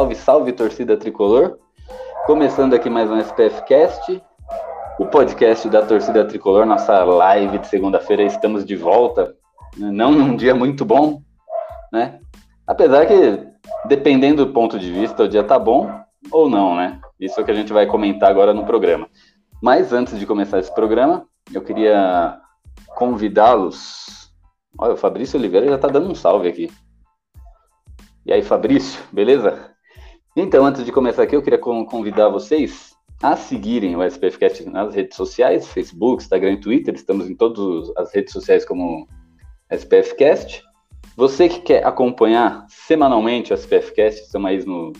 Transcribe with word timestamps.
Salve, 0.00 0.14
salve 0.14 0.52
torcida 0.52 0.96
tricolor. 0.96 1.58
Começando 2.24 2.72
aqui 2.72 2.88
mais 2.88 3.10
um 3.10 3.18
SPF 3.18 3.62
Cast, 3.66 4.22
o 4.98 5.04
podcast 5.04 5.68
da 5.68 5.84
torcida 5.84 6.24
tricolor, 6.24 6.64
nossa 6.64 7.04
live 7.04 7.58
de 7.58 7.66
segunda-feira. 7.66 8.22
Estamos 8.22 8.64
de 8.64 8.74
volta, 8.76 9.36
não 9.76 10.10
num 10.10 10.34
dia 10.36 10.54
muito 10.54 10.86
bom, 10.86 11.20
né? 11.92 12.18
Apesar 12.66 13.04
que, 13.04 13.46
dependendo 13.84 14.46
do 14.46 14.54
ponto 14.54 14.78
de 14.78 14.90
vista, 14.90 15.24
o 15.24 15.28
dia 15.28 15.44
tá 15.44 15.58
bom 15.58 15.90
ou 16.32 16.48
não, 16.48 16.74
né? 16.74 16.98
Isso 17.20 17.38
é 17.38 17.42
o 17.42 17.44
que 17.44 17.52
a 17.52 17.54
gente 17.54 17.70
vai 17.70 17.84
comentar 17.84 18.30
agora 18.30 18.54
no 18.54 18.64
programa. 18.64 19.06
Mas 19.62 19.92
antes 19.92 20.18
de 20.18 20.24
começar 20.24 20.58
esse 20.58 20.74
programa, 20.74 21.26
eu 21.52 21.60
queria 21.60 22.40
convidá-los. 22.96 24.32
Olha, 24.78 24.94
o 24.94 24.96
Fabrício 24.96 25.38
Oliveira 25.38 25.68
já 25.68 25.76
tá 25.76 25.88
dando 25.88 26.10
um 26.10 26.14
salve 26.14 26.48
aqui. 26.48 26.72
E 28.24 28.32
aí, 28.32 28.42
Fabrício, 28.42 29.02
beleza? 29.12 29.69
Então, 30.42 30.64
antes 30.64 30.86
de 30.86 30.90
começar 30.90 31.24
aqui, 31.24 31.36
eu 31.36 31.42
queria 31.42 31.58
convidar 31.58 32.30
vocês 32.30 32.96
a 33.22 33.36
seguirem 33.36 33.94
o 33.94 34.02
SPFcast 34.02 34.66
nas 34.70 34.94
redes 34.94 35.14
sociais, 35.14 35.68
Facebook, 35.68 36.22
Instagram 36.22 36.52
e 36.52 36.60
Twitter. 36.60 36.94
Estamos 36.94 37.28
em 37.28 37.34
todas 37.34 37.94
as 37.98 38.10
redes 38.14 38.32
sociais 38.32 38.64
como 38.64 39.06
SPFcast. 39.70 40.62
Você 41.14 41.46
que 41.46 41.60
quer 41.60 41.86
acompanhar 41.86 42.64
semanalmente 42.70 43.52
o 43.52 43.54
SPFcast, 43.54 44.22
estamos 44.22 44.50
aí 44.50 44.64
no, 44.64 44.94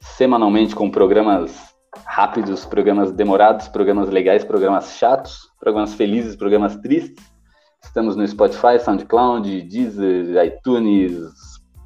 semanalmente 0.00 0.74
com 0.74 0.90
programas 0.90 1.74
rápidos, 2.06 2.64
programas 2.64 3.12
demorados, 3.12 3.68
programas 3.68 4.08
legais, 4.08 4.46
programas 4.46 4.96
chatos, 4.96 5.42
programas 5.60 5.92
felizes, 5.92 6.36
programas 6.36 6.76
tristes. 6.76 7.22
Estamos 7.84 8.16
no 8.16 8.26
Spotify, 8.26 8.80
SoundCloud, 8.82 9.60
Deezer, 9.60 10.42
iTunes, 10.42 11.30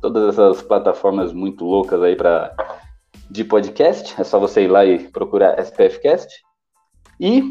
todas 0.00 0.28
essas 0.28 0.62
plataformas 0.62 1.32
muito 1.32 1.64
loucas 1.64 2.00
aí 2.00 2.14
para 2.14 2.54
de 3.34 3.42
podcast. 3.42 4.14
É 4.16 4.22
só 4.22 4.38
você 4.38 4.62
ir 4.62 4.68
lá 4.68 4.84
e 4.84 5.10
procurar 5.10 5.58
SPFcast. 5.58 6.40
E 7.18 7.42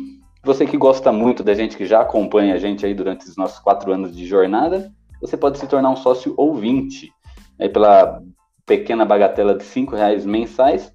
você 0.42 0.66
que 0.66 0.78
gosta 0.78 1.12
muito 1.12 1.44
da 1.44 1.54
gente, 1.54 1.76
que 1.76 1.86
já 1.86 2.00
acompanha 2.00 2.56
a 2.56 2.58
gente 2.58 2.86
aí 2.86 2.94
durante 2.94 3.28
os 3.28 3.36
nossos 3.36 3.60
quatro 3.60 3.92
anos 3.92 4.16
de 4.16 4.26
jornada, 4.26 4.90
você 5.20 5.36
pode 5.36 5.60
se 5.60 5.68
tornar 5.68 5.90
um 5.90 5.98
sócio 5.98 6.34
ouvinte. 6.38 7.12
Aí 7.60 7.68
pela 7.68 8.24
pequena 8.66 9.04
bagatela 9.04 9.58
de 9.58 9.66
cinco 9.66 9.94
reais 9.94 10.26
mensais, 10.26 10.94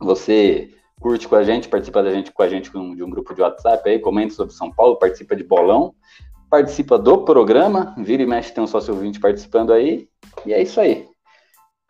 você 0.00 0.68
curte 1.00 1.28
com 1.28 1.36
a 1.36 1.44
gente, 1.44 1.68
participa 1.68 2.02
da 2.02 2.10
gente 2.10 2.32
com 2.32 2.42
a 2.42 2.48
gente 2.48 2.70
de 2.70 2.76
um 2.76 3.10
grupo 3.10 3.34
de 3.34 3.40
WhatsApp 3.40 3.88
aí, 3.88 4.00
comenta 4.00 4.34
sobre 4.34 4.52
São 4.52 4.72
Paulo, 4.72 4.96
participa 4.96 5.36
de 5.36 5.44
bolão, 5.44 5.94
participa 6.50 6.98
do 6.98 7.24
programa, 7.24 7.94
vira 7.98 8.22
e 8.24 8.26
mexe 8.26 8.52
tem 8.52 8.64
um 8.64 8.66
sócio 8.66 8.92
ouvinte 8.92 9.20
participando 9.20 9.72
aí, 9.72 10.08
e 10.44 10.52
é 10.52 10.60
isso 10.60 10.80
aí. 10.80 11.06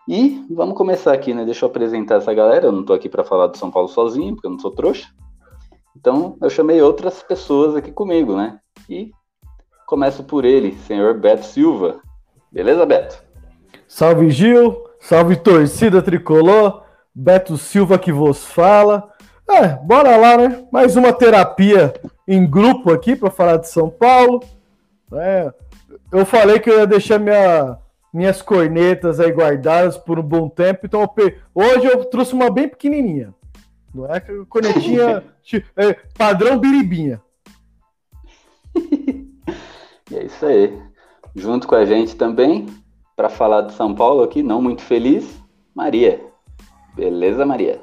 E 0.08 0.44
vamos 0.50 0.76
começar 0.76 1.14
aqui, 1.14 1.32
né? 1.32 1.44
Deixa 1.44 1.64
eu 1.64 1.68
apresentar 1.70 2.16
essa 2.16 2.34
galera. 2.34 2.66
Eu 2.66 2.72
não 2.72 2.84
tô 2.84 2.92
aqui 2.92 3.08
para 3.08 3.24
falar 3.24 3.46
do 3.46 3.56
São 3.56 3.70
Paulo 3.70 3.88
sozinho, 3.88 4.34
porque 4.34 4.46
eu 4.46 4.50
não 4.50 4.58
sou 4.58 4.70
trouxa. 4.70 5.08
Então, 5.96 6.36
eu 6.42 6.50
chamei 6.50 6.82
outras 6.82 7.22
pessoas 7.22 7.74
aqui 7.74 7.90
comigo, 7.90 8.36
né? 8.36 8.58
E 8.88 9.10
começo 9.86 10.22
por 10.24 10.44
ele, 10.44 10.74
senhor 10.86 11.14
Beto 11.14 11.46
Silva. 11.46 12.00
Beleza, 12.52 12.84
Beto? 12.84 13.22
Salve 13.88 14.30
Gil, 14.30 14.84
salve 15.00 15.36
torcida 15.36 16.02
tricolor, 16.02 16.82
Beto 17.14 17.56
Silva 17.56 17.98
que 17.98 18.12
vos 18.12 18.44
fala. 18.44 19.10
É, 19.48 19.68
bora 19.68 20.16
lá, 20.16 20.36
né? 20.36 20.66
Mais 20.70 20.96
uma 20.96 21.12
terapia 21.12 21.94
em 22.26 22.48
grupo 22.48 22.92
aqui 22.92 23.16
para 23.16 23.30
falar 23.30 23.56
de 23.58 23.68
São 23.68 23.88
Paulo. 23.88 24.42
É, 25.12 25.52
eu 26.12 26.26
falei 26.26 26.58
que 26.58 26.68
eu 26.68 26.78
ia 26.78 26.86
deixar 26.86 27.18
minha 27.18 27.78
minhas 28.14 28.40
cornetas 28.40 29.18
aí 29.18 29.32
guardadas 29.32 29.98
por 29.98 30.20
um 30.20 30.22
bom 30.22 30.48
tempo. 30.48 30.86
Então, 30.86 31.04
hoje 31.52 31.84
eu 31.84 32.04
trouxe 32.04 32.32
uma 32.32 32.48
bem 32.48 32.68
pequenininha. 32.68 33.34
Não 33.92 34.06
é 34.06 34.20
cornetinha 34.48 35.24
é, 35.76 35.94
padrão 36.16 36.56
biribinha. 36.56 37.20
e 38.76 40.14
é 40.14 40.24
isso 40.24 40.46
aí. 40.46 40.80
Junto 41.34 41.66
com 41.66 41.74
a 41.74 41.84
gente 41.84 42.14
também, 42.14 42.66
para 43.16 43.28
falar 43.28 43.62
de 43.62 43.72
São 43.72 43.92
Paulo 43.92 44.22
aqui, 44.22 44.44
não 44.44 44.62
muito 44.62 44.82
feliz, 44.82 45.42
Maria. 45.74 46.24
Beleza, 46.94 47.44
Maria? 47.44 47.80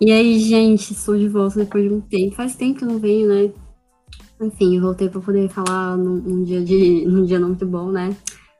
E 0.00 0.10
aí, 0.10 0.38
gente, 0.38 0.94
estou 0.94 1.16
de 1.16 1.28
volta 1.28 1.58
depois 1.58 1.84
de 1.84 1.94
um 1.94 2.00
tempo. 2.00 2.34
Faz 2.34 2.56
tempo 2.56 2.78
que 2.78 2.84
eu 2.84 2.88
não 2.88 2.98
venho, 2.98 3.28
né? 3.28 3.52
Enfim, 4.42 4.80
voltei 4.80 5.08
para 5.08 5.20
poder 5.20 5.48
falar 5.48 5.96
num, 5.96 6.16
num, 6.16 6.42
dia 6.42 6.60
de, 6.64 7.06
num 7.06 7.24
dia 7.24 7.38
não 7.38 7.48
muito 7.48 7.64
bom, 7.64 7.92
né? 7.92 8.16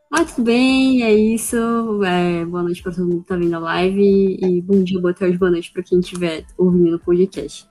Mas 0.08 0.34
tudo 0.34 0.44
bem, 0.44 1.02
é 1.02 1.12
isso. 1.12 1.56
É, 2.04 2.44
boa 2.44 2.62
noite 2.62 2.82
para 2.82 2.92
todo 2.92 3.08
mundo 3.08 3.22
que 3.22 3.28
tá 3.28 3.36
vendo 3.36 3.56
a 3.56 3.58
live. 3.58 4.38
E 4.40 4.60
bom 4.60 4.84
dia, 4.84 5.00
boa 5.00 5.12
tarde, 5.12 5.36
boa 5.36 5.50
noite 5.50 5.72
para 5.72 5.82
quem 5.82 5.98
estiver 5.98 6.44
ouvindo 6.56 6.96
o 6.96 7.00
podcast. 7.00 7.68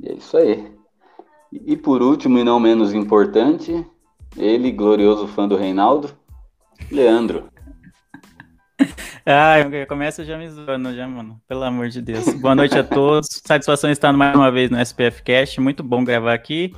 E 0.00 0.08
é 0.10 0.14
isso 0.14 0.36
aí. 0.36 0.70
E 1.50 1.76
por 1.76 2.02
último, 2.02 2.38
e 2.38 2.44
não 2.44 2.60
menos 2.60 2.92
importante, 2.92 3.86
ele, 4.36 4.70
glorioso 4.70 5.26
fã 5.28 5.48
do 5.48 5.56
Reinaldo, 5.56 6.10
Leandro. 6.90 7.44
Ah, 9.30 9.60
eu 9.60 9.86
começo 9.86 10.24
já 10.24 10.38
me 10.38 10.48
zoando, 10.48 10.94
já, 10.94 11.06
mano. 11.06 11.38
Pelo 11.46 11.62
amor 11.62 11.90
de 11.90 12.00
Deus. 12.00 12.32
Boa 12.40 12.54
noite 12.54 12.78
a 12.78 12.82
todos. 12.82 13.28
Satisfação 13.44 13.90
estar 13.90 14.10
mais 14.10 14.34
uma 14.34 14.50
vez 14.50 14.70
no 14.70 14.80
SPF 14.80 15.22
Cast. 15.22 15.60
Muito 15.60 15.82
bom 15.82 16.02
gravar 16.02 16.32
aqui. 16.32 16.72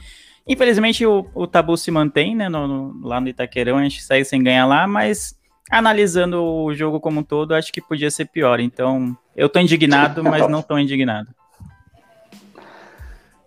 Infelizmente 0.49 1.07
o, 1.07 1.31
o 1.33 1.47
tabu 1.47 1.77
se 1.77 1.93
mantém, 1.93 2.35
né? 2.35 2.49
No, 2.49 2.67
no, 2.67 3.07
lá 3.07 3.21
no 3.21 3.29
Itaquerão, 3.29 3.79
a 3.79 3.85
gente 3.85 4.03
segue 4.03 4.25
sem 4.25 4.43
ganhar 4.43 4.67
lá, 4.67 4.85
mas 4.85 5.33
analisando 5.71 6.43
o 6.43 6.75
jogo 6.75 6.99
como 6.99 7.21
um 7.21 7.23
todo, 7.23 7.55
acho 7.55 7.73
que 7.73 7.81
podia 7.81 8.11
ser 8.11 8.25
pior. 8.25 8.59
Então, 8.59 9.17
eu 9.37 9.49
tô 9.49 9.61
indignado, 9.61 10.25
mas 10.25 10.49
não 10.49 10.61
tô 10.61 10.77
indignado. 10.77 11.29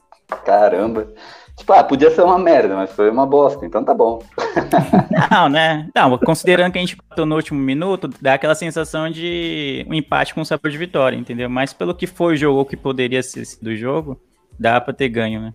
Caramba. 0.45 1.15
Tipo, 1.56 1.72
ah, 1.72 1.83
podia 1.83 2.11
ser 2.11 2.22
uma 2.22 2.39
merda, 2.39 2.77
mas 2.77 2.93
foi 2.93 3.11
uma 3.11 3.27
bosta, 3.27 3.65
então 3.65 3.83
tá 3.83 3.94
bom. 3.94 4.21
Não, 5.31 5.49
né? 5.49 5.89
Não, 5.94 6.19
considerando 6.19 6.71
que 6.71 6.78
a 6.78 6.81
gente 6.83 6.97
bateu 6.97 7.25
no 7.25 7.34
último 7.34 7.59
minuto, 7.59 8.11
dá 8.21 8.34
aquela 8.34 8.55
sensação 8.55 9.11
de 9.11 9.84
um 9.89 9.94
empate 9.94 10.34
com 10.34 10.44
sabor 10.44 10.71
de 10.71 10.77
vitória, 10.77 11.17
entendeu? 11.17 11.49
Mas 11.49 11.72
pelo 11.72 11.94
que 11.94 12.06
foi 12.06 12.34
o 12.34 12.37
jogo, 12.37 12.61
o 12.61 12.65
que 12.67 12.77
poderia 12.77 13.22
ser 13.22 13.44
do 13.62 13.75
jogo, 13.75 14.21
dá 14.59 14.81
pra 14.81 14.93
ter 14.93 15.09
ganho, 15.09 15.41
né? 15.41 15.55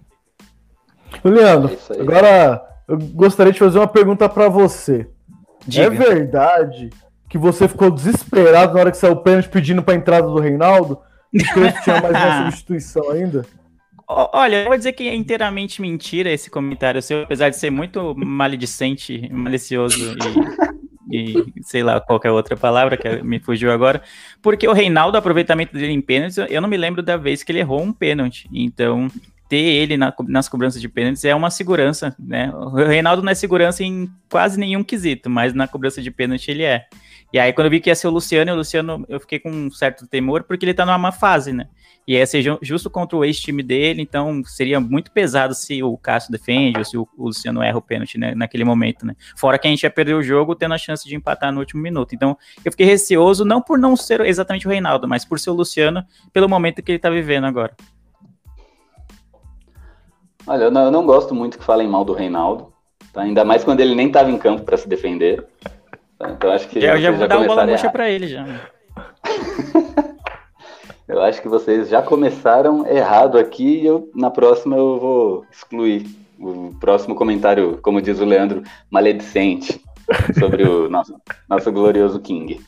Leandro, 1.23 1.77
é 1.89 2.01
agora 2.01 2.61
eu 2.87 2.97
gostaria 2.97 3.53
de 3.53 3.59
fazer 3.59 3.77
uma 3.77 3.87
pergunta 3.87 4.27
para 4.27 4.49
você. 4.49 5.07
Diga. 5.67 5.85
É 5.85 5.89
verdade 5.89 6.89
que 7.29 7.37
você 7.37 7.67
ficou 7.67 7.91
desesperado 7.91 8.73
na 8.73 8.79
hora 8.79 8.91
que 8.91 8.97
saiu 8.97 9.13
o 9.13 9.23
pênalti 9.23 9.49
pedindo 9.49 9.83
pra 9.83 9.93
entrada 9.93 10.27
do 10.27 10.39
Reinaldo? 10.39 10.99
E 11.31 11.37
que 11.39 11.81
tinha 11.83 12.01
mais 12.01 12.15
uma 12.15 12.43
substituição 12.51 13.09
ainda? 13.11 13.45
Olha, 14.33 14.63
eu 14.63 14.67
vou 14.67 14.77
dizer 14.77 14.91
que 14.93 15.07
é 15.07 15.15
inteiramente 15.15 15.81
mentira 15.81 16.31
esse 16.31 16.49
comentário 16.49 17.01
seu, 17.01 17.23
apesar 17.23 17.49
de 17.49 17.57
ser 17.57 17.69
muito 17.69 18.13
maledicente, 18.15 19.29
malicioso 19.31 20.15
e, 21.09 21.33
e 21.55 21.63
sei 21.63 21.81
lá, 21.81 22.01
qualquer 22.01 22.31
outra 22.31 22.57
palavra 22.57 22.97
que 22.97 23.23
me 23.23 23.39
fugiu 23.39 23.71
agora. 23.71 24.01
Porque 24.41 24.67
o 24.67 24.73
Reinaldo, 24.73 25.17
aproveitamento 25.17 25.73
dele 25.73 25.93
em 25.93 26.01
pênaltis, 26.01 26.37
eu 26.37 26.61
não 26.61 26.67
me 26.67 26.77
lembro 26.77 27.01
da 27.01 27.15
vez 27.15 27.41
que 27.41 27.51
ele 27.51 27.59
errou 27.59 27.81
um 27.81 27.93
pênalti. 27.93 28.49
Então, 28.53 29.07
ter 29.47 29.57
ele 29.57 29.97
na, 29.97 30.13
nas 30.27 30.47
cobranças 30.47 30.81
de 30.81 30.87
pênaltis 30.87 31.25
é 31.25 31.35
uma 31.35 31.49
segurança, 31.49 32.15
né? 32.17 32.51
O 32.53 32.69
Reinaldo 32.69 33.21
não 33.21 33.31
é 33.31 33.35
segurança 33.35 33.83
em 33.83 34.09
quase 34.29 34.59
nenhum 34.59 34.83
quesito, 34.83 35.29
mas 35.29 35.53
na 35.53 35.67
cobrança 35.67 36.01
de 36.01 36.09
pênalti 36.09 36.49
ele 36.49 36.63
é. 36.63 36.85
E 37.33 37.39
aí, 37.39 37.53
quando 37.53 37.67
eu 37.67 37.71
vi 37.71 37.79
que 37.79 37.89
ia 37.89 37.95
ser 37.95 38.07
o 38.07 38.11
Luciano, 38.11 38.51
o 38.51 38.55
Luciano, 38.55 39.05
eu 39.07 39.19
fiquei 39.19 39.39
com 39.39 39.49
um 39.49 39.71
certo 39.71 40.05
temor, 40.05 40.43
porque 40.43 40.65
ele 40.65 40.73
tá 40.73 40.85
numa 40.85 40.97
má 40.97 41.11
fase, 41.11 41.53
né? 41.53 41.69
E 42.05 42.13
ia 42.13 42.25
ser 42.25 42.43
justo 42.61 42.89
contra 42.89 43.17
o 43.17 43.23
ex-time 43.23 43.63
dele, 43.63 44.01
então 44.01 44.43
seria 44.43 44.79
muito 44.79 45.11
pesado 45.11 45.53
se 45.53 45.81
o 45.81 45.95
Cássio 45.97 46.31
defende 46.31 46.79
ou 46.79 46.83
se 46.83 46.97
o, 46.97 47.07
Luciano 47.17 47.61
erra 47.61 47.77
o 47.77 47.81
pênalti 47.81 48.17
né, 48.17 48.35
naquele 48.35 48.65
momento, 48.65 49.05
né? 49.05 49.15
Fora 49.37 49.57
que 49.57 49.67
a 49.67 49.69
gente 49.69 49.83
ia 49.83 49.89
perder 49.89 50.15
o 50.15 50.23
jogo 50.23 50.55
tendo 50.55 50.73
a 50.73 50.77
chance 50.77 51.07
de 51.07 51.15
empatar 51.15 51.53
no 51.53 51.59
último 51.59 51.81
minuto. 51.81 52.13
Então, 52.13 52.37
eu 52.65 52.71
fiquei 52.71 52.85
receoso, 52.85 53.45
não 53.45 53.61
por 53.61 53.77
não 53.77 53.95
ser 53.95 54.19
exatamente 54.21 54.67
o 54.67 54.69
Reinaldo, 54.69 55.07
mas 55.07 55.23
por 55.23 55.39
ser 55.39 55.51
o 55.51 55.53
Luciano, 55.53 56.03
pelo 56.33 56.49
momento 56.49 56.81
que 56.81 56.91
ele 56.91 56.99
tá 56.99 57.09
vivendo 57.09 57.45
agora. 57.45 57.73
Olha, 60.45 60.63
eu 60.63 60.71
não, 60.71 60.85
eu 60.85 60.91
não 60.91 61.05
gosto 61.05 61.33
muito 61.33 61.57
que 61.57 61.63
falem 61.63 61.87
mal 61.87 62.03
do 62.03 62.13
Reinaldo. 62.13 62.73
Tá? 63.13 63.21
Ainda 63.21 63.45
mais 63.45 63.63
quando 63.63 63.79
ele 63.79 63.95
nem 63.95 64.07
estava 64.07 64.29
em 64.29 64.37
campo 64.37 64.63
para 64.63 64.75
se 64.75 64.87
defender. 64.87 65.45
Tá? 66.21 66.29
Então 66.29 66.51
acho 66.51 66.67
que. 66.67 66.83
Eu 66.83 66.97
já 66.97 67.11
vou 67.11 67.27
dar 67.27 67.37
uma 67.39 67.47
bola 67.47 67.65
murcha 67.65 67.89
pra 67.89 68.09
ele 68.09 68.27
já. 68.27 68.45
Eu 71.07 71.21
acho 71.21 71.41
que 71.41 71.49
vocês 71.49 71.89
já 71.89 72.01
começaram 72.01 72.87
errado 72.87 73.37
aqui 73.37 73.81
e 73.81 73.85
eu, 73.85 74.09
na 74.15 74.31
próxima 74.31 74.77
eu 74.77 74.97
vou 74.97 75.45
excluir 75.51 76.05
o 76.39 76.73
próximo 76.79 77.15
comentário, 77.15 77.79
como 77.81 78.01
diz 78.01 78.21
o 78.21 78.25
Leandro, 78.25 78.63
maledicente 78.89 79.81
sobre 80.39 80.63
o 80.63 80.89
nosso, 80.89 81.13
nosso 81.49 81.69
glorioso 81.69 82.17
King. 82.21 82.61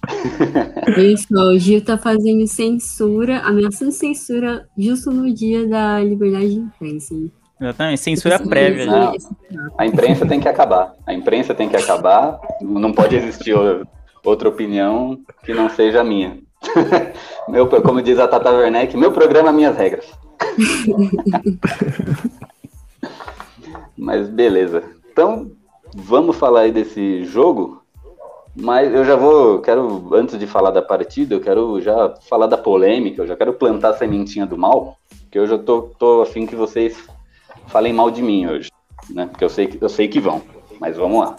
Isso, 1.00 1.34
o 1.34 1.58
Gil 1.58 1.86
tá 1.86 1.98
fazendo 1.98 2.46
censura, 2.46 3.40
ameaçando 3.40 3.94
censura 3.94 4.68
justo 4.78 5.10
no 5.10 5.34
dia 5.34 5.66
da 5.66 6.02
liberdade 6.02 6.50
de 6.50 6.60
imprensa. 6.60 7.16
Exatamente, 7.64 8.02
censura 8.02 8.40
prévia. 8.40 8.86
Não. 8.86 9.16
esse- 9.16 9.30
A 9.78 9.86
imprensa 9.86 10.26
tem 10.26 10.40
que 10.40 10.48
acabar. 10.50 10.94
A 11.08 11.14
imprensa 11.14 11.54
tem 11.56 11.70
que 11.70 11.78
acabar. 11.78 12.40
Não 12.62 12.92
pode 12.92 13.16
existir 13.16 13.56
outra 14.24 14.50
opinião 14.50 15.18
que 15.44 15.54
não 15.54 15.70
seja 15.70 16.02
a 16.02 16.04
minha. 16.04 16.40
meu, 17.48 17.68
como 17.68 18.02
diz 18.02 18.20
a 18.20 18.28
Tata 18.28 18.52
Werneck, 18.52 18.96
meu 18.98 19.12
programa, 19.12 19.52
minhas 19.52 19.78
regras. 19.78 20.06
Mas 23.98 24.28
beleza. 24.30 24.84
Então, 25.12 25.52
vamos 25.96 26.36
falar 26.36 26.62
aí 26.62 26.72
desse 26.72 27.24
jogo. 27.26 27.82
Mas 28.56 28.94
eu 28.94 29.04
já 29.04 29.16
vou, 29.16 29.60
quero, 29.62 30.12
antes 30.14 30.38
de 30.38 30.46
falar 30.46 30.70
da 30.72 30.82
partida, 30.82 31.34
eu 31.34 31.42
quero 31.42 31.82
já 31.82 32.14
falar 32.30 32.48
da 32.48 32.58
polêmica, 32.58 33.22
eu 33.22 33.28
já 33.28 33.36
quero 33.36 33.54
plantar 33.54 33.90
a 33.90 33.94
sementinha 33.98 34.46
do 34.46 34.58
mal, 34.58 34.98
que 35.32 35.40
eu 35.40 35.48
já 35.48 35.58
tô, 35.58 35.84
tô 35.98 36.22
afim 36.22 36.46
que 36.46 36.56
vocês 36.56 36.96
falem 37.68 37.94
mal 37.94 38.12
de 38.12 38.22
mim 38.22 38.48
hoje, 38.48 38.70
né? 39.10 39.28
Porque 39.28 39.44
eu 39.44 39.50
sei 39.50 39.68
que, 39.68 39.78
eu 39.82 39.90
sei 39.90 40.08
que 40.08 40.20
vão, 40.20 40.42
mas 40.80 40.98
vamos 40.98 41.20
lá. 41.20 41.36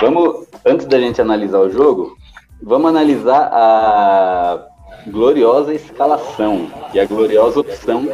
Vamos, 0.00 0.46
antes 0.64 0.86
da 0.86 0.98
gente 0.98 1.20
analisar 1.20 1.60
o 1.60 1.70
jogo, 1.70 2.16
vamos 2.62 2.88
analisar 2.88 3.50
a 3.52 4.66
gloriosa 5.06 5.74
escalação 5.74 6.70
e 6.94 7.00
a 7.00 7.04
gloriosa 7.04 7.60
opção 7.60 8.06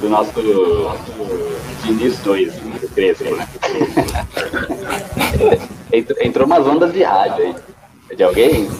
do 0.00 0.08
nosso 0.08 0.32
Diniz 1.84 2.20
2, 2.20 2.54
do 2.54 2.94
Crespo, 2.94 3.34
né? 3.34 3.48
Entrou, 5.90 6.18
entrou 6.22 6.46
umas 6.46 6.66
ondas 6.66 6.92
de 6.92 7.02
rádio 7.02 7.46
aí. 7.46 7.54
É 8.10 8.14
de 8.14 8.22
alguém? 8.22 8.68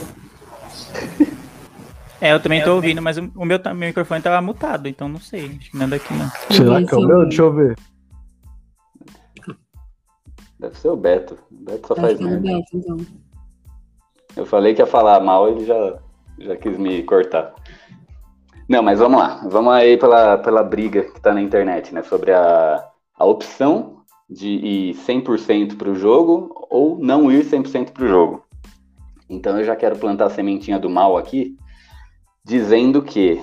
É, 2.21 2.33
eu 2.33 2.41
também 2.41 2.63
tô 2.63 2.75
ouvindo, 2.75 3.01
mas 3.01 3.17
o 3.17 3.45
meu, 3.45 3.61
meu 3.65 3.75
microfone 3.75 4.21
tava 4.21 4.41
mutado, 4.45 4.89
então 4.89 5.09
não 5.09 5.21
sei. 5.21 5.57
Acho 5.59 5.71
que 5.71 5.77
não 5.77 5.87
é 5.87 5.89
daqui 5.89 6.15
não. 6.15 6.29
Será 6.51 6.85
que 6.85 6.95
é 6.95 6.99
o 6.99 7.07
meu? 7.07 7.23
Deixa 7.23 7.43
eu 7.43 7.53
ver. 7.53 7.77
Deve 10.59 10.77
ser 10.77 10.89
o 10.89 10.97
Beto. 10.97 11.39
O 11.51 11.65
Beto 11.65 11.87
só 11.87 11.95
Acho 11.95 12.03
faz 12.03 12.21
é 12.21 12.25
o 12.25 12.27
merda. 12.27 12.43
Beto, 12.43 12.69
então. 12.75 12.97
Eu 14.37 14.47
falei 14.47 14.75
que 14.75 14.83
ia 14.83 14.87
falar 14.87 15.21
mal, 15.21 15.49
ele 15.49 15.65
já, 15.65 15.99
já 16.39 16.57
quis 16.57 16.77
me 16.77 17.03
cortar. 17.05 17.55
Não, 18.69 18.83
mas 18.83 18.99
vamos 18.99 19.19
lá. 19.19 19.41
Vamos 19.49 19.73
aí 19.73 19.97
pela, 19.97 20.39
pela 20.39 20.63
briga 20.63 21.03
que 21.03 21.21
tá 21.21 21.33
na 21.33 21.41
internet, 21.41 21.95
né? 21.95 22.03
Sobre 22.03 22.33
a, 22.33 22.85
a 23.17 23.25
opção 23.25 24.03
de 24.29 24.49
ir 24.49 24.95
100% 24.95 25.77
pro 25.77 25.95
jogo 25.95 26.67
ou 26.69 26.99
não 26.99 27.33
ir 27.33 27.45
100% 27.45 27.93
pro 27.93 28.07
jogo. 28.07 28.45
Então 29.29 29.59
eu 29.59 29.65
já 29.65 29.75
quero 29.75 29.99
plantar 29.99 30.27
a 30.27 30.31
sementinha 30.31 30.79
do 30.79 30.91
mal 30.91 31.17
aqui, 31.17 31.57
dizendo 32.49 33.03
que 33.03 33.39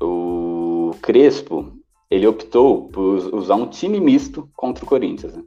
o 0.00 0.92
Crespo, 1.02 1.74
ele 2.10 2.26
optou 2.26 2.88
por 2.88 3.34
usar 3.34 3.54
um 3.54 3.66
time 3.66 4.00
misto 4.00 4.48
contra 4.56 4.82
o 4.82 4.88
Corinthians. 4.88 5.36
né? 5.36 5.42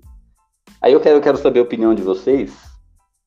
Aí 0.79 0.93
eu 0.93 0.99
quero, 0.99 1.17
eu 1.17 1.21
quero 1.21 1.39
saber 1.39 1.59
a 1.59 1.63
opinião 1.63 1.95
de 1.95 2.03
vocês 2.03 2.55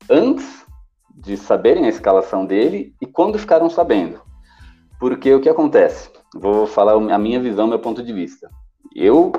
antes 0.08 0.64
de 1.12 1.36
saberem 1.36 1.84
a 1.84 1.88
escalação 1.88 2.46
dele 2.46 2.94
e 3.02 3.06
quando 3.06 3.40
ficaram 3.40 3.68
sabendo. 3.68 4.20
Porque 5.00 5.34
o 5.34 5.40
que 5.40 5.48
acontece? 5.48 6.10
Vou 6.32 6.64
falar 6.64 6.92
a 6.92 7.18
minha 7.18 7.40
visão, 7.40 7.66
meu 7.66 7.80
ponto 7.80 8.04
de 8.04 8.12
vista. 8.12 8.48
Eu, 8.94 9.32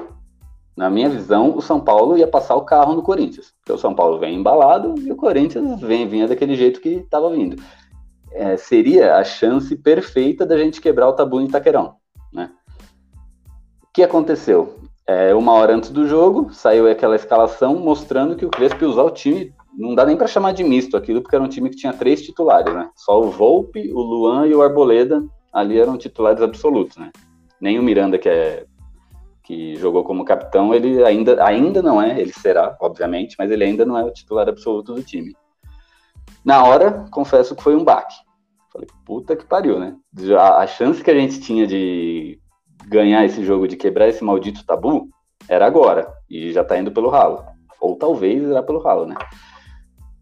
na 0.75 0.89
minha 0.89 1.09
visão, 1.09 1.55
o 1.55 1.61
São 1.61 1.79
Paulo 1.79 2.17
ia 2.17 2.27
passar 2.27 2.55
o 2.55 2.65
carro 2.65 2.95
no 2.95 3.01
Corinthians. 3.01 3.53
Porque 3.61 3.71
o 3.71 3.77
São 3.77 3.95
Paulo 3.95 4.19
vem 4.19 4.35
embalado 4.35 4.93
e 4.99 5.09
o 5.09 5.15
Corinthians 5.15 5.79
vem, 5.79 6.05
vinha 6.05 6.27
daquele 6.27 6.55
jeito 6.55 6.81
que 6.81 6.89
estava 6.89 7.29
vindo. 7.29 7.63
É, 8.33 8.55
seria 8.57 9.15
a 9.15 9.23
chance 9.23 9.75
perfeita 9.75 10.45
da 10.45 10.57
gente 10.57 10.81
quebrar 10.81 11.09
o 11.09 11.13
tabu 11.13 11.41
em 11.41 11.45
Itaquerão. 11.45 11.95
Né? 12.31 12.49
O 13.83 13.87
que 13.93 14.03
aconteceu? 14.03 14.79
É, 15.05 15.33
uma 15.33 15.53
hora 15.53 15.75
antes 15.75 15.89
do 15.89 16.07
jogo, 16.07 16.53
saiu 16.53 16.89
aquela 16.89 17.15
escalação 17.15 17.75
mostrando 17.75 18.35
que 18.35 18.45
o 18.45 18.49
Crespo 18.49 18.83
ia 18.83 18.89
usar 18.89 19.03
o 19.03 19.11
time 19.11 19.53
não 19.73 19.95
dá 19.95 20.05
nem 20.05 20.17
para 20.17 20.27
chamar 20.27 20.51
de 20.53 20.63
misto 20.63 20.97
aquilo, 20.97 21.21
porque 21.21 21.35
era 21.35 21.43
um 21.43 21.49
time 21.49 21.69
que 21.69 21.75
tinha 21.75 21.93
três 21.93 22.21
titulares, 22.21 22.73
né? 22.73 22.89
Só 22.95 23.21
o 23.21 23.31
Volpe, 23.31 23.91
o 23.91 24.01
Luan 24.01 24.47
e 24.47 24.53
o 24.53 24.61
Arboleda 24.61 25.23
ali 25.51 25.79
eram 25.79 25.97
titulares 25.97 26.41
absolutos, 26.41 26.97
né? 26.97 27.11
Nem 27.59 27.79
o 27.79 27.83
Miranda, 27.83 28.17
que 28.17 28.29
é 28.29 28.65
que 29.43 29.75
jogou 29.75 30.03
como 30.03 30.23
capitão, 30.23 30.73
ele 30.73 31.03
ainda, 31.03 31.43
ainda 31.43 31.81
não 31.81 32.01
é, 32.01 32.21
ele 32.21 32.31
será, 32.31 32.77
obviamente, 32.79 33.35
mas 33.37 33.49
ele 33.51 33.63
ainda 33.63 33.85
não 33.85 33.97
é 33.97 34.03
o 34.03 34.11
titular 34.11 34.47
absoluto 34.47 34.93
do 34.93 35.03
time. 35.03 35.35
Na 36.43 36.63
hora, 36.63 37.05
confesso 37.11 37.55
que 37.55 37.63
foi 37.63 37.75
um 37.75 37.83
baque. 37.83 38.15
Falei, 38.71 38.87
puta 39.05 39.35
que 39.35 39.45
pariu, 39.45 39.79
né? 39.79 39.95
A, 40.37 40.61
a 40.61 40.67
chance 40.67 41.03
que 41.03 41.11
a 41.11 41.15
gente 41.15 41.39
tinha 41.39 41.67
de 41.67 42.39
ganhar 42.87 43.25
esse 43.25 43.43
jogo, 43.43 43.67
de 43.67 43.75
quebrar 43.75 44.07
esse 44.07 44.23
maldito 44.23 44.65
tabu, 44.65 45.09
era 45.47 45.65
agora. 45.65 46.11
E 46.29 46.51
já 46.51 46.63
tá 46.63 46.77
indo 46.77 46.91
pelo 46.91 47.09
ralo. 47.09 47.43
Ou 47.79 47.95
talvez 47.95 48.43
irá 48.43 48.63
pelo 48.63 48.79
ralo, 48.79 49.05
né? 49.05 49.15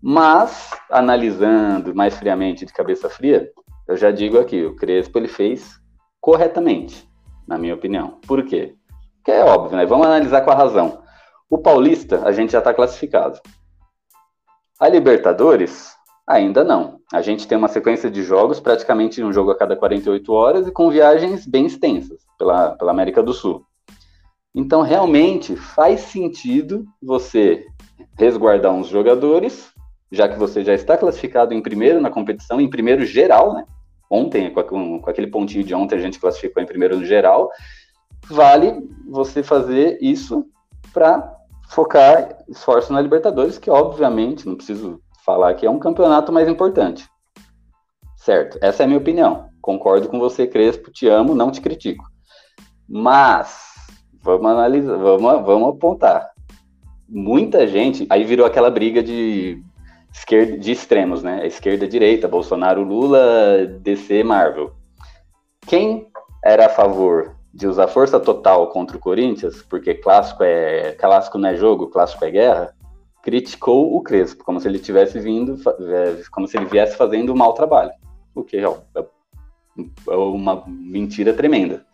Mas, 0.02 0.72
analisando 0.90 1.94
mais 1.94 2.18
friamente, 2.18 2.66
de 2.66 2.74
cabeça 2.74 3.10
fria, 3.10 3.52
eu 3.88 3.98
já 3.98 4.12
digo 4.12 4.40
aqui, 4.40 4.64
o 4.64 4.76
Crespo 4.76 5.18
ele 5.18 5.28
fez 5.28 5.80
corretamente, 6.22 7.08
na 7.48 7.58
minha 7.58 7.74
opinião. 7.74 8.20
Por 8.26 8.44
quê? 8.44 8.76
Porque 9.18 9.32
é 9.32 9.44
óbvio, 9.44 9.78
né? 9.78 9.86
Vamos 9.86 10.06
analisar 10.06 10.42
com 10.42 10.52
a 10.52 10.56
razão. 10.56 11.02
O 11.50 11.58
Paulista, 11.58 12.26
a 12.26 12.32
gente 12.32 12.52
já 12.52 12.60
está 12.60 12.74
classificado. 12.74 13.40
A 14.80 14.88
Libertadores, 14.88 15.94
ainda 16.30 16.64
não. 16.64 17.00
A 17.12 17.22
gente 17.22 17.48
tem 17.48 17.58
uma 17.58 17.68
sequência 17.68 18.10
de 18.10 18.22
jogos, 18.22 18.60
praticamente 18.60 19.24
um 19.24 19.34
jogo 19.34 19.52
a 19.52 19.58
cada 19.58 19.76
48 19.76 20.32
horas, 20.32 20.68
e 20.68 20.72
com 20.72 20.92
viagens 20.92 21.46
bem 21.46 21.66
extensas 21.66 22.22
pela, 22.38 22.72
pela 22.78 22.92
América 22.92 23.24
do 23.24 23.34
Sul. 23.34 23.66
Então, 24.54 24.82
realmente, 24.82 25.56
faz 25.56 26.02
sentido 26.02 26.86
você 27.02 27.66
resguardar 28.18 28.72
uns 28.72 28.88
jogadores 28.88 29.74
já 30.12 30.28
que 30.28 30.40
você 30.40 30.64
já 30.64 30.74
está 30.74 30.98
classificado 30.98 31.54
em 31.54 31.62
primeiro 31.62 32.02
na 32.02 32.10
competição, 32.10 32.60
em 32.60 32.70
primeiro 32.70 33.06
geral, 33.06 33.54
né? 33.54 33.66
Ontem, 34.10 34.52
com, 34.52 35.00
com, 35.00 35.10
aquele 35.10 35.28
pontinho 35.28 35.64
de 35.64 35.76
ontem, 35.76 35.96
a 35.96 36.02
gente 36.02 36.20
classificou 36.20 36.64
em 36.64 36.66
primeiro 36.66 36.98
no 36.98 37.06
geral. 37.06 37.52
Vale 38.28 38.82
você 39.08 39.44
fazer 39.44 40.00
isso 40.02 40.48
para 40.92 41.32
focar 41.68 42.40
esforço 42.48 42.92
na 42.92 43.00
Libertadores, 43.00 43.60
que 43.60 43.70
obviamente, 43.70 44.48
não 44.48 44.56
preciso 44.56 45.00
falar 45.30 45.54
que 45.54 45.66
é 45.66 45.70
um 45.70 45.78
campeonato 45.78 46.32
mais 46.32 46.48
importante. 46.48 47.08
Certo, 48.16 48.58
essa 48.64 48.82
é 48.82 48.86
a 48.86 48.88
minha 48.88 49.00
opinião. 49.00 49.48
Concordo 49.62 50.10
com 50.10 50.18
você, 50.18 50.48
Crespo, 50.48 50.90
te 50.90 51.08
amo, 51.08 51.36
não 51.36 51.52
te 51.52 51.62
critico. 51.62 52.04
Mas, 52.88 53.76
vamos 54.24 54.48
analisar, 54.48 54.98
vamos, 54.98 55.46
vamos 55.46 55.70
apontar. 55.70 56.32
Muita 57.08 57.68
gente, 57.68 58.08
aí 58.10 58.24
virou 58.24 58.44
aquela 58.44 58.72
briga 58.72 59.04
de 59.04 59.62
esquerda, 60.12 60.58
de 60.58 60.72
extremos, 60.72 61.22
né? 61.22 61.46
Esquerda, 61.46 61.88
direita, 61.88 62.28
Bolsonaro, 62.28 62.82
Lula, 62.82 63.68
DC, 63.82 64.24
Marvel. 64.24 64.72
Quem 65.68 66.08
era 66.44 66.66
a 66.66 66.70
favor 66.70 67.36
de 67.54 67.68
usar 67.68 67.88
força 67.88 68.20
total 68.20 68.70
contra 68.70 68.98
o 68.98 69.00
Corinthians, 69.00 69.62
porque 69.62 69.94
clássico 69.94 70.44
é 70.44 70.94
clássico 70.94 71.38
não 71.38 71.50
é 71.50 71.56
jogo, 71.56 71.88
clássico 71.88 72.26
é 72.26 72.32
guerra, 72.32 72.76
criticou 73.22 73.96
o 73.96 74.02
Crespo, 74.02 74.44
como 74.44 74.60
se 74.60 74.68
ele 74.68 74.80
tivesse 74.80 75.20
vindo, 75.20 75.58
como 76.32 76.48
se 76.48 76.58
ele 76.58 76.66
viesse 76.66 76.96
fazendo 76.96 77.34
um 77.34 77.38
mau 77.38 77.54
trabalho, 77.54 77.92
o 78.34 78.44
que 78.44 78.58
é 78.58 78.68
uma 80.08 80.64
mentira 80.68 81.34
tremenda. 81.34 81.86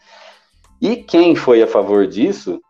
E 0.82 0.98
quem 0.98 1.36
foi 1.36 1.62
a 1.62 1.68
favor 1.68 2.08
disso 2.08 2.62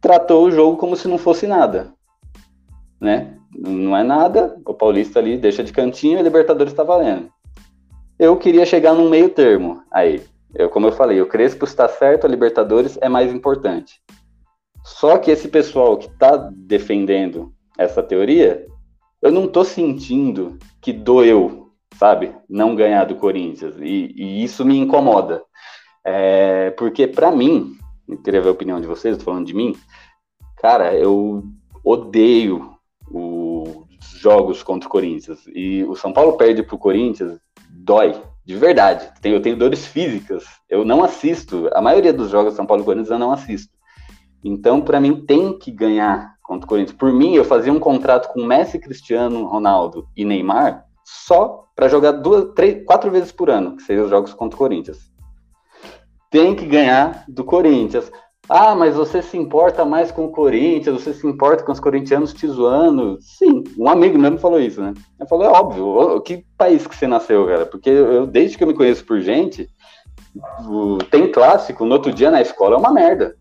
tratou 0.00 0.44
o 0.44 0.50
jogo 0.50 0.76
como 0.76 0.96
se 0.96 1.08
não 1.08 1.18
fosse 1.18 1.46
nada, 1.46 1.92
né? 3.00 3.38
Não 3.56 3.96
é 3.96 4.02
nada, 4.02 4.60
o 4.66 4.74
Paulista 4.74 5.18
ali 5.18 5.38
deixa 5.38 5.62
de 5.62 5.72
cantinho 5.72 6.16
e 6.16 6.20
a 6.20 6.22
Libertadores 6.22 6.72
está 6.72 6.82
valendo. 6.82 7.30
Eu 8.18 8.36
queria 8.36 8.66
chegar 8.66 8.94
num 8.94 9.08
meio 9.08 9.28
termo 9.28 9.82
aí. 9.90 10.22
Eu, 10.54 10.68
como 10.68 10.86
eu 10.86 10.92
falei, 10.92 11.20
o 11.20 11.26
Crespo 11.26 11.64
está 11.64 11.88
certo, 11.88 12.26
a 12.26 12.30
Libertadores 12.30 12.98
é 13.00 13.08
mais 13.08 13.32
importante. 13.32 14.00
Só 14.84 15.18
que 15.18 15.30
esse 15.30 15.48
pessoal 15.48 15.96
que 15.96 16.06
está 16.06 16.36
defendendo 16.52 17.52
essa 17.78 18.02
teoria, 18.02 18.66
eu 19.20 19.32
não 19.32 19.48
tô 19.48 19.64
sentindo 19.64 20.58
que 20.80 20.92
doeu, 20.92 21.70
sabe? 21.96 22.34
Não 22.48 22.74
ganhar 22.74 23.04
do 23.04 23.16
Corinthians. 23.16 23.76
E, 23.80 24.12
e 24.14 24.44
isso 24.44 24.64
me 24.64 24.76
incomoda. 24.76 25.42
É, 26.04 26.70
porque, 26.72 27.06
para 27.06 27.30
mim, 27.30 27.76
eu 28.08 28.18
queria 28.18 28.40
ver 28.40 28.48
a 28.48 28.52
opinião 28.52 28.80
de 28.80 28.86
vocês, 28.86 29.16
tô 29.16 29.24
falando 29.24 29.46
de 29.46 29.54
mim, 29.54 29.74
cara, 30.58 30.94
eu 30.94 31.42
odeio 31.82 32.74
os 33.10 34.18
jogos 34.18 34.62
contra 34.62 34.88
o 34.88 34.90
Corinthians. 34.92 35.40
E 35.54 35.84
o 35.84 35.94
São 35.94 36.12
Paulo 36.12 36.36
perde 36.36 36.62
pro 36.62 36.78
Corinthians, 36.78 37.38
dói, 37.70 38.20
de 38.44 38.56
verdade. 38.56 39.10
Eu 39.22 39.40
tenho 39.40 39.56
dores 39.56 39.86
físicas. 39.86 40.44
Eu 40.68 40.84
não 40.84 41.02
assisto. 41.02 41.68
A 41.72 41.80
maioria 41.80 42.12
dos 42.12 42.30
jogos 42.30 42.54
São 42.54 42.66
Paulo 42.66 42.82
e 42.82 42.84
Corinthians 42.84 43.10
eu 43.10 43.18
não 43.18 43.32
assisto. 43.32 43.72
Então, 44.44 44.80
para 44.80 45.00
mim, 45.00 45.24
tem 45.24 45.58
que 45.58 45.70
ganhar 45.70 46.34
contra 46.42 46.66
o 46.66 46.68
Corinthians. 46.68 46.96
Por 46.96 47.10
mim, 47.10 47.34
eu 47.34 47.44
fazia 47.44 47.72
um 47.72 47.80
contrato 47.80 48.30
com 48.32 48.44
Messi, 48.44 48.78
Cristiano, 48.78 49.46
Ronaldo 49.46 50.06
e 50.14 50.24
Neymar 50.24 50.84
só 51.02 51.64
para 51.74 51.88
jogar 51.88 52.12
duas, 52.12 52.52
três, 52.54 52.84
quatro 52.84 53.10
vezes 53.10 53.32
por 53.32 53.50
ano, 53.50 53.76
que 53.76 53.82
seriam 53.82 54.04
os 54.04 54.10
jogos 54.10 54.34
contra 54.34 54.54
o 54.54 54.58
Corinthians. 54.58 55.10
Tem 56.30 56.54
que 56.54 56.66
ganhar 56.66 57.24
do 57.28 57.44
Corinthians. 57.44 58.12
Ah, 58.48 58.74
mas 58.74 58.94
você 58.94 59.22
se 59.22 59.38
importa 59.38 59.86
mais 59.86 60.12
com 60.12 60.26
o 60.26 60.30
Corinthians, 60.30 61.02
você 61.02 61.14
se 61.14 61.26
importa 61.26 61.64
com 61.64 61.72
os 61.72 61.80
corintianos 61.80 62.34
te 62.34 62.46
zoando? 62.46 63.16
Sim, 63.20 63.64
um 63.78 63.88
amigo 63.88 64.18
mesmo 64.18 64.38
falou 64.38 64.60
isso, 64.60 64.82
né? 64.82 64.92
Ele 65.18 65.28
falou, 65.28 65.46
é 65.46 65.48
óbvio, 65.48 66.20
que 66.20 66.44
país 66.58 66.86
que 66.86 66.94
você 66.94 67.06
nasceu, 67.06 67.46
cara? 67.46 67.64
Porque 67.64 67.88
eu, 67.88 68.26
desde 68.26 68.58
que 68.58 68.62
eu 68.62 68.68
me 68.68 68.74
conheço 68.74 69.04
por 69.06 69.20
gente, 69.20 69.66
tem 71.10 71.32
clássico, 71.32 71.86
no 71.86 71.94
outro 71.94 72.12
dia 72.12 72.30
na 72.30 72.42
escola 72.42 72.74
é 72.74 72.78
uma 72.78 72.92
merda. 72.92 73.34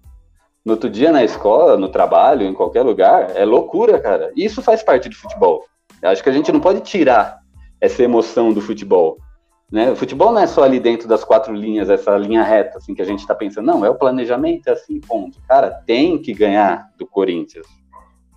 No 0.65 0.73
outro 0.73 0.89
dia 0.89 1.11
na 1.11 1.23
escola, 1.23 1.77
no 1.77 1.89
trabalho, 1.89 2.45
em 2.45 2.53
qualquer 2.53 2.83
lugar, 2.83 3.35
é 3.35 3.43
loucura, 3.43 3.99
cara. 3.99 4.31
Isso 4.35 4.61
faz 4.61 4.81
parte 4.81 5.09
do 5.09 5.15
futebol. 5.15 5.65
Eu 6.01 6.09
acho 6.09 6.23
que 6.23 6.29
a 6.29 6.33
gente 6.33 6.51
não 6.51 6.59
pode 6.59 6.81
tirar 6.81 7.39
essa 7.81 8.01
emoção 8.01 8.53
do 8.53 8.61
futebol. 8.61 9.17
Né? 9.69 9.91
O 9.91 9.95
futebol 9.95 10.31
não 10.31 10.41
é 10.41 10.47
só 10.47 10.63
ali 10.63 10.79
dentro 10.79 11.07
das 11.07 11.23
quatro 11.23 11.53
linhas, 11.53 11.89
essa 11.89 12.15
linha 12.15 12.43
reta, 12.43 12.77
assim, 12.77 12.93
que 12.93 13.01
a 13.01 13.05
gente 13.05 13.19
está 13.19 13.35
pensando. 13.35 13.65
Não, 13.65 13.83
é 13.83 13.89
o 13.89 13.95
planejamento, 13.95 14.67
é 14.67 14.71
assim, 14.71 15.01
ponto. 15.01 15.37
Cara, 15.47 15.69
tem 15.85 16.17
que 16.17 16.33
ganhar 16.33 16.89
do 16.97 17.05
Corinthians. 17.05 17.65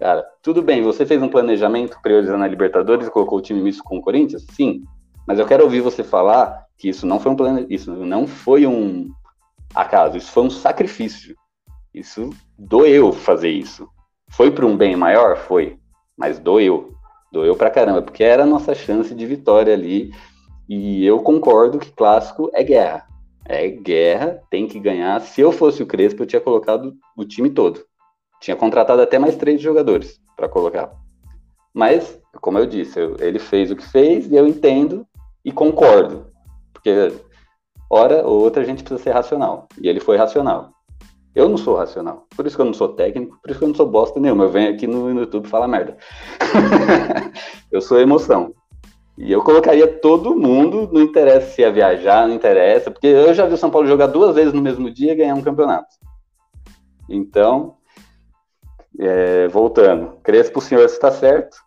Cara, 0.01 0.27
tudo 0.43 0.63
bem, 0.63 0.83
você 0.83 1.07
fez 1.07 1.23
um 1.23 1.29
planejamento 1.29 1.99
priorizando 2.03 2.43
a 2.43 2.49
Libertadores 2.49 3.09
colocou 3.09 3.39
o 3.39 3.43
time 3.43 3.63
misto 3.63 3.85
com 3.85 3.99
o 3.99 4.03
Corinthians? 4.03 4.45
Sim. 4.51 4.83
Mas 5.27 5.39
eu 5.39 5.47
quero 5.47 5.63
ouvir 5.63 5.81
você 5.81 6.03
falar 6.03 6.65
que 6.77 6.89
isso 6.89 7.07
não 7.07 7.21
foi 7.21 7.33
um 7.33 7.37
plane... 7.37 7.67
isso 7.71 7.93
não 7.93 8.27
foi 8.27 8.67
um 8.67 9.11
acaso, 9.75 10.17
isso 10.17 10.31
foi 10.33 10.43
um 10.43 10.51
sacrifício. 10.51 11.37
Isso 11.97 12.29
doeu 12.59 13.11
fazer 13.11 13.49
isso. 13.49 13.89
Foi 14.31 14.51
para 14.51 14.67
um 14.67 14.77
bem 14.77 14.95
maior? 14.95 15.39
Foi. 15.39 15.79
Mas 16.15 16.39
doeu. 16.39 16.93
Doeu 17.33 17.57
pra 17.57 17.71
caramba, 17.71 18.03
porque 18.03 18.23
era 18.23 18.43
a 18.43 18.47
nossa 18.47 18.75
chance 18.75 19.15
de 19.15 19.25
vitória 19.25 19.73
ali 19.73 20.13
e 20.69 21.07
eu 21.07 21.21
concordo 21.21 21.79
que 21.79 21.91
clássico 21.91 22.51
é 22.53 22.63
guerra. 22.63 23.07
É 23.47 23.67
guerra, 23.69 24.43
tem 24.51 24.69
que 24.69 24.79
ganhar. 24.79 25.19
Se 25.23 25.41
eu 25.41 25.51
fosse 25.51 25.83
o 25.83 25.87
Crespo, 25.87 26.23
eu 26.23 26.27
tinha 26.27 26.41
colocado 26.41 26.95
o 27.17 27.25
time 27.25 27.49
todo. 27.49 27.83
Tinha 28.43 28.57
contratado 28.57 29.01
até 29.01 29.19
mais 29.19 29.35
três 29.37 29.59
jogadores 29.63 30.21
para 30.37 30.51
colocar. 30.51 30.93
Mas, 31.73 32.21
como 32.43 32.59
eu 32.59 32.67
disse, 32.67 33.01
eu, 33.01 33.17
ele 33.21 33.39
fez 33.39 33.71
o 33.71 33.77
que 33.77 33.87
fez 33.89 34.31
e 34.31 34.37
eu 34.37 34.47
entendo 34.47 35.07
e 35.43 35.51
concordo. 35.51 36.27
Porque, 36.75 37.13
hora 37.89 38.27
ou 38.27 38.43
outra, 38.43 38.63
a 38.63 38.67
gente 38.67 38.83
precisa 38.83 39.03
ser 39.03 39.13
racional. 39.13 39.67
E 39.81 39.89
ele 39.89 40.01
foi 40.01 40.19
racional. 40.19 40.76
Eu 41.37 41.51
não 41.51 41.59
sou 41.59 41.77
racional. 41.77 42.27
Por 42.35 42.47
isso 42.47 42.57
que 42.57 42.63
eu 42.63 42.67
não 42.67 42.73
sou 42.73 42.89
técnico, 42.89 43.39
por 43.43 43.51
isso 43.51 43.59
que 43.59 43.65
eu 43.65 43.69
não 43.69 43.75
sou 43.75 43.87
bosta 43.87 44.19
nenhuma. 44.19 44.45
Eu 44.45 44.51
venho 44.51 44.73
aqui 44.73 44.87
no, 44.87 45.13
no 45.13 45.21
YouTube 45.21 45.47
falar 45.47 45.69
merda. 45.69 45.99
eu 47.71 47.83
sou 47.83 48.01
emoção. 48.01 48.55
E 49.19 49.31
eu 49.31 49.43
colocaria 49.43 49.87
todo 49.87 50.35
mundo, 50.35 50.89
não 50.91 51.03
interessa 51.03 51.51
se 51.51 51.61
ia 51.61 51.71
viajar, 51.71 52.27
não 52.27 52.35
interessa, 52.35 52.91
porque 52.91 53.07
eu 53.07 53.35
já 53.35 53.45
vi 53.45 53.53
o 53.53 53.59
São 53.59 53.71
Paulo 53.71 53.87
jogar 53.87 54.07
duas 54.07 54.35
vezes 54.35 54.55
no 54.55 54.63
mesmo 54.63 54.91
dia 54.91 55.13
e 55.13 55.15
ganhar 55.15 55.35
um 55.35 55.43
campeonato. 55.43 55.89
Então, 57.07 57.77
é, 58.99 59.47
voltando, 59.49 60.17
Crespo, 60.23 60.59
o 60.59 60.63
senhor 60.63 60.85
está 60.85 61.11
certo, 61.11 61.59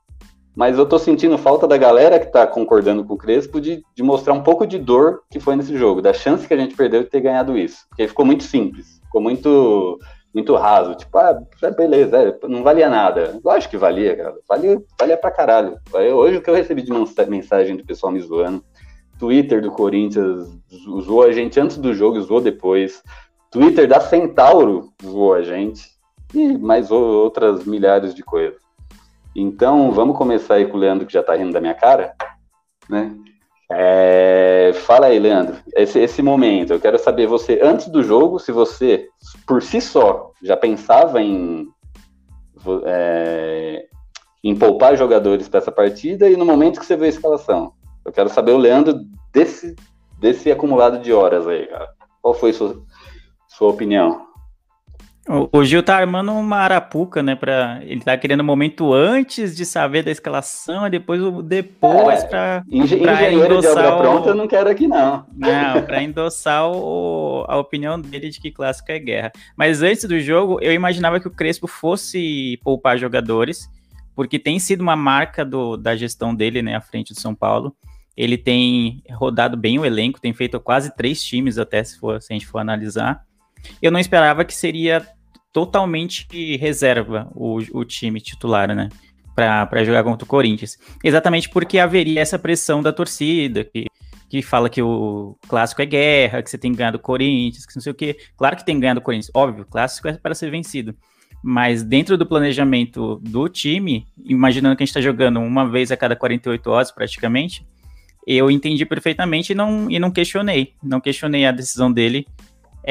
mas 0.56 0.80
eu 0.80 0.86
tô 0.88 0.98
sentindo 0.98 1.38
falta 1.38 1.68
da 1.68 1.78
galera 1.78 2.20
que 2.20 2.32
tá 2.32 2.46
concordando 2.48 3.06
com 3.06 3.14
o 3.14 3.18
Crespo 3.18 3.62
de, 3.62 3.84
de 3.96 4.02
mostrar 4.04 4.34
um 4.34 4.44
pouco 4.44 4.66
de 4.66 4.80
dor 4.80 5.22
que 5.30 5.40
foi 5.40 5.56
nesse 5.56 5.78
jogo, 5.78 6.02
da 6.02 6.14
chance 6.14 6.48
que 6.48 6.54
a 6.54 6.58
gente 6.58 6.76
perdeu 6.76 7.04
de 7.04 7.10
ter 7.10 7.22
ganhado 7.22 7.56
isso, 7.56 7.86
porque 7.88 8.08
ficou 8.08 8.26
muito 8.26 8.44
simples, 8.44 8.99
ficou 9.10 9.22
muito 9.22 10.00
muito 10.32 10.56
raso, 10.56 10.94
tipo, 10.94 11.18
ah, 11.18 11.42
é 11.64 11.72
beleza, 11.72 12.18
é, 12.18 12.48
não 12.48 12.62
valia 12.62 12.88
nada. 12.88 13.40
Lógico 13.44 13.72
que 13.72 13.78
valia, 13.78 14.16
cara, 14.16 14.36
valia, 14.48 14.80
valia 14.98 15.18
pra 15.18 15.32
caralho. 15.32 15.80
Hoje 15.92 16.38
o 16.38 16.42
que 16.42 16.50
eu 16.52 16.54
recebi 16.54 16.84
de 16.84 16.92
mensagem 17.28 17.76
do 17.76 17.84
pessoal 17.84 18.14
me 18.14 18.22
zoando, 18.22 18.64
Twitter 19.18 19.60
do 19.60 19.72
Corinthians 19.72 20.48
zoou 21.02 21.24
a 21.24 21.32
gente 21.32 21.60
antes 21.60 21.78
do 21.78 21.96
jogo, 21.96 22.22
zoou 22.22 22.40
depois, 22.40 23.02
Twitter 23.50 23.88
da 23.88 24.00
Centauro 24.00 24.94
zoou 25.04 25.34
a 25.34 25.42
gente, 25.42 25.90
e 26.34 26.58
mais 26.58 26.92
outras 26.92 27.66
milhares 27.66 28.14
de 28.14 28.24
coisas. 28.24 28.62
Então, 29.36 29.92
vamos 29.92 30.18
começar 30.18 30.56
aí 30.56 30.68
com 30.68 30.78
o 30.78 30.80
Leandro, 30.80 31.06
que 31.06 31.14
já 31.14 31.24
tá 31.24 31.36
rindo 31.36 31.54
da 31.54 31.62
minha 31.62 31.74
cara, 31.74 32.14
né? 32.90 33.16
É, 33.72 34.72
fala 34.86 35.08
aí, 35.08 35.20
Leandro, 35.20 35.58
esse, 35.76 36.00
esse 36.00 36.22
momento, 36.22 36.74
eu 36.74 36.80
quero 36.80 36.98
saber 36.98 37.28
você, 37.28 37.60
antes 37.62 37.88
do 37.88 38.02
jogo, 38.02 38.40
se 38.40 38.52
você, 38.52 39.08
por 39.46 39.62
si 39.62 39.80
só, 39.80 40.32
já 40.42 40.58
pensava 40.58 41.22
em, 41.22 41.68
é, 42.86 43.86
em 44.44 44.56
poupar 44.56 44.98
jogadores 44.98 45.48
para 45.48 45.60
essa 45.60 45.72
partida 45.72 46.28
e 46.28 46.36
no 46.36 46.46
momento 46.46 46.80
que 46.80 46.86
você 46.86 46.96
viu 46.96 47.06
a 47.06 47.10
escalação. 47.10 47.74
Eu 48.04 48.12
quero 48.12 48.30
saber 48.30 48.54
o 48.54 48.58
Leandro 48.58 49.02
desse, 49.32 49.76
desse 50.18 50.52
acumulado 50.52 51.00
de 51.00 51.14
horas 51.14 51.48
aí, 51.48 51.68
cara. 51.68 51.90
Qual 52.22 52.34
foi 52.34 52.52
sua, 52.54 52.82
sua 53.48 53.70
opinião? 53.70 54.29
O, 55.52 55.64
Gil 55.64 55.84
tá 55.84 55.96
armando 55.96 56.32
uma 56.32 56.58
arapuca, 56.58 57.22
né? 57.22 57.36
Pra, 57.36 57.80
ele 57.84 58.02
tá 58.02 58.18
querendo 58.18 58.40
o 58.40 58.44
um 58.44 58.48
momento 58.48 58.92
antes 58.92 59.56
de 59.56 59.64
saber 59.64 60.02
da 60.02 60.10
escalação 60.10 60.88
e 60.88 60.90
depois 60.90 61.22
o 61.22 61.44
depois 61.44 62.24
é, 62.24 62.28
pra, 62.28 62.64
engen 62.68 63.04
pra 63.04 63.32
endossar 63.32 63.74
de 63.76 63.80
obra 63.80 63.94
o... 63.94 63.98
pronta 64.00 64.30
eu 64.30 64.36
não 64.36 64.48
quero 64.48 64.68
aqui, 64.68 64.88
não. 64.88 65.28
Não, 65.36 65.82
pra 65.86 66.02
endossar 66.02 66.68
o, 66.68 67.46
a 67.48 67.58
opinião 67.58 68.02
dele 68.02 68.32
de 68.32 68.42
que 68.42 68.50
clássico 68.50 68.92
é 68.92 68.98
guerra. 68.98 69.32
Mas 69.56 69.84
antes 69.84 70.06
do 70.06 70.20
jogo, 70.20 70.58
eu 70.62 70.74
imaginava 70.74 71.20
que 71.20 71.28
o 71.28 71.32
Crespo 71.32 71.68
fosse 71.68 72.60
poupar 72.64 72.98
jogadores, 72.98 73.70
porque 74.16 74.40
tem 74.40 74.58
sido 74.58 74.82
uma 74.82 74.96
marca 74.96 75.46
do, 75.46 75.78
da 75.78 75.96
gestão 75.96 76.34
dele, 76.34 76.64
né, 76.64 76.76
à 76.76 76.82
frente 76.82 77.14
do 77.14 77.20
São 77.20 77.36
Paulo. 77.36 77.76
Ele 78.18 78.36
tem 78.36 79.04
rodado 79.12 79.56
bem 79.56 79.78
o 79.78 79.86
elenco, 79.86 80.20
tem 80.20 80.34
feito 80.34 80.60
quase 80.60 80.96
três 80.96 81.24
times 81.24 81.60
até, 81.60 81.84
se, 81.84 82.00
for, 82.00 82.20
se 82.20 82.34
a 82.34 82.36
gente 82.36 82.48
for 82.48 82.58
analisar. 82.58 83.24
Eu 83.80 83.92
não 83.92 84.00
esperava 84.00 84.44
que 84.44 84.56
seria 84.56 85.06
totalmente 85.52 86.58
reserva 86.58 87.30
o, 87.34 87.58
o 87.74 87.86
time 87.86 88.22
titular, 88.22 88.74
né? 88.76 88.90
Para 89.36 89.84
jogar 89.84 90.04
contra 90.04 90.26
o 90.26 90.28
Corinthians. 90.28 90.78
Exatamente 91.04 91.50
porque 91.50 91.80
haveria 91.80 92.20
essa 92.22 92.38
pressão 92.38 92.82
da 92.82 92.92
torcida, 92.92 93.64
que, 93.64 93.86
que 94.30 94.42
fala 94.42 94.70
que 94.70 94.82
o 94.82 95.38
clássico 95.48 95.82
é 95.82 95.86
guerra, 95.86 96.44
que 96.44 96.50
você 96.50 96.58
tem 96.58 96.72
que 96.72 96.78
ganhar 96.78 96.92
do 96.92 97.00
Corinthians, 97.00 97.66
que 97.66 97.76
não 97.76 97.82
sei 97.82 97.92
o 97.92 97.96
quê. 97.96 98.18
Claro 98.38 98.58
que 98.58 98.66
tem 98.66 98.76
que 98.76 98.82
ganhar 98.82 98.96
do 98.96 99.02
Corinthians, 99.02 99.32
óbvio, 99.34 99.66
clássico 99.66 100.08
é 100.08 100.14
para 100.14 100.36
ser 100.36 100.52
vencido. 100.52 100.94
Mas 101.42 101.84
dentro 101.84 102.18
do 102.18 102.26
planejamento 102.26 103.16
do 103.24 103.48
time, 103.48 104.06
imaginando 104.26 104.76
que 104.76 104.84
a 104.84 104.86
gente 104.86 104.92
está 104.92 105.02
jogando 105.02 105.40
uma 105.40 105.70
vez 105.70 105.90
a 105.90 105.96
cada 105.96 106.16
48 106.16 106.70
horas 106.70 106.92
praticamente, 106.92 107.66
eu 108.28 108.52
entendi 108.52 108.86
perfeitamente 108.86 109.54
e 109.54 109.56
não, 109.56 109.90
e 109.90 109.98
não 109.98 110.12
questionei. 110.12 110.74
Não 110.84 111.00
questionei 111.00 111.46
a 111.46 111.52
decisão 111.52 111.92
dele 111.92 112.28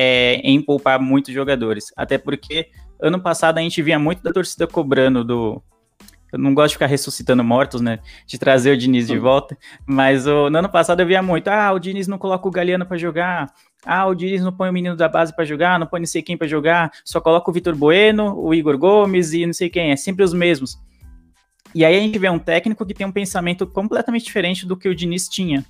é, 0.01 0.37
em 0.45 0.63
poupar 0.63 1.01
muitos 1.01 1.35
jogadores. 1.35 1.93
Até 1.97 2.17
porque 2.17 2.69
ano 3.01 3.21
passado 3.21 3.59
a 3.59 3.61
gente 3.61 3.83
via 3.83 3.99
muito 3.99 4.23
da 4.23 4.33
torcida 4.33 4.65
cobrando 4.65 5.25
do. 5.25 5.61
Eu 6.33 6.39
não 6.39 6.55
gosto 6.55 6.69
de 6.69 6.75
ficar 6.75 6.87
ressuscitando 6.87 7.43
mortos, 7.43 7.81
né? 7.81 7.99
De 8.25 8.39
trazer 8.39 8.71
o 8.71 8.77
Diniz 8.77 9.09
de 9.09 9.19
volta. 9.19 9.59
Mas 9.85 10.25
o, 10.25 10.49
no 10.49 10.59
ano 10.59 10.69
passado 10.69 11.01
eu 11.01 11.07
via 11.07 11.21
muito. 11.21 11.49
Ah, 11.49 11.73
o 11.73 11.81
Diniz 11.81 12.07
não 12.07 12.17
coloca 12.17 12.47
o 12.47 12.51
Galeano 12.51 12.87
para 12.87 12.97
jogar. 12.97 13.53
Ah, 13.85 14.07
o 14.07 14.15
Diniz 14.15 14.41
não 14.41 14.53
põe 14.53 14.71
o 14.71 14.73
menino 14.73 14.95
da 14.95 15.09
base 15.09 15.35
para 15.35 15.45
jogar. 15.45 15.81
Não 15.81 15.87
põe 15.89 15.99
não 15.99 16.07
sei 16.07 16.23
quem 16.23 16.37
para 16.37 16.47
jogar. 16.47 16.93
Só 17.05 17.21
coloca 17.21 17.51
o 17.51 17.53
Vitor 17.53 17.75
Bueno, 17.75 18.39
o 18.39 18.55
Igor 18.55 18.79
Gomes 18.79 19.33
e 19.33 19.45
não 19.47 19.53
sei 19.53 19.69
quem. 19.69 19.91
É 19.91 19.97
sempre 19.97 20.23
os 20.23 20.33
mesmos. 20.33 20.79
E 21.75 21.85
aí 21.85 21.97
a 21.97 22.01
gente 22.01 22.19
vê 22.21 22.31
um 22.31 22.39
técnico 22.39 22.87
que 22.87 22.95
tem 22.95 23.07
um 23.07 23.13
pensamento 23.13 23.67
completamente 23.67 24.25
diferente 24.25 24.65
do 24.65 24.77
que 24.77 24.89
o 24.89 24.95
Diniz 24.95 25.29
tinha. 25.29 25.65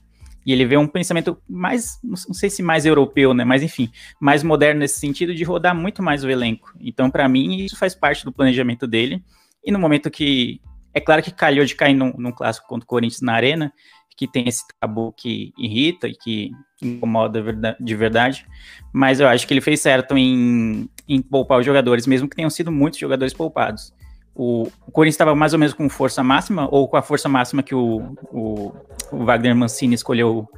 E 0.48 0.52
ele 0.52 0.64
vê 0.64 0.78
um 0.78 0.86
pensamento 0.86 1.36
mais, 1.46 2.00
não 2.02 2.16
sei 2.16 2.48
se 2.48 2.62
mais 2.62 2.86
europeu, 2.86 3.34
né? 3.34 3.44
Mas 3.44 3.62
enfim, 3.62 3.90
mais 4.18 4.42
moderno 4.42 4.80
nesse 4.80 4.98
sentido 4.98 5.34
de 5.34 5.44
rodar 5.44 5.74
muito 5.74 6.02
mais 6.02 6.24
o 6.24 6.30
elenco. 6.30 6.72
Então, 6.80 7.10
para 7.10 7.28
mim, 7.28 7.66
isso 7.66 7.76
faz 7.76 7.94
parte 7.94 8.24
do 8.24 8.32
planejamento 8.32 8.86
dele. 8.86 9.22
E 9.62 9.70
no 9.70 9.78
momento 9.78 10.10
que. 10.10 10.58
É 10.94 11.00
claro 11.00 11.22
que 11.22 11.30
calhou 11.30 11.66
de 11.66 11.74
cair 11.74 11.92
num, 11.92 12.14
num 12.16 12.32
clássico 12.32 12.66
contra 12.66 12.84
o 12.84 12.88
Corinthians 12.88 13.20
na 13.20 13.34
Arena, 13.34 13.70
que 14.16 14.26
tem 14.26 14.48
esse 14.48 14.64
tabu 14.80 15.12
que 15.12 15.52
irrita 15.58 16.08
e 16.08 16.14
que 16.14 16.50
incomoda 16.80 17.44
de 17.78 17.94
verdade. 17.94 18.46
Mas 18.90 19.20
eu 19.20 19.28
acho 19.28 19.46
que 19.46 19.52
ele 19.52 19.60
fez 19.60 19.80
certo 19.80 20.16
em, 20.16 20.88
em 21.06 21.20
poupar 21.20 21.58
os 21.58 21.66
jogadores, 21.66 22.06
mesmo 22.06 22.26
que 22.26 22.36
tenham 22.36 22.48
sido 22.48 22.72
muitos 22.72 22.98
jogadores 22.98 23.34
poupados 23.34 23.92
o, 24.38 24.68
o 24.86 24.92
Corinthians 24.92 25.14
estava 25.14 25.34
mais 25.34 25.52
ou 25.52 25.58
menos 25.58 25.74
com 25.74 25.88
força 25.88 26.22
máxima, 26.22 26.68
ou 26.70 26.86
com 26.86 26.96
a 26.96 27.02
força 27.02 27.28
máxima 27.28 27.60
que 27.60 27.74
o, 27.74 28.14
o, 28.30 28.72
o 29.10 29.24
Wagner 29.24 29.56
Mancini 29.56 29.96
escolheu 29.96 30.48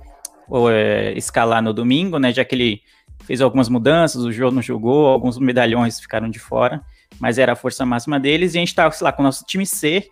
ou, 0.47 0.71
é, 0.71 1.15
escalar 1.15 1.63
no 1.63 1.73
domingo, 1.73 2.19
né? 2.19 2.31
Já 2.31 2.45
que 2.45 2.55
ele 2.55 2.83
fez 3.25 3.41
algumas 3.41 3.71
mudanças, 3.71 4.23
o 4.23 4.31
jogo 4.31 4.55
não 4.55 4.61
jogou, 4.61 5.07
alguns 5.07 5.39
medalhões 5.39 5.99
ficaram 5.99 6.29
de 6.29 6.39
fora. 6.39 6.83
mas 7.19 7.39
era 7.39 7.53
a 7.53 7.57
força 7.57 7.87
máxima 7.87 8.21
deles, 8.21 8.55
e 8.55 8.59
a 8.59 8.61
gente 8.61 8.75
tava, 8.75 8.93
sei 8.93 9.05
lá, 9.05 9.13
com 9.13 9.23
o 9.23 9.25
nosso 9.25 9.45
time 9.47 9.65
C 9.65 10.07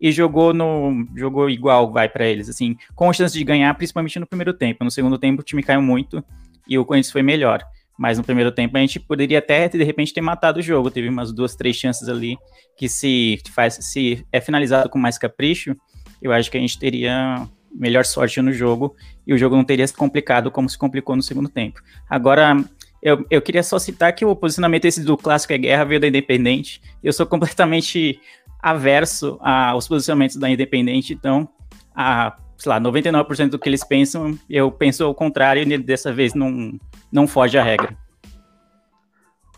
e 0.00 0.12
jogou 0.12 0.54
no 0.54 1.04
jogou 1.16 1.50
igual 1.50 1.90
vai 1.90 2.08
para 2.08 2.24
eles, 2.24 2.48
assim, 2.48 2.76
com 2.94 3.12
chance 3.12 3.36
de 3.36 3.42
ganhar, 3.42 3.74
principalmente 3.74 4.20
no 4.20 4.26
primeiro 4.28 4.54
tempo. 4.54 4.84
No 4.84 4.92
segundo 4.92 5.18
tempo 5.18 5.42
o 5.42 5.44
time 5.44 5.60
caiu 5.60 5.82
muito 5.82 6.24
e 6.68 6.78
o 6.78 6.84
Corinthians 6.84 7.10
foi 7.10 7.22
melhor. 7.22 7.64
Mas 7.98 8.16
no 8.16 8.24
primeiro 8.24 8.52
tempo 8.52 8.76
a 8.76 8.80
gente 8.80 9.00
poderia 9.00 9.40
até 9.40 9.68
de 9.68 9.82
repente 9.82 10.14
ter 10.14 10.20
matado 10.20 10.60
o 10.60 10.62
jogo. 10.62 10.90
Teve 10.90 11.08
umas 11.08 11.32
duas, 11.32 11.56
três 11.56 11.76
chances 11.76 12.08
ali 12.08 12.38
que 12.76 12.88
se 12.88 13.40
faz 13.52 13.74
se 13.80 14.24
é 14.32 14.40
finalizado 14.40 14.88
com 14.88 14.98
mais 14.98 15.18
capricho, 15.18 15.74
eu 16.22 16.32
acho 16.32 16.50
que 16.50 16.56
a 16.56 16.60
gente 16.60 16.78
teria 16.78 17.46
melhor 17.74 18.04
sorte 18.04 18.40
no 18.40 18.52
jogo 18.52 18.94
e 19.26 19.34
o 19.34 19.38
jogo 19.38 19.56
não 19.56 19.64
teria 19.64 19.86
se 19.86 19.92
complicado 19.92 20.50
como 20.50 20.68
se 20.68 20.78
complicou 20.78 21.16
no 21.16 21.22
segundo 21.22 21.48
tempo. 21.48 21.80
Agora, 22.08 22.56
eu, 23.02 23.24
eu 23.30 23.42
queria 23.42 23.62
só 23.62 23.78
citar 23.78 24.12
que 24.14 24.24
o 24.24 24.34
posicionamento 24.34 24.84
esse 24.84 25.02
do 25.02 25.16
clássico 25.16 25.52
é 25.52 25.58
guerra 25.58 25.84
veio 25.84 26.00
da 26.00 26.08
Independente. 26.08 26.80
Eu 27.02 27.12
sou 27.12 27.26
completamente 27.26 28.20
averso 28.60 29.38
aos 29.40 29.86
posicionamentos 29.86 30.36
da 30.36 30.50
Independente, 30.50 31.12
então, 31.12 31.48
a, 31.94 32.36
sei 32.56 32.70
lá, 32.70 32.80
99% 32.80 33.50
do 33.50 33.58
que 33.58 33.68
eles 33.68 33.84
pensam, 33.84 34.36
eu 34.50 34.70
penso 34.70 35.04
ao 35.04 35.14
contrário 35.14 35.62
e 35.62 35.78
dessa 35.78 36.12
vez 36.12 36.34
não, 36.34 36.78
não 37.12 37.26
foge 37.26 37.58
à 37.58 37.62
regra. 37.62 37.96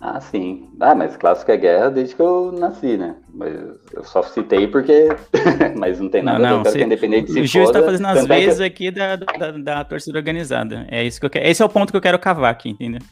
Ah, 0.01 0.19
sim. 0.19 0.71
Ah, 0.81 0.95
mas 0.95 1.15
clássico 1.17 1.53
é 1.53 1.59
guerra 1.59 1.91
desde 1.91 2.15
que 2.17 2.23
eu 2.23 2.51
nasci, 2.53 2.97
né? 2.97 3.17
Mas 3.35 3.53
eu 3.93 4.03
só 4.03 4.23
citei 4.23 4.67
porque. 4.67 5.09
mas 5.77 6.01
não 6.01 6.09
tem 6.09 6.23
nada 6.23 6.39
não, 6.39 6.49
não, 6.49 6.61
a 6.61 6.63
ver 6.73 6.79
com 6.79 6.85
independente 6.87 7.31
se 7.33 7.41
O 7.41 7.47
Gil 7.47 7.65
está 7.65 7.83
fazendo 7.83 8.07
as 8.07 8.19
é 8.19 8.23
que- 8.23 8.29
vezes 8.29 8.61
aqui 8.63 8.91
da, 8.91 9.17
da, 9.17 9.51
da 9.53 9.85
torcida 9.85 10.19
organizada. 10.19 10.87
É 10.91 11.05
isso 11.05 11.21
que 11.21 11.27
eu 11.27 11.31
quero. 11.31 11.47
Esse 11.47 11.63
é 11.63 11.67
o 11.67 11.69
ponto 11.69 11.91
que 11.91 11.97
eu 11.99 12.01
quero 12.01 12.19
cavar 12.19 12.51
aqui, 12.51 12.71
entendeu? 12.71 13.03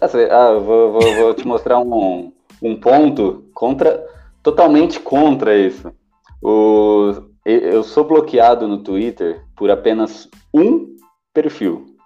Ah, 0.00 0.06
você- 0.06 0.28
ah, 0.30 0.50
eu 0.52 0.60
vou, 0.60 0.92
vou- 0.92 1.14
vou 1.14 1.34
te 1.34 1.44
mostrar 1.44 1.80
um, 1.80 2.32
um 2.62 2.76
ponto 2.78 3.50
contra, 3.52 4.06
totalmente 4.44 5.00
contra 5.00 5.58
isso. 5.58 5.92
O, 6.40 7.14
eu 7.44 7.82
sou 7.82 8.04
bloqueado 8.04 8.68
no 8.68 8.78
Twitter 8.78 9.42
por 9.56 9.72
apenas 9.72 10.28
um 10.54 10.94
perfil. 11.34 11.97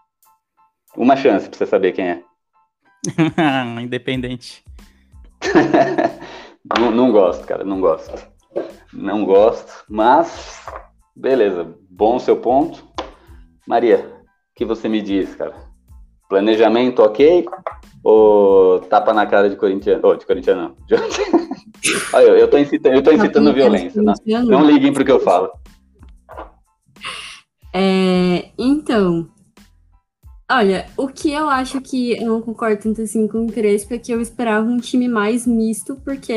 Uma 0.96 1.16
chance 1.16 1.48
pra 1.48 1.58
você 1.58 1.66
saber 1.66 1.92
quem 1.92 2.06
é. 2.06 2.22
Independente. 3.80 4.64
Não, 6.78 6.92
não 6.92 7.10
gosto, 7.10 7.44
cara, 7.44 7.64
não 7.64 7.80
gosto. 7.80 8.24
Não 8.92 9.24
gosto, 9.24 9.84
mas 9.88 10.64
beleza, 11.14 11.76
bom 11.90 12.20
seu 12.20 12.36
ponto. 12.36 12.86
Maria, 13.66 13.98
o 13.98 14.54
que 14.54 14.64
você 14.64 14.88
me 14.88 15.02
diz, 15.02 15.34
cara? 15.34 15.54
Planejamento 16.28 17.02
ok? 17.02 17.44
Ou 18.04 18.80
tapa 18.80 19.12
na 19.12 19.26
cara 19.26 19.50
de 19.50 19.56
corintiano? 19.56 20.00
Oh, 20.04 20.14
de 20.14 20.24
corintiano 20.24 20.62
não. 20.62 20.98
Olha, 22.14 22.24
eu, 22.26 22.36
eu 22.36 22.48
tô 22.48 22.58
incitando, 22.58 22.94
eu 22.94 23.02
tô 23.02 23.12
incitando 23.12 23.52
violência. 23.52 24.00
Não, 24.00 24.14
não 24.44 24.64
liguem 24.64 24.92
pro 24.92 25.04
que 25.04 25.10
eu 25.10 25.20
falo. 25.20 25.50
É, 27.74 28.50
então, 28.58 29.28
olha, 30.50 30.86
o 30.96 31.08
que 31.08 31.32
eu 31.32 31.48
acho 31.48 31.80
que 31.80 32.12
eu 32.12 32.26
não 32.26 32.42
concordo 32.42 32.82
tanto 32.82 33.02
assim 33.02 33.26
com 33.26 33.46
o 33.46 33.52
Crespo 33.52 33.94
é 33.94 33.98
que 33.98 34.12
eu 34.12 34.20
esperava 34.20 34.66
um 34.66 34.78
time 34.78 35.08
mais 35.08 35.46
misto, 35.46 35.96
porque, 36.04 36.34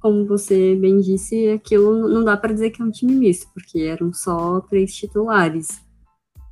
como 0.00 0.26
você 0.26 0.74
bem 0.76 1.00
disse, 1.00 1.48
aquilo 1.50 2.08
não 2.08 2.24
dá 2.24 2.36
pra 2.36 2.52
dizer 2.52 2.70
que 2.70 2.80
é 2.80 2.84
um 2.84 2.90
time 2.90 3.12
misto, 3.12 3.48
porque 3.52 3.80
eram 3.80 4.12
só 4.12 4.60
três 4.60 4.94
titulares. 4.94 5.80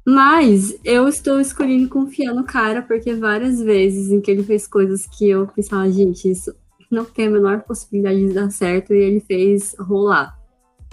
Mas 0.07 0.79
eu 0.85 1.07
estou 1.07 1.39
escolhendo 1.39 1.89
confiar 1.89 2.35
no 2.35 2.45
cara, 2.45 2.81
porque 2.81 3.15
várias 3.15 3.61
vezes 3.61 4.11
em 4.11 4.21
que 4.21 4.31
ele 4.31 4.43
fez 4.43 4.67
coisas 4.67 5.07
que 5.07 5.29
eu 5.29 5.47
pensava, 5.47 5.91
gente, 5.91 6.31
isso 6.31 6.55
não 6.91 7.05
tem 7.05 7.27
a 7.27 7.31
menor 7.31 7.63
possibilidade 7.63 8.27
de 8.27 8.33
dar 8.33 8.51
certo, 8.51 8.95
e 8.95 8.97
ele 8.97 9.21
fez 9.21 9.75
rolar. 9.79 10.39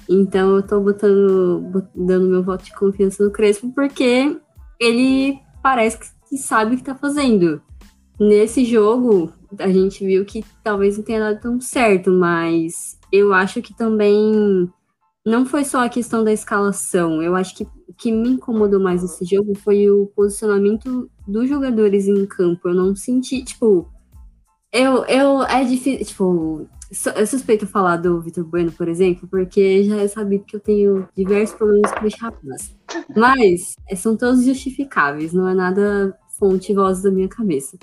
Então 0.10 0.58
eu 0.58 0.63
tô 0.63 0.80
botando, 0.82 1.62
bot- 1.62 1.89
dando 1.95 2.27
meu 2.27 2.43
voto 2.43 2.65
de 2.65 2.75
confiança 2.75 3.23
no 3.23 3.32
Crespo 3.32 3.71
porque 3.73 4.38
ele 4.80 5.39
parece 5.65 5.97
que- 5.97 6.38
sabe 6.38 6.75
o 6.75 6.78
que 6.78 6.84
tá 6.84 6.93
fazendo. 6.93 7.60
Nesse 8.19 8.63
jogo, 8.63 9.34
a 9.58 9.67
gente 9.67 10.06
viu 10.06 10.23
que 10.23 10.45
talvez 10.63 10.95
não 10.95 11.04
tenha 11.04 11.19
dado 11.19 11.41
tão 11.41 11.60
certo, 11.60 12.12
mas 12.12 12.99
eu 13.12 13.34
acho 13.34 13.63
que 13.63 13.75
também 13.75 14.71
não 15.25 15.43
foi 15.43 15.65
só 15.65 15.84
a 15.84 15.89
questão 15.89 16.23
da 16.23 16.32
escalação. 16.32 17.19
Eu 17.19 17.36
acho 17.36 17.56
que 17.56 17.63
o 17.63 17.93
que 17.97 18.12
me 18.12 18.30
incomodou 18.30 18.80
mais 18.80 19.01
nesse 19.01 19.25
jogo 19.25 19.56
foi 19.56 19.89
o 19.89 20.06
posicionamento 20.15 21.10
dos 21.28 21.49
jogadores 21.49 22.08
em 22.08 22.28
campo. 22.28 22.69
Eu 22.69 22.75
não 22.75 22.95
senti, 22.95 23.43
tipo, 23.43 23.89
eu, 24.75 25.05
eu 25.05 25.43
é 25.43 25.63
difícil, 25.63 26.05
tipo, 26.05 26.67
é 27.15 27.25
suspeito 27.25 27.65
falar 27.65 27.97
do 27.97 28.21
Vitor 28.21 28.43
Bueno, 28.43 28.71
por 28.71 28.88
exemplo, 28.88 29.27
porque 29.27 29.83
já 29.83 29.97
é 29.97 30.07
sabido 30.07 30.43
que 30.43 30.55
eu 30.55 30.59
tenho 30.59 31.07
diversos 31.15 31.55
problemas 31.57 31.91
com 31.93 32.05
esse 32.05 32.17
rapaz. 32.17 32.75
Mas 33.15 33.75
é, 33.89 33.95
são 33.95 34.17
todos 34.17 34.43
justificáveis, 34.43 35.33
não 35.33 35.47
é 35.47 35.53
nada 35.53 36.17
fonte 36.38 36.73
voz 36.73 37.01
da 37.01 37.09
minha 37.09 37.29
cabeça. 37.29 37.77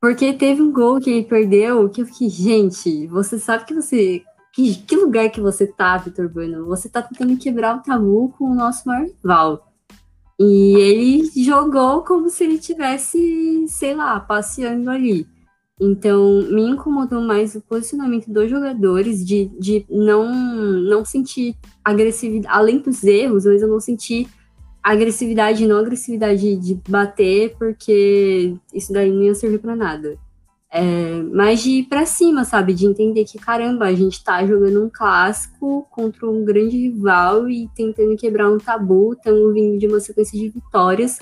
Porque 0.00 0.32
teve 0.32 0.62
um 0.62 0.72
gol 0.72 0.98
que 0.98 1.10
ele 1.10 1.26
perdeu 1.26 1.88
que 1.90 2.00
eu 2.00 2.06
fiquei, 2.06 2.30
gente, 2.30 3.06
você 3.06 3.38
sabe 3.38 3.66
que 3.66 3.74
você. 3.74 4.22
Que, 4.52 4.74
que 4.74 4.96
lugar 4.96 5.30
que 5.30 5.40
você 5.40 5.66
tá, 5.66 5.96
Vitor 5.98 6.28
Bueno? 6.28 6.64
Você 6.66 6.88
tá 6.88 7.02
tentando 7.02 7.36
quebrar 7.36 7.76
o 7.76 7.82
tabu 7.82 8.34
com 8.36 8.46
o 8.46 8.54
nosso 8.54 8.88
maior 8.88 9.06
rival. 9.06 9.72
E 10.40 10.74
ele 10.74 11.44
jogou 11.44 12.02
como 12.02 12.30
se 12.30 12.44
ele 12.44 12.58
tivesse, 12.58 13.66
sei 13.68 13.94
lá, 13.94 14.18
passeando 14.18 14.90
ali. 14.90 15.28
Então, 15.80 16.42
me 16.50 16.62
incomodou 16.62 17.22
mais 17.22 17.54
o 17.54 17.62
posicionamento 17.62 18.30
dos 18.30 18.50
jogadores 18.50 19.26
de, 19.26 19.46
de 19.58 19.86
não, 19.88 20.30
não 20.30 21.04
sentir 21.06 21.56
agressividade, 21.82 22.54
além 22.54 22.80
dos 22.80 23.02
erros, 23.02 23.46
mas 23.46 23.62
eu 23.62 23.68
não 23.68 23.80
senti 23.80 24.28
agressividade, 24.82 25.66
não 25.66 25.78
agressividade 25.78 26.56
de 26.56 26.74
bater, 26.86 27.54
porque 27.58 28.54
isso 28.74 28.92
daí 28.92 29.10
não 29.10 29.22
ia 29.22 29.34
servir 29.34 29.58
pra 29.58 29.74
nada. 29.74 30.18
É, 30.72 31.22
mas 31.32 31.62
de 31.62 31.70
ir 31.70 31.84
pra 31.84 32.06
cima, 32.06 32.44
sabe? 32.44 32.74
De 32.74 32.86
entender 32.86 33.24
que, 33.24 33.38
caramba, 33.38 33.86
a 33.86 33.94
gente 33.94 34.22
tá 34.22 34.46
jogando 34.46 34.84
um 34.84 34.90
clássico 34.90 35.86
contra 35.90 36.28
um 36.30 36.44
grande 36.44 36.76
rival 36.76 37.48
e 37.48 37.68
tentando 37.74 38.16
quebrar 38.16 38.50
um 38.50 38.58
tabu, 38.58 39.14
estamos 39.14 39.52
vindo 39.52 39.78
de 39.78 39.86
uma 39.86 39.98
sequência 39.98 40.38
de 40.38 40.48
vitórias. 40.50 41.18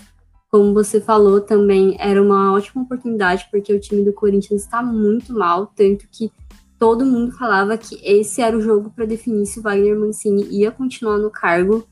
Como 0.51 0.73
você 0.73 1.01
falou 1.01 1.41
também, 1.41 1.97
era 1.99 2.23
uma 2.23 2.55
ótima 2.55 2.83
oportunidade, 2.83 3.47
porque 3.51 3.73
o 3.73 3.81
time 3.81 4.03
do 4.03 4.13
Corinthians 4.13 4.63
está 4.63 4.83
muito 4.83 5.33
mal, 5.33 5.67
tanto 5.77 6.07
que 6.11 6.33
todo 6.79 7.05
mundo 7.05 7.33
falava 7.33 7.77
que 7.77 8.01
esse 8.03 8.41
era 8.41 8.57
o 8.57 8.61
jogo 8.61 8.91
para 8.91 9.05
definir 9.05 9.45
se 9.47 9.59
o 9.59 9.63
Wagner 9.63 9.99
Mancini 9.99 10.47
ia 10.51 10.71
continuar 10.71 11.19
no 11.19 11.31
cargo. 11.31 11.87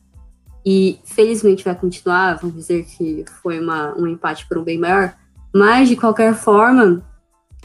E 0.64 0.98
felizmente 1.04 1.64
vai 1.64 1.76
continuar, 1.76 2.38
vamos 2.40 2.56
dizer 2.56 2.84
que 2.84 3.24
foi 3.40 3.60
uma, 3.60 3.94
um 3.96 4.06
empate 4.06 4.48
por 4.48 4.58
um 4.58 4.64
bem 4.64 4.78
maior. 4.78 5.14
Mas, 5.54 5.88
de 5.88 5.94
qualquer 5.94 6.34
forma, 6.34 7.04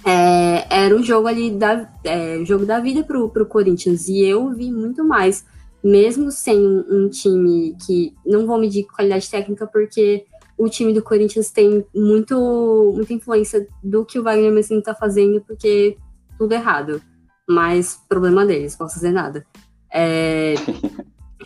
é, 0.05 0.67
era 0.69 0.95
um 0.95 1.03
jogo 1.03 1.27
ali 1.27 1.51
da, 1.51 1.89
é, 2.03 2.43
jogo 2.45 2.65
da 2.65 2.79
vida 2.79 3.03
pro, 3.03 3.29
pro 3.29 3.45
Corinthians. 3.45 4.07
E 4.07 4.23
eu 4.23 4.49
vi 4.51 4.71
muito 4.71 5.03
mais, 5.03 5.45
mesmo 5.83 6.31
sem 6.31 6.59
um, 6.59 6.85
um 6.89 7.09
time 7.09 7.75
que 7.85 8.13
não 8.23 8.45
vou 8.45 8.59
medir 8.59 8.85
qualidade 8.85 9.29
técnica, 9.29 9.65
porque 9.65 10.25
o 10.61 10.69
time 10.69 10.93
do 10.93 11.01
Corinthians 11.01 11.49
tem 11.49 11.83
muito, 11.93 12.93
muita 12.95 13.13
influência 13.13 13.67
do 13.83 14.05
que 14.05 14.19
o 14.19 14.23
Wagner 14.23 14.53
Mancini 14.53 14.83
tá 14.83 14.93
fazendo, 14.93 15.41
porque 15.41 15.97
tudo 16.37 16.53
errado. 16.53 17.01
Mas 17.49 17.99
problema 18.07 18.45
deles, 18.45 18.75
posso 18.75 18.93
fazer 18.93 19.09
nada. 19.09 19.43
É... 19.91 20.53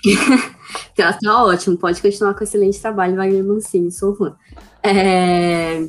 tá, 0.97 1.13
tá 1.13 1.43
ótimo, 1.45 1.77
pode 1.77 2.01
continuar 2.01 2.33
com 2.33 2.43
excelente 2.43 2.81
trabalho, 2.81 3.15
Wagner 3.15 3.41
Mancini, 3.41 3.89
sou 3.89 4.13
fã. 4.17 4.35
É... 4.83 5.87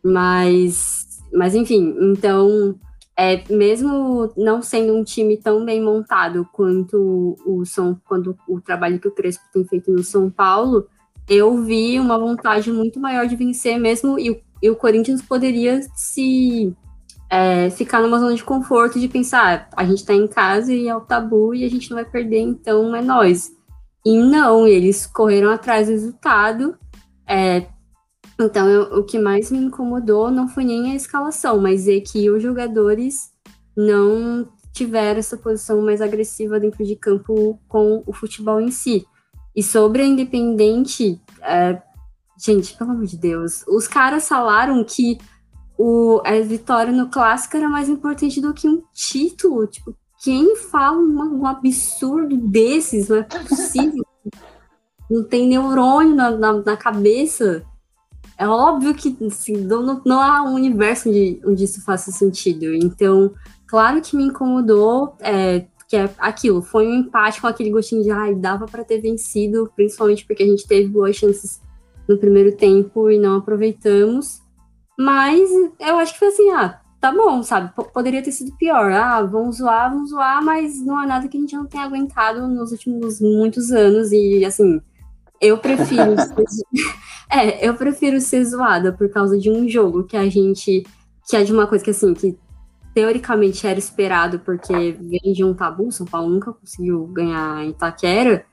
Mas, 0.00 1.20
mas 1.32 1.56
enfim, 1.56 1.96
então, 2.00 2.78
é, 3.16 3.42
mesmo 3.52 4.32
não 4.36 4.62
sendo 4.62 4.94
um 4.94 5.02
time 5.02 5.36
tão 5.36 5.64
bem 5.64 5.82
montado 5.82 6.48
quanto 6.52 7.36
o 7.44 7.64
São, 7.66 8.00
quando 8.04 8.38
o 8.46 8.60
trabalho 8.60 9.00
que 9.00 9.08
o 9.08 9.12
Crespo 9.12 9.42
tem 9.52 9.64
feito 9.64 9.90
no 9.90 10.04
São 10.04 10.30
Paulo, 10.30 10.86
eu 11.28 11.62
vi 11.62 11.98
uma 12.00 12.18
vontade 12.18 12.70
muito 12.72 12.98
maior 13.00 13.26
de 13.26 13.36
vencer 13.36 13.78
mesmo, 13.78 14.18
e, 14.18 14.30
o- 14.30 14.40
e 14.62 14.70
o 14.70 14.76
Corinthians 14.76 15.22
poderia 15.22 15.80
se 15.94 16.74
é, 17.30 17.68
ficar 17.68 18.00
numa 18.00 18.18
zona 18.18 18.34
de 18.34 18.42
conforto 18.42 18.98
de 18.98 19.06
pensar, 19.06 19.68
"Ah, 19.76 19.82
a 19.82 19.84
gente 19.84 20.02
tá 20.04 20.14
em 20.14 20.26
casa 20.26 20.72
e 20.72 20.88
é 20.88 20.96
o 20.96 21.00
tabu 21.02 21.54
e 21.54 21.62
a 21.62 21.68
gente 21.68 21.90
não 21.90 21.96
vai 21.96 22.04
perder, 22.06 22.38
então 22.40 22.96
é 22.96 23.02
nós. 23.02 23.50
E 24.06 24.16
não, 24.16 24.66
eles 24.66 25.04
correram 25.06 25.50
atrás 25.50 25.86
do 25.88 25.92
resultado. 25.92 26.74
é, 27.30 27.66
então, 28.40 28.66
eu- 28.68 29.00
o 29.00 29.04
que 29.04 29.18
mais 29.18 29.50
me 29.50 29.58
incomodou 29.58 30.30
não 30.30 30.48
foi 30.48 30.64
nem 30.64 30.92
a 30.92 30.94
escalação, 30.94 31.60
mas 31.60 31.86
é 31.86 32.00
que 32.00 32.30
os 32.30 32.42
jogadores 32.42 33.30
não 33.76 34.48
tiveram 34.72 35.18
essa 35.18 35.36
posição 35.36 35.82
mais 35.82 36.00
agressiva 36.00 36.58
dentro 36.58 36.82
de 36.86 36.96
campo 36.96 37.60
com 37.68 38.02
o 38.06 38.12
futebol 38.14 38.58
em 38.60 38.70
si. 38.70 39.04
E 39.54 39.62
sobre 39.62 40.02
a 40.02 40.06
Independente, 40.06 41.20
é, 41.42 41.80
gente, 42.38 42.76
pelo 42.76 42.92
amor 42.92 43.06
de 43.06 43.16
Deus, 43.16 43.64
os 43.66 43.88
caras 43.88 44.28
falaram 44.28 44.84
que 44.84 45.18
o, 45.76 46.20
a 46.24 46.40
vitória 46.40 46.92
no 46.92 47.08
clássico 47.08 47.56
era 47.56 47.68
mais 47.68 47.88
importante 47.88 48.40
do 48.40 48.52
que 48.52 48.68
um 48.68 48.82
título. 48.92 49.66
Tipo, 49.66 49.94
quem 50.22 50.56
fala 50.56 50.98
uma, 50.98 51.24
um 51.24 51.46
absurdo 51.46 52.36
desses? 52.36 53.08
Não 53.08 53.18
é 53.18 53.22
possível. 53.22 54.04
não 55.10 55.24
tem 55.24 55.48
neurônio 55.48 56.14
na, 56.14 56.30
na, 56.30 56.52
na, 56.52 56.76
cabeça. 56.76 57.64
É 58.36 58.46
óbvio 58.46 58.94
que 58.94 59.16
assim, 59.26 59.56
não, 59.56 60.02
não 60.04 60.20
há 60.20 60.42
um 60.42 60.54
universo 60.54 61.08
onde, 61.08 61.40
onde 61.44 61.64
isso 61.64 61.82
faça 61.82 62.10
sentido. 62.10 62.74
Então, 62.74 63.32
claro 63.66 64.00
que 64.00 64.16
me 64.16 64.24
incomodou. 64.24 65.16
É, 65.20 65.66
que 65.88 65.96
é 65.96 66.10
aquilo, 66.18 66.60
foi 66.60 66.86
um 66.86 66.94
empate 66.94 67.40
com 67.40 67.46
aquele 67.46 67.70
gostinho 67.70 68.02
de 68.02 68.10
ai, 68.10 68.34
dava 68.34 68.66
para 68.66 68.84
ter 68.84 69.00
vencido, 69.00 69.72
principalmente 69.74 70.26
porque 70.26 70.42
a 70.42 70.46
gente 70.46 70.68
teve 70.68 70.86
boas 70.86 71.16
chances 71.16 71.62
no 72.06 72.18
primeiro 72.18 72.54
tempo 72.54 73.10
e 73.10 73.18
não 73.18 73.38
aproveitamos. 73.38 74.42
Mas 74.98 75.48
eu 75.80 75.96
acho 75.96 76.12
que 76.12 76.18
foi 76.18 76.28
assim, 76.28 76.50
ah, 76.50 76.78
tá 77.00 77.10
bom, 77.10 77.42
sabe? 77.42 77.72
P 77.74 77.84
poderia 77.84 78.22
ter 78.22 78.32
sido 78.32 78.54
pior. 78.58 78.92
Ah, 78.92 79.22
vamos 79.22 79.56
zoar, 79.56 79.90
vamos 79.90 80.10
zoar, 80.10 80.44
mas 80.44 80.78
não 80.84 81.02
é 81.02 81.06
nada 81.06 81.26
que 81.26 81.38
a 81.38 81.40
gente 81.40 81.56
não 81.56 81.64
tenha 81.64 81.84
aguentado 81.84 82.46
nos 82.48 82.70
últimos 82.70 83.20
muitos 83.20 83.70
anos. 83.70 84.12
E 84.12 84.44
assim, 84.44 84.82
eu 85.40 85.56
prefiro 85.58 86.14
ser... 86.20 86.44
É, 87.30 87.68
eu 87.68 87.74
prefiro 87.74 88.18
ser 88.22 88.42
zoada 88.42 88.90
por 88.90 89.10
causa 89.10 89.38
de 89.38 89.50
um 89.50 89.68
jogo 89.68 90.04
que 90.04 90.16
a 90.16 90.26
gente. 90.30 90.82
que 91.28 91.36
é 91.36 91.44
de 91.44 91.52
uma 91.52 91.66
coisa 91.66 91.84
que 91.84 91.90
assim, 91.90 92.14
que 92.14 92.38
teoricamente 92.98 93.64
era 93.64 93.78
esperado, 93.78 94.40
porque 94.40 94.72
vem 94.72 95.32
de 95.32 95.44
um 95.44 95.54
tabu, 95.54 95.92
São 95.92 96.04
Paulo 96.04 96.30
nunca 96.30 96.52
conseguiu 96.52 97.06
ganhar 97.06 97.64
em 97.64 97.70
Itaquera. 97.70 98.44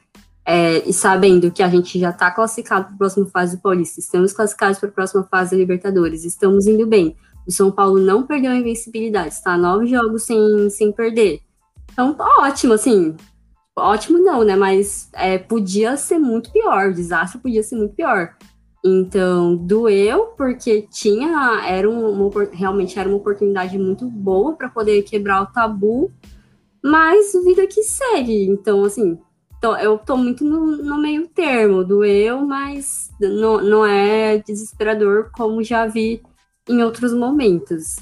É, 0.45 0.87
e 0.87 0.93
sabendo 0.93 1.49
que 1.49 1.63
a 1.63 1.67
gente 1.67 1.97
já 1.97 2.11
está 2.11 2.29
classificado 2.29 2.85
para 2.85 2.93
a 2.93 2.97
próxima 2.99 3.25
fase 3.25 3.55
do 3.55 3.63
Paulista, 3.63 3.99
estamos 3.99 4.33
classificados 4.33 4.77
para 4.77 4.89
a 4.89 4.91
próxima 4.91 5.23
fase 5.23 5.49
da 5.49 5.57
Libertadores, 5.57 6.23
estamos 6.23 6.67
indo 6.67 6.85
bem. 6.85 7.17
O 7.47 7.51
São 7.51 7.71
Paulo 7.71 7.97
não 7.97 8.21
perdeu 8.21 8.51
a 8.51 8.55
invencibilidade, 8.55 9.29
está 9.29 9.57
nove 9.57 9.87
jogos 9.87 10.21
sem, 10.21 10.69
sem 10.69 10.91
perder. 10.91 11.39
Então, 11.91 12.13
tá 12.13 12.27
ótimo, 12.41 12.73
assim. 12.73 13.15
Ótimo 13.75 14.19
não, 14.19 14.43
né? 14.43 14.55
Mas 14.55 15.09
é, 15.13 15.39
podia 15.39 15.97
ser 15.97 16.19
muito 16.19 16.51
pior, 16.51 16.89
o 16.89 16.93
desastre 16.93 17.39
podia 17.39 17.63
ser 17.63 17.77
muito 17.77 17.95
pior. 17.95 18.35
Então, 18.87 19.55
doeu, 19.55 20.27
porque 20.37 20.83
tinha, 20.83 21.63
era 21.65 21.89
uma, 21.89 22.29
realmente 22.51 22.99
era 22.99 23.09
uma 23.09 23.17
oportunidade 23.17 23.79
muito 23.79 24.07
boa 24.07 24.53
para 24.53 24.69
poder 24.69 25.01
quebrar 25.01 25.41
o 25.41 25.47
tabu, 25.47 26.11
mas 26.83 27.33
vida 27.43 27.65
que 27.65 27.81
segue. 27.81 28.45
Então, 28.45 28.83
assim, 28.83 29.17
tô, 29.59 29.75
eu 29.77 29.97
tô 29.97 30.15
muito 30.15 30.45
no, 30.45 30.77
no, 30.77 30.99
meio 30.99 31.27
termo, 31.27 31.83
doeu, 31.83 32.45
mas 32.45 33.09
não, 33.19 33.59
não 33.59 33.83
é 33.83 34.37
desesperador 34.37 35.31
como 35.35 35.63
já 35.63 35.87
vi 35.87 36.21
em 36.69 36.83
outros 36.83 37.11
momentos. 37.11 37.95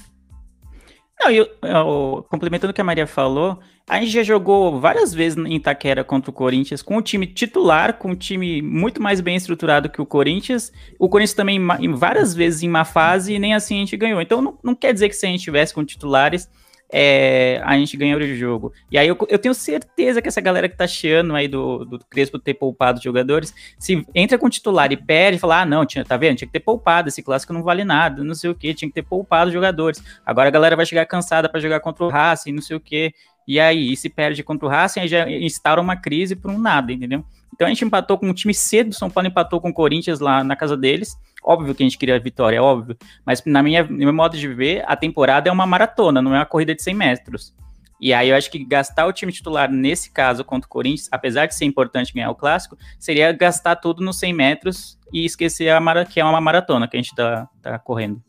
Não, 1.24 1.30
eu, 1.30 1.48
eu, 1.62 2.26
complementando 2.28 2.70
o 2.70 2.74
que 2.74 2.82
a 2.82 2.84
Maria 2.84 3.06
falou, 3.06 3.58
a 3.88 3.98
gente 3.98 4.10
já 4.10 4.22
jogou 4.22 4.78
várias 4.78 5.14
vezes 5.14 5.38
em 5.38 5.56
Itaquera 5.56 6.04
contra 6.04 6.30
o 6.30 6.34
Corinthians 6.34 6.82
com 6.82 6.98
o 6.98 7.02
time 7.02 7.26
titular, 7.26 7.94
com 7.94 8.10
um 8.10 8.14
time 8.14 8.60
muito 8.60 9.00
mais 9.00 9.22
bem 9.22 9.34
estruturado 9.34 9.88
que 9.88 10.02
o 10.02 10.06
Corinthians. 10.06 10.70
O 10.98 11.08
Corinthians 11.08 11.32
também 11.34 11.58
várias 11.94 12.34
vezes 12.34 12.62
em 12.62 12.68
má 12.68 12.84
fase 12.84 13.32
e 13.32 13.38
nem 13.38 13.54
assim 13.54 13.76
a 13.76 13.78
gente 13.78 13.96
ganhou. 13.96 14.20
Então 14.20 14.42
não, 14.42 14.58
não 14.62 14.74
quer 14.74 14.92
dizer 14.92 15.08
que 15.08 15.16
se 15.16 15.24
a 15.24 15.30
gente 15.30 15.42
tivesse 15.42 15.72
com 15.72 15.82
titulares, 15.82 16.46
é, 16.96 17.60
a 17.64 17.76
gente 17.76 17.96
ganhou 17.96 18.20
o 18.20 18.36
jogo. 18.36 18.72
E 18.88 18.96
aí 18.96 19.08
eu, 19.08 19.18
eu, 19.28 19.36
tenho 19.36 19.52
certeza 19.52 20.22
que 20.22 20.28
essa 20.28 20.40
galera 20.40 20.68
que 20.68 20.76
tá 20.76 20.86
chiando 20.86 21.34
aí 21.34 21.48
do, 21.48 21.84
do 21.84 21.98
Crespo 22.08 22.38
ter 22.38 22.54
poupado 22.54 23.02
jogadores, 23.02 23.52
se 23.76 24.06
entra 24.14 24.38
com 24.38 24.48
titular 24.48 24.92
e 24.92 24.96
perde, 24.96 25.40
fala, 25.40 25.62
ah, 25.62 25.66
não, 25.66 25.84
tinha, 25.84 26.04
tá 26.04 26.16
vendo? 26.16 26.36
Tinha 26.36 26.46
que 26.46 26.52
ter 26.52 26.60
poupado, 26.60 27.08
esse 27.08 27.20
clássico 27.20 27.52
não 27.52 27.64
vale 27.64 27.82
nada, 27.82 28.22
não 28.22 28.36
sei 28.36 28.48
o 28.48 28.54
que, 28.54 28.72
tinha 28.72 28.88
que 28.88 28.94
ter 28.94 29.02
poupado 29.02 29.50
jogadores. 29.50 30.00
Agora 30.24 30.46
a 30.46 30.52
galera 30.52 30.76
vai 30.76 30.86
chegar 30.86 31.04
cansada 31.04 31.48
para 31.48 31.58
jogar 31.58 31.80
contra 31.80 32.04
o 32.04 32.08
Racing, 32.08 32.52
não 32.52 32.62
sei 32.62 32.76
o 32.76 32.80
que. 32.80 33.12
E 33.46 33.58
aí, 33.58 33.90
e 33.92 33.96
se 33.96 34.08
perde 34.08 34.44
contra 34.44 34.64
o 34.64 34.70
Racing, 34.70 35.00
aí 35.00 35.08
já 35.08 35.28
instaura 35.28 35.80
uma 35.80 35.96
crise 35.96 36.36
por 36.36 36.48
um 36.48 36.60
nada, 36.60 36.92
entendeu? 36.92 37.24
Então 37.54 37.66
a 37.66 37.70
gente 37.70 37.84
empatou 37.84 38.18
com 38.18 38.28
um 38.28 38.34
time 38.34 38.52
cedo, 38.52 38.94
São 38.94 39.08
Paulo 39.08 39.28
empatou 39.28 39.60
com 39.60 39.70
o 39.70 39.74
Corinthians 39.74 40.20
lá 40.20 40.44
na 40.44 40.54
casa 40.54 40.76
deles, 40.76 41.16
Óbvio 41.44 41.74
que 41.74 41.82
a 41.82 41.86
gente 41.86 41.98
queria 41.98 42.16
a 42.16 42.18
vitória, 42.18 42.56
é 42.56 42.60
óbvio. 42.60 42.96
Mas 43.24 43.42
na 43.44 43.62
minha, 43.62 43.84
no 43.84 43.98
meu 43.98 44.14
modo 44.14 44.36
de 44.36 44.48
ver, 44.48 44.82
a 44.86 44.96
temporada 44.96 45.48
é 45.48 45.52
uma 45.52 45.66
maratona, 45.66 46.22
não 46.22 46.34
é 46.34 46.38
uma 46.38 46.46
corrida 46.46 46.74
de 46.74 46.82
100 46.82 46.94
metros. 46.94 47.54
E 48.00 48.14
aí 48.14 48.30
eu 48.30 48.36
acho 48.36 48.50
que 48.50 48.64
gastar 48.64 49.06
o 49.06 49.12
time 49.12 49.30
titular 49.30 49.70
nesse 49.70 50.10
caso 50.10 50.42
contra 50.42 50.66
o 50.66 50.70
Corinthians, 50.70 51.08
apesar 51.12 51.46
de 51.46 51.54
ser 51.54 51.66
importante 51.66 52.14
ganhar 52.14 52.30
o 52.30 52.34
clássico, 52.34 52.78
seria 52.98 53.30
gastar 53.30 53.76
tudo 53.76 54.02
nos 54.02 54.18
100 54.18 54.32
metros 54.32 54.98
e 55.12 55.24
esquecer 55.24 55.68
a 55.68 55.78
mara, 55.78 56.04
que 56.04 56.18
é 56.18 56.24
uma 56.24 56.40
maratona 56.40 56.88
que 56.88 56.96
a 56.96 57.00
gente 57.00 57.14
tá, 57.14 57.46
tá 57.62 57.78
correndo. 57.78 58.22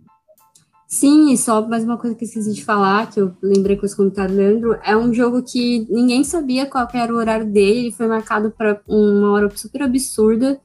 Sim, 0.88 1.32
e 1.32 1.38
só 1.38 1.68
mais 1.68 1.84
uma 1.84 1.98
coisa 1.98 2.16
que 2.16 2.26
esqueci 2.26 2.54
de 2.54 2.64
falar, 2.64 3.10
que 3.10 3.20
eu 3.20 3.36
lembrei 3.42 3.76
com 3.76 3.86
os 3.86 3.96
comentários 3.96 4.36
do 4.36 4.42
Leandro, 4.42 4.80
é 4.84 4.96
um 4.96 5.12
jogo 5.14 5.42
que 5.42 5.86
ninguém 5.90 6.24
sabia 6.24 6.66
qual 6.68 6.88
era 6.94 7.12
o 7.12 7.18
horário 7.18 7.46
dele, 7.46 7.80
ele 7.80 7.92
foi 7.92 8.08
marcado 8.08 8.52
para 8.52 8.80
uma 8.88 9.32
hora 9.32 9.50
super 9.58 9.82
absurda, 9.82 10.62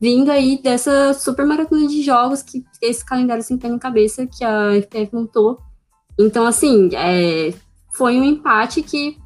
vindo 0.00 0.30
aí 0.30 0.60
dessa 0.62 1.12
super 1.12 1.44
maratona 1.44 1.88
de 1.88 2.02
jogos 2.02 2.40
que 2.40 2.64
esse 2.80 3.04
calendário 3.04 3.42
sem 3.42 3.58
pé 3.58 3.68
na 3.68 3.78
cabeça 3.78 4.26
que 4.26 4.44
a 4.44 4.74
FPF 4.76 5.14
montou. 5.14 5.58
Então, 6.18 6.46
assim, 6.46 6.90
é, 6.94 7.52
foi 7.92 8.18
um 8.18 8.24
empate 8.24 8.80
que 8.80 9.18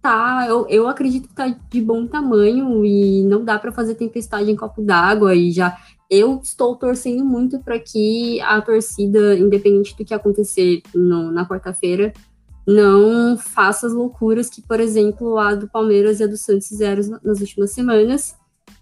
tá, 0.00 0.46
eu, 0.48 0.66
eu 0.68 0.88
acredito 0.88 1.28
que 1.28 1.34
tá 1.34 1.46
de 1.46 1.80
bom 1.80 2.08
tamanho 2.08 2.84
e 2.84 3.22
não 3.22 3.44
dá 3.44 3.56
para 3.56 3.70
fazer 3.70 3.94
tempestade 3.94 4.50
em 4.50 4.56
copo 4.56 4.82
d'água 4.82 5.32
e 5.34 5.52
já 5.52 5.76
eu 6.12 6.40
estou 6.42 6.76
torcendo 6.76 7.24
muito 7.24 7.58
para 7.60 7.78
que 7.78 8.38
a 8.42 8.60
torcida, 8.60 9.34
independente 9.34 9.96
do 9.96 10.04
que 10.04 10.12
acontecer 10.12 10.82
no, 10.94 11.32
na 11.32 11.48
quarta-feira, 11.48 12.12
não 12.66 13.38
faça 13.38 13.86
as 13.86 13.94
loucuras 13.94 14.50
que, 14.50 14.60
por 14.60 14.78
exemplo, 14.78 15.38
a 15.38 15.54
do 15.54 15.66
Palmeiras 15.66 16.20
e 16.20 16.24
a 16.24 16.26
do 16.26 16.36
Santos 16.36 16.68
fizeram 16.68 17.18
nas 17.24 17.40
últimas 17.40 17.70
semanas, 17.70 18.36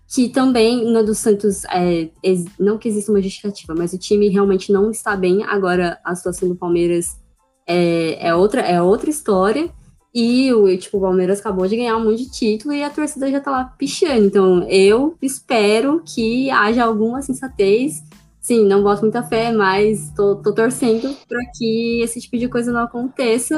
que 0.08 0.28
também 0.28 0.84
no 0.92 1.04
do 1.04 1.14
Santos, 1.14 1.64
é, 1.66 2.10
não 2.58 2.76
que 2.76 2.88
exista 2.88 3.12
uma 3.12 3.22
justificativa, 3.22 3.76
mas 3.78 3.92
o 3.92 3.98
time 3.98 4.28
realmente 4.28 4.72
não 4.72 4.90
está 4.90 5.14
bem. 5.14 5.44
Agora 5.44 6.00
a 6.04 6.12
situação 6.16 6.48
do 6.48 6.56
Palmeiras 6.56 7.16
é, 7.64 8.26
é 8.26 8.34
outra, 8.34 8.62
é 8.62 8.82
outra 8.82 9.08
história. 9.08 9.70
E 10.12 10.52
o, 10.52 10.76
tipo, 10.76 10.98
o 10.98 11.00
Palmeiras 11.00 11.38
acabou 11.38 11.66
de 11.68 11.76
ganhar 11.76 11.96
um 11.96 12.04
monte 12.04 12.24
de 12.24 12.30
título 12.30 12.74
e 12.74 12.82
a 12.82 12.90
torcida 12.90 13.30
já 13.30 13.40
tá 13.40 13.50
lá 13.50 13.64
pichando. 13.64 14.26
Então, 14.26 14.62
eu 14.68 15.16
espero 15.22 16.02
que 16.04 16.50
haja 16.50 16.84
alguma 16.84 17.22
sensatez. 17.22 18.02
Sim, 18.40 18.66
não 18.66 18.82
boto 18.82 19.02
muita 19.02 19.22
fé, 19.22 19.52
mas 19.52 20.10
tô, 20.16 20.36
tô 20.36 20.52
torcendo 20.52 21.14
para 21.28 21.40
que 21.54 22.00
esse 22.02 22.20
tipo 22.20 22.36
de 22.38 22.48
coisa 22.48 22.72
não 22.72 22.80
aconteça. 22.80 23.56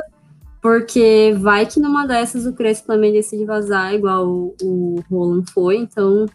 Porque 0.61 1.35
vai 1.39 1.67
que 1.67 1.81
numa 1.81 2.07
dessas 2.07 2.47
o 2.47 2.53
Crespo 2.53 2.87
também 2.87 3.13
decide 3.13 3.45
vazar, 3.45 3.95
igual 3.95 4.29
o, 4.29 4.55
o 4.63 5.03
Roland 5.11 5.45
foi. 5.53 5.77
Então, 5.77 6.27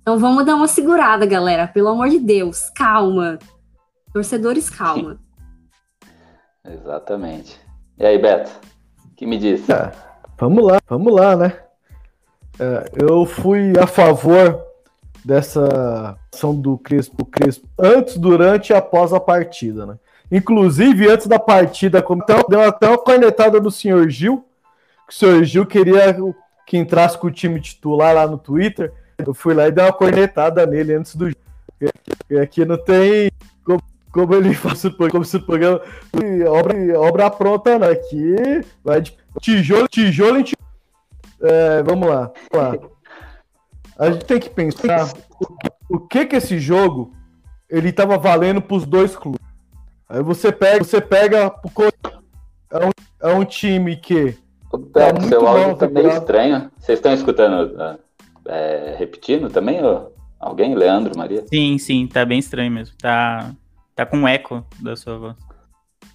então 0.00 0.18
vamos 0.18 0.46
dar 0.46 0.54
uma 0.54 0.68
segurada, 0.68 1.26
galera. 1.26 1.66
Pelo 1.66 1.88
amor 1.88 2.08
de 2.08 2.18
Deus, 2.18 2.70
calma. 2.70 3.38
Torcedores, 4.12 4.70
calma. 4.70 5.18
Exatamente. 6.64 7.60
E 7.98 8.06
aí, 8.06 8.16
Beto? 8.18 8.50
Que 9.16 9.26
me 9.26 9.38
diz? 9.38 9.68
É, 9.70 9.92
vamos 10.38 10.64
lá, 10.64 10.80
vamos 10.88 11.12
lá, 11.12 11.36
né? 11.36 11.56
É, 12.58 12.90
eu 13.00 13.24
fui 13.24 13.72
a 13.80 13.86
favor 13.86 14.60
dessa 15.24 16.16
ação 16.32 16.54
do 16.54 16.76
Crespo, 16.78 17.24
Crespo 17.24 17.66
antes, 17.78 18.16
durante 18.16 18.70
e 18.70 18.74
após 18.74 19.12
a 19.12 19.20
partida, 19.20 19.86
né? 19.86 19.98
Inclusive, 20.30 21.08
antes 21.08 21.26
da 21.26 21.38
partida, 21.38 22.02
como 22.02 22.24
deu 22.48 22.62
até 22.62 22.88
uma 22.88 22.98
cornetada 22.98 23.60
do 23.60 23.70
senhor 23.70 24.08
Gil, 24.10 24.44
que 25.06 25.14
o 25.14 25.16
senhor 25.16 25.44
Gil 25.44 25.66
queria 25.66 26.16
que 26.66 26.76
entrasse 26.76 27.16
com 27.16 27.28
o 27.28 27.30
time 27.30 27.60
titular 27.60 28.14
lá 28.14 28.26
no 28.26 28.38
Twitter. 28.38 28.92
Eu 29.18 29.34
fui 29.34 29.54
lá 29.54 29.68
e 29.68 29.72
dei 29.72 29.84
uma 29.84 29.92
cornetada 29.92 30.66
nele 30.66 30.94
antes 30.94 31.14
do 31.14 31.26
jogo. 31.26 31.38
Aqui 32.42 32.64
não 32.64 32.78
tem 32.78 33.30
como, 34.14 34.34
ele 34.34 34.54
faz 34.54 34.82
como 35.10 35.24
se 35.24 35.36
o 35.36 35.42
programa 35.42 35.80
obra, 36.48 37.00
obra 37.00 37.30
pronta, 37.30 37.78
não. 37.78 37.90
Aqui 37.90 38.36
vai 38.82 39.02
de 39.02 39.14
tijolo, 39.40 39.88
tijolo 39.88 40.38
em 40.38 40.44
tijolo. 40.44 40.64
É, 41.42 41.82
vamos 41.82 42.08
lá, 42.08 42.32
vamos 42.50 42.80
lá. 42.80 42.88
A 43.98 44.10
gente 44.10 44.24
tem 44.24 44.40
que 44.40 44.48
pensar 44.48 45.12
o, 45.90 45.96
o 45.96 46.00
que 46.00 46.26
que 46.26 46.36
esse 46.36 46.58
jogo 46.58 47.12
ele 47.68 47.90
estava 47.90 48.16
valendo 48.16 48.62
para 48.62 48.76
os 48.76 48.86
dois 48.86 49.16
clubes. 49.16 49.40
Aí 50.08 50.22
você 50.22 50.52
pega, 50.52 50.84
você 50.84 51.00
pega 51.00 51.52
é 52.70 52.86
um, 52.86 52.90
é 53.20 53.34
um 53.34 53.44
time 53.44 53.96
que 53.96 54.36
o 54.72 54.78
Beto, 54.78 55.20
tá 55.20 55.28
seu 55.28 55.46
áudio 55.46 55.76
tá 55.76 55.88
meio 55.88 56.08
estranho. 56.08 56.70
Vocês 56.78 56.98
estão 56.98 57.12
escutando 57.12 57.72
uh, 57.74 57.98
é, 58.46 58.94
repetindo 58.98 59.50
também? 59.50 59.82
Ou 59.84 60.12
alguém? 60.38 60.74
Leandro, 60.74 61.16
Maria? 61.16 61.44
Sim, 61.46 61.78
sim, 61.78 62.06
tá 62.06 62.24
bem 62.24 62.38
estranho 62.38 62.70
mesmo. 62.70 62.96
Tá, 62.96 63.52
Tá 63.94 64.04
com 64.04 64.18
um 64.18 64.28
eco 64.28 64.64
da 64.80 64.96
sua 64.96 65.18
voz. 65.18 65.36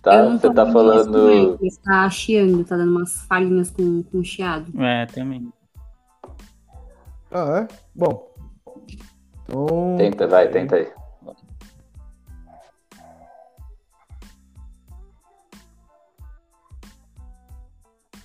Tá, 0.02 0.30
você 0.30 0.54
tá 0.54 0.72
falando. 0.72 1.58
Isso, 1.62 1.82
tá 1.82 2.10
chiando, 2.10 2.64
tá 2.64 2.76
dando 2.78 2.92
umas 2.92 3.22
falhinhas 3.24 3.72
com, 3.72 4.04
com 4.04 4.24
chiado. 4.24 4.72
É, 4.82 5.06
também. 5.06 5.52
Ah, 7.32 7.60
é? 7.62 7.68
Bom. 7.96 8.30
Então... 9.44 9.96
Tenta, 9.98 10.28
vai, 10.28 10.48
tenta 10.50 10.76
aí. 10.76 10.92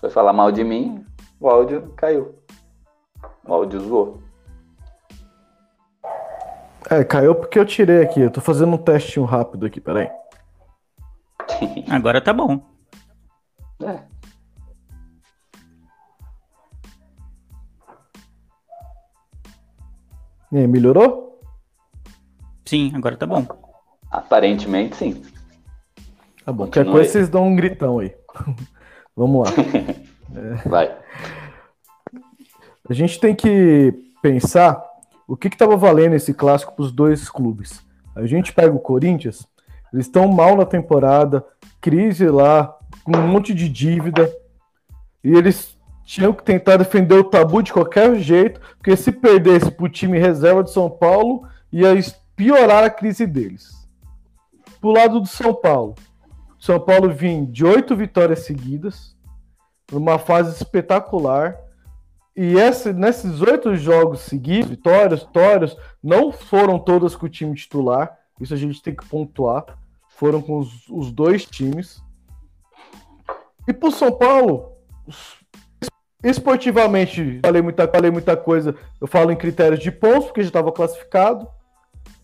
Foi 0.00 0.10
falar 0.10 0.32
mal 0.32 0.52
de 0.52 0.62
mim, 0.62 1.04
o 1.40 1.48
áudio 1.48 1.92
caiu. 1.96 2.38
O 3.44 3.54
áudio 3.54 3.80
zoou. 3.80 4.22
É, 6.94 7.02
caiu 7.02 7.34
porque 7.34 7.58
eu 7.58 7.66
tirei 7.66 8.02
aqui. 8.02 8.20
Eu 8.20 8.30
tô 8.30 8.40
fazendo 8.40 8.72
um 8.72 8.78
testinho 8.78 9.26
rápido 9.26 9.66
aqui, 9.66 9.80
peraí. 9.80 10.08
Agora 11.90 12.20
tá 12.20 12.32
bom. 12.32 12.64
É. 13.82 14.00
E 20.52 20.58
aí, 20.58 20.66
melhorou? 20.68 21.40
Sim, 22.64 22.92
agora 22.94 23.16
tá 23.16 23.26
bom. 23.26 23.44
Aparentemente 24.08 24.94
sim. 24.94 25.22
Tá 26.44 26.52
bom. 26.52 26.64
Qualquer 26.66 26.84
coisa 26.84 27.10
vocês 27.10 27.28
dão 27.28 27.48
um 27.48 27.56
gritão 27.56 27.98
aí. 27.98 28.14
Vamos 29.16 29.44
lá. 29.44 29.54
Vai. 30.64 30.96
A 32.88 32.94
gente 32.94 33.18
tem 33.18 33.34
que 33.34 33.92
pensar 34.22 34.80
o 35.26 35.36
que 35.36 35.48
estava 35.48 35.76
valendo 35.76 36.14
esse 36.14 36.34
clássico 36.34 36.74
para 36.74 36.84
os 36.84 36.92
dois 36.92 37.28
clubes. 37.28 37.82
A 38.14 38.26
gente 38.26 38.52
pega 38.52 38.74
o 38.74 38.80
Corinthians, 38.80 39.46
eles 39.92 40.06
estão 40.06 40.28
mal 40.28 40.56
na 40.56 40.64
temporada, 40.64 41.44
crise 41.80 42.26
lá, 42.28 42.76
com 43.02 43.16
um 43.16 43.26
monte 43.26 43.54
de 43.54 43.68
dívida, 43.68 44.30
e 45.22 45.32
eles 45.32 45.76
tinham 46.04 46.32
que 46.32 46.42
tentar 46.42 46.76
defender 46.76 47.14
o 47.14 47.24
tabu 47.24 47.62
de 47.62 47.72
qualquer 47.72 48.14
jeito, 48.16 48.60
porque 48.76 48.96
se 48.96 49.10
perdesse 49.10 49.70
para 49.70 49.86
o 49.86 49.88
time 49.88 50.18
reserva 50.18 50.62
de 50.62 50.70
São 50.70 50.90
Paulo, 50.90 51.46
ia 51.72 51.94
piorar 52.36 52.84
a 52.84 52.90
crise 52.90 53.26
deles. 53.26 53.88
Pro 54.80 54.92
lado 54.92 55.20
do 55.20 55.26
São 55.26 55.54
Paulo, 55.54 55.94
São 56.58 56.78
Paulo 56.78 57.12
vinha 57.12 57.46
de 57.46 57.64
oito 57.64 57.96
vitórias 57.96 58.40
seguidas, 58.40 59.16
numa 59.90 60.18
fase 60.18 60.54
espetacular. 60.54 61.58
E 62.36 62.58
essa, 62.58 62.92
nesses 62.92 63.40
oito 63.40 63.76
jogos 63.76 64.20
seguidos, 64.20 64.70
vitórias, 64.70 65.22
vitórias, 65.22 65.76
não 66.02 66.32
foram 66.32 66.78
todas 66.78 67.14
com 67.14 67.26
o 67.26 67.28
time 67.28 67.54
titular. 67.54 68.18
Isso 68.40 68.52
a 68.52 68.56
gente 68.56 68.82
tem 68.82 68.94
que 68.94 69.06
pontuar. 69.06 69.64
Foram 70.10 70.42
com 70.42 70.58
os, 70.58 70.88
os 70.88 71.12
dois 71.12 71.44
times. 71.44 72.02
E 73.68 73.72
pro 73.72 73.90
São 73.92 74.10
Paulo, 74.10 74.72
esportivamente, 76.22 77.40
falei 77.44 77.62
muita, 77.62 77.86
falei 77.86 78.10
muita 78.10 78.36
coisa. 78.36 78.74
Eu 79.00 79.06
falo 79.06 79.30
em 79.30 79.36
critérios 79.36 79.80
de 79.80 79.92
pontos, 79.92 80.26
porque 80.26 80.42
já 80.42 80.48
estava 80.48 80.72
classificado. 80.72 81.46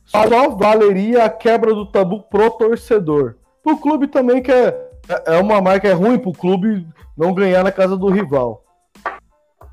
Só 0.05 0.51
valeria 0.51 1.25
a 1.25 1.31
quebra 1.31 1.73
do 1.73 1.87
tabu 1.87 2.23
pro 2.25 2.51
torcedor. 2.51 3.37
Pro 3.63 3.79
clube 3.79 4.09
também, 4.09 4.43
que 4.43 4.51
é, 4.51 4.91
é 5.27 5.39
uma 5.39 5.61
marca 5.61 5.87
é 5.87 5.93
ruim 5.93 6.19
pro 6.19 6.33
clube 6.33 6.85
não 7.17 7.33
ganhar 7.33 7.63
na 7.63 7.71
casa 7.71 7.97
do 7.97 8.09
rival. 8.09 8.65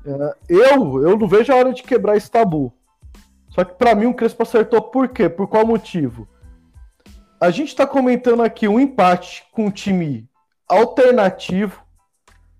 É, 0.06 0.34
eu, 0.48 1.02
eu 1.02 1.18
não 1.18 1.28
vejo 1.28 1.52
a 1.52 1.56
hora 1.56 1.72
de 1.72 1.82
quebrar 1.82 2.16
esse 2.16 2.30
tabu. 2.30 2.72
Só 3.50 3.64
que 3.64 3.74
pra 3.74 3.94
mim 3.94 4.06
o 4.06 4.14
Crespo 4.14 4.42
acertou 4.42 4.80
por 4.82 5.08
quê? 5.08 5.28
Por 5.28 5.48
qual 5.48 5.66
motivo? 5.66 6.28
A 7.40 7.50
gente 7.50 7.74
tá 7.74 7.86
comentando 7.86 8.42
aqui 8.42 8.66
um 8.68 8.80
empate 8.80 9.44
com 9.52 9.66
um 9.66 9.70
time 9.70 10.28
alternativo, 10.68 11.82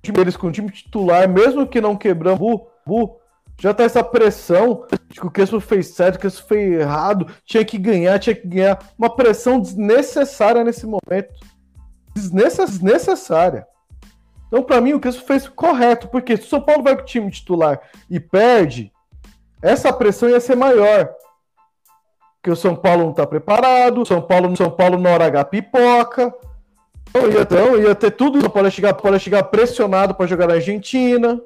deles 0.03 0.37
com 0.37 0.47
um 0.47 0.53
time 0.53 0.71
titular, 0.71 1.29
mesmo 1.29 1.67
que 1.67 1.81
não 1.81 1.97
quebrando 1.97 2.43
o 2.87 3.19
já 3.61 3.75
tá 3.75 3.83
essa 3.83 4.05
pressão 4.05 4.87
de 5.09 5.21
que 5.21 5.27
o 5.27 5.31
Crespo 5.31 5.59
fez 5.61 5.89
certo, 5.89 6.15
o 6.17 6.19
Crespo 6.21 6.47
fez 6.47 6.81
errado, 6.81 7.27
tinha 7.45 7.65
que 7.65 7.77
ganhar, 7.77 8.19
tinha 8.19 8.35
que 8.35 8.47
ganhar. 8.47 8.79
Uma 8.97 9.15
pressão 9.15 9.59
desnecessária 9.59 10.63
nesse 10.63 10.87
momento. 10.87 11.35
Desnecess- 12.15 12.71
Desnecessária. 12.79 13.67
Então, 14.49 14.63
pra 14.63 14.81
mim, 14.81 14.95
o 14.95 15.01
Crespo 15.01 15.25
fez 15.27 15.47
correto, 15.47 16.09
porque 16.09 16.37
se 16.37 16.45
o 16.45 16.49
São 16.49 16.61
Paulo 16.61 16.83
vai 16.83 16.97
com 16.97 17.03
o 17.03 17.05
time 17.07 17.31
titular 17.31 17.81
e 18.11 18.19
perde, 18.19 18.91
essa 19.63 19.93
pressão 19.93 20.29
ia 20.29 20.41
ser 20.41 20.57
maior. 20.57 21.11
Porque 22.37 22.51
o 22.51 22.57
São 22.57 22.75
Paulo 22.75 23.05
não 23.05 23.13
tá 23.13 23.27
preparado, 23.27 24.07
São 24.07 24.23
Paulo, 24.23 24.57
São 24.57 24.71
Paulo 24.71 24.99
na 24.99 25.11
hora 25.11 25.27
H 25.27 25.45
pipoca. 25.45 26.35
Então 27.11 27.31
ia, 27.31 27.41
então, 27.43 27.77
ia 27.79 27.95
ter 27.95 28.11
tudo, 28.13 28.39
o 28.39 28.41
São 28.41 28.51
Paulo 28.51 28.67
ia 28.67 28.71
chegar, 28.71 28.95
pode 28.95 29.21
chegar 29.21 29.43
pressionado 29.45 30.15
para 30.15 30.27
jogar 30.27 30.47
na 30.47 30.55
Argentina. 30.55 31.41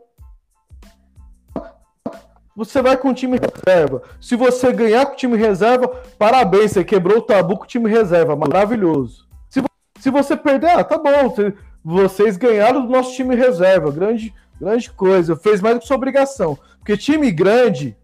Você 2.54 2.82
vai 2.82 2.96
com 2.98 3.08
o 3.08 3.14
time 3.14 3.38
reserva. 3.38 4.02
Se 4.20 4.36
você 4.36 4.70
ganhar 4.72 5.06
com 5.06 5.14
o 5.14 5.16
time 5.16 5.36
reserva, 5.38 5.88
parabéns, 6.18 6.72
você 6.72 6.84
quebrou 6.84 7.18
o 7.18 7.22
tabu 7.22 7.56
com 7.56 7.64
o 7.64 7.66
time 7.66 7.88
reserva, 7.90 8.36
maravilhoso. 8.36 9.26
Se, 9.48 9.62
se 9.98 10.10
você 10.10 10.36
perder, 10.36 10.70
ah, 10.70 10.84
tá 10.84 10.98
bom, 10.98 11.30
você- 11.30 11.54
vocês 11.84 12.36
ganharam 12.36 12.86
do 12.86 12.92
nosso 12.92 13.14
time 13.14 13.34
reserva, 13.34 13.90
grande, 13.90 14.34
grande 14.60 14.90
coisa. 14.90 15.36
Fez 15.36 15.60
mais 15.60 15.76
do 15.76 15.80
que 15.80 15.86
sua 15.86 15.96
obrigação. 15.96 16.58
Porque 16.78 16.96
time 16.96 17.30
grande, 17.30 17.96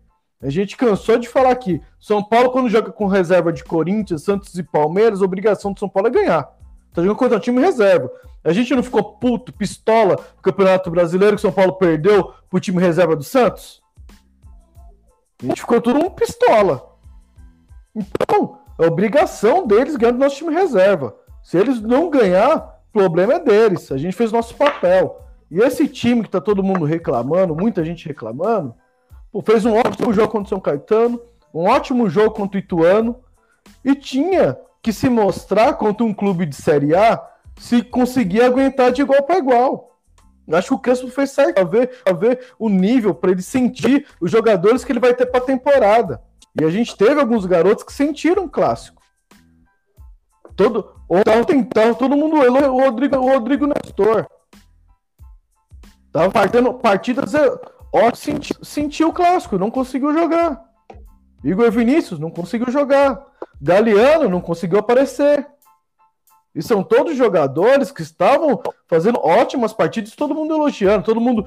a 0.43 0.51
gente 0.51 0.77
cansou 0.77 1.19
de 1.19 1.29
falar 1.29 1.51
aqui. 1.51 1.81
São 1.99 2.23
Paulo, 2.23 2.51
quando 2.51 2.69
joga 2.69 2.93
com 2.93 3.07
reserva 3.07 3.53
de 3.53 3.65
Corinthians, 3.65 4.23
Santos 4.23 4.55
e 4.57 4.63
Palmeiras, 4.63 5.21
a 5.21 5.25
obrigação 5.25 5.73
do 5.73 5.79
São 5.79 5.89
Paulo 5.89 6.09
é 6.09 6.13
ganhar. 6.13 6.43
Tá 6.93 7.03
jogando 7.03 7.17
contra 7.17 7.37
um 7.37 7.41
time 7.41 7.61
reserva. 7.61 8.11
A 8.45 8.53
gente 8.53 8.75
não 8.75 8.83
ficou 8.83 9.03
puto, 9.03 9.53
pistola, 9.53 10.17
no 10.37 10.43
Campeonato 10.43 10.91
Brasileiro 10.91 11.37
que 11.37 11.43
São 11.43 11.53
Paulo 11.53 11.75
perdeu 11.75 12.33
pro 12.49 12.61
time 12.61 12.81
reserva 12.81 13.15
do 13.15 13.23
Santos? 13.23 13.83
A 15.43 15.47
gente 15.47 15.61
ficou 15.61 15.81
tudo 15.81 16.01
um 16.01 16.11
pistola. 16.11 16.97
Então, 17.95 18.59
é 18.79 18.87
obrigação 18.87 19.67
deles 19.67 19.97
ganhar 19.97 20.13
do 20.13 20.19
nosso 20.19 20.37
time 20.37 20.53
reserva. 20.53 21.17
Se 21.43 21.59
eles 21.59 21.81
não 21.81 22.11
ganhar, 22.11 22.78
o 22.89 22.93
problema 22.93 23.35
é 23.35 23.39
deles. 23.39 23.93
A 23.93 23.97
gente 23.97 24.17
fez 24.17 24.33
nosso 24.33 24.55
papel. 24.55 25.21
E 25.51 25.61
esse 25.61 25.89
time 25.89 26.23
que 26.23 26.31
tá 26.31 26.41
todo 26.41 26.63
mundo 26.63 26.85
reclamando, 26.85 27.55
muita 27.55 27.85
gente 27.85 28.07
reclamando, 28.07 28.75
pô, 29.33 29.41
fez 29.41 29.65
um 29.65 29.77
ótimo 29.77 30.13
jogo 30.13 30.29
contra 30.29 30.47
o 30.47 30.49
São 30.49 30.61
Caetano, 30.61 31.21
um 31.55 31.65
ótimo 31.65 32.09
jogo 32.09 32.33
contra 32.33 32.59
o 32.59 32.61
Ituano, 32.61 33.17
e 33.85 33.95
tinha 33.95 34.59
que 34.83 34.93
se 34.93 35.09
mostrar 35.09 35.75
contra 35.75 36.05
um 36.05 36.13
clube 36.13 36.45
de 36.47 36.57
Série 36.57 36.95
A 36.95 37.23
se 37.59 37.83
conseguir 37.83 38.43
aguentar 38.43 38.93
de 38.93 39.03
igual 39.03 39.23
para 39.23 39.39
igual. 39.39 39.99
Acho 40.51 40.69
que 40.69 40.75
o 40.75 40.79
Crespo 40.79 41.09
fez 41.09 41.31
certo 41.31 41.55
para 41.55 41.65
ver, 41.65 42.03
pra 42.03 42.13
ver 42.15 42.41
o 42.59 42.69
nível, 42.69 43.15
para 43.15 43.33
ele 43.33 43.43
sentir 43.43 44.07
os 44.21 44.31
jogadores 44.31 44.85
que 44.85 44.93
ele 44.93 45.01
vai 45.01 45.13
ter 45.13 45.27
para 45.27 45.41
a 45.41 45.45
temporada. 45.45 46.23
E 46.59 46.65
a 46.65 46.71
gente 46.71 46.97
teve 46.97 47.21
alguns 47.21 47.45
garotos 47.45 47.85
que 47.85 47.93
sentiram 47.93 48.45
o 48.45 48.51
clássico. 48.51 48.98
Todo, 50.59 50.93
ontem 51.09 51.63
tava 51.63 51.95
todo 51.95 52.17
mundo 52.17 52.43
elogiando 52.43 52.75
o 52.75 52.81
Rodrigo, 52.81 53.17
o 53.17 53.33
Rodrigo 53.33 53.65
Nestor. 53.65 54.27
Tava 56.11 56.33
partendo 56.33 56.75
partidas 56.75 57.33
ó, 57.93 58.13
senti, 58.13 58.53
sentiu 58.61 59.11
o 59.11 59.13
clássico, 59.13 59.57
não 59.57 59.71
conseguiu 59.71 60.13
jogar. 60.13 60.61
Igor 61.45 61.71
Vinícius 61.71 62.19
não 62.19 62.29
conseguiu 62.29 62.73
jogar. 62.73 63.25
Galeano 63.63 64.29
não 64.29 64.41
conseguiu 64.41 64.81
aparecer. 64.81 65.47
E 66.53 66.61
são 66.61 66.83
todos 66.83 67.17
jogadores 67.17 67.93
que 67.93 68.03
estavam 68.03 68.61
fazendo 68.89 69.21
ótimas 69.21 69.73
partidas, 69.73 70.17
todo 70.17 70.35
mundo 70.35 70.55
elogiando, 70.55 71.05
todo 71.05 71.21
mundo 71.21 71.47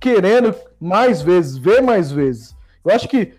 querendo 0.00 0.54
mais 0.80 1.20
vezes, 1.20 1.58
ver 1.58 1.82
mais 1.82 2.10
vezes. 2.10 2.56
Eu 2.82 2.94
acho 2.94 3.06
que 3.06 3.34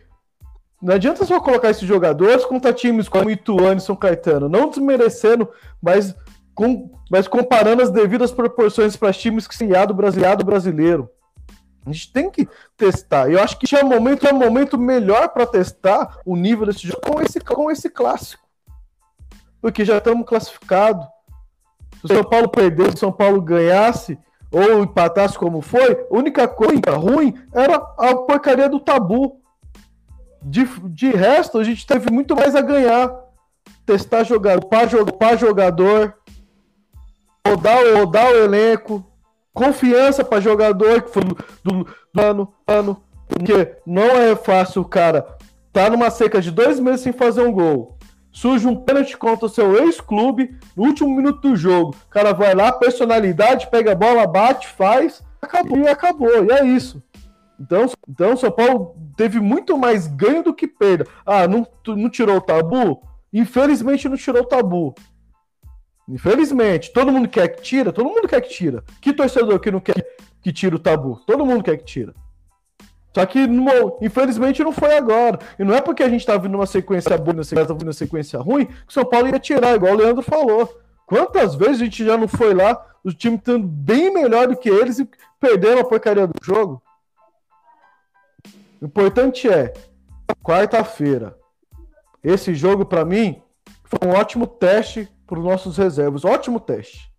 não 0.83 0.95
adianta 0.95 1.25
só 1.25 1.39
colocar 1.39 1.69
esses 1.69 1.87
jogadores 1.87 2.45
contra 2.45 2.73
times 2.73 3.07
como 3.07 3.29
Ituano 3.29 3.77
e 3.77 3.81
São 3.81 3.95
Caetano, 3.95 4.49
não 4.49 4.69
desmerecendo, 4.69 5.49
mas, 5.81 6.13
com, 6.53 6.91
mas 7.09 7.25
comparando 7.25 7.81
as 7.81 7.89
devidas 7.89 8.31
proporções 8.31 8.95
para 8.97 9.13
times 9.13 9.47
que 9.47 9.55
se 9.55 9.65
brasileiro 9.93 10.43
brasileiro. 10.43 11.09
A 11.85 11.91
gente 11.91 12.11
tem 12.11 12.29
que 12.29 12.47
testar. 12.77 13.29
Eu 13.29 13.41
acho 13.41 13.57
que 13.57 13.65
tinha 13.65 13.83
um 13.83 13.89
momento, 13.89 14.27
é 14.27 14.33
um 14.33 14.39
momento 14.39 14.77
melhor 14.77 15.29
para 15.29 15.45
testar 15.45 16.19
o 16.25 16.35
nível 16.35 16.65
desse 16.65 16.87
jogo 16.87 17.01
com 17.01 17.21
esse, 17.21 17.39
com 17.39 17.71
esse 17.71 17.89
clássico. 17.89 18.43
Porque 19.61 19.85
já 19.85 19.97
estamos 19.97 20.25
classificados. 20.25 21.05
Se 21.99 22.05
o 22.05 22.07
São 22.07 22.23
Paulo 22.23 22.49
perdesse, 22.49 22.91
se 22.91 22.95
o 22.97 22.99
São 22.99 23.11
Paulo 23.11 23.41
ganhasse 23.41 24.17
ou 24.51 24.83
empatasse 24.83 25.37
como 25.37 25.61
foi, 25.61 26.05
a 26.09 26.15
única 26.15 26.47
coisa 26.47 26.91
ruim 26.95 27.33
era 27.53 27.75
a 27.75 28.15
porcaria 28.15 28.67
do 28.67 28.79
tabu. 28.79 29.42
De, 30.43 30.65
de 30.89 31.10
resto, 31.12 31.58
a 31.58 31.63
gente 31.63 31.86
teve 31.86 32.12
muito 32.12 32.36
mais 32.36 32.56
a 32.56 32.62
ganhar. 32.62 33.12
Testar 33.86 34.23
jogador, 34.23 34.65
para 34.65 35.36
jogador, 35.36 36.13
rodar, 37.45 37.79
rodar 37.95 38.32
o 38.32 38.36
elenco, 38.36 39.06
confiança 39.53 40.23
para 40.23 40.39
jogador 40.39 41.01
que 41.01 41.10
foi 41.10 41.23
do, 41.63 41.88
ano, 42.17 42.53
ano. 42.65 43.03
Porque 43.27 43.75
não 43.86 44.03
é 44.03 44.36
fácil 44.36 44.86
cara 44.86 45.38
tá 45.73 45.89
numa 45.89 46.12
seca 46.12 46.39
de 46.39 46.51
dois 46.51 46.79
meses 46.79 47.01
sem 47.01 47.12
fazer 47.12 47.41
um 47.41 47.51
gol. 47.51 47.97
Surge 48.32 48.67
um 48.67 48.75
pênalti 48.75 49.17
contra 49.17 49.47
o 49.47 49.49
seu 49.49 49.75
ex-clube 49.84 50.56
no 50.77 50.84
último 50.84 51.15
minuto 51.15 51.49
do 51.49 51.56
jogo. 51.56 51.95
O 52.08 52.10
cara 52.10 52.32
vai 52.32 52.53
lá, 52.53 52.71
personalidade, 52.71 53.69
pega 53.69 53.91
a 53.91 53.95
bola, 53.95 54.27
bate, 54.27 54.67
faz, 54.67 55.23
acabou 55.41 55.79
e 55.79 55.88
acabou. 55.88 56.45
E 56.45 56.51
é 56.51 56.65
isso. 56.65 57.01
Então, 57.59 57.85
então 58.09 58.37
São 58.37 58.51
Paulo 58.51 58.95
teve 59.15 59.39
muito 59.39 59.77
mais 59.77 60.07
ganho 60.07 60.43
do 60.43 60.53
que 60.53 60.67
perda. 60.67 61.05
Ah, 61.25 61.47
não, 61.47 61.67
não 61.87 62.09
tirou 62.09 62.37
o 62.37 62.41
tabu? 62.41 63.01
Infelizmente 63.31 64.09
não 64.09 64.17
tirou 64.17 64.41
o 64.41 64.45
tabu. 64.45 64.95
Infelizmente, 66.07 66.91
todo 66.91 67.11
mundo 67.11 67.29
quer 67.29 67.47
que 67.47 67.61
tira, 67.61 67.93
todo 67.93 68.09
mundo 68.09 68.27
quer 68.27 68.41
que 68.41 68.49
tira. 68.49 68.83
Que 68.99 69.13
torcedor 69.13 69.59
que 69.59 69.71
não 69.71 69.79
quer 69.79 70.05
que 70.41 70.51
tira 70.51 70.75
o 70.75 70.79
tabu? 70.79 71.21
Todo 71.25 71.45
mundo 71.45 71.63
quer 71.63 71.77
que 71.77 71.85
tira. 71.85 72.13
Só 73.15 73.25
que, 73.25 73.47
infelizmente, 74.01 74.63
não 74.63 74.71
foi 74.71 74.97
agora. 74.97 75.39
E 75.57 75.63
não 75.63 75.73
é 75.73 75.79
porque 75.79 76.03
a 76.03 76.09
gente 76.09 76.25
tá 76.25 76.35
vindo 76.35 76.55
uma 76.55 76.65
sequência 76.65 77.17
boa, 77.17 77.33
na 77.33 77.43
sequência, 77.43 77.73
uma 77.73 77.93
sequência 77.93 78.39
ruim, 78.39 78.65
que 78.65 78.73
o 78.89 78.91
São 78.91 79.05
Paulo 79.05 79.27
ia 79.27 79.39
tirar, 79.39 79.75
igual 79.75 79.93
o 79.93 79.97
Leandro 79.97 80.23
falou. 80.23 80.67
Quantas 81.05 81.53
vezes 81.53 81.81
a 81.81 81.85
gente 81.85 82.03
já 82.03 82.17
não 82.17 82.27
foi 82.27 82.53
lá, 82.53 82.83
o 83.03 83.13
time 83.13 83.35
estando 83.35 83.67
bem 83.67 84.11
melhor 84.11 84.47
do 84.47 84.57
que 84.57 84.67
eles 84.67 84.99
e 84.99 85.07
perderam 85.39 85.81
a 85.81 85.85
porcaria 85.85 86.25
do 86.25 86.33
jogo? 86.41 86.82
O 88.83 88.85
importante 88.85 89.47
é, 89.47 89.71
quarta-feira, 90.43 91.37
esse 92.21 92.53
jogo, 92.53 92.85
para 92.85 93.05
mim, 93.05 93.41
foi 93.85 94.09
um 94.09 94.11
ótimo 94.11 94.45
teste 94.45 95.07
para 95.25 95.39
os 95.39 95.45
nossos 95.45 95.77
reservas. 95.77 96.25
Ótimo 96.25 96.59
teste. 96.59 97.09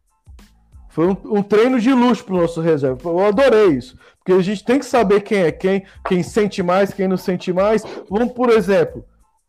Foi 0.91 1.09
um, 1.09 1.17
um 1.25 1.43
treino 1.43 1.81
de 1.81 1.91
luxo 1.91 2.23
para 2.23 2.35
o 2.35 2.41
nosso 2.43 2.61
reserva. 2.61 3.09
Eu 3.09 3.25
adorei 3.25 3.69
isso. 3.69 3.99
Porque 4.19 4.33
a 4.33 4.43
gente 4.43 4.63
tem 4.63 4.79
que 4.79 4.85
saber 4.85 5.23
quem 5.23 5.39
é 5.39 5.51
quem, 5.51 5.87
quem 6.07 6.23
sente 6.23 6.63
mais, 6.63 6.93
quem 6.93 7.09
não 7.09 7.17
sente 7.17 7.51
mais. 7.51 7.83
Vamos, 8.11 8.35
por 8.35 8.51
exemplo, 8.51 9.03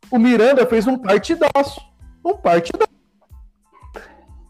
o 0.09 0.17
Miranda 0.17 0.65
fez 0.65 0.87
um 0.87 0.97
partidaço. 0.97 1.81
Um 2.23 2.37
partidaço. 2.37 2.95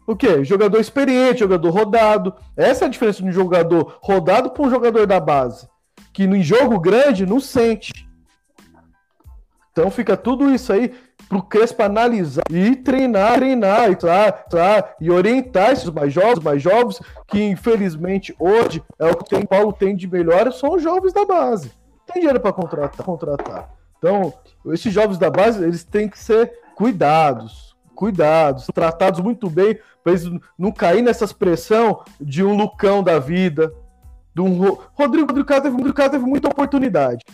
O 0.06 0.14
quê? 0.14 0.44
Jogador 0.44 0.78
experiente, 0.78 1.40
jogador 1.40 1.70
rodado. 1.70 2.32
Essa 2.56 2.84
é 2.84 2.86
a 2.86 2.90
diferença 2.90 3.24
de 3.24 3.28
um 3.28 3.32
jogador 3.32 3.98
rodado 4.00 4.50
para 4.50 4.62
um 4.62 4.70
jogador 4.70 5.04
da 5.04 5.18
base. 5.18 5.68
Que 6.16 6.24
em 6.24 6.42
jogo 6.42 6.80
grande 6.80 7.26
não 7.26 7.38
sente. 7.38 7.92
Então 9.70 9.90
fica 9.90 10.16
tudo 10.16 10.48
isso 10.48 10.72
aí 10.72 10.94
pro 11.28 11.42
Crespo 11.42 11.82
analisar 11.82 12.42
e 12.50 12.74
treinar, 12.74 13.34
treinar, 13.34 13.90
e, 13.90 13.96
claro, 13.96 14.34
claro, 14.50 14.84
e 14.98 15.10
orientar 15.10 15.72
esses 15.72 15.90
mais 15.90 16.10
jovens, 16.10 16.42
mais 16.42 16.62
jovens, 16.62 17.02
que 17.26 17.42
infelizmente 17.42 18.34
hoje 18.38 18.82
é 18.98 19.10
o 19.10 19.16
que 19.18 19.34
o 19.34 19.46
Paulo 19.46 19.74
tem 19.74 19.94
de 19.94 20.06
melhor, 20.06 20.50
são 20.54 20.76
os 20.76 20.82
jovens 20.82 21.12
da 21.12 21.26
base. 21.26 21.70
Tem 22.06 22.22
dinheiro 22.22 22.40
para 22.40 22.54
contratar, 22.54 23.04
contratar. 23.04 23.70
Então, 23.98 24.32
esses 24.68 24.94
jovens 24.94 25.18
da 25.18 25.28
base, 25.28 25.62
eles 25.62 25.84
têm 25.84 26.08
que 26.08 26.18
ser 26.18 26.50
cuidados, 26.74 27.76
cuidados, 27.94 28.68
tratados 28.72 29.20
muito 29.20 29.50
bem, 29.50 29.78
para 30.02 30.12
eles 30.12 30.24
não 30.58 30.72
cair 30.72 31.02
nessas 31.02 31.34
pressão 31.34 32.02
de 32.18 32.42
um 32.42 32.56
Lucão 32.56 33.02
da 33.02 33.18
vida, 33.18 33.70
de 34.36 34.42
um 34.42 34.52
Rodrigo, 34.92 35.32
Rodrigo 35.32 35.44
teve, 35.44 35.70
Rodrigo 35.70 35.94
teve 35.94 36.18
muita 36.18 36.48
oportunidade, 36.48 37.24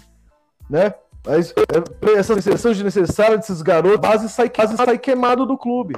né? 0.71 0.95
Mas 1.27 1.51
é, 1.51 2.13
essa 2.17 2.41
seleção 2.41 2.71
desnecessária 2.71 3.37
desses 3.37 3.61
garotos, 3.61 3.99
base 3.99 4.29
sai, 4.29 4.49
quase 4.49 4.77
sai 4.77 4.97
queimado 4.99 5.45
do 5.45 5.59
clube. 5.59 5.97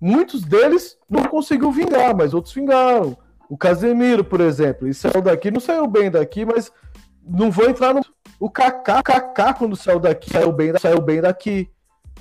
Muitos 0.00 0.42
deles 0.42 0.96
não 1.08 1.24
conseguiu 1.24 1.70
vingar, 1.70 2.16
mas 2.16 2.32
outros 2.32 2.54
vingaram. 2.54 3.14
O 3.46 3.58
Casemiro, 3.58 4.24
por 4.24 4.40
exemplo, 4.40 4.86
ele 4.86 4.94
saiu 4.94 5.20
daqui, 5.20 5.50
não 5.50 5.60
saiu 5.60 5.86
bem 5.86 6.10
daqui, 6.10 6.46
mas 6.46 6.72
não 7.22 7.50
vou 7.50 7.68
entrar 7.68 7.92
no. 7.92 8.00
O 8.40 8.48
Kaká, 8.48 9.02
Kaká 9.02 9.52
quando 9.52 9.76
saiu 9.76 10.00
daqui, 10.00 10.30
saiu 10.30 10.50
bem, 10.50 10.78
saiu 10.78 11.02
bem 11.02 11.20
daqui. 11.20 11.68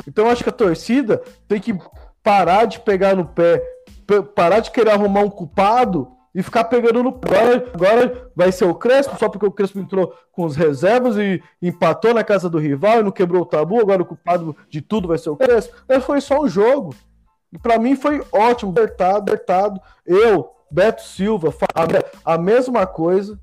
Então 0.06 0.30
acho 0.30 0.44
que 0.44 0.50
a 0.50 0.54
torcida 0.54 1.22
tem 1.48 1.62
que 1.62 1.78
parar 2.22 2.66
de 2.66 2.82
pegar 2.82 3.16
no 3.16 3.26
pé, 3.26 3.64
parar 4.36 4.60
de 4.60 4.70
querer 4.70 4.92
arrumar 4.92 5.22
um 5.22 5.30
culpado 5.30 6.17
e 6.38 6.44
ficar 6.44 6.66
pegando 6.66 7.02
no. 7.02 7.10
Agora, 7.10 7.72
agora 7.74 8.32
vai 8.36 8.52
ser 8.52 8.66
o 8.66 8.76
Crespo, 8.76 9.18
só 9.18 9.28
porque 9.28 9.48
o 9.48 9.52
Crespo 9.52 9.80
entrou 9.80 10.14
com 10.32 10.46
os 10.46 10.56
reservas 10.56 11.18
e 11.18 11.42
empatou 11.60 12.14
na 12.14 12.24
casa 12.24 12.48
do 12.48 12.60
rival 12.60 13.00
e 13.00 13.04
não 13.04 13.10
quebrou 13.10 13.42
o 13.42 13.46
tabu. 13.46 13.80
Agora 13.80 14.04
o 14.04 14.06
culpado 14.06 14.56
de 14.70 14.80
tudo 14.80 15.08
vai 15.08 15.18
ser 15.18 15.32
o 15.32 15.36
Crespo. 15.36 15.76
Mas 15.90 16.06
foi 16.06 16.22
só 16.22 16.40
um 16.40 16.48
jogo. 16.48 16.94
E 17.52 17.58
para 17.58 17.80
mim 17.80 17.96
foi 17.96 18.24
ótimo, 18.32 18.70
apertado, 18.70 19.18
apertado. 19.18 19.82
Eu, 20.06 20.52
Beto 20.70 21.02
Silva, 21.02 21.52
a, 22.24 22.38
mesma 22.38 22.86
coisa. 22.86 23.40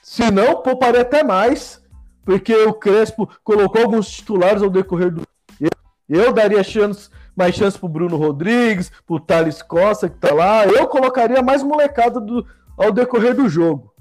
Se 0.00 0.30
não, 0.30 0.62
pouparia 0.62 1.00
até 1.00 1.24
mais, 1.24 1.82
porque 2.24 2.54
o 2.54 2.72
Crespo 2.72 3.28
colocou 3.42 3.82
alguns 3.82 4.08
titulares 4.08 4.62
ao 4.62 4.70
decorrer 4.70 5.10
do. 5.10 5.22
Eu, 5.60 5.70
eu 6.08 6.32
daria 6.32 6.62
chance 6.62 7.10
mais 7.36 7.54
chance 7.54 7.78
pro 7.78 7.88
Bruno 7.88 8.16
Rodrigues, 8.16 8.90
pro 9.06 9.20
Thales 9.20 9.62
Costa 9.62 10.08
que 10.08 10.18
tá 10.18 10.32
lá. 10.34 10.66
Eu 10.66 10.86
colocaria 10.86 11.42
mais 11.42 11.62
molecada 11.62 12.20
do, 12.20 12.46
ao 12.76 12.92
decorrer 12.92 13.34
do 13.34 13.48
jogo. 13.48 13.92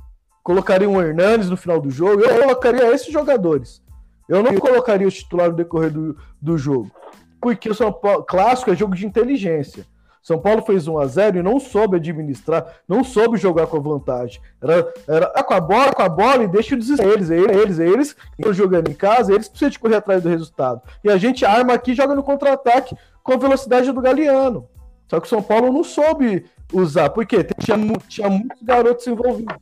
Colocaria 0.43 0.89
um 0.89 1.01
Hernandes 1.01 1.49
no 1.49 1.57
final 1.57 1.79
do 1.79 1.89
jogo. 1.89 2.21
Eu 2.23 2.41
colocaria 2.41 2.93
esses 2.93 3.11
jogadores. 3.11 3.81
Eu 4.27 4.43
não 4.43 4.55
colocaria 4.55 5.07
o 5.07 5.11
titular 5.11 5.49
no 5.49 5.55
decorrer 5.55 5.91
do, 5.91 6.17
do 6.41 6.57
jogo. 6.57 6.91
Porque 7.41 7.69
o 7.69 7.75
São 7.75 7.91
Paulo, 7.91 8.23
clássico 8.23 8.71
é 8.71 8.75
jogo 8.75 8.95
de 8.95 9.05
inteligência. 9.05 9.85
São 10.21 10.37
Paulo 10.37 10.61
fez 10.61 10.87
1 10.87 10.99
a 10.99 11.07
0 11.07 11.39
e 11.39 11.41
não 11.41 11.59
soube 11.59 11.95
administrar, 11.95 12.81
não 12.87 13.03
soube 13.03 13.37
jogar 13.37 13.67
com 13.67 13.77
a 13.77 13.79
vantagem. 13.79 14.41
Era, 14.61 14.93
era 15.07 15.31
ah, 15.33 15.43
com 15.43 15.53
a 15.53 15.61
bola, 15.61 15.93
com 15.93 16.01
a 16.01 16.09
bola 16.09 16.43
e 16.43 16.47
deixa 16.47 16.75
desespero. 16.75 17.13
Eles, 17.13 17.29
eles, 17.29 17.79
eles 17.79 18.15
estão 18.37 18.53
jogando 18.53 18.89
em 18.89 18.93
casa, 18.93 19.33
eles 19.33 19.47
precisam 19.47 19.71
de 19.71 19.79
correr 19.79 19.95
atrás 19.95 20.21
do 20.21 20.29
resultado. 20.29 20.81
E 21.03 21.09
a 21.09 21.17
gente 21.17 21.45
arma 21.45 21.73
aqui 21.73 21.93
joga 21.95 22.13
no 22.13 22.21
contra-ataque 22.21 22.95
com 23.29 23.35
a 23.35 23.37
velocidade 23.37 23.91
do 23.91 24.01
Galeano. 24.01 24.67
Só 25.07 25.19
que 25.19 25.27
o 25.27 25.29
São 25.29 25.41
Paulo 25.41 25.71
não 25.71 25.83
soube 25.83 26.45
usar. 26.73 27.11
Por 27.11 27.27
quê? 27.27 27.43
Tinha, 27.59 27.77
tinha 28.07 28.27
muitos 28.27 28.59
garotos 28.63 29.05
envolvidos. 29.05 29.55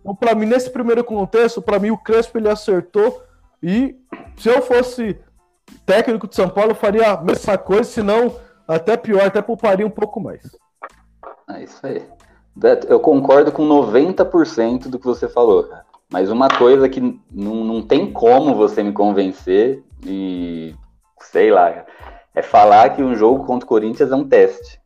Então, 0.00 0.16
para 0.16 0.34
mim, 0.34 0.46
nesse 0.46 0.68
primeiro 0.68 1.04
contexto, 1.04 1.62
para 1.62 1.78
mim 1.78 1.90
o 1.90 1.98
Crespo 1.98 2.38
ele 2.38 2.48
acertou. 2.48 3.22
E 3.62 3.96
se 4.36 4.48
eu 4.48 4.60
fosse 4.62 5.16
técnico 5.86 6.26
de 6.26 6.34
São 6.34 6.48
Paulo, 6.48 6.72
eu 6.72 6.76
faria 6.76 7.12
a 7.12 7.22
mesma 7.22 7.56
coisa, 7.56 7.84
senão 7.84 8.34
até 8.66 8.96
pior, 8.96 9.24
até 9.24 9.40
pouparia 9.40 9.86
um 9.86 9.90
pouco 9.90 10.20
mais. 10.20 10.42
É 11.50 11.62
isso 11.62 11.86
aí. 11.86 12.02
Beto, 12.56 12.88
eu 12.88 12.98
concordo 12.98 13.52
com 13.52 13.62
90% 13.64 14.88
do 14.88 14.98
que 14.98 15.04
você 15.04 15.28
falou, 15.28 15.62
cara. 15.62 15.84
Mas 16.10 16.30
uma 16.30 16.48
coisa 16.48 16.88
que 16.88 17.00
não, 17.30 17.64
não 17.64 17.80
tem 17.80 18.12
como 18.12 18.56
você 18.56 18.82
me 18.82 18.92
convencer, 18.92 19.84
e 20.04 20.74
sei 21.20 21.50
lá, 21.50 21.84
é 22.34 22.42
falar 22.42 22.90
que 22.90 23.02
um 23.02 23.14
jogo 23.14 23.44
contra 23.44 23.64
o 23.64 23.68
Corinthians 23.68 24.10
é 24.10 24.16
um 24.16 24.28
teste. 24.28 24.80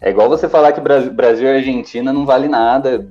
É 0.00 0.10
igual 0.10 0.28
você 0.28 0.48
falar 0.48 0.72
que 0.72 0.80
Brasil 0.80 1.48
e 1.48 1.56
Argentina 1.56 2.12
não 2.12 2.26
vale 2.26 2.48
nada. 2.48 3.10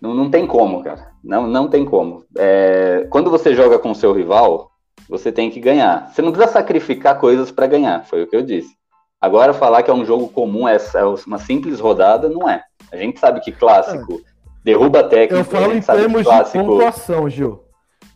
Não, 0.00 0.14
não 0.14 0.30
tem 0.30 0.46
como, 0.46 0.82
cara. 0.82 1.08
Não, 1.22 1.46
não 1.46 1.68
tem 1.68 1.84
como. 1.84 2.24
É, 2.36 3.06
quando 3.10 3.30
você 3.30 3.54
joga 3.54 3.78
com 3.78 3.90
o 3.90 3.94
seu 3.94 4.12
rival, 4.12 4.70
você 5.08 5.32
tem 5.32 5.50
que 5.50 5.58
ganhar. 5.58 6.10
Você 6.12 6.22
não 6.22 6.30
precisa 6.30 6.52
sacrificar 6.52 7.18
coisas 7.18 7.50
para 7.50 7.66
ganhar, 7.66 8.04
foi 8.04 8.22
o 8.22 8.26
que 8.26 8.36
eu 8.36 8.42
disse. 8.42 8.74
Agora, 9.20 9.54
falar 9.54 9.82
que 9.82 9.90
é 9.90 9.94
um 9.94 10.04
jogo 10.04 10.28
comum, 10.28 10.68
é, 10.68 10.76
é 10.76 11.04
uma 11.26 11.38
simples 11.38 11.80
rodada, 11.80 12.28
não 12.28 12.48
é. 12.48 12.62
A 12.92 12.96
gente 12.96 13.18
sabe 13.18 13.40
que 13.40 13.50
clássico 13.50 14.14
é. 14.14 14.18
derruba 14.62 15.02
técnico. 15.02 15.40
Eu 15.40 15.44
falo 15.44 15.74
em 15.74 15.80
termos 15.80 16.22
clássico... 16.22 16.58
de 16.58 16.64
pontuação, 16.64 17.30
Gil. 17.30 17.63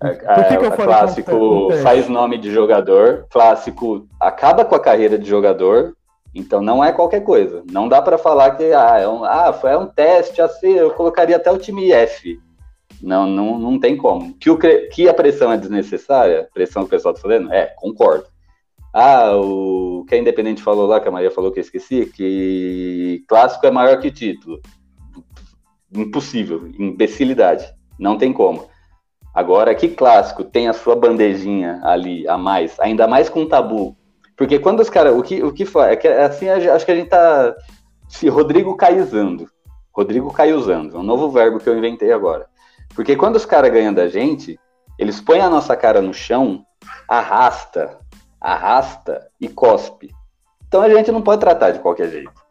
É, 0.03 0.15
que, 0.15 0.57
que 0.57 0.65
eu 0.65 0.73
é, 0.73 0.77
falei 0.77 0.87
clássico 0.87 1.69
faz 1.83 2.09
nome 2.09 2.39
de 2.39 2.53
jogador, 2.53 3.27
clássico 3.31 4.07
acaba 4.21 4.65
com 4.65 4.75
a 4.77 4.81
carreira 4.81 5.19
de 5.19 5.29
jogador, 5.29 5.97
então 6.33 6.63
não 6.63 6.85
é 6.85 6.93
qualquer 6.93 7.21
coisa. 7.25 7.65
Não 7.71 7.89
dá 7.89 8.01
para 8.01 8.17
falar 8.17 8.53
que 8.53 8.73
ah, 8.73 8.99
é 8.99 9.09
um, 9.09 9.25
ah, 9.25 9.53
foi 9.53 9.77
um 9.77 9.87
teste 9.87 10.41
assim, 10.41 10.73
eu 10.73 10.93
colocaria 10.93 11.37
até 11.37 11.51
o 11.51 11.59
time 11.59 11.91
F. 11.91 12.39
Não, 13.03 13.27
não, 13.27 13.59
não 13.59 13.79
tem 13.79 13.97
como. 13.97 14.35
Que, 14.35 14.51
o, 14.51 14.59
que 14.59 15.09
a 15.09 15.15
pressão 15.15 15.53
é 15.53 15.57
desnecessária, 15.57 16.49
pressão 16.55 16.83
que 16.83 16.89
o 16.89 16.91
pessoal 16.91 17.15
tá 17.15 17.21
falando, 17.21 17.53
é, 17.53 17.67
concordo. 17.77 18.27
Ah, 18.93 19.37
o 19.37 20.05
que 20.09 20.15
a 20.15 20.19
Independente 20.19 20.63
falou 20.63 20.87
lá, 20.87 21.01
que 21.01 21.09
a 21.09 21.11
Maria 21.11 21.31
falou 21.31 21.53
que 21.53 21.59
eu 21.59 21.63
esqueci, 21.63 22.07
que 22.07 23.25
clássico 23.29 23.67
é 23.67 23.71
maior 23.71 24.01
que 24.01 24.11
título. 24.11 24.61
Impossível, 25.93 26.69
imbecilidade. 26.79 27.67
Não 27.99 28.17
tem 28.17 28.33
como. 28.33 28.69
Agora, 29.39 29.73
que 29.73 29.87
clássico 29.87 30.43
tem 30.43 30.67
a 30.67 30.73
sua 30.73 30.97
bandejinha 30.97 31.81
ali 31.85 32.27
a 32.27 32.37
mais, 32.37 32.77
ainda 32.81 33.07
mais 33.07 33.29
com 33.29 33.47
tabu. 33.47 33.97
Porque 34.37 34.59
quando 34.59 34.81
os 34.81 34.91
caras. 34.91 35.17
O 35.17 35.23
que, 35.23 35.41
o 35.45 35.53
que 35.53 35.65
faz? 35.65 35.93
É 35.93 35.97
que 35.97 36.09
assim, 36.09 36.49
acho 36.49 36.85
que 36.85 36.91
a 36.91 36.97
gente 36.97 37.09
tá. 37.09 37.55
Se 38.09 38.29
Rodrigo 38.29 38.77
caizando. 38.77 39.49
Rodrigo 39.93 40.33
caiuzando. 40.33 40.97
É 40.97 40.99
um 40.99 41.05
novo 41.05 41.31
verbo 41.31 41.61
que 41.61 41.69
eu 41.69 41.79
inventei 41.79 42.11
agora. 42.11 42.47
Porque 42.97 43.15
quando 43.15 43.37
os 43.37 43.47
caras 43.47 43.71
ganham 43.71 43.95
da 43.95 44.09
gente, 44.09 44.59
eles 44.99 45.21
põem 45.21 45.41
a 45.41 45.49
nossa 45.49 45.77
cara 45.77 46.03
no 46.03 46.13
chão, 46.13 46.65
arrasta, 47.09 47.97
arrasta 48.41 49.25
e 49.41 49.47
cospe. 49.47 50.11
Então 50.67 50.83
a 50.83 50.89
gente 50.89 51.13
não 51.13 51.23
pode 51.23 51.39
tratar 51.39 51.71
de 51.71 51.79
qualquer 51.79 52.11
jeito. 52.11 52.43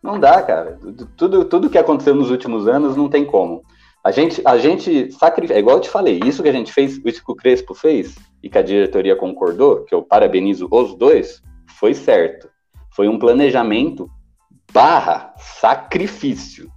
Não 0.00 0.20
dá, 0.20 0.40
cara. 0.40 0.78
Tudo, 1.16 1.44
tudo 1.46 1.68
que 1.68 1.78
aconteceu 1.78 2.14
nos 2.14 2.30
últimos 2.30 2.68
anos 2.68 2.94
não 2.94 3.08
tem 3.08 3.24
como. 3.24 3.64
A 4.08 4.10
gente, 4.10 4.40
a 4.42 4.56
gente 4.56 5.12
sacrifica, 5.12 5.54
é 5.54 5.60
igual 5.60 5.76
eu 5.76 5.82
te 5.82 5.90
falei, 5.90 6.18
isso 6.24 6.42
que 6.42 6.48
a 6.48 6.52
gente 6.52 6.72
fez, 6.72 6.98
isso 7.04 7.22
que 7.22 7.30
o 7.30 7.36
Crespo 7.36 7.74
fez, 7.74 8.16
e 8.42 8.48
que 8.48 8.56
a 8.56 8.62
diretoria 8.62 9.14
concordou, 9.14 9.84
que 9.84 9.94
eu 9.94 10.02
parabenizo 10.02 10.66
os 10.70 10.94
dois, 10.94 11.42
foi 11.78 11.92
certo. 11.92 12.48
Foi 12.90 13.06
um 13.06 13.18
planejamento 13.18 14.08
barra 14.72 15.34
sacrifício. 15.36 16.70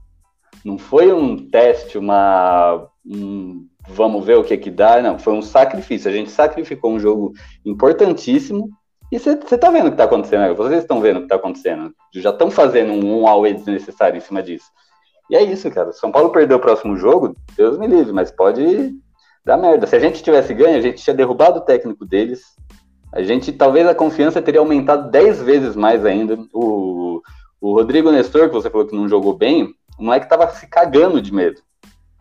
Não 0.65 0.77
foi 0.77 1.13
um 1.13 1.37
teste, 1.37 1.97
uma. 1.97 2.89
Um, 3.05 3.65
vamos 3.87 4.25
ver 4.25 4.35
o 4.35 4.43
que 4.43 4.57
que 4.57 4.69
dá, 4.69 5.01
não. 5.01 5.17
Foi 5.17 5.31
um 5.31 5.41
sacrifício. 5.41 6.11
A 6.11 6.13
gente 6.13 6.31
sacrificou 6.31 6.91
um 6.91 6.99
jogo 6.99 7.31
importantíssimo 7.65 8.69
E 9.09 9.17
você 9.17 9.57
tá 9.57 9.71
vendo 9.71 9.87
o 9.87 9.91
que 9.91 9.97
tá 9.97 10.03
acontecendo, 10.03 10.41
né? 10.41 10.53
vocês 10.53 10.81
estão 10.81 10.99
vendo 10.99 11.19
o 11.19 11.21
que 11.21 11.29
tá 11.29 11.35
acontecendo. 11.35 11.93
Já 12.13 12.31
estão 12.31 12.51
fazendo 12.51 12.91
um, 12.91 13.25
away 13.25 13.53
desnecessário 13.53 14.17
em 14.17 14.21
cima 14.21 14.43
disso. 14.43 14.65
E 15.31 15.35
é 15.35 15.41
isso, 15.41 15.71
cara. 15.71 15.93
São 15.93 16.11
Paulo 16.11 16.29
perdeu 16.29 16.57
o 16.57 16.59
próximo 16.59 16.97
jogo, 16.97 17.33
Deus 17.55 17.77
me 17.77 17.87
livre, 17.87 18.11
mas 18.11 18.29
pode 18.29 18.93
dar 19.45 19.55
merda. 19.55 19.87
Se 19.87 19.95
a 19.95 19.99
gente 19.99 20.21
tivesse 20.21 20.53
ganho, 20.53 20.77
a 20.77 20.81
gente 20.81 21.01
tinha 21.01 21.15
derrubado 21.15 21.59
o 21.59 21.61
técnico 21.61 22.05
deles. 22.05 22.43
A 23.13 23.21
gente, 23.21 23.53
talvez 23.53 23.87
a 23.87 23.95
confiança 23.95 24.41
teria 24.41 24.59
aumentado 24.59 25.09
10 25.09 25.41
vezes 25.41 25.73
mais 25.73 26.05
ainda. 26.05 26.37
O, 26.53 27.21
o 27.61 27.73
Rodrigo 27.73 28.11
Nestor, 28.11 28.49
que 28.49 28.55
você 28.55 28.69
falou 28.69 28.85
que 28.85 28.95
não 28.95 29.07
jogou 29.07 29.33
bem, 29.33 29.73
o 29.97 30.03
moleque 30.03 30.27
tava 30.27 30.49
se 30.51 30.67
cagando 30.67 31.21
de 31.21 31.33
medo. 31.33 31.61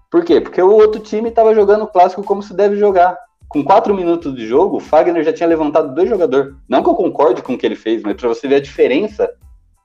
Por 0.09 0.25
quê? 0.25 0.41
Porque 0.41 0.63
o 0.63 0.71
outro 0.71 1.01
time 1.01 1.33
tava 1.33 1.53
jogando 1.53 1.83
o 1.83 1.89
clássico 1.89 2.23
como 2.23 2.45
se 2.45 2.55
deve 2.55 2.77
jogar. 2.77 3.19
Com 3.49 3.65
4 3.65 3.93
minutos 3.93 4.37
de 4.37 4.47
jogo, 4.47 4.77
o 4.77 4.81
Fagner 4.81 5.25
já 5.25 5.33
tinha 5.33 5.49
levantado 5.49 5.97
dois 5.97 6.09
jogadores. 6.09 6.55
Não 6.69 6.81
que 6.81 6.89
eu 6.89 6.95
concorde 6.95 7.43
com 7.43 7.55
o 7.55 7.59
que 7.59 7.67
ele 7.67 7.75
fez, 7.75 8.05
mas 8.05 8.15
para 8.15 8.29
você 8.29 8.47
ver 8.47 8.57
a 8.57 8.61
diferença 8.61 9.29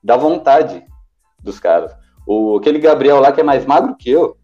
da 0.03 0.15
vontade 0.15 0.85
dos 1.41 1.59
caras. 1.59 2.04
O, 2.25 2.57
aquele 2.57 2.79
Gabriel 2.79 3.19
lá 3.19 3.31
que 3.31 3.41
é 3.41 3.43
mais 3.43 3.65
magro 3.65 3.95
que 3.95 4.09
eu, 4.09 4.35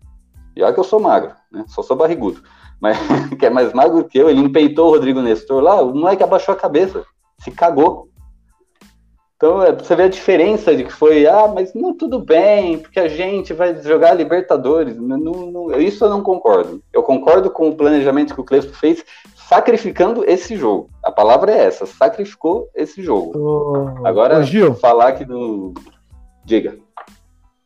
e 0.55 0.63
olha 0.63 0.73
que 0.73 0.79
eu 0.79 0.83
sou 0.83 0.99
magro, 0.99 1.31
né? 1.51 1.63
Só 1.67 1.81
sou 1.81 1.95
barrigudo. 1.95 2.41
Mas 2.79 2.97
que 3.39 3.45
é 3.45 3.49
mais 3.49 3.73
magro 3.73 4.03
que 4.03 4.17
eu, 4.17 4.29
ele 4.29 4.41
empeitou 4.41 4.87
o 4.87 4.91
Rodrigo 4.91 5.21
Nestor 5.21 5.61
lá, 5.61 5.81
o 5.81 5.93
moleque 5.93 6.23
abaixou 6.23 6.53
a 6.53 6.57
cabeça, 6.57 7.03
se 7.39 7.51
cagou. 7.51 8.09
Então, 9.41 9.59
é, 9.63 9.71
você 9.71 9.95
vê 9.95 10.03
a 10.03 10.07
diferença 10.07 10.75
de 10.75 10.83
que 10.83 10.93
foi, 10.93 11.25
ah, 11.25 11.47
mas 11.47 11.73
não, 11.73 11.97
tudo 11.97 12.19
bem, 12.19 12.77
porque 12.77 12.99
a 12.99 13.07
gente 13.07 13.53
vai 13.53 13.75
jogar 13.81 14.13
Libertadores. 14.13 14.95
Não, 14.95 15.17
não, 15.17 15.81
isso 15.81 16.05
eu 16.05 16.11
não 16.11 16.21
concordo. 16.21 16.79
Eu 16.93 17.01
concordo 17.01 17.49
com 17.49 17.67
o 17.67 17.75
planejamento 17.75 18.35
que 18.35 18.41
o 18.41 18.43
Crespo 18.43 18.73
fez, 18.73 19.03
sacrificando 19.51 20.23
esse 20.29 20.55
jogo. 20.55 20.91
A 21.03 21.11
palavra 21.11 21.51
é 21.51 21.65
essa, 21.65 21.87
sacrificou 21.87 22.69
esse 22.75 23.01
jogo. 23.01 23.31
Oh, 23.35 24.07
Agora, 24.07 24.37
oh, 24.37 24.43
Gil, 24.43 24.75
falar 24.75 25.13
que 25.13 25.25
no. 25.25 25.73
Diga. 26.45 26.77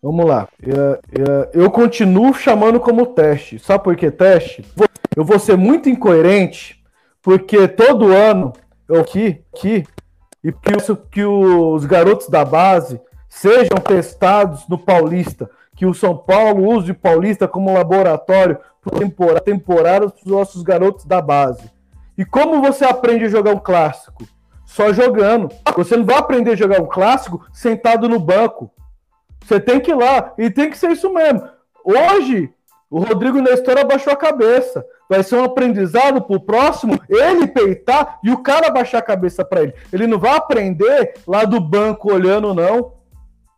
Vamos 0.05 0.27
lá. 0.27 0.47
Eu, 0.61 0.99
eu, 1.11 1.63
eu, 1.63 1.71
continuo 1.71 2.31
chamando 2.31 2.79
como 2.79 3.07
teste. 3.07 3.57
Sabe 3.57 3.83
por 3.83 3.95
que 3.95 4.11
teste? 4.11 4.63
Eu 5.15 5.25
vou 5.25 5.39
ser 5.39 5.57
muito 5.57 5.89
incoerente, 5.89 6.79
porque 7.23 7.67
todo 7.67 8.13
ano 8.13 8.53
eu 8.87 9.01
aqui, 9.01 9.41
aqui 9.51 9.83
e 10.43 10.51
que, 10.51 10.73
que 11.09 11.25
os 11.25 11.85
garotos 11.85 12.29
da 12.29 12.45
base 12.45 13.01
sejam 13.27 13.79
testados 13.83 14.69
no 14.69 14.77
Paulista, 14.77 15.49
que 15.75 15.87
o 15.87 15.93
São 15.95 16.15
Paulo 16.15 16.71
use 16.71 16.91
o 16.91 16.95
Paulista 16.95 17.47
como 17.47 17.73
laboratório 17.73 18.59
para 18.83 19.39
temporada 19.39 20.05
os 20.05 20.23
nossos 20.23 20.61
garotos 20.61 21.05
da 21.05 21.19
base. 21.19 21.67
E 22.15 22.23
como 22.23 22.61
você 22.61 22.85
aprende 22.85 23.25
a 23.25 23.29
jogar 23.29 23.55
um 23.55 23.59
clássico? 23.59 24.23
Só 24.67 24.93
jogando. 24.93 25.49
Você 25.75 25.97
não 25.97 26.05
vai 26.05 26.17
aprender 26.17 26.51
a 26.51 26.55
jogar 26.55 26.79
um 26.79 26.85
clássico 26.85 27.43
sentado 27.51 28.07
no 28.07 28.19
banco. 28.19 28.71
Você 29.45 29.59
tem 29.59 29.79
que 29.79 29.91
ir 29.91 29.95
lá. 29.95 30.33
E 30.37 30.49
tem 30.49 30.69
que 30.69 30.77
ser 30.77 30.91
isso 30.91 31.13
mesmo. 31.13 31.47
Hoje, 31.83 32.51
o 32.89 32.99
Rodrigo 32.99 33.39
Nestor 33.39 33.77
abaixou 33.77 34.11
a 34.11 34.17
cabeça. 34.17 34.83
Vai 35.07 35.21
ser 35.21 35.35
um 35.35 35.43
aprendizado 35.43 36.21
pro 36.21 36.39
próximo 36.39 36.99
ele 37.07 37.45
peitar 37.45 38.19
e 38.23 38.31
o 38.31 38.41
cara 38.41 38.71
baixar 38.71 38.99
a 38.99 39.03
cabeça 39.03 39.45
para 39.45 39.61
ele. 39.61 39.73
Ele 39.93 40.07
não 40.07 40.17
vai 40.17 40.35
aprender 40.35 41.13
lá 41.27 41.45
do 41.45 41.59
banco 41.59 42.11
olhando, 42.11 42.55
não. 42.55 42.93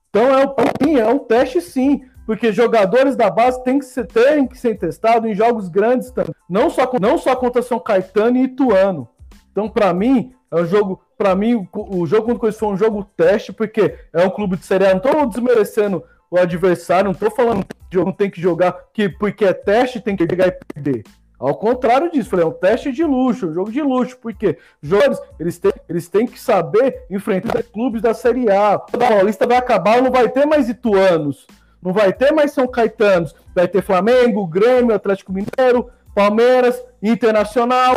Então 0.09 0.27
é 0.37 0.45
um, 0.45 0.97
é 0.97 1.07
um 1.07 1.19
teste 1.19 1.61
sim. 1.61 2.01
Porque 2.25 2.51
jogadores 2.51 3.15
da 3.15 3.29
base 3.29 3.63
têm 3.63 3.79
que 3.79 3.85
ser, 3.85 4.05
têm 4.05 4.45
que 4.45 4.57
ser 4.57 4.77
testados 4.77 5.29
em 5.29 5.33
jogos 5.33 5.69
grandes 5.69 6.11
também. 6.11 6.33
Não 6.49 6.69
só, 6.69 6.91
não 6.99 7.17
só 7.17 7.33
contra 7.37 7.61
São 7.61 7.79
Caetano 7.79 8.35
e 8.35 8.43
Ituano. 8.43 9.07
Então, 9.49 9.69
para 9.69 9.93
mim, 9.93 10.33
é 10.51 10.55
um 10.55 10.65
jogo, 10.65 11.01
para 11.17 11.35
mim, 11.35 11.67
o, 11.73 12.05
jogo 12.05 12.23
contra 12.23 12.35
o 12.35 12.39
Corinthians 12.39 12.59
foi 12.59 12.69
um 12.69 12.77
jogo 12.77 13.07
teste, 13.15 13.51
porque 13.51 13.95
é 14.13 14.25
um 14.25 14.29
clube 14.29 14.57
de 14.57 14.65
Série 14.65 14.85
A. 14.85 14.93
Não 14.93 15.01
tô 15.01 15.25
desmerecendo 15.25 16.03
o 16.31 16.37
adversário, 16.37 17.05
não 17.05 17.13
tô 17.13 17.29
falando 17.29 17.65
que 17.89 17.97
não 17.97 18.11
tem 18.11 18.29
que 18.29 18.41
jogar, 18.41 18.75
que 18.93 19.09
porque 19.09 19.45
é 19.45 19.53
teste 19.53 19.99
tem 19.99 20.15
que 20.15 20.27
jogar 20.29 20.47
e 20.47 20.51
perder. 20.73 21.03
Ao 21.39 21.53
contrário 21.53 22.11
disso, 22.11 22.31
falei, 22.31 22.45
é 22.45 22.47
um 22.47 22.51
teste 22.51 22.91
de 22.91 23.03
luxo, 23.03 23.47
um 23.47 23.53
jogo 23.53 23.71
de 23.71 23.81
luxo, 23.81 24.17
porque 24.19 24.57
os 24.81 24.89
jogadores 24.89 25.19
eles 25.39 25.59
têm, 25.59 25.73
eles 25.87 26.09
têm 26.09 26.25
que 26.25 26.39
saber 26.39 27.05
enfrentar 27.11 27.61
clubes 27.63 28.01
da 28.01 28.13
Série 28.13 28.49
A. 28.49 28.75
O 28.75 28.97
Paulista 28.97 29.45
vai 29.45 29.57
acabar, 29.57 30.01
não 30.01 30.11
vai 30.11 30.29
ter 30.29 30.45
mais 30.47 30.67
Ituanos, 30.67 31.45
não 31.81 31.93
vai 31.93 32.11
ter 32.11 32.31
mais 32.31 32.51
São 32.51 32.67
Caetanos, 32.67 33.35
vai 33.53 33.67
ter 33.67 33.83
Flamengo, 33.83 34.47
Grêmio, 34.47 34.95
Atlético 34.95 35.31
Mineiro, 35.31 35.91
Palmeiras, 36.17 36.83
Internacional, 36.99 37.95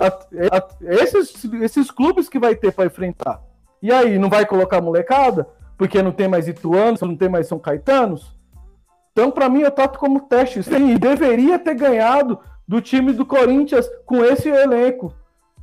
esses, 0.82 1.42
esses 1.54 1.90
clubes 1.90 2.28
que 2.28 2.38
vai 2.38 2.54
ter 2.54 2.70
para 2.70 2.84
enfrentar. 2.84 3.40
E 3.80 3.90
aí, 3.90 4.18
não 4.18 4.28
vai 4.28 4.44
colocar 4.44 4.78
molecada? 4.78 5.48
Porque 5.78 6.02
não 6.02 6.12
tem 6.12 6.28
mais 6.28 6.46
Ituanos, 6.46 7.00
não 7.00 7.16
tem 7.16 7.30
mais 7.30 7.48
São 7.48 7.58
Caetanos? 7.58 8.36
Então, 9.10 9.30
para 9.30 9.48
mim, 9.48 9.62
eu 9.62 9.70
trato 9.70 9.98
como 9.98 10.20
teste. 10.20 10.62
Sim, 10.62 10.96
deveria 10.96 11.58
ter 11.58 11.74
ganhado 11.74 12.38
do 12.68 12.82
time 12.82 13.10
do 13.14 13.24
Corinthians 13.24 13.90
com 14.04 14.22
esse 14.22 14.50
elenco. 14.50 15.14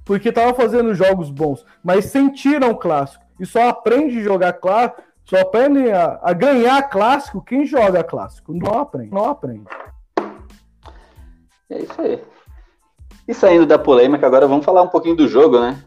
Porque 0.04 0.30
estava 0.30 0.52
fazendo 0.56 0.96
jogos 0.96 1.30
bons. 1.30 1.64
Mas 1.84 2.06
sentiram 2.06 2.72
o 2.72 2.76
clássico. 2.76 3.24
E 3.40 3.46
só 3.46 3.70
aprende 3.70 4.18
a 4.18 4.24
jogar 4.24 4.54
clássico, 4.54 5.04
só 5.26 5.42
aprende 5.42 5.92
a, 5.92 6.20
a 6.24 6.34
ganhar 6.34 6.82
clássico 6.90 7.40
quem 7.40 7.68
joga 7.68 8.04
clássico. 8.04 8.52
Não 8.52 8.80
aprende. 8.80 9.14
Não 9.14 9.26
aprende. 9.30 9.66
É 11.70 11.82
isso 11.82 12.02
aí. 12.02 12.20
E 13.28 13.34
saindo 13.34 13.66
da 13.66 13.78
polêmica, 13.78 14.26
agora 14.26 14.48
vamos 14.48 14.66
falar 14.66 14.82
um 14.82 14.88
pouquinho 14.88 15.16
do 15.16 15.28
jogo, 15.28 15.60
né? 15.60 15.84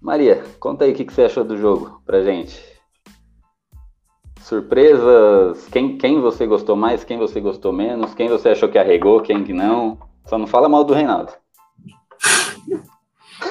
Maria, 0.00 0.44
conta 0.60 0.84
aí 0.84 0.92
o 0.92 0.94
que, 0.94 1.04
que 1.04 1.12
você 1.12 1.22
achou 1.22 1.42
do 1.42 1.56
jogo 1.56 2.00
pra 2.06 2.22
gente. 2.22 2.62
Surpresas, 4.40 5.66
quem, 5.66 5.98
quem 5.98 6.20
você 6.20 6.46
gostou 6.46 6.76
mais, 6.76 7.02
quem 7.02 7.18
você 7.18 7.40
gostou 7.40 7.72
menos, 7.72 8.14
quem 8.14 8.28
você 8.28 8.50
achou 8.50 8.68
que 8.68 8.78
arregou, 8.78 9.20
quem 9.20 9.42
que 9.42 9.52
não. 9.52 9.98
Só 10.24 10.38
não 10.38 10.46
fala 10.46 10.68
mal 10.68 10.84
do 10.84 10.94
Reinaldo. 10.94 11.32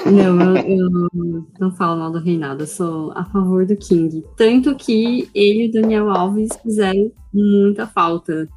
Não, 0.05 0.55
eu, 0.55 0.80
eu, 0.80 0.89
não 1.59 1.72
falo 1.72 1.99
mal 1.99 2.11
do 2.11 2.20
Reinaldo, 2.20 2.63
eu 2.63 2.67
sou 2.67 3.11
a 3.15 3.26
favor 3.26 3.65
do 3.65 3.76
King. 3.76 4.24
Tanto 4.38 4.76
que 4.76 5.30
ele 5.36 5.65
e 5.65 5.70
o 5.70 5.72
Daniel 5.72 6.09
Alves 6.09 6.49
fizeram 6.61 7.11
muita 7.34 7.86
falta 7.86 8.47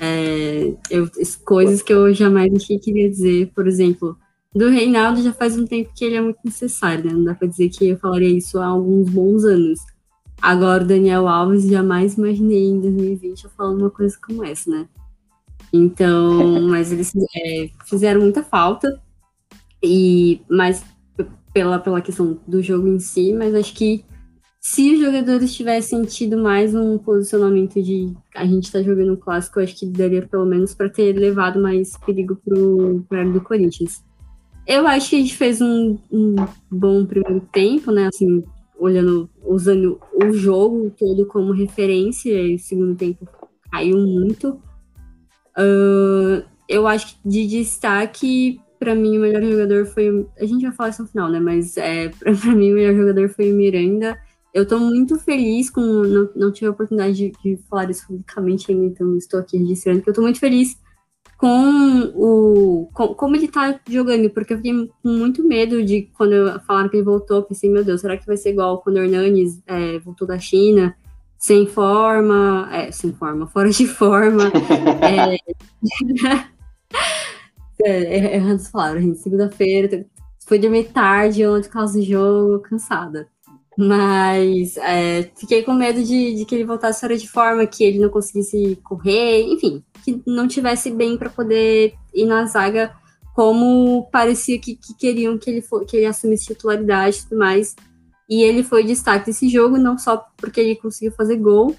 é, 0.00 0.74
eu, 0.90 1.08
coisas 1.44 1.82
que 1.82 1.92
eu 1.92 2.12
jamais 2.12 2.52
achei 2.54 2.78
que 2.78 2.86
queria 2.86 3.08
dizer, 3.08 3.52
por 3.54 3.66
exemplo, 3.66 4.16
do 4.54 4.68
Reinaldo 4.68 5.22
já 5.22 5.32
faz 5.32 5.56
um 5.56 5.66
tempo 5.66 5.92
que 5.94 6.04
ele 6.04 6.16
é 6.16 6.20
muito 6.20 6.38
necessário, 6.44 7.04
né? 7.04 7.12
Não 7.12 7.24
dá 7.24 7.34
para 7.34 7.48
dizer 7.48 7.68
que 7.70 7.88
eu 7.88 7.96
falaria 7.98 8.36
isso 8.36 8.58
há 8.58 8.66
alguns 8.66 9.08
bons 9.08 9.44
anos. 9.44 9.80
Agora, 10.40 10.82
o 10.82 10.86
Daniel 10.86 11.28
Alves, 11.28 11.68
jamais 11.68 12.14
imaginei 12.18 12.68
em 12.68 12.80
2020 12.80 13.44
eu 13.44 13.50
falando 13.50 13.80
uma 13.80 13.90
coisa 13.90 14.16
como 14.26 14.44
essa, 14.44 14.70
né? 14.70 14.88
Então, 15.72 16.60
mas 16.68 16.92
eles 16.92 17.12
é, 17.36 17.70
fizeram 17.86 18.20
muita 18.20 18.42
falta, 18.42 19.00
e 19.82 20.40
mais 20.48 20.84
pela, 21.52 21.78
pela 21.78 22.00
questão 22.00 22.38
do 22.46 22.62
jogo 22.62 22.86
em 22.88 23.00
si, 23.00 23.32
mas 23.32 23.54
acho 23.54 23.74
que 23.74 24.04
se 24.62 24.94
os 24.94 25.00
jogadores 25.00 25.52
tivessem 25.52 26.04
tido 26.04 26.38
mais 26.38 26.72
um 26.72 26.96
posicionamento 26.96 27.82
de 27.82 28.14
a 28.32 28.46
gente 28.46 28.70
tá 28.70 28.80
jogando 28.80 29.14
um 29.14 29.16
clássico, 29.16 29.58
acho 29.58 29.74
que 29.74 29.86
daria 29.86 30.22
pelo 30.22 30.46
menos 30.46 30.72
para 30.72 30.88
ter 30.88 31.12
levado 31.14 31.60
mais 31.60 31.96
perigo 31.96 32.36
pro 32.36 33.04
área 33.10 33.32
do 33.32 33.40
Corinthians. 33.40 34.04
Eu 34.64 34.86
acho 34.86 35.10
que 35.10 35.16
a 35.16 35.18
gente 35.18 35.36
fez 35.36 35.60
um, 35.60 35.98
um, 36.12 36.36
bom 36.70 37.04
primeiro 37.04 37.40
tempo, 37.52 37.90
né? 37.90 38.06
Assim, 38.06 38.44
olhando, 38.78 39.28
usando 39.44 40.00
o 40.14 40.32
jogo 40.32 40.94
todo 40.96 41.26
como 41.26 41.50
referência, 41.50 42.30
e 42.30 42.54
o 42.54 42.58
segundo 42.60 42.94
tempo 42.94 43.26
caiu 43.68 43.98
muito. 43.98 44.62
Uh, 45.58 46.46
eu 46.68 46.86
acho 46.86 47.16
que 47.16 47.28
de 47.28 47.48
destaque, 47.48 48.60
para 48.78 48.94
mim, 48.94 49.18
o 49.18 49.22
melhor 49.22 49.42
jogador 49.42 49.86
foi. 49.86 50.24
A 50.38 50.46
gente 50.46 50.62
vai 50.62 50.72
falar 50.72 50.90
isso 50.90 51.02
no 51.02 51.08
final, 51.08 51.28
né? 51.28 51.40
Mas 51.40 51.76
é, 51.76 52.10
para 52.22 52.54
mim, 52.54 52.70
o 52.70 52.76
melhor 52.76 52.94
jogador 52.94 53.28
foi 53.28 53.52
o 53.52 53.56
Miranda 53.56 54.16
eu 54.52 54.64
estou 54.64 54.78
muito 54.78 55.18
feliz 55.18 55.70
com. 55.70 55.80
Não, 55.80 56.28
não 56.36 56.52
tive 56.52 56.66
a 56.66 56.70
oportunidade 56.70 57.14
de, 57.14 57.32
de, 57.42 57.56
falar 57.68 57.90
isso 57.90 58.06
publicamente 58.06 58.70
ainda, 58.70 58.84
então 58.84 59.16
estou 59.16 59.40
aqui 59.40 59.56
registrando 59.56 60.02
que 60.02 60.08
eu 60.08 60.12
estou 60.12 60.24
muito 60.24 60.38
feliz 60.38 60.76
com 61.38 62.12
o. 62.14 62.88
Com, 62.92 63.14
como 63.14 63.34
ele 63.34 63.46
está 63.46 63.80
jogando, 63.88 64.28
porque 64.30 64.52
eu 64.52 64.58
fiquei 64.58 64.90
com 65.02 65.08
muito 65.08 65.42
medo 65.42 65.82
de 65.82 66.02
quando 66.16 66.60
falaram 66.66 66.90
que 66.90 66.96
ele 66.96 67.04
voltou, 67.04 67.42
pensei, 67.42 67.70
meu 67.70 67.84
Deus, 67.84 68.02
será 68.02 68.16
que 68.16 68.26
vai 68.26 68.36
ser 68.36 68.50
igual 68.50 68.82
quando 68.82 68.96
o 68.96 69.02
Hernanes 69.02 69.60
é, 69.66 69.98
voltou 69.98 70.28
da 70.28 70.38
China? 70.38 70.94
Sem 71.38 71.66
forma, 71.66 72.68
é, 72.70 72.92
sem 72.92 73.12
forma, 73.12 73.48
fora 73.48 73.70
de 73.70 73.86
forma. 73.86 74.44
é, 77.82 77.90
é, 77.90 78.36
errando 78.36 78.62
as 78.62 78.70
palavras, 78.70 79.02
gente. 79.02 79.18
Segunda-feira, 79.18 80.06
foi 80.46 80.58
dormir 80.58 80.92
tarde 80.92 81.46
ontem 81.46 81.68
por 81.68 81.72
causa 81.72 81.98
do 81.98 82.04
jogo, 82.04 82.60
cansada. 82.60 83.31
Mas 83.76 84.76
é, 84.76 85.30
fiquei 85.34 85.62
com 85.62 85.72
medo 85.72 86.02
de, 86.02 86.34
de, 86.34 86.44
que 86.44 86.54
ele 86.54 86.64
voltasse 86.64 87.00
fora 87.00 87.16
de 87.16 87.28
forma, 87.28 87.66
que 87.66 87.82
ele 87.82 87.98
não 87.98 88.10
conseguisse 88.10 88.78
correr, 88.84 89.42
enfim, 89.44 89.82
que 90.04 90.22
não 90.26 90.46
tivesse 90.46 90.90
bem 90.90 91.16
para 91.16 91.30
poder 91.30 91.94
ir 92.14 92.26
na 92.26 92.44
zaga 92.44 92.94
como 93.34 94.08
parecia 94.12 94.58
que, 94.58 94.76
que 94.76 94.94
queriam 94.94 95.38
que 95.38 95.48
ele, 95.48 95.64
que 95.88 95.96
ele 95.96 96.06
assumisse 96.06 96.46
titularidade 96.46 97.18
e 97.18 97.22
tudo 97.22 97.38
mais. 97.38 97.74
E 98.28 98.42
ele 98.42 98.62
foi 98.62 98.84
destaque 98.84 99.26
desse 99.26 99.48
jogo, 99.48 99.78
não 99.78 99.96
só 99.96 100.26
porque 100.36 100.60
ele 100.60 100.76
conseguiu 100.76 101.12
fazer 101.12 101.36
gol, 101.36 101.74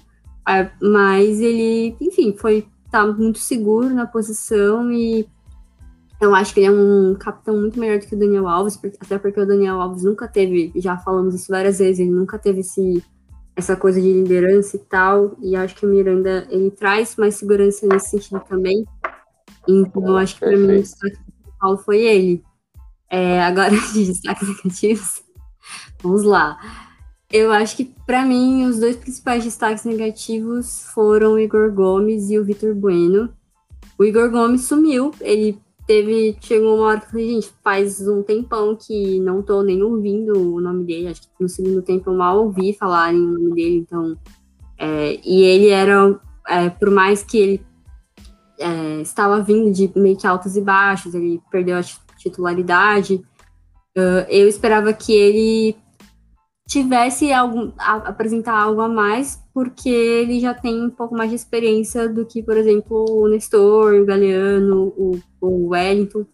é, 0.48 0.70
mas 0.82 1.40
ele, 1.40 1.96
enfim, 2.00 2.36
foi 2.36 2.66
tá 2.90 3.06
muito 3.06 3.38
seguro 3.40 3.92
na 3.92 4.06
posição 4.06 4.92
e 4.92 5.26
eu 6.20 6.34
acho 6.34 6.54
que 6.54 6.60
ele 6.60 6.66
é 6.66 6.70
um 6.70 7.14
capitão 7.14 7.56
muito 7.56 7.78
melhor 7.78 7.98
do 7.98 8.06
que 8.06 8.14
o 8.14 8.18
Daniel 8.18 8.48
Alves, 8.48 8.78
até 9.00 9.18
porque 9.18 9.40
o 9.40 9.46
Daniel 9.46 9.80
Alves 9.80 10.04
nunca 10.04 10.28
teve, 10.28 10.72
já 10.76 10.96
falamos 10.96 11.34
isso 11.34 11.50
várias 11.50 11.78
vezes, 11.78 12.00
ele 12.00 12.10
nunca 12.10 12.38
teve 12.38 12.60
esse, 12.60 13.02
essa 13.56 13.76
coisa 13.76 14.00
de 14.00 14.12
liderança 14.12 14.76
e 14.76 14.80
tal, 14.80 15.36
e 15.42 15.54
acho 15.56 15.74
que 15.74 15.84
o 15.84 15.88
Miranda, 15.88 16.46
ele 16.50 16.70
traz 16.70 17.16
mais 17.16 17.34
segurança 17.34 17.86
nesse 17.86 18.10
sentido 18.10 18.40
também, 18.48 18.86
então 19.68 20.06
eu 20.06 20.16
acho 20.16 20.34
que 20.34 20.40
para 20.40 20.56
mim 20.56 20.64
o 20.64 20.80
destaque 20.80 21.16
principal 21.16 21.78
foi 21.78 22.02
ele. 22.02 22.44
É, 23.10 23.42
agora, 23.42 23.70
de 23.92 24.06
destaques 24.06 24.48
negativos, 24.48 25.22
vamos 26.02 26.22
lá. 26.22 26.58
Eu 27.30 27.50
acho 27.52 27.76
que, 27.76 27.84
para 28.06 28.24
mim, 28.24 28.64
os 28.66 28.78
dois 28.78 28.96
principais 28.96 29.42
destaques 29.42 29.84
negativos 29.84 30.84
foram 30.92 31.32
o 31.32 31.38
Igor 31.38 31.72
Gomes 31.72 32.30
e 32.30 32.38
o 32.38 32.44
Vitor 32.44 32.74
Bueno. 32.74 33.32
O 33.98 34.04
Igor 34.04 34.30
Gomes 34.30 34.62
sumiu, 34.62 35.10
ele 35.20 35.58
teve. 35.86 36.36
Chegou 36.40 36.76
uma 36.76 36.86
hora 36.86 37.00
que 37.00 37.06
eu 37.06 37.10
falei, 37.10 37.28
gente, 37.28 37.52
faz 37.62 38.06
um 38.06 38.22
tempão 38.22 38.76
que 38.76 39.20
não 39.20 39.42
tô 39.42 39.62
nem 39.62 39.82
ouvindo 39.82 40.54
o 40.54 40.60
nome 40.60 40.84
dele. 40.84 41.08
Acho 41.08 41.22
que 41.22 41.28
no 41.40 41.48
segundo 41.48 41.82
tempo 41.82 42.10
eu 42.10 42.14
mal 42.14 42.44
ouvi 42.44 42.72
falar 42.72 43.12
em 43.12 43.20
nome 43.20 43.54
dele, 43.54 43.76
então. 43.76 44.16
É, 44.78 45.20
e 45.24 45.42
ele 45.42 45.68
era, 45.68 46.18
é, 46.48 46.68
por 46.70 46.90
mais 46.90 47.22
que 47.22 47.38
ele 47.38 47.66
é, 48.58 49.00
estava 49.00 49.40
vindo 49.40 49.72
de 49.72 49.90
meio 49.96 50.16
que 50.16 50.26
altos 50.26 50.56
e 50.56 50.60
baixos, 50.60 51.14
ele 51.14 51.40
perdeu 51.50 51.76
a 51.76 51.82
titularidade. 52.18 53.22
Uh, 53.96 54.26
eu 54.28 54.48
esperava 54.48 54.92
que 54.92 55.12
ele 55.12 55.76
tivesse 56.68 57.32
algum, 57.32 57.72
a, 57.78 57.96
apresentar 57.96 58.54
algo 58.54 58.80
a 58.80 58.88
mais, 58.88 59.42
porque 59.52 59.88
ele 59.88 60.40
já 60.40 60.54
tem 60.54 60.82
um 60.82 60.90
pouco 60.90 61.14
mais 61.14 61.30
de 61.30 61.36
experiência 61.36 62.08
do 62.08 62.24
que, 62.26 62.42
por 62.42 62.56
exemplo, 62.56 63.04
o 63.08 63.28
Nestor, 63.28 63.94
o 63.94 64.04
Galeano, 64.04 64.92
o, 64.96 65.18
o 65.40 65.68
Wellington. 65.68 66.26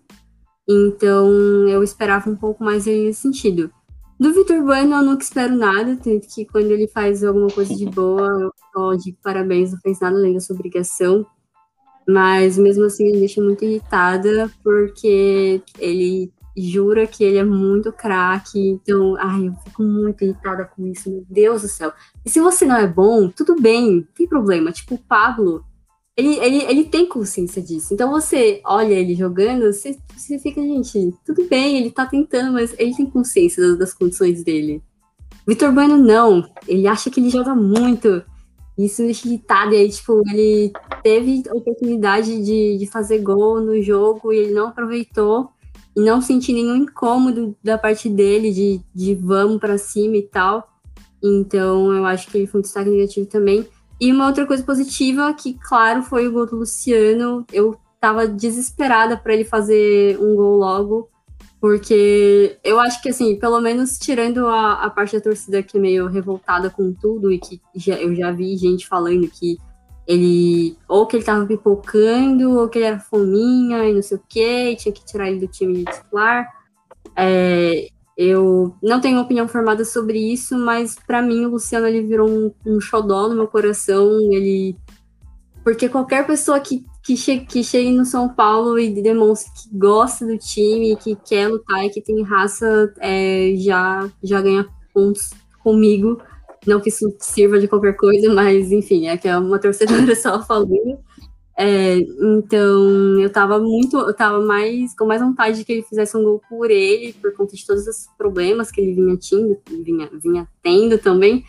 Então, 0.68 1.28
eu 1.68 1.82
esperava 1.82 2.30
um 2.30 2.36
pouco 2.36 2.62
mais 2.62 2.86
nesse 2.86 3.22
sentido. 3.22 3.70
Do 4.18 4.32
Vitor 4.34 4.62
Bueno, 4.62 4.96
eu 4.96 5.02
nunca 5.02 5.24
espero 5.24 5.56
nada, 5.56 5.96
tanto 5.96 6.28
que 6.28 6.44
quando 6.44 6.70
ele 6.70 6.86
faz 6.86 7.24
alguma 7.24 7.48
coisa 7.48 7.74
de 7.74 7.86
boa, 7.86 8.28
eu 8.28 8.52
só 8.72 8.94
digo 8.94 9.16
parabéns, 9.22 9.72
não 9.72 9.80
fez 9.80 9.98
nada 9.98 10.16
além 10.16 10.34
da 10.34 10.40
sua 10.40 10.54
obrigação. 10.54 11.26
Mas 12.06 12.58
mesmo 12.58 12.84
assim, 12.84 13.04
me 13.04 13.18
deixa 13.18 13.42
muito 13.42 13.64
irritada, 13.64 14.50
porque 14.62 15.62
ele 15.78 16.30
jura 16.60 17.06
que 17.06 17.22
ele 17.22 17.38
é 17.38 17.44
muito 17.44 17.92
craque, 17.92 18.58
então, 18.58 19.16
ai, 19.18 19.48
eu 19.48 19.54
fico 19.64 19.82
muito 19.82 20.24
irritada 20.24 20.64
com 20.64 20.86
isso, 20.86 21.10
meu 21.10 21.24
Deus 21.28 21.62
do 21.62 21.68
céu. 21.68 21.92
E 22.24 22.30
se 22.30 22.40
você 22.40 22.64
não 22.64 22.76
é 22.76 22.86
bom, 22.86 23.28
tudo 23.28 23.60
bem, 23.60 23.96
não 23.96 24.02
tem 24.14 24.26
problema. 24.26 24.72
Tipo, 24.72 24.94
o 24.94 24.98
Pablo, 24.98 25.64
ele, 26.16 26.36
ele, 26.38 26.62
ele 26.64 26.84
tem 26.84 27.06
consciência 27.06 27.62
disso. 27.62 27.94
Então 27.94 28.10
você 28.10 28.60
olha 28.64 28.94
ele 28.94 29.14
jogando, 29.14 29.72
você, 29.72 29.98
você 30.16 30.38
fica, 30.38 30.60
gente, 30.60 31.14
tudo 31.24 31.46
bem, 31.48 31.78
ele 31.78 31.90
tá 31.90 32.06
tentando, 32.06 32.52
mas 32.52 32.74
ele 32.78 32.94
tem 32.94 33.06
consciência 33.06 33.62
das, 33.62 33.78
das 33.78 33.94
condições 33.94 34.44
dele. 34.44 34.82
Vitor 35.46 35.72
Bueno 35.72 35.96
não, 35.96 36.48
ele 36.68 36.86
acha 36.86 37.10
que 37.10 37.20
ele 37.20 37.30
joga 37.30 37.54
muito. 37.54 38.22
Isso 38.78 39.02
me 39.02 39.08
deixa 39.08 39.26
irritado. 39.28 39.74
E 39.74 39.78
aí, 39.78 39.90
tipo, 39.90 40.22
ele 40.30 40.72
teve 41.02 41.42
oportunidade 41.50 42.42
de, 42.42 42.78
de 42.78 42.86
fazer 42.86 43.18
gol 43.18 43.60
no 43.60 43.80
jogo 43.82 44.32
e 44.32 44.38
ele 44.38 44.52
não 44.52 44.68
aproveitou 44.68 45.50
não 46.00 46.20
senti 46.20 46.52
nenhum 46.52 46.76
incômodo 46.76 47.56
da 47.62 47.78
parte 47.78 48.08
dele 48.08 48.52
de, 48.52 48.80
de 48.94 49.14
vamos 49.14 49.58
para 49.58 49.78
cima 49.78 50.16
e 50.16 50.22
tal. 50.22 50.68
Então 51.22 51.92
eu 51.92 52.04
acho 52.06 52.28
que 52.28 52.38
ele 52.38 52.46
foi 52.46 52.60
um 52.60 52.62
destaque 52.62 52.90
negativo 52.90 53.26
também. 53.26 53.66
E 54.00 54.10
uma 54.10 54.26
outra 54.26 54.46
coisa 54.46 54.62
positiva, 54.62 55.32
que 55.34 55.54
claro, 55.54 56.02
foi 56.02 56.26
o 56.26 56.32
gol 56.32 56.46
do 56.46 56.56
Luciano. 56.56 57.44
Eu 57.52 57.76
tava 58.00 58.26
desesperada 58.26 59.16
para 59.16 59.34
ele 59.34 59.44
fazer 59.44 60.18
um 60.18 60.34
gol 60.34 60.56
logo, 60.56 61.10
porque 61.60 62.58
eu 62.64 62.80
acho 62.80 63.02
que, 63.02 63.10
assim, 63.10 63.38
pelo 63.38 63.60
menos 63.60 63.98
tirando 63.98 64.46
a, 64.46 64.84
a 64.84 64.90
parte 64.90 65.14
da 65.14 65.22
torcida 65.22 65.62
que 65.62 65.76
é 65.76 65.80
meio 65.80 66.06
revoltada 66.06 66.70
com 66.70 66.94
tudo 66.94 67.30
e 67.30 67.38
que 67.38 67.60
já, 67.76 67.94
eu 67.96 68.14
já 68.14 68.32
vi 68.32 68.56
gente 68.56 68.88
falando 68.88 69.28
que 69.28 69.58
ele 70.10 70.76
ou 70.88 71.06
que 71.06 71.16
ele 71.16 71.24
tava 71.24 71.46
pipocando, 71.46 72.58
ou 72.58 72.68
que 72.68 72.78
ele 72.78 72.86
era 72.86 72.98
fominha 72.98 73.88
e 73.88 73.94
não 73.94 74.02
sei 74.02 74.16
o 74.16 74.22
que, 74.28 74.74
tinha 74.74 74.92
que 74.92 75.04
tirar 75.04 75.30
ele 75.30 75.38
do 75.38 75.46
time 75.46 75.84
titular. 75.84 76.48
É, 77.16 77.88
eu 78.16 78.74
não 78.82 79.00
tenho 79.00 79.20
opinião 79.20 79.46
formada 79.46 79.84
sobre 79.84 80.18
isso, 80.18 80.58
mas 80.58 80.96
para 81.06 81.22
mim 81.22 81.44
o 81.44 81.50
Luciano 81.50 81.86
ele 81.86 82.02
virou 82.02 82.28
um, 82.28 82.52
um 82.66 82.80
xodó 82.80 83.28
no 83.28 83.36
meu 83.36 83.46
coração. 83.46 84.10
Ele 84.32 84.76
porque 85.62 85.88
qualquer 85.88 86.26
pessoa 86.26 86.58
que, 86.58 86.84
que, 87.04 87.16
chegue, 87.16 87.46
que 87.46 87.62
chegue 87.62 87.92
no 87.92 88.04
São 88.04 88.28
Paulo 88.28 88.80
e 88.80 88.90
demonstre 89.00 89.52
que 89.52 89.78
gosta 89.78 90.26
do 90.26 90.36
time, 90.36 90.96
que 90.96 91.14
quer 91.14 91.48
lutar 91.48 91.84
e 91.84 91.90
que 91.90 92.00
tem 92.00 92.20
raça, 92.24 92.92
é, 92.98 93.54
já, 93.58 94.10
já 94.24 94.40
ganha 94.40 94.66
pontos 94.92 95.30
comigo. 95.62 96.20
Não 96.66 96.80
que 96.80 96.90
isso 96.90 97.14
sirva 97.20 97.58
de 97.58 97.68
qualquer 97.68 97.96
coisa, 97.96 98.32
mas 98.32 98.70
enfim, 98.70 99.08
é 99.08 99.16
que 99.16 99.28
é 99.28 99.36
uma 99.36 99.58
torcedora 99.58 100.14
só 100.16 100.42
falando. 100.42 100.98
É, 101.56 101.98
então, 101.98 103.20
eu 103.20 103.30
tava 103.30 103.58
muito, 103.58 103.98
eu 103.98 104.14
tava 104.14 104.40
mais, 104.40 104.96
com 104.96 105.04
mais 105.04 105.20
vontade 105.20 105.58
de 105.58 105.64
que 105.64 105.72
ele 105.72 105.82
fizesse 105.82 106.16
um 106.16 106.24
gol 106.24 106.40
por 106.48 106.70
ele, 106.70 107.12
por 107.14 107.34
conta 107.34 107.54
de 107.54 107.66
todos 107.66 107.86
os 107.86 108.06
problemas 108.16 108.70
que 108.70 108.80
ele 108.80 108.94
vinha 108.94 109.18
tendo, 109.18 109.58
vinha, 109.84 110.10
vinha 110.22 110.48
tendo 110.62 110.96
também. 110.96 111.44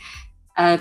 É, 0.57 0.79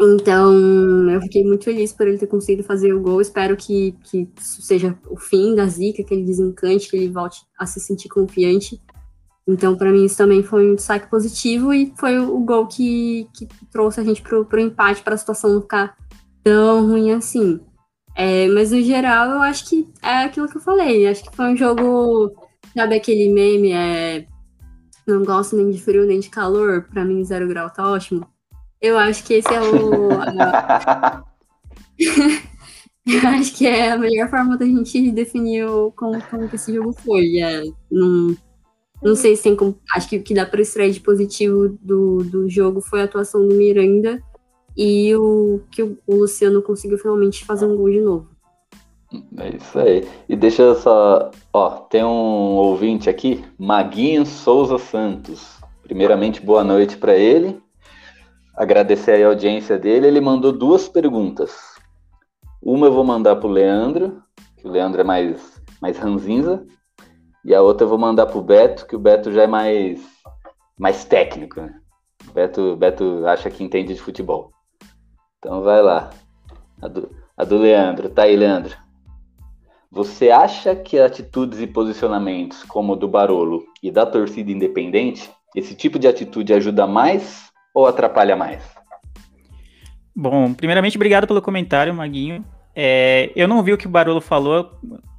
então, 0.00 1.10
eu 1.10 1.20
fiquei 1.20 1.44
muito 1.44 1.64
feliz 1.64 1.92
por 1.92 2.06
ele 2.06 2.18
ter 2.18 2.28
conseguido 2.28 2.62
fazer 2.62 2.94
o 2.94 3.02
gol. 3.02 3.20
Espero 3.20 3.56
que, 3.56 3.92
que 4.04 4.28
isso 4.38 4.62
seja 4.62 4.96
o 5.10 5.18
fim 5.18 5.54
da 5.56 5.66
zica, 5.66 6.04
que 6.04 6.14
ele 6.14 6.24
desencante, 6.24 6.88
que 6.88 6.96
ele 6.96 7.12
volte 7.12 7.42
a 7.58 7.66
se 7.66 7.80
sentir 7.80 8.08
confiante. 8.08 8.80
Então, 9.48 9.74
para 9.74 9.90
mim, 9.90 10.04
isso 10.04 10.18
também 10.18 10.42
foi 10.42 10.70
um 10.70 10.74
destaque 10.74 11.08
positivo 11.08 11.72
e 11.72 11.90
foi 11.96 12.18
o, 12.18 12.38
gol 12.40 12.66
que, 12.66 13.26
que 13.32 13.48
trouxe 13.72 13.98
a 13.98 14.04
gente 14.04 14.20
pro, 14.20 14.44
pro 14.44 14.60
empate, 14.60 15.02
para 15.02 15.14
a 15.14 15.16
situação 15.16 15.54
não 15.54 15.62
ficar 15.62 15.96
tão 16.44 16.86
ruim 16.86 17.12
assim. 17.12 17.58
É, 18.14 18.46
mas, 18.48 18.72
no 18.72 18.82
geral, 18.82 19.30
eu 19.30 19.40
acho 19.40 19.66
que 19.66 19.88
é 20.02 20.24
aquilo 20.24 20.48
que 20.48 20.58
eu 20.58 20.60
falei. 20.60 21.08
Acho 21.08 21.24
que 21.24 21.34
foi 21.34 21.46
um 21.46 21.56
jogo, 21.56 22.34
sabe 22.76 22.96
aquele 22.96 23.32
meme, 23.32 23.72
é, 23.72 24.26
não 25.06 25.24
gosto 25.24 25.56
nem 25.56 25.70
de 25.70 25.80
frio 25.80 26.04
nem 26.04 26.20
de 26.20 26.28
calor, 26.28 26.86
para 26.92 27.02
mim, 27.02 27.24
zero 27.24 27.48
grau 27.48 27.70
tá 27.70 27.90
ótimo. 27.90 28.28
Eu 28.82 28.98
acho 28.98 29.24
que 29.24 29.32
esse 29.34 29.48
é 29.48 29.62
o... 29.62 30.10
Eu 33.10 33.26
acho 33.30 33.56
que 33.56 33.66
é 33.66 33.92
a 33.92 33.96
melhor 33.96 34.28
forma 34.28 34.58
da 34.58 34.66
gente 34.66 35.10
definir 35.10 35.66
como, 35.96 36.20
como 36.24 36.46
que 36.46 36.56
esse 36.56 36.74
jogo 36.74 36.92
foi. 36.92 37.40
É, 37.40 37.62
num 37.90 38.36
não 39.02 39.14
sei 39.14 39.36
se 39.36 39.44
tem 39.44 39.56
como. 39.56 39.78
Acho 39.94 40.08
que 40.08 40.16
o 40.16 40.22
que 40.22 40.34
dá 40.34 40.44
para 40.44 40.60
extrair 40.60 40.92
de 40.92 41.00
positivo 41.00 41.78
do, 41.80 42.18
do 42.18 42.48
jogo 42.48 42.80
foi 42.80 43.00
a 43.00 43.04
atuação 43.04 43.46
do 43.46 43.54
Miranda 43.54 44.22
e 44.76 45.14
o 45.16 45.60
que 45.70 45.82
o, 45.82 45.98
o 46.06 46.16
Luciano 46.16 46.62
conseguiu 46.62 46.98
finalmente 46.98 47.44
fazer 47.44 47.66
um 47.66 47.76
gol 47.76 47.90
de 47.90 48.00
novo. 48.00 48.28
É 49.38 49.56
isso 49.56 49.78
aí. 49.78 50.06
E 50.28 50.36
deixa 50.36 50.62
eu 50.62 50.74
só. 50.74 51.30
Ó, 51.52 51.70
tem 51.70 52.04
um 52.04 52.56
ouvinte 52.56 53.08
aqui, 53.08 53.44
Maguinho 53.58 54.26
Souza 54.26 54.78
Santos. 54.78 55.58
Primeiramente, 55.82 56.42
boa 56.42 56.62
noite 56.62 56.96
para 56.98 57.16
ele. 57.16 57.58
Agradecer 58.54 59.22
a 59.22 59.28
audiência 59.28 59.78
dele. 59.78 60.06
Ele 60.06 60.20
mandou 60.20 60.52
duas 60.52 60.88
perguntas. 60.88 61.56
Uma 62.60 62.86
eu 62.88 62.92
vou 62.92 63.04
mandar 63.04 63.36
para 63.36 63.48
o 63.48 63.52
Leandro, 63.52 64.20
que 64.56 64.66
o 64.66 64.70
Leandro 64.70 65.00
é 65.00 65.04
mais, 65.04 65.62
mais 65.80 65.96
ranzinza. 65.96 66.66
E 67.48 67.54
a 67.54 67.62
outra 67.62 67.86
eu 67.86 67.88
vou 67.88 67.96
mandar 67.96 68.26
pro 68.26 68.42
Beto, 68.42 68.86
que 68.86 68.94
o 68.94 68.98
Beto 68.98 69.32
já 69.32 69.44
é 69.44 69.46
mais, 69.46 70.02
mais 70.78 71.06
técnico, 71.06 71.62
né? 71.62 71.80
O 72.28 72.32
Beto, 72.32 72.76
Beto 72.76 73.26
acha 73.26 73.48
que 73.48 73.64
entende 73.64 73.94
de 73.94 74.00
futebol. 74.02 74.52
Então 75.38 75.62
vai 75.62 75.80
lá. 75.80 76.10
A 76.82 76.88
do, 76.88 77.10
a 77.34 77.44
do 77.44 77.56
Leandro. 77.56 78.10
Tá 78.10 78.24
aí, 78.24 78.36
Leandro. 78.36 78.76
Você 79.90 80.28
acha 80.28 80.76
que 80.76 80.98
atitudes 80.98 81.58
e 81.58 81.66
posicionamentos 81.66 82.64
como 82.64 82.92
o 82.92 82.96
do 82.96 83.08
Barolo 83.08 83.64
e 83.82 83.90
da 83.90 84.04
torcida 84.04 84.52
independente, 84.52 85.30
esse 85.56 85.74
tipo 85.74 85.98
de 85.98 86.06
atitude 86.06 86.52
ajuda 86.52 86.86
mais 86.86 87.50
ou 87.74 87.86
atrapalha 87.86 88.36
mais? 88.36 88.62
Bom, 90.14 90.52
primeiramente, 90.52 90.98
obrigado 90.98 91.26
pelo 91.26 91.40
comentário, 91.40 91.94
Maguinho. 91.94 92.44
É, 92.76 93.32
eu 93.34 93.48
não 93.48 93.62
vi 93.62 93.72
o 93.72 93.78
que 93.78 93.86
o 93.86 93.90
Barolo 93.90 94.20
falou, 94.20 94.70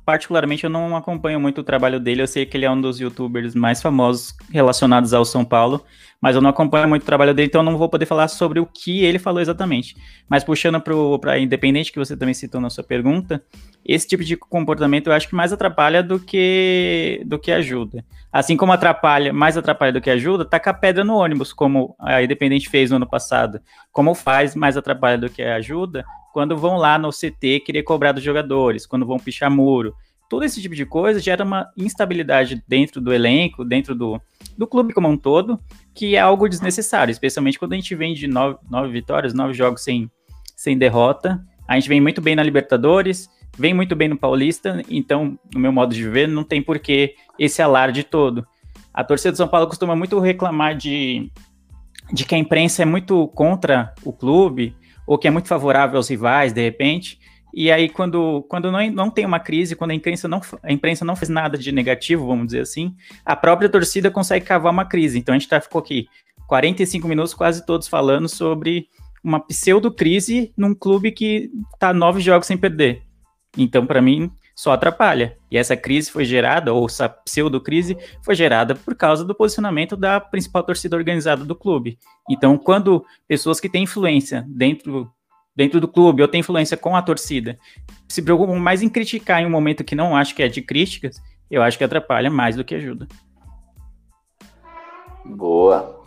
particularmente, 0.10 0.64
eu 0.64 0.72
não 0.72 0.98
acompanho 0.98 1.40
muito 1.40 1.62
o 1.62 1.64
trabalho 1.64 2.00
dele. 2.00 2.24
Eu 2.24 2.28
sei 2.28 2.44
que 2.44 2.58
ele 2.58 2.66
é 2.66 2.72
um 2.72 2.82
dos 2.82 3.00
youtubers 3.00 3.54
mais 3.54 3.80
famosos 3.80 4.36
relacionados 4.52 5.14
ao 5.14 5.24
São 5.24 5.46
Paulo, 5.46 5.86
mas 6.20 6.36
eu 6.36 6.42
não 6.42 6.50
acompanho 6.50 6.90
muito 6.90 7.04
o 7.04 7.06
trabalho 7.06 7.32
dele, 7.32 7.48
então 7.48 7.62
eu 7.62 7.66
não 7.66 7.78
vou 7.78 7.88
poder 7.88 8.08
falar 8.08 8.28
sobre 8.28 8.60
o 8.60 8.66
que 8.66 9.06
ele 9.06 9.20
falou 9.20 9.40
exatamente. 9.40 9.96
Mas 10.28 10.44
puxando 10.44 10.82
para 10.82 11.38
Independente, 11.38 11.92
que 11.92 12.00
você 12.00 12.18
também 12.18 12.34
citou 12.34 12.60
na 12.60 12.72
sua 12.72 12.84
pergunta, 12.84 13.44
esse 13.86 14.08
tipo 14.08 14.24
de 14.24 14.36
comportamento 14.36 15.06
eu 15.06 15.14
acho 15.14 15.30
que 15.30 15.36
mais 15.36 15.54
atrapalha 15.54 16.02
do 16.02 16.20
que, 16.20 17.22
do 17.28 17.38
que 17.38 17.52
ajuda. 17.52 18.04
Assim 18.34 18.58
como 18.58 18.72
atrapalha, 18.72 19.32
mais 19.32 19.58
atrapalha 19.58 19.94
do 19.94 20.02
que 20.02 20.10
ajuda, 20.10 20.44
tacar 20.44 20.80
pedra 20.80 21.04
no 21.04 21.18
ônibus, 21.18 21.54
como 21.54 21.96
a 22.00 22.24
Independente 22.24 22.68
fez 22.68 22.90
no 22.90 22.96
ano 22.96 23.08
passado. 23.08 23.62
Como 23.92 24.16
faz, 24.16 24.56
mais 24.56 24.76
atrapalha 24.76 25.20
do 25.20 25.30
que 25.30 25.44
ajuda, 25.44 26.04
quando 26.34 26.58
vão 26.58 26.78
lá 26.78 26.98
no 26.98 27.10
CT 27.10 27.62
querer 27.62 27.84
cobrar 27.84 28.12
dos 28.12 28.24
jogadores, 28.24 28.86
quando 28.86 29.06
vão 29.06 29.18
pichar 29.18 29.50
muro. 29.50 29.94
Todo 30.30 30.44
esse 30.44 30.62
tipo 30.62 30.76
de 30.76 30.86
coisa 30.86 31.20
gera 31.20 31.44
uma 31.44 31.68
instabilidade 31.76 32.64
dentro 32.68 33.02
do 33.02 33.12
elenco, 33.12 33.66
dentro 33.66 33.96
do, 33.96 34.22
do 34.56 34.68
clube 34.68 34.94
como 34.94 35.08
um 35.08 35.18
todo, 35.18 35.60
que 35.94 36.16
é 36.16 36.20
algo 36.20 36.48
desnecessário, 36.48 37.12
especialmente 37.12 37.58
quando 37.58 37.74
a 37.74 37.76
gente 37.76 37.96
vem 37.96 38.14
de 38.14 38.28
nove, 38.28 38.58
nove 38.70 38.92
vitórias, 38.92 39.34
nove 39.34 39.54
jogos 39.54 39.84
sem, 39.84 40.10
sem 40.56 40.78
derrota. 40.78 41.44
A 41.68 41.76
gente 41.76 41.90
vem 41.90 42.00
muito 42.00 42.22
bem 42.22 42.36
na 42.36 42.44
Libertadores, 42.44 43.28
vem 43.58 43.74
muito 43.74 43.96
bem 43.96 44.08
no 44.08 44.18
Paulista, 44.18 44.84
então, 44.88 45.38
no 45.54 45.60
meu 45.60 45.72
modo 45.72 45.96
de 45.96 46.08
ver, 46.08 46.28
não 46.28 46.44
tem 46.44 46.62
porquê 46.62 47.16
esse 47.38 47.62
alarde 47.62 48.04
todo. 48.04 48.46
A 48.94 49.04
torcida 49.04 49.32
do 49.32 49.38
São 49.38 49.48
Paulo 49.48 49.68
costuma 49.68 49.96
muito 49.96 50.20
reclamar 50.20 50.76
de, 50.76 51.32
de 52.14 52.24
que 52.24 52.36
a 52.36 52.38
imprensa 52.38 52.84
é 52.84 52.86
muito 52.86 53.28
contra 53.30 53.94
o 54.04 54.14
clube, 54.14 54.76
ou 55.10 55.18
que 55.18 55.28
é 55.28 55.32
muito 55.32 55.48
favorável 55.48 55.98
aos 55.98 56.08
rivais, 56.08 56.54
de 56.54 56.62
repente. 56.62 57.20
E 57.52 57.72
aí, 57.72 57.90
quando, 57.90 58.46
quando 58.48 58.72
não, 58.72 58.92
não 58.92 59.10
tem 59.10 59.26
uma 59.26 59.40
crise, 59.40 59.76
quando 59.76 59.90
a 59.90 59.96
imprensa, 59.96 60.28
não, 60.28 60.40
a 60.62 60.72
imprensa 60.72 61.04
não 61.04 61.16
fez 61.16 61.30
nada 61.30 61.58
de 61.58 61.72
negativo, 61.72 62.28
vamos 62.28 62.46
dizer 62.46 62.60
assim, 62.60 62.96
a 63.26 63.36
própria 63.36 63.68
torcida 63.68 64.12
consegue 64.12 64.46
cavar 64.46 64.72
uma 64.72 64.86
crise. 64.86 65.18
Então 65.18 65.34
a 65.34 65.38
gente 65.40 65.50
tá, 65.50 65.60
ficou 65.60 65.80
aqui 65.80 66.08
45 66.46 67.08
minutos 67.08 67.34
quase 67.34 67.66
todos 67.66 67.88
falando 67.88 68.30
sobre 68.30 68.88
uma 69.24 69.40
pseudo-crise 69.40 70.54
num 70.56 70.76
clube 70.76 71.12
que 71.12 71.50
tá 71.80 71.92
nove 71.92 72.22
jogos 72.22 72.46
sem 72.46 72.56
perder. 72.56 73.02
Então, 73.58 73.88
para 73.88 74.04
mim, 74.04 74.32
só 74.60 74.74
atrapalha. 74.74 75.38
E 75.50 75.58
essa 75.58 75.78
crise 75.78 76.12
foi 76.12 76.26
gerada, 76.26 76.74
ou 76.74 76.86
essa 76.86 77.08
pseudo-crise, 77.08 77.98
foi 78.22 78.36
gerada 78.36 78.76
por 78.76 78.94
causa 78.94 79.24
do 79.24 79.34
posicionamento 79.34 79.96
da 79.96 80.20
principal 80.20 80.64
torcida 80.64 80.98
organizada 80.98 81.46
do 81.46 81.56
clube. 81.56 81.98
Então, 82.30 82.58
quando 82.58 83.06
pessoas 83.26 83.58
que 83.58 83.70
têm 83.70 83.84
influência 83.84 84.46
dentro, 84.50 85.10
dentro 85.56 85.80
do 85.80 85.88
clube 85.88 86.22
ou 86.22 86.28
têm 86.28 86.42
influência 86.42 86.76
com 86.76 86.94
a 86.94 87.02
torcida 87.02 87.58
se 88.06 88.22
preocupam 88.22 88.60
mais 88.60 88.82
em 88.82 88.90
criticar 88.90 89.42
em 89.42 89.46
um 89.46 89.50
momento 89.50 89.82
que 89.82 89.96
não 89.96 90.14
acho 90.14 90.36
que 90.36 90.44
é 90.44 90.50
de 90.50 90.62
críticas, 90.62 91.22
eu 91.50 91.62
acho 91.62 91.78
que 91.78 91.86
atrapalha 91.86 92.30
mais 92.30 92.58
do 92.58 92.66
que 92.66 92.76
ajuda. 92.76 93.08
Boa. 95.24 96.04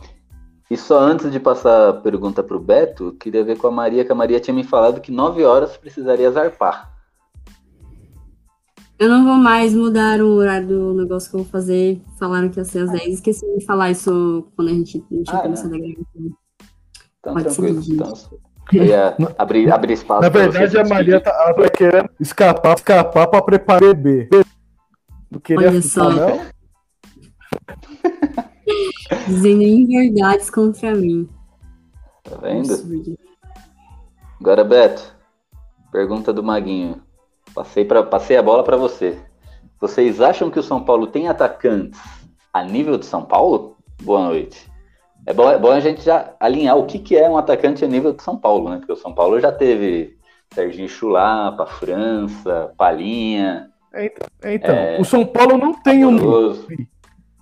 E 0.71 0.77
só 0.77 1.01
antes 1.01 1.33
de 1.33 1.41
passar 1.41 1.89
a 1.89 1.93
pergunta 1.95 2.43
para 2.43 2.57
o 2.57 2.61
Beto, 2.61 3.17
queria 3.19 3.43
ver 3.43 3.57
com 3.57 3.69
a 3.69 3.71
Maria, 3.71 4.05
que 4.05 4.13
a 4.13 4.15
Maria 4.15 4.41
tinha 4.41 4.53
me 4.53 4.63
falado 4.63 5.01
que 5.01 5.11
nove 5.11 5.43
horas 5.43 5.75
precisaria 5.79 6.31
zarpar. 6.31 6.92
Eu 8.99 9.09
não 9.09 9.25
vou 9.25 9.35
mais 9.35 9.75
mudar 9.75 10.21
o 10.21 10.35
horário 10.35 10.69
do 10.69 10.95
negócio 10.95 11.31
que 11.31 11.37
eu 11.37 11.43
vou 11.43 11.51
fazer. 11.51 12.01
Falaram 12.19 12.49
que 12.49 12.61
ia 12.61 12.65
ser 12.65 12.81
às 12.81 12.91
10. 12.91 13.15
Esqueci 13.15 13.45
de 13.59 13.65
falar 13.65 13.91
isso 13.91 14.47
quando 14.55 14.69
a 14.69 14.73
gente 14.73 15.01
tinha 15.01 15.23
ah, 15.29 15.39
começado 15.39 15.75
a 15.75 15.79
gravação. 15.79 16.05
Então, 17.19 17.35
Pode 17.35 17.45
tranquilo. 17.45 17.83
Então, 17.89 18.13
eu 18.73 18.85
ia 18.85 19.17
abrir, 19.39 19.73
abrir 19.73 19.95
espaço. 19.95 20.23
Na 20.23 20.29
verdade, 20.29 20.79
a 20.79 20.85
Maria 20.85 21.21
tá, 21.21 21.31
ela 21.31 21.55
tá 21.55 21.71
querendo 21.71 22.11
escapar, 22.21 22.77
escapar 22.77 23.27
para 23.27 23.43
preparar 23.43 23.95
bebê. 23.95 24.29
Não 25.31 25.41
queria 25.41 25.69
Olha 25.69 25.83
ficar, 25.83 26.11
não? 26.11 26.41
Dizendo 29.27 29.63
inverdades 29.63 30.51
contra 30.51 30.95
mim. 30.95 31.29
Tá 32.23 32.37
vendo? 32.37 33.17
Agora, 34.41 34.65
Beto, 34.65 35.15
pergunta 35.91 36.33
do 36.33 36.43
Maguinho. 36.43 37.03
Passei, 37.55 37.85
pra, 37.85 38.03
passei 38.03 38.37
a 38.37 38.43
bola 38.43 38.65
para 38.65 38.77
você. 38.77 39.19
Vocês 39.81 40.21
acham 40.21 40.51
que 40.51 40.59
o 40.59 40.63
São 40.63 40.83
Paulo 40.83 41.07
tem 41.07 41.29
atacantes 41.29 42.01
a 42.53 42.63
nível 42.63 42.97
de 42.97 43.07
São 43.07 43.25
Paulo? 43.25 43.77
Boa 44.03 44.25
noite. 44.27 44.71
É 45.27 45.33
bom, 45.33 45.51
é 45.51 45.59
bom 45.59 45.71
a 45.71 45.81
gente 45.81 46.03
já 46.03 46.35
alinhar 46.41 46.77
o 46.77 46.87
que, 46.87 46.99
que 46.99 47.17
é 47.17 47.29
um 47.29 47.37
atacante 47.37 47.85
a 47.85 47.89
nível 47.89 48.13
de 48.13 48.23
São 48.23 48.37
Paulo, 48.37 48.71
né? 48.71 48.79
Porque 48.79 48.93
o 48.93 48.97
São 48.97 49.15
Paulo 49.15 49.41
já 49.41 49.53
teve 49.53 50.17
Serginho 50.53 50.89
Chulapa, 50.89 51.67
França, 51.67 52.73
Palinha. 52.77 53.69
Então, 54.45 54.75
é, 54.75 55.01
o 55.01 55.05
São 55.05 55.25
Paulo 55.25 55.59
não 55.59 55.75
tem 55.75 56.05
um. 56.05 56.19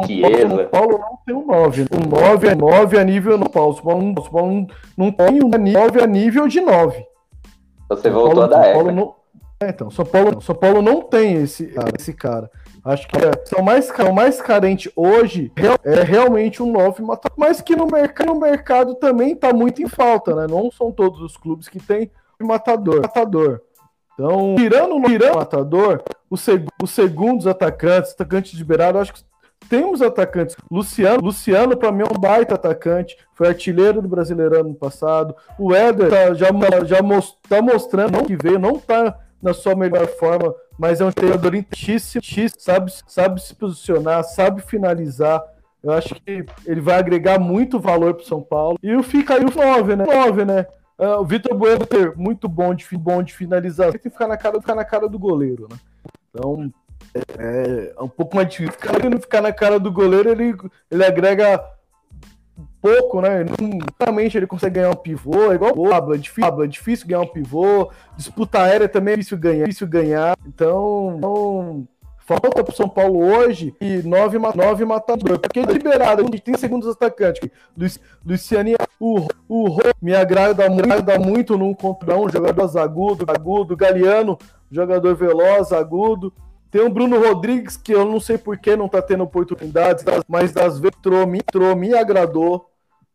Chiesa. 0.06 0.48
São 0.48 0.66
Paulo 0.68 0.98
não 0.98 1.18
tem 1.26 1.34
um 1.34 1.46
9. 1.46 1.82
O 1.82 2.08
9 2.08 2.48
é 2.48 2.54
9 2.54 2.98
a 2.98 3.04
nível 3.04 3.38
no 3.38 3.48
Paulo. 3.48 3.74
São 3.74 3.84
Paulo, 3.84 4.14
São 4.22 4.32
Paulo 4.32 4.52
não, 4.52 4.66
não 4.96 5.12
tem 5.12 5.44
um 5.44 5.48
9 5.48 6.02
a 6.02 6.06
nível 6.06 6.48
de 6.48 6.60
9. 6.60 7.04
Você 7.88 8.08
voltou 8.08 8.34
Paulo, 8.34 8.42
a 8.42 8.46
dar 8.46 8.64
São 8.64 8.72
Paulo 8.72 8.92
não, 8.92 9.14
é, 9.62 9.68
então, 9.68 9.90
São 9.90 10.04
Paulo, 10.04 10.40
São 10.40 10.54
Paulo 10.54 10.80
não 10.80 11.02
tem 11.02 11.34
esse. 11.34 11.72
Esse 11.98 12.14
cara. 12.14 12.50
Acho 12.82 13.06
que 13.08 13.16
é, 13.18 13.30
são 13.44 13.62
mais, 13.62 13.90
o 13.90 14.12
mais 14.12 14.40
carente 14.40 14.90
hoje 14.96 15.52
é 15.84 16.02
realmente 16.02 16.62
um 16.62 16.72
9 16.72 17.02
matador, 17.02 17.36
mas 17.36 17.60
que 17.60 17.76
no 17.76 17.86
mercado, 17.86 18.28
no 18.28 18.40
mercado 18.40 18.94
também 18.94 19.32
está 19.32 19.52
muito 19.52 19.82
em 19.82 19.88
falta, 19.88 20.34
né? 20.34 20.46
Não 20.48 20.70
são 20.70 20.90
todos 20.90 21.20
os 21.20 21.36
clubes 21.36 21.68
que 21.68 21.78
têm 21.78 22.10
matador. 22.40 23.02
matador. 23.02 23.60
Então, 24.14 24.54
tirando, 24.56 24.94
o 24.94 25.00
matador, 25.34 26.02
os, 26.30 26.40
seg 26.40 26.66
os 26.82 26.90
segundos 26.90 27.46
atacantes, 27.46 28.12
atacantes 28.12 28.52
de 28.52 28.64
beirada, 28.64 29.00
acho 29.00 29.12
que 29.12 29.22
temos 29.68 30.00
atacantes. 30.00 30.56
Luciano, 30.70 31.22
Luciano 31.22 31.76
para 31.76 31.92
mim 31.92 32.02
é 32.02 32.06
um 32.06 32.18
baita 32.18 32.54
atacante, 32.54 33.16
foi 33.34 33.48
artilheiro 33.48 34.00
do 34.00 34.08
Brasileirão 34.08 34.64
no 34.64 34.74
passado. 34.74 35.34
O 35.58 35.74
Éder 35.74 36.08
tá, 36.08 36.34
já, 36.34 36.48
já 36.84 37.02
most, 37.02 37.36
tá 37.48 37.60
mostrando 37.60 38.24
que 38.24 38.36
veio, 38.36 38.58
não 38.58 38.78
tá 38.78 39.18
na 39.42 39.54
sua 39.54 39.74
melhor 39.74 40.06
forma, 40.06 40.54
mas 40.78 41.00
é 41.00 41.04
um 41.04 41.12
treinador 41.12 41.54
intíssimo, 41.54 42.22
sabe, 42.58 42.92
sabe 43.06 43.42
se 43.42 43.54
posicionar, 43.54 44.24
sabe 44.24 44.62
finalizar. 44.62 45.42
Eu 45.82 45.92
acho 45.92 46.14
que 46.14 46.44
ele 46.66 46.80
vai 46.80 46.98
agregar 46.98 47.38
muito 47.38 47.80
valor 47.80 48.14
para 48.14 48.22
o 48.22 48.26
São 48.26 48.42
Paulo. 48.42 48.78
E 48.82 48.94
o 48.94 49.02
fica 49.02 49.34
aí 49.34 49.44
o 49.44 49.54
9, 49.54 49.96
né? 49.96 50.04
9, 50.04 50.44
né? 50.44 50.66
Uh, 50.98 51.20
o 51.20 51.24
Vitor 51.24 51.56
Bueno 51.56 51.86
ter 51.86 52.14
muito 52.16 52.46
bom 52.46 52.74
de, 52.74 52.86
bom 52.98 53.22
de 53.22 53.32
finalizar, 53.32 53.90
tem 53.90 54.00
que 54.00 54.10
ficar 54.10 54.28
na 54.28 54.36
cara, 54.36 54.60
ficar 54.60 54.74
na 54.74 54.84
cara 54.84 55.08
do 55.08 55.18
goleiro, 55.18 55.66
né? 55.70 55.78
Então, 56.28 56.70
é, 57.14 57.94
é 57.98 58.02
um 58.02 58.08
pouco 58.08 58.36
mais 58.36 58.48
difícil. 58.48 58.74
Ele 58.98 59.08
não 59.08 59.20
ficar 59.20 59.40
na 59.40 59.52
cara 59.52 59.80
do 59.80 59.90
goleiro, 59.90 60.28
ele, 60.28 60.54
ele 60.90 61.04
agrega 61.04 61.64
pouco, 62.80 63.20
né? 63.20 63.44
Realmente 63.98 64.36
ele 64.36 64.46
consegue 64.46 64.76
ganhar 64.76 64.90
um 64.90 64.96
pivô, 64.96 65.52
é 65.52 65.54
igual 65.54 65.72
o 65.76 65.88
Pablo, 65.88 66.14
é 66.14 66.18
difícil, 66.18 66.62
é 66.62 66.66
difícil 66.66 67.06
ganhar 67.06 67.20
um 67.20 67.26
pivô, 67.26 67.90
disputa 68.16 68.62
aérea 68.62 68.88
também 68.88 69.14
é 69.14 69.16
difícil 69.16 69.38
ganhar, 69.38 69.62
é 69.62 69.66
difícil 69.66 69.88
ganhar. 69.88 70.36
Então, 70.46 71.14
então 71.16 71.88
falta 72.38 72.62
pro 72.62 72.74
São 72.74 72.88
Paulo 72.88 73.18
hoje 73.18 73.74
e 73.80 74.02
nove, 74.02 74.38
nove 74.38 74.84
matadores. 74.84 75.38
Porque 75.38 75.60
liberado, 75.62 76.22
a 76.22 76.24
gente 76.24 76.40
tem 76.40 76.56
segundos 76.56 76.88
atacantes. 76.88 77.48
Luciani, 78.24 78.76
o, 79.00 79.26
o 79.48 79.78
me 80.00 80.14
agrada, 80.14 80.68
me 80.68 80.80
agrada 80.80 81.18
muito 81.18 81.58
num 81.58 81.74
contra 81.74 82.16
um, 82.16 82.28
jogador 82.28 82.78
agudo, 82.78 83.24
agudo, 83.28 83.76
Galeano, 83.76 84.38
jogador 84.70 85.14
veloz, 85.16 85.72
agudo. 85.72 86.32
Tem 86.70 86.80
o 86.80 86.90
Bruno 86.90 87.18
Rodrigues, 87.18 87.76
que 87.76 87.92
eu 87.92 88.04
não 88.04 88.20
sei 88.20 88.38
por 88.38 88.56
que 88.56 88.76
não 88.76 88.88
tá 88.88 89.02
tendo 89.02 89.24
oportunidades, 89.24 90.04
mas 90.28 90.52
das 90.52 90.78
vezes 90.78 90.96
entrou, 90.96 91.26
me, 91.26 91.38
entrou, 91.38 91.74
me 91.74 91.94
agradou. 91.94 92.70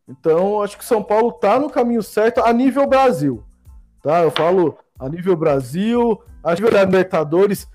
Então, 0.07 0.61
acho 0.61 0.77
que 0.77 0.83
o 0.83 0.87
São 0.87 1.01
Paulo 1.01 1.29
está 1.29 1.59
no 1.59 1.69
caminho 1.69 2.03
certo 2.03 2.41
a 2.41 2.51
nível 2.51 2.85
Brasil. 2.85 3.43
Tá? 4.03 4.21
Eu 4.21 4.29
falo 4.29 4.77
a 4.99 5.07
nível 5.07 5.35
Brasil, 5.35 6.21
a 6.43 6.53
nível 6.53 6.69
Libertadores, 6.69 7.67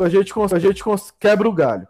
a 0.00 0.08
gente, 0.08 0.32
a 0.52 0.58
gente 0.58 0.82
quebra 1.20 1.48
o 1.48 1.52
galho. 1.52 1.86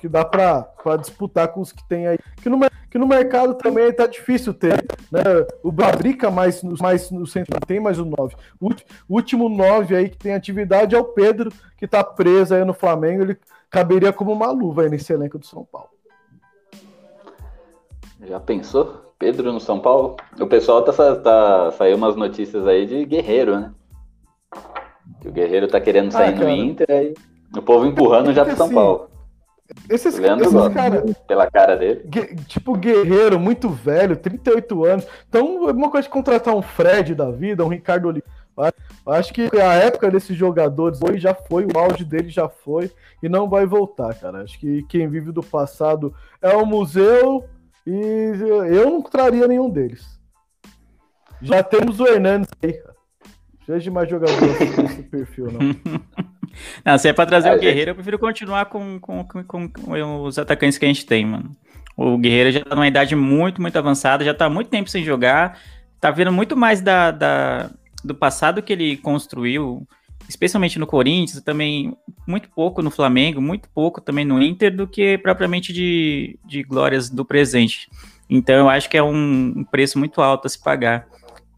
Acho, 0.00 0.02
que 0.02 0.08
dá 0.08 0.24
para 0.24 0.96
disputar 0.98 1.48
com 1.48 1.60
os 1.60 1.72
que 1.72 1.86
tem 1.86 2.06
aí. 2.06 2.18
Que 2.42 2.48
no, 2.48 2.58
que 2.90 2.98
no 2.98 3.06
mercado 3.06 3.54
também 3.54 3.88
está 3.88 4.06
difícil 4.06 4.54
ter. 4.54 4.84
Né? 5.12 5.22
O 5.62 5.70
Babrica 5.70 6.30
mais, 6.30 6.62
mais 6.62 7.10
no 7.10 7.26
centro 7.26 7.58
tem 7.66 7.78
mais 7.78 7.98
o 7.98 8.04
9. 8.04 8.34
O 8.60 8.70
último 9.08 9.48
9 9.48 9.94
aí 9.94 10.08
que 10.08 10.16
tem 10.16 10.34
atividade 10.34 10.94
é 10.94 10.98
o 10.98 11.04
Pedro, 11.04 11.52
que 11.76 11.84
está 11.84 12.02
preso 12.02 12.54
aí 12.54 12.64
no 12.64 12.72
Flamengo. 12.72 13.22
Ele 13.22 13.38
caberia 13.68 14.12
como 14.12 14.32
uma 14.32 14.50
luva 14.50 14.82
aí 14.82 14.88
nesse 14.88 15.12
elenco 15.12 15.38
do 15.38 15.46
São 15.46 15.64
Paulo. 15.64 15.90
Já 18.22 18.40
pensou? 18.40 19.14
Pedro 19.18 19.52
no 19.52 19.60
São 19.60 19.80
Paulo? 19.80 20.16
O 20.40 20.46
pessoal 20.46 20.82
tá, 20.82 20.92
tá 21.16 21.70
saiu 21.72 21.96
umas 21.96 22.16
notícias 22.16 22.66
aí 22.66 22.86
de 22.86 23.04
Guerreiro, 23.04 23.60
né? 23.60 23.72
Que 25.20 25.28
o 25.28 25.32
Guerreiro 25.32 25.68
tá 25.68 25.78
querendo 25.78 26.10
sair 26.10 26.34
ah, 26.34 26.38
no 26.38 26.48
Inter, 26.48 26.86
aí 26.88 27.14
o 27.56 27.62
povo 27.62 27.84
empurrando 27.84 28.32
já 28.32 28.44
pro 28.44 28.56
São 28.56 28.66
assim, 28.66 28.74
Paulo. 28.74 29.10
Esses, 29.88 30.18
esses 30.18 30.74
caras. 30.74 31.16
Pela 31.26 31.50
cara 31.50 31.76
dele. 31.76 32.08
Tipo, 32.46 32.76
guerreiro, 32.76 33.38
muito 33.38 33.68
velho, 33.68 34.16
38 34.16 34.84
anos. 34.84 35.06
Então, 35.28 35.68
é 35.68 35.72
uma 35.72 35.90
coisa 35.90 36.06
de 36.06 36.12
contratar 36.12 36.54
um 36.54 36.62
Fred 36.62 37.14
da 37.14 37.30
vida, 37.30 37.64
um 37.64 37.68
Ricardo 37.68 38.08
Oliveira. 38.08 38.40
Acho 39.06 39.32
que 39.32 39.48
a 39.58 39.74
época 39.74 40.10
desses 40.10 40.36
jogadores 40.36 41.00
hoje 41.02 41.18
já 41.18 41.34
foi, 41.34 41.64
o 41.64 41.78
auge 41.78 42.04
dele 42.04 42.28
já 42.28 42.48
foi 42.48 42.90
e 43.22 43.28
não 43.28 43.48
vai 43.48 43.64
voltar, 43.64 44.14
cara. 44.14 44.42
Acho 44.42 44.58
que 44.58 44.82
quem 44.84 45.08
vive 45.08 45.32
do 45.32 45.42
passado 45.42 46.14
é 46.42 46.54
o 46.54 46.66
museu 46.66 47.48
E 47.86 47.92
eu 48.70 48.90
não 48.90 49.02
traria 49.02 49.48
nenhum 49.48 49.70
deles. 49.70 50.20
Já 51.40 51.62
temos 51.62 51.98
o 52.00 52.06
Hernandes 52.06 52.50
aí, 52.62 52.74
cara. 52.74 52.96
Seja 53.64 53.90
mais 53.90 54.10
jogador 54.10 54.36
nesse 54.82 55.02
perfil, 55.04 55.46
não. 55.50 56.20
não, 56.84 56.98
se 56.98 57.08
é 57.08 57.12
pra 57.12 57.26
trazer 57.26 57.48
é, 57.48 57.56
o 57.56 57.58
Guerreiro, 57.58 57.78
gente... 57.78 57.88
eu 57.88 57.94
prefiro 57.94 58.18
continuar 58.18 58.66
com, 58.66 58.98
com, 59.00 59.24
com, 59.24 59.68
com, 59.68 60.22
os 60.22 60.38
atacantes 60.38 60.78
que 60.78 60.84
a 60.84 60.88
gente 60.88 61.06
tem, 61.06 61.24
mano. 61.24 61.50
O 61.96 62.16
Guerreiro 62.16 62.52
já 62.52 62.64
tá 62.64 62.74
numa 62.74 62.88
idade 62.88 63.14
muito, 63.14 63.60
muito 63.60 63.76
avançada, 63.76 64.24
já 64.24 64.32
tá 64.32 64.46
há 64.46 64.50
muito 64.50 64.68
tempo 64.68 64.88
sem 64.88 65.04
jogar. 65.04 65.58
Tá 66.00 66.10
vendo 66.10 66.32
muito 66.32 66.56
mais 66.56 66.80
da, 66.80 67.10
da, 67.10 67.70
do 68.02 68.14
passado 68.14 68.62
que 68.62 68.72
ele 68.72 68.96
construiu, 68.96 69.86
especialmente 70.28 70.78
no 70.78 70.86
Corinthians, 70.86 71.42
também 71.42 71.94
muito 72.26 72.48
pouco 72.48 72.80
no 72.80 72.90
Flamengo, 72.90 73.40
muito 73.40 73.68
pouco 73.68 74.00
também 74.00 74.24
no 74.24 74.40
Inter, 74.40 74.74
do 74.74 74.86
que 74.86 75.18
propriamente 75.18 75.72
de, 75.72 76.38
de 76.44 76.62
glórias 76.62 77.10
do 77.10 77.24
presente. 77.24 77.88
Então 78.28 78.54
eu 78.54 78.68
acho 78.68 78.88
que 78.88 78.96
é 78.96 79.02
um 79.02 79.64
preço 79.70 79.98
muito 79.98 80.22
alto 80.22 80.46
a 80.46 80.48
se 80.48 80.62
pagar 80.62 81.06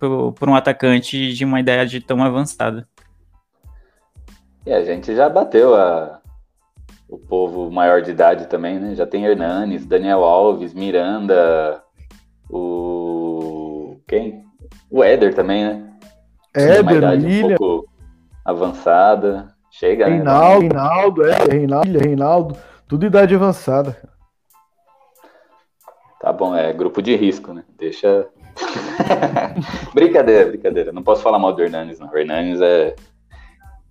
por, 0.00 0.32
por 0.32 0.48
um 0.48 0.56
atacante 0.56 1.32
de 1.32 1.44
uma 1.44 1.60
idade 1.60 2.00
tão 2.00 2.22
avançada. 2.22 2.88
E 4.64 4.72
a 4.72 4.84
gente 4.84 5.14
já 5.14 5.28
bateu 5.28 5.74
a, 5.74 6.20
o 7.08 7.18
povo 7.18 7.70
maior 7.70 8.00
de 8.00 8.10
idade 8.10 8.46
também, 8.46 8.78
né? 8.78 8.94
Já 8.94 9.06
tem 9.06 9.24
Hernanes, 9.24 9.84
Daniel 9.84 10.24
Alves, 10.24 10.72
Miranda, 10.72 11.82
o. 12.48 13.96
Quem? 14.06 14.44
O 14.90 15.02
Éder 15.02 15.34
também, 15.34 15.64
né? 15.64 15.92
Éder, 16.54 16.82
uma 16.82 16.92
idade 16.92 17.26
William. 17.26 17.54
um 17.54 17.56
pouco 17.56 17.88
avançada. 18.44 19.52
Chega, 19.70 20.06
Reinaldo, 20.06 20.62
né? 20.62 20.68
Reinaldo, 20.68 21.26
é, 21.26 21.44
Reinaldo, 21.50 21.98
Reinaldo, 21.98 22.56
tudo 22.86 23.06
idade 23.06 23.34
avançada. 23.34 23.96
Tá 26.20 26.32
bom, 26.32 26.54
é 26.54 26.72
grupo 26.72 27.02
de 27.02 27.16
risco, 27.16 27.52
né? 27.52 27.64
Deixa. 27.76 28.28
brincadeira, 29.92 30.50
brincadeira. 30.50 30.92
Não 30.92 31.02
posso 31.02 31.22
falar 31.22 31.38
mal 31.38 31.52
do 31.52 31.62
Hernanes, 31.62 31.98
não. 31.98 32.08
O 32.08 32.16
Hernanes 32.16 32.60
é. 32.60 32.94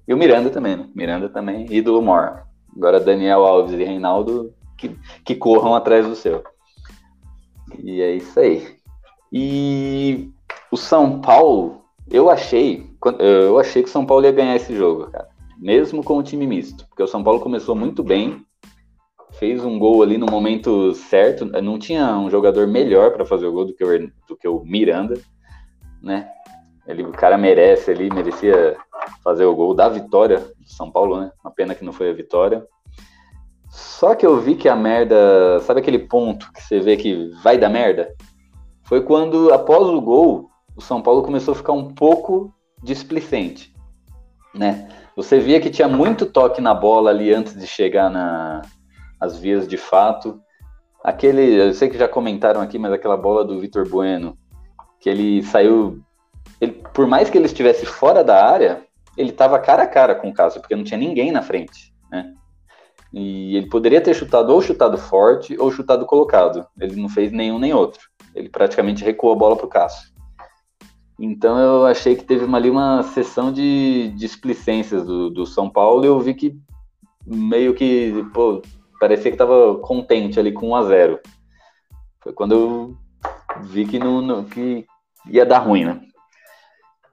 E 0.08 0.14
o 0.14 0.18
Miranda 0.18 0.50
também, 0.50 0.76
né? 0.76 0.90
Miranda 0.96 1.30
também, 1.30 1.72
ídolo 1.72 2.02
maior. 2.02 2.46
Agora 2.76 3.00
Daniel 3.00 3.46
Alves 3.46 3.74
e 3.74 3.84
Reinaldo 3.84 4.54
que, 4.78 4.98
que 5.24 5.36
corram 5.36 5.76
atrás 5.76 6.08
do 6.08 6.16
seu. 6.16 6.44
E 7.80 8.02
é 8.02 8.16
isso 8.16 8.40
aí. 8.40 8.76
E 9.32 10.30
o 10.72 10.78
São 10.78 11.22
Paulo, 11.22 11.84
eu 12.10 12.30
achei, 12.30 12.90
eu 13.20 13.60
achei 13.60 13.84
que 13.84 13.90
o 13.90 13.92
São 13.92 14.06
Paulo 14.06 14.26
ia 14.26 14.32
ganhar 14.32 14.56
esse 14.56 14.76
jogo, 14.76 15.10
cara. 15.12 15.30
Mesmo 15.58 16.04
com 16.04 16.18
o 16.18 16.24
time 16.24 16.48
misto, 16.48 16.88
porque 16.88 17.04
o 17.04 17.08
São 17.08 17.24
Paulo 17.24 17.40
começou 17.40 17.76
muito 17.76 18.04
bem, 18.04 18.44
fez 19.34 19.64
um 19.64 19.78
gol 19.78 20.02
ali 20.02 20.18
no 20.18 20.26
momento 20.26 20.94
certo, 20.96 21.46
não 21.46 21.78
tinha 21.78 22.18
um 22.18 22.30
jogador 22.30 22.68
melhor 22.68 23.12
para 23.12 23.26
fazer 23.26 23.46
o 23.46 23.52
gol 23.52 23.66
do 23.66 23.74
que 23.74 23.84
o, 23.84 24.12
do 24.28 24.36
que 24.36 24.48
o 24.48 24.64
Miranda, 24.66 25.20
né? 26.02 26.28
Ele, 26.88 27.04
o 27.04 27.12
cara 27.12 27.38
merece 27.38 27.92
ali, 27.92 28.10
merecia 28.12 28.76
fazer 29.24 29.46
o 29.46 29.56
gol 29.56 29.74
da 29.74 29.90
vitória 29.90 30.40
do 30.40 30.70
São 30.70 30.92
Paulo, 30.92 31.20
né? 31.20 31.32
Uma 31.44 31.52
pena 31.52 31.76
que 31.76 31.84
não 31.84 31.94
foi 31.94 32.10
a 32.10 32.14
vitória. 32.14 32.66
Só 33.70 34.16
que 34.16 34.26
eu 34.26 34.40
vi 34.40 34.56
que 34.56 34.68
a 34.68 34.76
merda, 34.76 35.60
sabe 35.62 35.80
aquele 35.80 36.00
ponto 36.00 36.52
que 36.52 36.62
você 36.62 36.80
vê 36.80 36.98
que 36.98 37.32
vai 37.42 37.58
dar 37.58 37.70
merda? 37.70 38.14
Foi 38.84 39.02
quando, 39.02 39.54
após 39.54 39.88
o 39.88 40.02
gol, 40.02 40.50
o 40.76 40.82
São 40.82 41.02
Paulo 41.02 41.24
começou 41.24 41.54
a 41.54 41.56
ficar 41.56 41.72
um 41.72 41.94
pouco 41.94 42.54
displicente, 42.84 43.74
né? 44.54 44.90
Você 45.16 45.40
via 45.40 45.60
que 45.62 45.70
tinha 45.70 45.88
muito 45.88 46.26
toque 46.26 46.62
na 46.62 46.74
bola 46.74 47.10
ali 47.10 47.34
antes 47.34 47.58
de 47.58 47.68
chegar 47.68 48.10
na, 48.10 48.62
as 49.20 49.38
vias 49.38 49.68
de 49.68 49.78
fato. 49.78 50.42
Aquele, 51.04 51.70
eu 51.70 51.74
sei 51.74 51.90
que 51.90 51.98
já 51.98 52.08
comentaram 52.08 52.62
aqui, 52.62 52.80
mas 52.80 52.92
aquela 52.92 53.16
bola 53.16 53.46
do 53.46 53.60
Vitor 53.60 53.88
Bueno, 53.88 54.38
que 55.00 55.10
ele 55.10 55.44
saiu, 55.44 56.00
ele, 56.60 56.74
por 56.94 57.08
mais 57.08 57.30
que 57.30 57.38
ele 57.38 57.46
estivesse 57.46 57.86
fora 57.86 58.24
da 58.24 58.46
área, 58.46 58.84
ele 59.18 59.30
estava 59.30 59.60
cara 59.60 59.84
a 59.84 59.88
cara 59.88 60.16
com 60.16 60.30
o 60.30 60.34
Cássio, 60.34 60.62
porque 60.62 60.76
não 60.76 60.84
tinha 60.84 60.98
ninguém 60.98 61.32
na 61.32 61.42
frente, 61.42 61.94
né? 62.10 62.34
E 63.14 63.58
ele 63.58 63.68
poderia 63.68 64.00
ter 64.00 64.14
chutado 64.14 64.54
ou 64.54 64.62
chutado 64.62 64.98
forte 64.98 65.58
ou 65.60 65.70
chutado 65.70 66.06
colocado. 66.06 66.66
Ele 66.80 66.96
não 66.96 67.10
fez 67.10 67.32
nenhum 67.32 67.60
nem 67.60 67.74
outro. 67.74 68.10
Ele 68.34 68.48
praticamente 68.48 69.04
recuou 69.04 69.34
a 69.34 69.36
bola 69.36 69.58
para 69.58 69.66
o 69.66 69.70
Cássio. 69.70 70.12
Então 71.20 71.60
eu 71.60 71.86
achei 71.86 72.16
que 72.16 72.24
teve 72.24 72.46
ali 72.56 72.70
uma 72.70 73.04
sessão 73.04 73.52
de 73.52 74.14
displicências 74.16 75.06
do, 75.06 75.30
do 75.30 75.46
São 75.46 75.70
Paulo 75.70 76.04
e 76.04 76.08
eu 76.08 76.20
vi 76.20 76.34
que 76.34 76.58
meio 77.26 77.74
que, 77.76 78.26
pô, 78.34 78.62
parecia 79.00 79.30
que 79.30 79.36
estava 79.36 79.78
contente 79.80 80.40
ali 80.40 80.52
com 80.52 80.70
1 80.70 80.76
a 80.76 80.84
0 80.84 81.20
Foi 82.22 82.34
quando 82.34 82.52
eu 82.54 82.98
vi 83.64 83.86
que, 83.86 84.00
não, 84.00 84.22
não, 84.22 84.44
que 84.44 84.86
ia 85.28 85.46
dar 85.46 85.60
ruim, 85.60 85.86
né? 85.86 86.02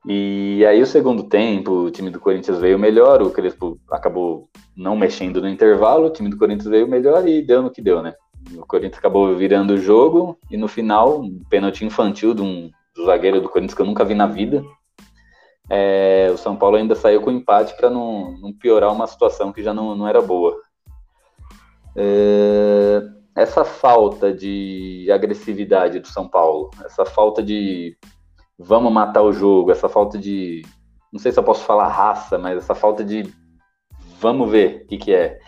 E 0.07 0.65
aí 0.67 0.81
o 0.81 0.87
segundo 0.87 1.25
tempo, 1.25 1.73
o 1.73 1.91
time 1.91 2.11
do 2.11 2.21
Corinthians 2.21 2.59
veio 2.59 2.79
melhor, 2.79 3.21
o 3.21 3.31
Crespo 3.31 3.79
acabou 3.91 4.49
não 4.77 4.97
mexendo 4.97 5.41
no 5.41 5.49
intervalo, 5.49 6.07
o 6.07 6.11
time 6.11 6.31
do 6.31 6.39
Corinthians 6.39 6.69
veio 6.69 6.89
melhor 6.89 7.27
e 7.27 7.43
deu 7.43 7.63
no 7.63 7.71
que 7.71 7.83
deu, 7.83 8.03
né? 8.03 8.15
O 8.57 8.65
Corinthians 8.65 8.99
acabou 8.99 9.35
virando 9.37 9.75
o 9.75 9.79
jogo 9.79 10.39
e 10.51 10.57
no 10.57 10.69
final, 10.69 11.21
um 11.21 11.43
pênalti 11.51 11.85
infantil 11.85 12.33
de 12.33 12.43
um 12.43 12.71
do 12.95 13.07
zagueiro 13.07 13.41
do 13.41 13.49
Corinthians 13.49 13.75
que 13.75 13.83
eu 13.83 13.87
nunca 13.87 14.05
vi 14.05 14.15
na 14.15 14.27
vida. 14.27 14.65
É, 15.71 16.31
o 16.33 16.39
São 16.39 16.57
Paulo 16.57 16.77
ainda 16.77 16.95
saiu 16.95 17.21
com 17.21 17.31
empate 17.31 17.77
para 17.77 17.91
não, 17.91 18.33
não, 18.39 18.53
piorar 18.53 18.93
uma 18.93 19.07
situação 19.07 19.53
que 19.53 19.63
já 19.63 19.75
não, 19.75 19.95
não 19.95 20.09
era 20.09 20.21
boa. 20.21 20.57
É, 21.95 23.03
essa 23.37 23.65
falta 23.65 24.33
de 24.33 25.09
agressividade 25.13 26.01
do 26.01 26.09
São 26.09 26.27
Paulo, 26.27 26.71
essa 26.85 27.05
falta 27.05 27.43
de 27.43 27.97
vamos 28.59 28.93
matar 28.93 29.23
o 29.23 29.33
jogo, 29.33 29.71
essa 29.71 29.89
falta 29.89 30.19
de. 30.19 30.63
Não 31.13 31.19
sei 31.19 31.33
se 31.33 31.39
eu 31.39 31.45
posso 31.45 31.65
falar 31.65 31.89
raça, 31.89 32.39
mas 32.39 32.59
essa 32.59 32.75
falta 32.75 33.05
de 33.05 33.33
vamos 34.21 34.51
ver 34.51 34.83
o 34.85 34.87
que, 34.89 34.99
que 34.99 35.15
é. 35.15 35.39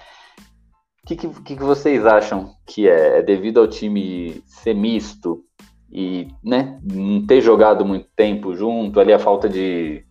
O 1.02 1.06
que, 1.06 1.16
que, 1.16 1.56
que, 1.56 1.56
vocês 1.56 2.06
acham 2.06 2.54
que 2.66 2.88
é? 2.88 3.18
É 3.18 3.22
devido 3.22 3.58
ao 3.58 3.66
time 3.66 4.42
ser 4.46 4.74
misto? 4.74 5.44
e 5.92 6.28
né, 6.42 6.78
não 6.82 7.26
ter 7.26 7.40
jogado 7.40 7.84
muito 7.84 8.06
tempo 8.14 8.54
junto, 8.54 9.00
ali 9.00 9.12
a 9.12 9.18
falta 9.18 9.48
de. 9.48 10.04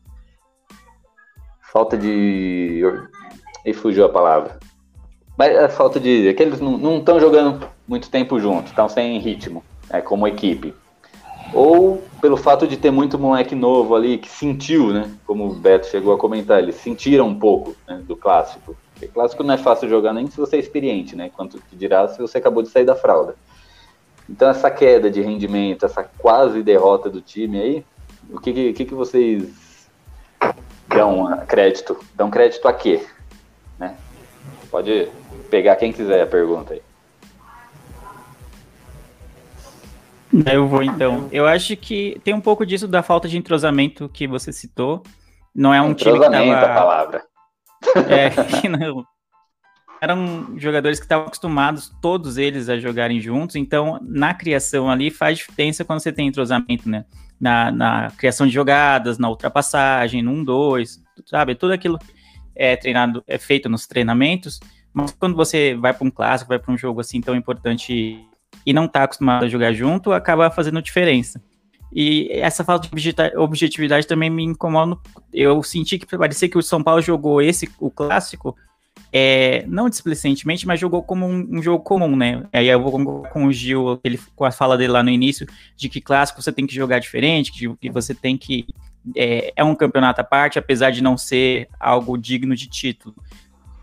Falta 1.72 1.98
de. 1.98 2.82
E 3.66 3.74
fugiu 3.74 4.06
a 4.06 4.10
palavra. 4.10 4.60
Mas 5.38 5.56
a 5.58 5.70
falta 5.70 6.00
de. 6.00 6.28
É 6.28 6.34
que 6.34 6.44
eles 6.44 6.60
não 6.60 6.98
estão 6.98 7.20
jogando 7.20 7.66
muito 7.88 8.10
tempo 8.10 8.40
juntos, 8.40 8.72
estão 8.72 8.90
sem 8.90 9.20
ritmo, 9.20 9.64
né, 9.90 10.02
como 10.02 10.28
equipe. 10.28 10.74
Ou 11.54 12.04
pelo 12.22 12.38
fato 12.38 12.68
de 12.68 12.78
ter 12.78 12.92
muito 12.92 13.18
moleque 13.18 13.56
novo 13.56 13.96
ali 13.96 14.18
que 14.18 14.30
sentiu, 14.30 14.92
né? 14.94 15.12
Como 15.26 15.48
o 15.48 15.54
Beto 15.54 15.88
chegou 15.88 16.14
a 16.14 16.18
comentar, 16.18 16.62
eles 16.62 16.76
sentiram 16.76 17.28
um 17.28 17.40
pouco 17.40 17.76
né, 17.88 18.02
do 18.06 18.16
clássico. 18.16 18.76
Porque 18.94 19.08
clássico 19.08 19.44
não 19.44 19.54
é 19.54 19.58
fácil 19.58 19.90
jogar 19.90 20.14
nem 20.14 20.28
se 20.28 20.38
você 20.38 20.58
é 20.58 20.60
experiente, 20.60 21.16
né? 21.16 21.30
Quanto 21.36 21.60
que 21.70 21.76
dirá 21.76 22.08
se 22.08 22.22
você 22.22 22.38
acabou 22.38 22.62
de 22.62 22.70
sair 22.70 22.86
da 22.86 22.96
fralda. 22.96 23.36
Então 24.30 24.50
essa 24.50 24.70
queda 24.70 25.10
de 25.10 25.22
rendimento, 25.22 25.86
essa 25.86 26.04
quase 26.04 26.62
derrota 26.62 27.10
do 27.10 27.22
time 27.22 27.60
aí, 27.60 27.86
o 28.30 28.40
que, 28.40 28.74
que, 28.74 28.86
que 28.86 28.94
vocês 28.94 29.90
dão 30.88 31.26
crédito? 31.48 31.98
Dão 32.14 32.30
crédito 32.30 32.68
a 32.68 32.74
quê? 32.74 33.04
Né? 33.80 33.96
Pode 34.70 35.10
pegar 35.50 35.76
quem 35.78 35.92
quiser 35.92 36.22
a 36.22 36.28
pergunta 36.28 36.74
aí. 36.74 36.82
Eu 40.46 40.68
vou 40.68 40.84
então. 40.84 41.28
Eu 41.32 41.48
acho 41.48 41.76
que 41.76 42.20
tem 42.24 42.34
um 42.34 42.42
pouco 42.42 42.66
disso 42.66 42.88
da 42.88 43.02
falta 43.02 43.28
de 43.28 43.38
entrosamento 43.38 44.08
que 44.10 44.28
você 44.28 44.52
citou. 44.52 45.04
Não 45.56 45.74
é 45.74 45.82
um 45.82 45.94
time 45.94 46.20
que 46.20 46.30
tava... 46.30 46.62
a 46.62 46.74
palavra. 46.74 47.24
É, 48.10 48.30
que 48.60 48.68
não, 48.68 49.06
eram 50.02 50.58
jogadores 50.58 51.00
que 51.00 51.06
estavam 51.06 51.28
acostumados, 51.28 51.94
todos 52.02 52.38
eles, 52.38 52.70
a 52.70 52.78
jogarem 52.78 53.20
juntos, 53.20 53.56
então 53.56 54.00
na 54.02 54.34
criação 54.34 54.90
ali 54.90 55.12
faz 55.12 55.38
diferença 55.38 55.84
quando 55.84 56.00
você 56.00 56.12
tem 56.12 56.28
entrosamento, 56.28 56.90
né? 56.90 57.06
Na, 57.40 57.72
na 57.72 58.12
criação 58.18 58.48
de 58.48 58.54
jogadas, 58.54 59.18
na 59.18 59.30
ultrapassagem, 59.30 60.22
no 60.22 60.32
1-2, 60.34 61.00
sabe? 61.26 61.56
Tudo 61.56 61.74
aquilo 61.74 61.98
é 62.56 62.76
treinado, 62.76 63.24
é 63.28 63.38
feito 63.38 63.70
nos 63.70 63.88
treinamentos, 63.88 64.60
mas 64.94 65.12
quando 65.12 65.36
você 65.36 65.76
vai 65.76 65.94
para 65.94 66.06
um 66.06 66.12
clássico, 66.12 66.50
vai 66.50 66.60
para 66.60 66.74
um 66.74 66.78
jogo 66.78 67.00
assim 67.00 67.22
tão 67.22 67.36
importante 67.36 68.26
e 68.70 68.74
não 68.74 68.86
está 68.86 69.04
acostumado 69.04 69.46
a 69.46 69.50
jogar 69.50 69.74
junto, 69.74 70.14
acaba 70.14 70.52
fazendo 70.52 70.80
diferença. 70.80 71.42
E 71.92 72.30
essa 72.34 72.64
falta 72.64 72.88
de 72.88 73.16
objetividade 73.36 74.06
também 74.06 74.30
me 74.30 74.44
incomoda. 74.44 74.96
Eu 75.34 75.64
senti 75.64 75.98
que 75.98 76.06
parecia 76.06 76.48
que 76.48 76.58
o 76.58 76.62
São 76.62 76.84
Paulo 76.84 77.02
jogou 77.02 77.42
esse, 77.42 77.68
o 77.80 77.90
clássico, 77.90 78.56
é, 79.12 79.66
não 79.66 79.90
displicentemente, 79.90 80.68
mas 80.68 80.80
jogou 80.80 81.02
como 81.02 81.26
um, 81.26 81.48
um, 81.50 81.64
jogo 81.64 81.84
comum, 81.84 82.16
né? 82.16 82.44
Aí 82.54 82.68
eu 82.68 82.80
vou 82.80 83.24
com 83.24 83.48
o 83.48 83.52
Gil, 83.52 84.00
ele, 84.04 84.20
com 84.36 84.46
a 84.46 84.52
fala 84.52 84.78
dele 84.78 84.94
lá 84.94 85.02
no 85.02 85.10
início, 85.10 85.48
de 85.76 85.90
que 85.90 86.00
clássico 86.00 86.40
você 86.40 86.52
tem 86.52 86.68
que 86.68 86.76
jogar 86.76 87.00
diferente, 87.00 87.52
que, 87.52 87.90
você 87.90 88.14
tem 88.14 88.38
que. 88.38 88.68
É, 89.18 89.52
é, 89.56 89.64
um 89.64 89.74
campeonato 89.74 90.22
à 90.22 90.24
parte, 90.24 90.60
apesar 90.60 90.92
de 90.92 91.02
não 91.02 91.18
ser 91.18 91.68
algo 91.80 92.16
digno 92.20 92.56
de 92.56 92.68
título. 92.68 93.16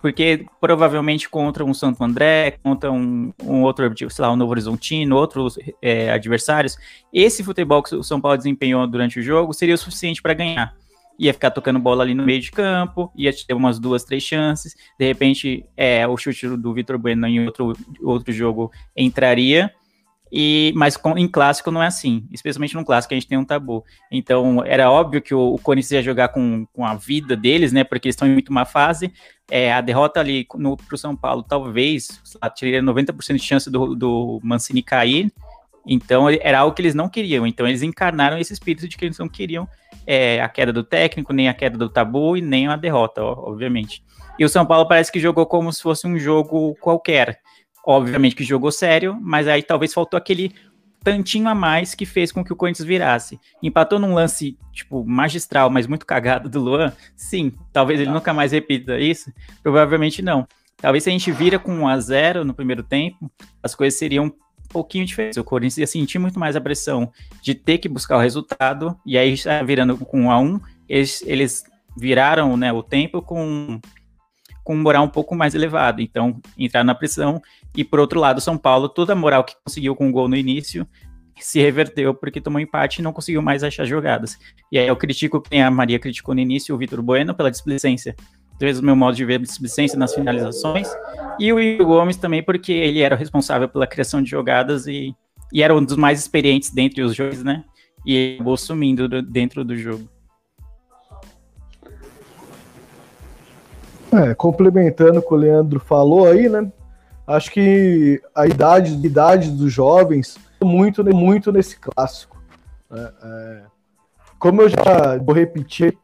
Porque 0.00 0.46
provavelmente 0.60 1.28
contra 1.28 1.64
um 1.64 1.74
Santo 1.74 2.02
André, 2.02 2.58
contra 2.62 2.92
um, 2.92 3.32
um 3.42 3.62
outro, 3.62 3.92
tipo, 3.94 4.10
sei 4.12 4.24
lá, 4.24 4.32
um 4.32 4.36
Novo 4.36 4.52
Horizontino, 4.52 5.16
outros 5.16 5.58
é, 5.82 6.10
adversários, 6.10 6.76
esse 7.12 7.42
futebol 7.42 7.82
que 7.82 7.94
o 7.94 8.02
São 8.02 8.20
Paulo 8.20 8.36
desempenhou 8.36 8.86
durante 8.86 9.18
o 9.18 9.22
jogo 9.22 9.52
seria 9.52 9.74
o 9.74 9.78
suficiente 9.78 10.22
para 10.22 10.34
ganhar. 10.34 10.74
Ia 11.18 11.32
ficar 11.32 11.50
tocando 11.50 11.78
bola 11.78 12.04
ali 12.04 12.14
no 12.14 12.24
meio 12.24 12.40
de 12.40 12.50
campo, 12.50 13.10
ia 13.16 13.32
ter 13.32 13.54
umas 13.54 13.78
duas, 13.78 14.04
três 14.04 14.22
chances, 14.22 14.76
de 14.98 15.06
repente 15.06 15.64
é, 15.76 16.06
o 16.06 16.16
chute 16.16 16.46
do 16.48 16.74
Vitor 16.74 16.98
Bueno 16.98 17.26
em 17.26 17.46
outro, 17.46 17.72
outro 18.02 18.32
jogo 18.32 18.70
entraria, 18.94 19.72
e, 20.30 20.72
mas 20.74 20.96
com, 20.96 21.16
em 21.16 21.28
clássico 21.28 21.70
não 21.70 21.82
é 21.82 21.86
assim, 21.86 22.26
especialmente 22.32 22.74
no 22.74 22.84
clássico 22.84 23.14
a 23.14 23.16
gente 23.16 23.28
tem 23.28 23.38
um 23.38 23.44
tabu. 23.44 23.84
Então 24.10 24.62
era 24.64 24.90
óbvio 24.90 25.22
que 25.22 25.34
o, 25.34 25.54
o 25.54 25.58
Corinthians 25.58 25.92
ia 25.92 26.02
jogar 26.02 26.28
com, 26.28 26.66
com 26.72 26.84
a 26.84 26.94
vida 26.94 27.36
deles, 27.36 27.72
né? 27.72 27.84
Porque 27.84 28.08
eles 28.08 28.14
estão 28.14 28.26
em 28.28 28.32
muito 28.32 28.52
má 28.52 28.64
fase. 28.64 29.12
É, 29.50 29.72
a 29.72 29.80
derrota 29.80 30.20
ali 30.20 30.46
no, 30.54 30.76
pro 30.76 30.98
São 30.98 31.14
Paulo 31.14 31.42
talvez 31.42 32.20
teria 32.58 32.82
90% 32.82 33.36
de 33.36 33.42
chance 33.42 33.70
do, 33.70 33.94
do 33.94 34.40
Mancini 34.42 34.82
cair. 34.82 35.32
Então 35.86 36.28
era 36.28 36.58
algo 36.60 36.74
que 36.74 36.82
eles 36.82 36.94
não 36.94 37.08
queriam. 37.08 37.46
Então 37.46 37.66
eles 37.66 37.82
encarnaram 37.82 38.38
esse 38.38 38.52
espírito 38.52 38.88
de 38.88 38.96
que 38.96 39.04
eles 39.04 39.18
não 39.18 39.28
queriam 39.28 39.68
é, 40.06 40.40
a 40.40 40.48
queda 40.48 40.72
do 40.72 40.82
técnico, 40.82 41.32
nem 41.32 41.48
a 41.48 41.54
queda 41.54 41.78
do 41.78 41.88
tabu 41.88 42.36
e 42.36 42.40
nem 42.40 42.66
a 42.66 42.76
derrota, 42.76 43.22
obviamente. 43.22 44.02
E 44.38 44.44
o 44.44 44.48
São 44.48 44.66
Paulo 44.66 44.88
parece 44.88 45.12
que 45.12 45.20
jogou 45.20 45.46
como 45.46 45.72
se 45.72 45.80
fosse 45.80 46.06
um 46.06 46.18
jogo 46.18 46.74
qualquer 46.80 47.40
obviamente 47.86 48.34
que 48.34 48.42
jogou 48.42 48.72
sério, 48.72 49.16
mas 49.22 49.46
aí 49.46 49.62
talvez 49.62 49.94
faltou 49.94 50.18
aquele 50.18 50.52
tantinho 51.06 51.48
a 51.48 51.54
mais 51.54 51.94
que 51.94 52.04
fez 52.04 52.32
com 52.32 52.44
que 52.44 52.52
o 52.52 52.56
Corinthians 52.56 52.84
virasse. 52.84 53.38
Empatou 53.62 53.96
num 53.96 54.12
lance, 54.12 54.58
tipo, 54.72 55.04
magistral, 55.04 55.70
mas 55.70 55.86
muito 55.86 56.04
cagado 56.04 56.48
do 56.48 56.60
Luan? 56.60 56.92
Sim. 57.14 57.52
Talvez 57.72 58.00
ele 58.00 58.10
nunca 58.10 58.34
mais 58.34 58.50
repita 58.50 58.98
isso? 58.98 59.32
Provavelmente 59.62 60.20
não. 60.20 60.48
Talvez 60.76 61.04
se 61.04 61.10
a 61.10 61.12
gente 61.12 61.30
vira 61.30 61.60
com 61.60 61.72
1 61.72 61.86
a 61.86 62.00
0 62.00 62.44
no 62.44 62.52
primeiro 62.52 62.82
tempo, 62.82 63.30
as 63.62 63.72
coisas 63.72 63.96
seriam 63.96 64.24
um 64.24 64.32
pouquinho 64.68 65.06
diferentes. 65.06 65.38
O 65.38 65.44
Corinthians 65.44 65.78
ia 65.78 65.86
sentir 65.86 66.18
muito 66.18 66.40
mais 66.40 66.56
a 66.56 66.60
pressão 66.60 67.12
de 67.40 67.54
ter 67.54 67.78
que 67.78 67.88
buscar 67.88 68.16
o 68.16 68.20
resultado, 68.20 68.98
e 69.06 69.16
aí 69.16 69.36
virando 69.64 69.96
com 69.96 70.22
1 70.22 70.30
a 70.32 70.40
1 70.40 70.60
eles, 70.88 71.22
eles 71.24 71.64
viraram 71.96 72.56
né, 72.56 72.72
o 72.72 72.82
tempo 72.82 73.22
com 73.22 73.80
com 74.66 74.74
um 74.74 74.82
moral 74.82 75.04
um 75.04 75.08
pouco 75.08 75.36
mais 75.36 75.54
elevado. 75.54 76.02
Então, 76.02 76.40
entrar 76.58 76.82
na 76.82 76.92
pressão. 76.92 77.40
E 77.76 77.84
por 77.84 78.00
outro 78.00 78.18
lado, 78.18 78.40
São 78.40 78.56
Paulo, 78.56 78.88
toda 78.88 79.12
a 79.12 79.16
moral 79.16 79.44
que 79.44 79.54
conseguiu 79.62 79.94
com 79.94 80.08
o 80.08 80.12
gol 80.12 80.28
no 80.28 80.36
início 80.36 80.86
se 81.38 81.60
reverteu 81.60 82.14
porque 82.14 82.40
tomou 82.40 82.60
empate 82.60 83.00
e 83.00 83.02
não 83.02 83.12
conseguiu 83.12 83.42
mais 83.42 83.62
achar 83.62 83.84
jogadas. 83.84 84.38
E 84.72 84.78
aí 84.78 84.88
eu 84.88 84.96
critico 84.96 85.40
quem 85.40 85.62
a 85.62 85.70
Maria 85.70 85.98
criticou 85.98 86.34
no 86.34 86.40
início, 86.40 86.74
o 86.74 86.78
Vitor 86.78 87.02
Bueno, 87.02 87.34
pela 87.34 87.50
displicência. 87.50 88.16
Talvez 88.58 88.78
o 88.78 88.84
meu 88.84 88.96
modo 88.96 89.14
de 89.14 89.24
ver 89.24 89.38
displicência 89.38 89.98
nas 89.98 90.14
finalizações. 90.14 90.88
E 91.38 91.52
o 91.52 91.60
Igor 91.60 91.86
Gomes 91.86 92.16
também, 92.16 92.42
porque 92.42 92.72
ele 92.72 93.00
era 93.00 93.14
o 93.14 93.18
responsável 93.18 93.68
pela 93.68 93.86
criação 93.86 94.22
de 94.22 94.30
jogadas 94.30 94.86
e, 94.86 95.14
e 95.52 95.62
era 95.62 95.74
um 95.74 95.84
dos 95.84 95.96
mais 95.96 96.18
experientes 96.18 96.70
dentre 96.70 97.02
os 97.02 97.14
jogos, 97.14 97.44
né? 97.44 97.64
E 98.06 98.36
acabou 98.36 98.56
sumindo 98.56 99.06
dentro 99.22 99.62
do 99.62 99.76
jogo. 99.76 100.08
É, 104.10 104.34
complementando 104.34 105.18
o 105.18 105.22
que 105.22 105.34
o 105.34 105.36
Leandro 105.36 105.78
falou 105.78 106.26
aí, 106.26 106.48
né? 106.48 106.72
Acho 107.26 107.50
que 107.50 108.22
a 108.34 108.46
idade, 108.46 108.94
a 108.94 109.06
idade 109.06 109.50
dos 109.50 109.72
jovens 109.72 110.38
muito, 110.62 111.04
muito 111.14 111.50
nesse 111.50 111.78
clássico. 111.78 112.40
Né? 112.90 113.12
É, 113.22 113.62
como 114.38 114.62
eu 114.62 114.68
já 114.68 115.18
vou 115.24 115.34
repetir, 115.34 115.98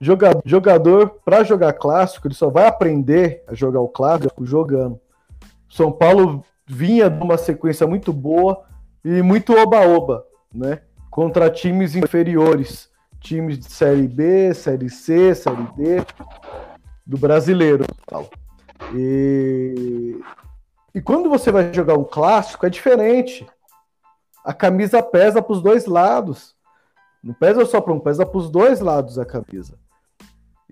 jogador, 0.00 0.42
jogador 0.44 1.20
para 1.24 1.44
jogar 1.44 1.72
clássico, 1.74 2.26
ele 2.26 2.34
só 2.34 2.50
vai 2.50 2.66
aprender 2.66 3.44
a 3.46 3.54
jogar 3.54 3.80
o 3.80 3.88
clássico 3.88 4.44
jogando. 4.44 5.00
São 5.68 5.92
Paulo 5.92 6.44
vinha 6.66 7.08
de 7.08 7.22
uma 7.22 7.38
sequência 7.38 7.86
muito 7.86 8.12
boa 8.12 8.64
e 9.04 9.22
muito 9.22 9.52
oba-oba, 9.52 10.26
né? 10.52 10.80
Contra 11.10 11.50
times 11.50 11.94
inferiores, 11.94 12.90
times 13.20 13.58
de 13.58 13.70
Série 13.70 14.06
B, 14.06 14.54
Série 14.54 14.90
C, 14.90 15.34
Série 15.34 15.68
D 15.76 16.04
do 17.06 17.16
brasileiro. 17.16 17.84
E, 18.94 20.20
e 20.94 21.00
quando 21.00 21.28
você 21.28 21.50
vai 21.50 21.72
jogar 21.72 21.96
um 21.96 22.04
clássico, 22.04 22.66
é 22.66 22.70
diferente. 22.70 23.46
A 24.44 24.54
camisa 24.54 25.02
pesa 25.02 25.42
para 25.42 25.52
os 25.52 25.62
dois 25.62 25.86
lados. 25.86 26.54
Não 27.22 27.34
pesa 27.34 27.64
só 27.66 27.80
para 27.80 27.92
um, 27.92 28.00
pesa 28.00 28.24
para 28.24 28.38
os 28.38 28.50
dois 28.50 28.80
lados 28.80 29.18
a 29.18 29.24
camisa. 29.24 29.78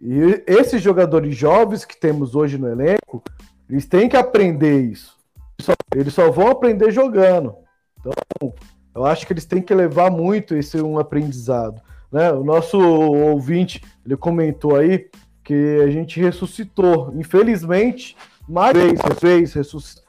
E 0.00 0.42
esses 0.46 0.80
jogadores 0.80 1.36
jovens 1.36 1.84
que 1.84 1.96
temos 1.96 2.34
hoje 2.34 2.58
no 2.58 2.68
elenco, 2.68 3.22
eles 3.68 3.86
têm 3.86 4.08
que 4.08 4.16
aprender 4.16 4.80
isso. 4.80 5.16
Eles 5.58 5.66
só, 5.66 5.72
eles 5.94 6.14
só 6.14 6.30
vão 6.30 6.48
aprender 6.48 6.90
jogando. 6.90 7.56
Então, 7.98 8.54
eu 8.94 9.04
acho 9.04 9.26
que 9.26 9.32
eles 9.32 9.44
têm 9.44 9.60
que 9.60 9.74
levar 9.74 10.10
muito 10.10 10.54
esse 10.56 10.80
um 10.80 10.98
aprendizado. 10.98 11.82
Né? 12.10 12.32
O 12.32 12.44
nosso 12.44 12.78
ouvinte, 12.78 13.82
ele 14.04 14.16
comentou 14.16 14.76
aí 14.76 15.10
que 15.42 15.80
a 15.82 15.90
gente 15.90 16.20
ressuscitou. 16.20 17.12
Infelizmente, 17.14 18.16
mais 18.48 18.76
vez, 18.76 19.00
vez 19.20 19.52
ressuscitou. 19.52 20.05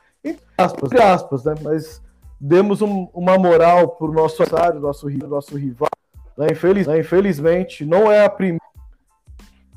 Aspas, 0.57 0.91
aspas, 0.93 1.43
né? 1.45 1.55
Mas 1.61 2.01
demos 2.39 2.81
um, 2.81 3.07
uma 3.13 3.37
moral 3.37 3.89
para 3.89 4.07
o 4.07 4.13
nosso 4.13 4.41
adversário, 4.41 4.79
nosso, 4.79 5.09
nosso 5.09 5.57
rival. 5.57 5.89
Né? 6.37 6.47
Infeliz, 6.51 6.87
né? 6.87 6.99
Infelizmente, 6.99 7.85
não 7.85 8.11
é 8.11 8.25
a 8.25 8.29
prim 8.29 8.57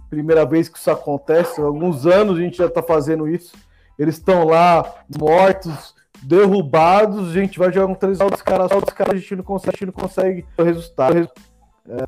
primeira 0.09 0.45
vez 0.45 0.69
que 0.69 0.77
isso 0.77 0.91
acontece. 0.91 1.61
Há 1.61 1.65
alguns 1.65 2.05
anos 2.05 2.37
a 2.37 2.41
gente 2.41 2.59
já 2.59 2.67
está 2.67 2.83
fazendo 2.83 3.29
isso. 3.29 3.55
Eles 3.97 4.17
estão 4.17 4.45
lá 4.45 5.05
mortos, 5.19 5.95
derrubados. 6.23 7.31
A 7.31 7.33
gente 7.33 7.59
vai 7.59 7.73
jogar 7.73 7.93
um 7.93 7.95
três 7.95 8.19
dos 8.19 8.43
caras, 8.43 8.71
os 8.73 8.93
caras 8.93 9.15
a 9.15 9.17
gente 9.19 9.37
não 9.37 9.45
consegue, 9.45 9.77
a 9.77 9.79
gente 9.79 9.87
não 9.87 9.93
consegue 9.93 10.47
resultado. 10.59 11.31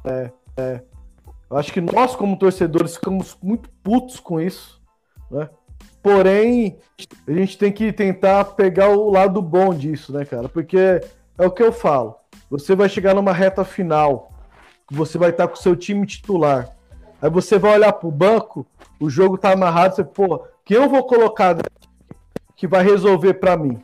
É, 0.04 0.32
é. 0.56 0.82
Eu 1.48 1.56
acho 1.56 1.72
que 1.72 1.80
nós, 1.80 2.16
como 2.16 2.38
torcedores, 2.38 2.96
ficamos 2.96 3.36
muito 3.42 3.70
putos 3.82 4.18
com 4.18 4.40
isso, 4.40 4.80
né? 5.30 5.48
Porém, 6.02 6.78
a 7.26 7.32
gente 7.32 7.56
tem 7.56 7.70
que 7.70 7.92
tentar 7.92 8.44
pegar 8.44 8.88
o 8.88 9.10
lado 9.10 9.40
bom 9.40 9.72
disso, 9.72 10.12
né, 10.12 10.24
cara? 10.24 10.48
Porque 10.48 11.00
é 11.38 11.46
o 11.46 11.50
que 11.50 11.62
eu 11.62 11.72
falo. 11.72 12.16
Você 12.50 12.74
vai 12.74 12.88
chegar 12.88 13.14
numa 13.14 13.32
reta 13.32 13.64
final, 13.64 14.32
você 14.90 15.16
vai 15.16 15.30
estar 15.30 15.46
com 15.46 15.54
o 15.54 15.58
seu 15.58 15.76
time 15.76 16.06
titular. 16.06 16.68
Aí 17.20 17.30
você 17.30 17.56
vai 17.56 17.74
olhar 17.74 17.92
pro 17.92 18.10
banco, 18.10 18.66
o 18.98 19.08
jogo 19.08 19.38
tá 19.38 19.52
amarrado, 19.52 19.94
você, 19.94 20.04
pô, 20.04 20.44
quem 20.64 20.76
eu 20.76 20.88
vou 20.88 21.04
colocar 21.04 21.56
que 22.56 22.66
vai 22.66 22.82
resolver 22.82 23.34
para 23.34 23.56
mim? 23.56 23.80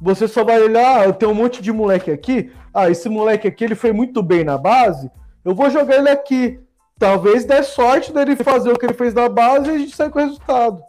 Você 0.00 0.26
só 0.26 0.42
vai 0.42 0.60
olhar, 0.60 1.00
ah, 1.00 1.04
eu 1.04 1.12
tenho 1.12 1.30
um 1.30 1.34
monte 1.34 1.62
de 1.62 1.70
moleque 1.70 2.10
aqui, 2.10 2.52
ah, 2.74 2.90
esse 2.90 3.08
moleque 3.08 3.46
aqui 3.46 3.62
ele 3.62 3.76
foi 3.76 3.92
muito 3.92 4.22
bem 4.22 4.42
na 4.42 4.58
base, 4.58 5.08
eu 5.44 5.54
vou 5.54 5.70
jogar 5.70 5.96
ele 5.96 6.10
aqui. 6.10 6.60
Talvez 6.98 7.44
dê 7.44 7.62
sorte 7.62 8.12
dele 8.12 8.36
fazer 8.36 8.70
o 8.70 8.78
que 8.78 8.86
ele 8.86 8.94
fez 8.94 9.14
na 9.14 9.28
base 9.28 9.68
e 9.68 9.74
a 9.74 9.78
gente 9.78 9.96
sair 9.96 10.10
com 10.10 10.18
o 10.18 10.22
resultado. 10.22 10.82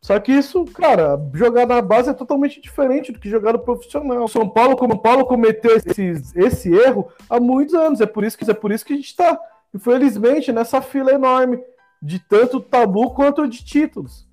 Só 0.00 0.18
que 0.20 0.32
isso, 0.32 0.64
cara, 0.66 1.20
jogar 1.34 1.66
na 1.66 1.82
base 1.82 2.10
é 2.10 2.14
totalmente 2.14 2.60
diferente 2.60 3.10
do 3.10 3.18
que 3.18 3.28
jogar 3.28 3.52
no 3.52 3.58
profissional. 3.58 4.28
São 4.28 4.48
Paulo, 4.48 4.76
como 4.76 5.00
Paulo 5.00 5.26
cometeu 5.26 5.76
esse, 5.76 6.12
esse 6.36 6.72
erro 6.72 7.08
há 7.28 7.40
muitos 7.40 7.74
anos. 7.74 8.00
É 8.00 8.06
por 8.06 8.24
isso 8.24 8.38
que 8.38 8.48
é 8.48 8.54
por 8.54 8.70
isso 8.70 8.84
que 8.84 8.92
a 8.92 8.96
gente 8.96 9.08
está, 9.08 9.38
infelizmente, 9.74 10.52
nessa 10.52 10.80
fila 10.80 11.12
enorme 11.12 11.60
de 12.00 12.20
tanto 12.20 12.60
tabu 12.60 13.10
quanto 13.10 13.46
de 13.48 13.64
títulos. 13.64 14.26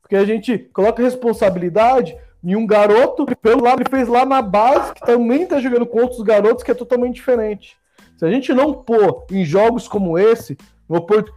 Porque 0.00 0.16
a 0.16 0.24
gente 0.24 0.58
coloca 0.58 1.02
responsabilidade 1.02 2.16
em 2.42 2.56
um 2.56 2.66
garoto 2.66 3.24
pelo 3.40 3.62
lado 3.62 3.82
ele 3.82 3.90
fez 3.90 4.08
lá 4.08 4.24
na 4.26 4.42
base, 4.42 4.94
que 4.94 5.00
também 5.00 5.42
está 5.42 5.60
jogando 5.60 5.86
com 5.86 6.00
outros 6.00 6.22
garotos 6.22 6.64
que 6.64 6.70
é 6.70 6.74
totalmente 6.74 7.14
diferente. 7.14 7.76
Se 8.16 8.24
a 8.24 8.30
gente 8.30 8.52
não 8.52 8.72
pôr 8.72 9.26
em 9.30 9.44
jogos 9.44 9.86
como 9.86 10.18
esse, 10.18 10.56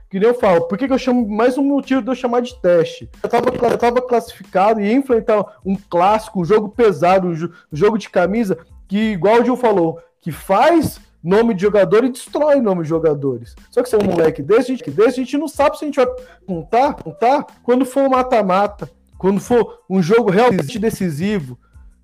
que 0.09 0.19
nem 0.19 0.29
eu 0.29 0.35
falo, 0.35 0.67
por 0.67 0.77
que, 0.77 0.87
que 0.87 0.93
eu 0.93 0.97
chamo 0.97 1.27
mais 1.27 1.57
um 1.57 1.63
motivo 1.63 2.01
de 2.01 2.09
eu 2.09 2.15
chamar 2.15 2.41
de 2.41 2.59
teste? 2.61 3.09
Eu 3.23 3.29
tava, 3.29 3.49
eu 3.49 3.77
tava 3.77 4.01
classificado 4.01 4.81
e 4.81 4.91
enfrentar 4.91 5.45
um 5.65 5.75
clássico, 5.75 6.41
um 6.41 6.45
jogo 6.45 6.69
pesado, 6.69 7.27
um, 7.27 7.49
jogo 7.71 7.97
de 7.97 8.09
camisa, 8.09 8.57
que, 8.87 9.11
igual 9.11 9.41
o 9.41 9.45
Gil 9.45 9.55
falou, 9.55 9.99
que 10.19 10.31
faz 10.31 10.99
nome 11.23 11.53
de 11.53 11.61
jogador 11.61 12.03
e 12.03 12.09
destrói 12.09 12.61
nome 12.61 12.83
de 12.83 12.89
jogadores. 12.89 13.55
Só 13.71 13.81
que 13.81 13.89
se 13.89 13.95
é 13.95 13.97
um 13.97 14.05
moleque 14.05 14.43
desse, 14.43 14.71
a 14.71 14.75
gente, 14.75 14.91
desse, 14.91 15.21
a 15.21 15.23
gente 15.23 15.37
não 15.37 15.47
sabe 15.47 15.77
se 15.77 15.85
a 15.85 15.87
gente 15.87 15.95
vai 15.95 16.07
contar, 16.45 16.93
contar 16.93 17.47
quando 17.63 17.85
for 17.85 18.09
mata-mata, 18.09 18.89
quando 19.17 19.39
for 19.39 19.79
um 19.89 20.01
jogo 20.01 20.29
realmente 20.29 20.77
decisivo, 20.77 21.57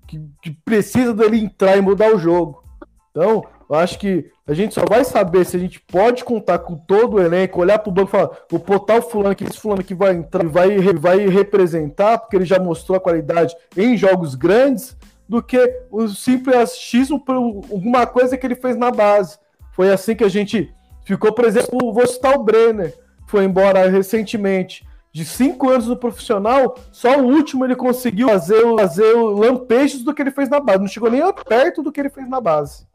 que, 0.06 0.20
que 0.42 0.50
precisa 0.64 1.14
dele 1.14 1.38
entrar 1.38 1.76
e 1.76 1.80
mudar 1.80 2.14
o 2.14 2.18
jogo. 2.18 2.64
Então, 3.10 3.44
eu 3.72 3.78
acho 3.78 3.98
que 3.98 4.30
a 4.46 4.52
gente 4.52 4.74
só 4.74 4.84
vai 4.86 5.02
saber 5.02 5.46
se 5.46 5.56
a 5.56 5.58
gente 5.58 5.80
pode 5.80 6.24
contar 6.24 6.58
com 6.58 6.76
todo 6.76 7.14
o 7.14 7.20
elenco, 7.20 7.58
olhar 7.58 7.78
para 7.78 7.88
o 7.88 7.92
banco 7.92 8.08
e 8.08 8.12
falar, 8.12 8.30
vou 8.50 8.60
botar 8.60 8.98
o 8.98 9.02
fulano 9.02 9.30
aqui, 9.30 9.44
esse 9.44 9.58
fulano 9.58 9.82
que 9.82 9.94
vai 9.94 10.12
entrar, 10.12 10.46
vai, 10.46 10.78
vai 10.78 11.26
representar, 11.26 12.18
porque 12.18 12.36
ele 12.36 12.44
já 12.44 12.58
mostrou 12.58 12.98
a 12.98 13.00
qualidade 13.00 13.56
em 13.74 13.96
jogos 13.96 14.34
grandes, 14.34 14.94
do 15.26 15.42
que 15.42 15.84
o 15.90 16.06
simples 16.08 16.54
achismo 16.54 17.18
por 17.18 17.34
alguma 17.34 18.06
coisa 18.06 18.36
que 18.36 18.46
ele 18.46 18.54
fez 18.54 18.76
na 18.76 18.90
base. 18.90 19.38
Foi 19.70 19.90
assim 19.90 20.14
que 20.14 20.24
a 20.24 20.28
gente 20.28 20.70
ficou, 21.06 21.32
por 21.32 21.46
exemplo, 21.46 21.94
vou 21.94 22.06
citar 22.06 22.36
o 22.36 22.44
Brenner, 22.44 22.94
foi 23.26 23.44
embora 23.44 23.88
recentemente, 23.88 24.86
de 25.10 25.24
cinco 25.24 25.70
anos 25.70 25.86
no 25.86 25.96
profissional, 25.96 26.76
só 26.90 27.18
o 27.18 27.24
último 27.24 27.64
ele 27.64 27.74
conseguiu 27.74 28.28
fazer, 28.28 28.62
fazer 28.76 29.14
lampejos 29.14 30.04
do 30.04 30.12
que 30.12 30.20
ele 30.20 30.30
fez 30.30 30.50
na 30.50 30.60
base. 30.60 30.80
Não 30.80 30.88
chegou 30.88 31.10
nem 31.10 31.22
perto 31.48 31.82
do 31.82 31.90
que 31.90 32.00
ele 32.00 32.10
fez 32.10 32.28
na 32.28 32.38
base. 32.38 32.91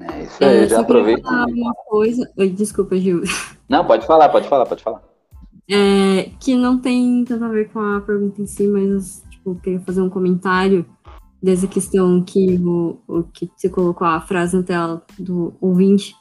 É 0.00 0.22
isso 0.24 0.44
aí, 0.44 0.56
é, 0.58 0.68
já 0.68 0.80
aproveita. 0.80 1.28
Uma 1.28 1.74
coisa... 1.74 2.30
Oi, 2.36 2.50
desculpa, 2.50 2.96
Gil. 2.96 3.22
Não, 3.68 3.84
pode 3.84 4.06
falar, 4.06 4.28
pode 4.28 4.48
falar, 4.48 4.66
pode 4.66 4.82
falar. 4.82 5.02
É, 5.68 6.30
que 6.40 6.54
não 6.54 6.78
tem 6.78 7.24
tanto 7.24 7.44
a 7.44 7.48
ver 7.48 7.70
com 7.70 7.80
a 7.80 8.00
pergunta 8.00 8.40
em 8.40 8.46
si, 8.46 8.68
mas 8.68 9.24
tipo, 9.30 9.50
eu 9.50 9.54
queria 9.56 9.80
fazer 9.80 10.00
um 10.00 10.10
comentário 10.10 10.86
dessa 11.42 11.66
questão 11.66 12.22
que 12.22 12.56
o, 12.64 12.98
o 13.08 13.22
que 13.24 13.50
você 13.56 13.68
colocou 13.68 14.06
a 14.06 14.20
frase 14.20 14.56
na 14.56 14.62
tela 14.62 15.02
do 15.18 15.54
ouvinte 15.60 16.14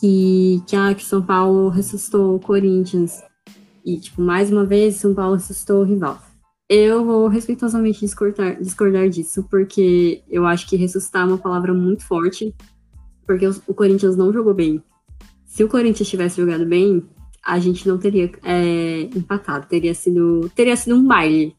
que, 0.00 0.60
que, 0.66 0.74
ah, 0.74 0.92
que 0.92 1.04
São 1.04 1.22
Paulo 1.22 1.68
ressuscitou 1.68 2.34
o 2.34 2.40
Corinthians. 2.40 3.22
E, 3.84 3.98
tipo, 3.98 4.20
mais 4.20 4.50
uma 4.50 4.64
vez, 4.64 4.96
São 4.96 5.14
Paulo 5.14 5.34
ressuscitou 5.34 5.80
o 5.80 5.84
rival. 5.84 6.18
Eu 6.68 7.04
vou 7.04 7.28
respeitosamente 7.28 8.00
discordar, 8.00 8.60
discordar 8.60 9.08
disso, 9.08 9.46
porque 9.48 10.22
eu 10.28 10.44
acho 10.44 10.68
que 10.68 10.76
ressuscitar 10.76 11.22
é 11.22 11.26
uma 11.26 11.38
palavra 11.38 11.72
muito 11.72 12.04
forte, 12.04 12.52
porque 13.26 13.46
o, 13.46 13.74
Corinthians 13.74 14.16
não 14.16 14.32
jogou 14.32 14.54
bem. 14.54 14.82
Se 15.44 15.62
o 15.62 15.68
Corinthians 15.68 16.08
tivesse 16.08 16.40
jogado 16.40 16.66
bem, 16.66 17.02
a 17.44 17.58
gente 17.58 17.86
não 17.86 17.98
teria 17.98 18.30
é, 18.42 19.02
empatado, 19.14 19.66
teria 19.66 19.94
sido, 19.94 20.50
teria 20.54 20.76
sido 20.76 20.96
um 20.96 21.06
baile. 21.06 21.54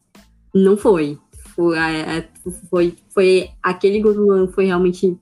Não 0.54 0.76
foi. 0.76 1.18
Foi, 1.54 1.76
é, 1.76 2.18
é 2.18 2.28
foi, 2.70 2.94
foi 3.08 3.48
aquele 3.62 4.00
gol 4.00 4.48
foi 4.48 4.66
realmente. 4.66 5.18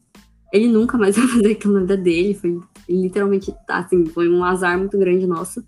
Ele 0.53 0.69
nunca 0.69 0.99
mais 0.99 1.17
vai 1.19 1.27
fazer 1.27 1.53
aquilo 1.53 1.75
na 1.75 1.81
vida 1.81 1.97
dele. 1.97 2.35
Foi 2.35 2.61
literalmente, 2.89 3.55
assim, 3.69 4.07
foi 4.07 4.29
um 4.29 4.45
azar 4.45 4.79
muito 4.79 4.99
grande 4.99 5.27
nosso, 5.27 5.65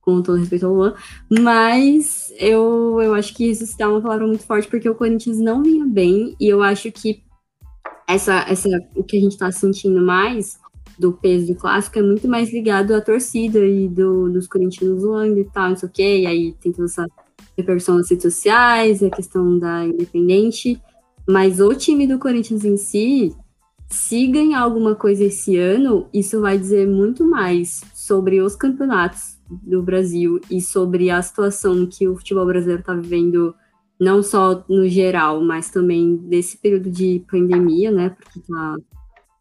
com 0.00 0.22
todo 0.22 0.38
respeito 0.38 0.66
ao 0.66 0.74
Luan. 0.74 0.94
Mas 1.30 2.32
eu, 2.38 3.00
eu 3.00 3.14
acho 3.14 3.34
que 3.34 3.48
ressuscitar 3.48 3.88
é 3.88 3.90
uma 3.90 4.00
palavra 4.00 4.26
muito 4.26 4.44
forte, 4.44 4.68
porque 4.68 4.88
o 4.88 4.94
Corinthians 4.94 5.38
não 5.38 5.62
vinha 5.62 5.86
bem, 5.86 6.36
e 6.40 6.48
eu 6.48 6.62
acho 6.62 6.90
que 6.92 7.22
essa, 8.08 8.46
essa, 8.48 8.68
o 8.96 9.04
que 9.04 9.18
a 9.18 9.20
gente 9.20 9.36
tá 9.36 9.52
sentindo 9.52 10.00
mais 10.00 10.58
do 10.98 11.12
peso 11.12 11.48
do 11.48 11.54
clássico 11.54 11.98
é 11.98 12.02
muito 12.02 12.26
mais 12.26 12.50
ligado 12.50 12.94
à 12.94 13.00
torcida 13.02 13.58
e 13.64 13.86
do, 13.86 14.30
dos 14.30 14.48
corintianos 14.48 15.02
zoando 15.02 15.38
e 15.38 15.44
tal, 15.44 15.68
não 15.68 15.76
sei 15.76 15.88
o 15.88 15.92
quê, 15.92 16.20
e 16.20 16.26
aí 16.26 16.52
tem 16.54 16.72
toda 16.72 16.86
essa 16.86 17.06
repercussão 17.56 17.96
nas 17.96 18.10
redes 18.10 18.22
sociais, 18.22 19.02
a 19.02 19.10
questão 19.10 19.58
da 19.58 19.84
independente, 19.84 20.80
mas 21.28 21.60
o 21.60 21.74
time 21.74 22.06
do 22.06 22.18
Corinthians 22.18 22.64
em 22.64 22.78
si, 22.78 23.36
se 23.90 24.26
ganhar 24.26 24.60
alguma 24.60 24.94
coisa 24.94 25.24
esse 25.24 25.56
ano, 25.56 26.08
isso 26.12 26.40
vai 26.40 26.58
dizer 26.58 26.88
muito 26.88 27.24
mais 27.24 27.82
sobre 27.94 28.40
os 28.40 28.56
campeonatos 28.56 29.38
do 29.48 29.82
Brasil 29.82 30.40
e 30.50 30.60
sobre 30.60 31.10
a 31.10 31.20
situação 31.20 31.86
que 31.86 32.08
o 32.08 32.16
futebol 32.16 32.46
brasileiro 32.46 32.80
está 32.80 32.94
vivendo, 32.94 33.54
não 34.00 34.22
só 34.22 34.64
no 34.68 34.88
geral, 34.88 35.42
mas 35.42 35.70
também 35.70 36.16
desse 36.16 36.56
período 36.56 36.90
de 36.90 37.24
pandemia, 37.30 37.90
né? 37.90 38.10
Porque 38.10 38.40
tá, 38.40 38.76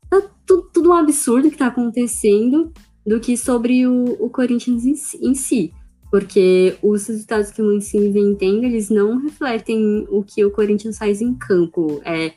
tá 0.10 0.30
tudo, 0.46 0.70
tudo, 0.74 0.90
um 0.90 0.94
absurdo 0.94 1.50
que 1.50 1.56
está 1.56 1.68
acontecendo, 1.68 2.72
do 3.06 3.20
que 3.20 3.38
sobre 3.38 3.88
o, 3.88 4.18
o 4.20 4.30
Corinthians 4.30 4.86
em, 4.86 5.30
em, 5.30 5.36
si. 5.36 5.72
Porque 6.10 6.78
os 6.82 7.08
resultados 7.08 7.52
que 7.52 7.62
o 7.62 7.66
Mancini 7.66 8.10
vem 8.10 8.36
tendo, 8.36 8.66
eles 8.66 8.90
não 8.90 9.18
refletem 9.18 10.06
o 10.10 10.24
que 10.24 10.44
o 10.44 10.52
Corinthians 10.52 10.98
faz 10.98 11.22
em 11.22 11.34
campo. 11.34 12.02
É, 12.04 12.34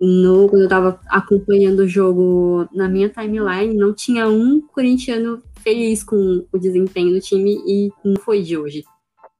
no, 0.00 0.48
quando 0.48 0.62
eu 0.62 0.66
estava 0.66 1.00
acompanhando 1.08 1.80
o 1.80 1.88
jogo 1.88 2.68
na 2.72 2.88
minha 2.88 3.08
timeline, 3.08 3.74
não 3.74 3.94
tinha 3.94 4.28
um 4.28 4.60
corintiano 4.60 5.42
feliz 5.60 6.04
com 6.04 6.44
o 6.52 6.58
desempenho 6.58 7.14
do 7.14 7.20
time 7.20 7.56
e 7.66 7.90
não 8.04 8.16
foi 8.16 8.42
de 8.42 8.56
hoje. 8.56 8.84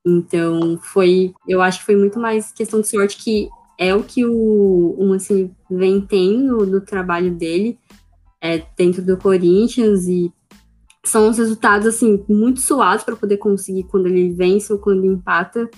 Então, 0.05 0.79
foi, 0.79 1.33
eu 1.47 1.63
acho 1.63 1.81
que 1.81 1.87
foi 1.87 1.97
muito 1.97 2.19
mais 2.19 2.53
questão 2.53 2.81
de 2.81 2.89
sorte 2.89 3.17
que 3.17 3.49
é 3.79 3.95
o 3.95 4.03
que 4.03 4.25
o, 4.25 4.97
o 4.99 5.09
Mancini 5.09 5.55
vem 5.71 6.01
tendo 6.01 6.67
no 6.67 6.81
trabalho 6.81 7.33
dele 7.33 7.79
é, 8.41 8.63
dentro 8.77 9.03
do 9.03 9.17
Corinthians 9.17 10.07
e 10.07 10.33
são 11.05 11.29
os 11.29 11.39
resultados 11.39 11.87
assim 11.87 12.25
muito 12.29 12.61
suados 12.61 13.05
para 13.05 13.17
poder 13.17 13.37
conseguir 13.39 13.85
quando 13.85 14.07
ele 14.07 14.33
vence 14.33 14.73
ou 14.73 14.79
quando 14.79 15.05
empata. 15.05 15.69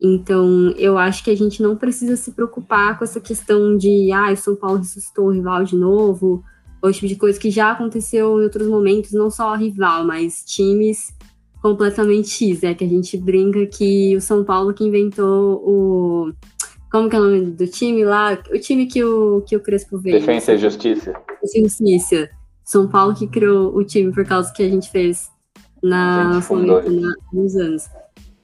Então, 0.00 0.70
eu 0.76 0.98
acho 0.98 1.24
que 1.24 1.30
a 1.30 1.36
gente 1.36 1.62
não 1.62 1.76
precisa 1.76 2.16
se 2.16 2.32
preocupar 2.32 2.98
com 2.98 3.04
essa 3.04 3.20
questão 3.20 3.76
de, 3.76 4.12
ah, 4.12 4.32
o 4.32 4.36
São 4.36 4.54
Paulo 4.54 4.78
ressuscitou 4.78 5.26
o 5.26 5.32
rival 5.32 5.64
de 5.64 5.74
novo, 5.74 6.44
ou 6.82 6.92
tipo 6.92 7.06
de 7.06 7.16
coisa 7.16 7.40
que 7.40 7.50
já 7.50 7.72
aconteceu 7.72 8.38
em 8.38 8.44
outros 8.44 8.68
momentos, 8.68 9.12
não 9.12 9.30
só 9.30 9.54
rival, 9.54 10.04
mas 10.04 10.44
times 10.44 11.15
completamente 11.70 12.28
X, 12.28 12.62
é 12.62 12.74
que 12.74 12.84
a 12.84 12.88
gente 12.88 13.16
brinca 13.16 13.66
que 13.66 14.16
o 14.16 14.20
São 14.20 14.44
Paulo 14.44 14.72
que 14.72 14.84
inventou 14.84 15.62
o 15.64 16.32
como 16.90 17.10
que 17.10 17.16
é 17.16 17.20
o 17.20 17.24
nome 17.24 17.50
do 17.50 17.66
time 17.66 18.04
lá? 18.04 18.38
O 18.50 18.58
time 18.58 18.86
que 18.86 19.02
o, 19.02 19.42
que 19.42 19.56
o 19.56 19.60
Crespo 19.60 19.98
veio. 19.98 20.18
Defesa 20.18 20.54
e 20.54 20.58
Justiça. 20.58 21.12
Justiça. 21.54 22.30
São 22.64 22.88
Paulo 22.88 23.14
que 23.14 23.26
criou 23.26 23.76
o 23.76 23.84
time 23.84 24.12
por 24.12 24.24
causa 24.24 24.52
que 24.52 24.62
a 24.62 24.68
gente 24.68 24.90
fez 24.90 25.30
na 25.82 26.40
Sul-Americana 26.40 27.14
uns 27.34 27.56
anos. 27.56 27.84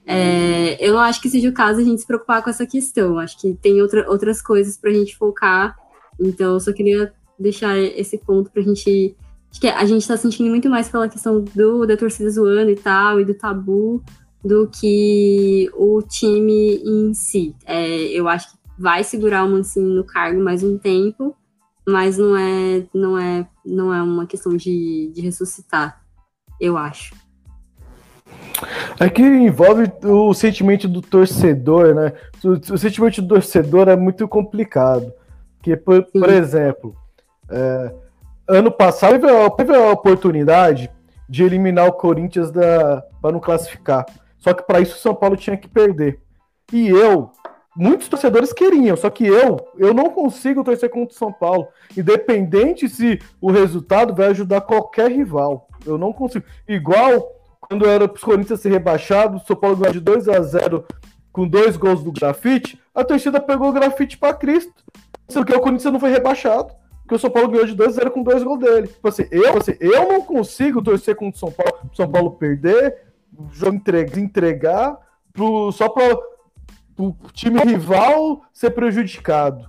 É, 0.04 0.76
eu 0.84 0.94
não 0.94 1.00
acho 1.00 1.22
que 1.22 1.30
seja 1.30 1.48
o 1.48 1.52
caso 1.52 1.80
a 1.80 1.84
gente 1.84 2.00
se 2.00 2.06
preocupar 2.06 2.42
com 2.42 2.50
essa 2.50 2.66
questão. 2.66 3.18
Acho 3.18 3.40
que 3.40 3.54
tem 3.54 3.80
outra, 3.80 4.08
outras 4.10 4.42
coisas 4.42 4.76
para 4.76 4.90
a 4.90 4.94
gente 4.94 5.16
focar. 5.16 5.76
Então, 6.20 6.54
eu 6.54 6.60
só 6.60 6.72
queria 6.72 7.12
deixar 7.38 7.78
esse 7.78 8.18
ponto 8.18 8.50
para 8.50 8.60
a 8.60 8.64
gente. 8.64 9.16
Acho 9.52 9.60
que 9.60 9.68
a 9.68 9.84
gente 9.84 10.00
está 10.00 10.16
sentindo 10.16 10.48
muito 10.48 10.70
mais 10.70 10.88
pela 10.88 11.06
questão 11.06 11.44
do, 11.54 11.86
da 11.86 11.94
torcida 11.94 12.30
zoando 12.30 12.70
e 12.70 12.74
tal, 12.74 13.20
e 13.20 13.24
do 13.24 13.34
tabu, 13.34 14.02
do 14.42 14.66
que 14.66 15.70
o 15.74 16.00
time 16.00 16.82
em 16.82 17.12
si. 17.12 17.54
É, 17.66 17.86
eu 18.08 18.26
acho 18.28 18.50
que 18.50 18.58
vai 18.78 19.04
segurar 19.04 19.44
o 19.44 19.50
Mancini 19.50 19.94
no 19.94 20.04
cargo 20.04 20.42
mais 20.42 20.64
um 20.64 20.78
tempo, 20.78 21.36
mas 21.86 22.16
não 22.16 22.34
é, 22.34 22.86
não 22.94 23.18
é, 23.18 23.46
não 23.64 23.92
é 23.92 24.02
uma 24.02 24.26
questão 24.26 24.56
de, 24.56 25.12
de 25.14 25.20
ressuscitar, 25.20 26.02
eu 26.58 26.78
acho. 26.78 27.14
É 28.98 29.10
que 29.10 29.22
envolve 29.22 29.92
o 30.02 30.32
sentimento 30.32 30.88
do 30.88 31.02
torcedor, 31.02 31.94
né? 31.94 32.14
O, 32.42 32.72
o 32.72 32.78
sentimento 32.78 33.20
do 33.20 33.28
torcedor 33.28 33.88
é 33.88 33.96
muito 33.96 34.26
complicado. 34.26 35.12
Porque, 35.58 35.76
por, 35.76 36.02
por 36.04 36.30
exemplo, 36.30 36.96
é, 37.50 37.94
ano 38.48 38.70
passado 38.70 39.12
teve 39.12 39.30
a, 39.30 39.50
teve 39.50 39.74
a, 39.74 39.90
oportunidade 39.90 40.90
de 41.28 41.44
eliminar 41.44 41.86
o 41.86 41.92
Corinthians 41.92 42.50
para 42.50 43.32
não 43.32 43.40
classificar. 43.40 44.04
Só 44.38 44.52
que 44.52 44.62
para 44.64 44.80
isso 44.80 44.96
o 44.96 45.00
São 45.00 45.14
Paulo 45.14 45.36
tinha 45.36 45.56
que 45.56 45.68
perder. 45.68 46.20
E 46.72 46.88
eu, 46.88 47.30
muitos 47.76 48.08
torcedores 48.08 48.52
queriam, 48.52 48.96
só 48.96 49.08
que 49.08 49.26
eu, 49.26 49.56
eu 49.78 49.94
não 49.94 50.10
consigo 50.10 50.64
torcer 50.64 50.90
contra 50.90 51.14
o 51.14 51.18
São 51.18 51.32
Paulo, 51.32 51.68
independente 51.96 52.88
se 52.88 53.20
o 53.40 53.50
resultado 53.50 54.14
vai 54.14 54.26
ajudar 54.28 54.62
qualquer 54.62 55.10
rival. 55.10 55.68
Eu 55.86 55.96
não 55.96 56.12
consigo. 56.12 56.44
Igual 56.68 57.42
quando 57.60 57.86
era 57.86 58.06
para 58.06 58.16
os 58.16 58.24
Corinthians 58.24 58.60
ser 58.60 58.70
rebaixado, 58.70 59.36
o 59.36 59.40
São 59.40 59.56
Paulo 59.56 59.76
ganhou 59.76 59.94
de 59.94 60.00
2 60.00 60.28
a 60.28 60.42
0 60.42 60.84
com 61.32 61.48
dois 61.48 61.76
gols 61.76 62.04
do 62.04 62.12
grafite, 62.12 62.78
a 62.94 63.02
torcida 63.02 63.40
pegou 63.40 63.70
o 63.70 63.72
grafite 63.72 64.18
para 64.18 64.34
Cristo. 64.34 64.74
Sendo 65.28 65.46
que 65.46 65.54
o 65.54 65.60
Corinthians 65.60 65.90
não 65.90 65.98
foi 65.98 66.10
rebaixado, 66.10 66.74
porque 67.02 67.14
o 67.14 67.18
São 67.18 67.30
Paulo 67.30 67.48
ganhou 67.48 67.66
de 67.66 67.74
2 67.74 67.90
a 67.90 68.00
0 68.00 68.10
com 68.10 68.22
dois 68.22 68.42
gols 68.42 68.60
dele. 68.60 68.88
Tipo 68.88 69.08
assim, 69.08 69.26
eu, 69.30 69.56
assim, 69.58 69.74
eu 69.80 70.08
não 70.08 70.22
consigo 70.22 70.82
torcer 70.82 71.14
contra 71.16 71.36
o 71.36 71.38
São 71.38 71.50
Paulo, 71.50 71.90
São 71.94 72.10
Paulo 72.10 72.30
perder, 72.32 72.96
jogo 73.52 73.76
entregar, 73.76 74.18
entregar 74.18 74.98
pro, 75.32 75.72
só 75.72 75.88
para 75.88 76.16
o 76.98 77.14
time 77.32 77.60
rival 77.60 78.42
ser 78.52 78.70
prejudicado. 78.70 79.68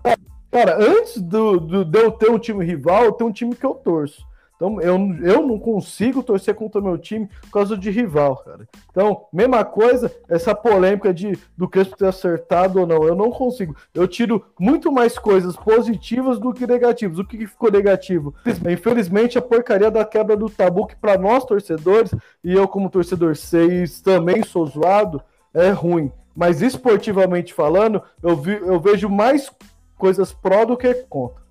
Cara, 0.52 0.78
antes 0.78 1.20
do, 1.20 1.60
do, 1.60 1.86
de 1.86 2.00
eu 2.00 2.12
ter 2.12 2.30
um 2.30 2.38
time 2.38 2.64
rival, 2.64 3.06
eu 3.06 3.12
tenho 3.14 3.30
um 3.30 3.34
time 3.34 3.56
que 3.56 3.66
eu 3.66 3.74
torço. 3.74 4.24
Então 4.64 4.80
eu, 4.80 4.96
eu 5.22 5.46
não 5.46 5.60
consigo 5.60 6.24
torcer 6.24 6.56
contra 6.56 6.80
o 6.80 6.84
meu 6.84 6.98
time 6.98 7.28
por 7.42 7.52
causa 7.52 7.76
de 7.76 7.92
rival, 7.92 8.38
cara. 8.38 8.66
Então, 8.90 9.26
mesma 9.34 9.66
coisa, 9.66 10.10
essa 10.30 10.56
polêmica 10.56 11.14
de 11.14 11.38
do 11.58 11.68
Crespo 11.68 11.98
ter 11.98 12.08
acertado 12.08 12.80
ou 12.80 12.88
não, 12.88 13.04
eu 13.04 13.14
não 13.14 13.30
consigo. 13.30 13.76
Eu 13.94 14.08
tiro 14.08 14.46
muito 14.58 14.90
mais 14.90 15.20
coisas 15.20 15.58
positivas 15.58 16.40
do 16.40 16.54
que 16.54 16.66
negativas. 16.66 17.20
O 17.20 17.26
que 17.26 17.46
ficou 17.46 17.70
negativo? 17.70 18.34
Infelizmente, 18.72 19.38
a 19.38 19.42
porcaria 19.42 19.92
da 19.92 20.06
quebra 20.06 20.38
do 20.38 20.50
tabu, 20.50 20.88
que 20.88 20.96
para 20.96 21.18
nós 21.18 21.44
torcedores, 21.44 22.16
e 22.42 22.54
eu 22.54 22.66
como 22.66 22.90
torcedor 22.90 23.36
6 23.36 24.00
também 24.00 24.44
sou 24.44 24.66
zoado, 24.66 25.22
é 25.54 25.72
ruim. 25.72 26.10
Mas 26.34 26.62
esportivamente 26.62 27.54
falando, 27.54 28.02
eu, 28.24 28.38
vi, 28.38 28.54
eu 28.54 28.80
vejo 28.80 29.10
mais 29.10 29.52
coisas 29.98 30.32
pró 30.32 30.64
do 30.64 30.78
que 30.78 30.94
contra. 31.10 31.43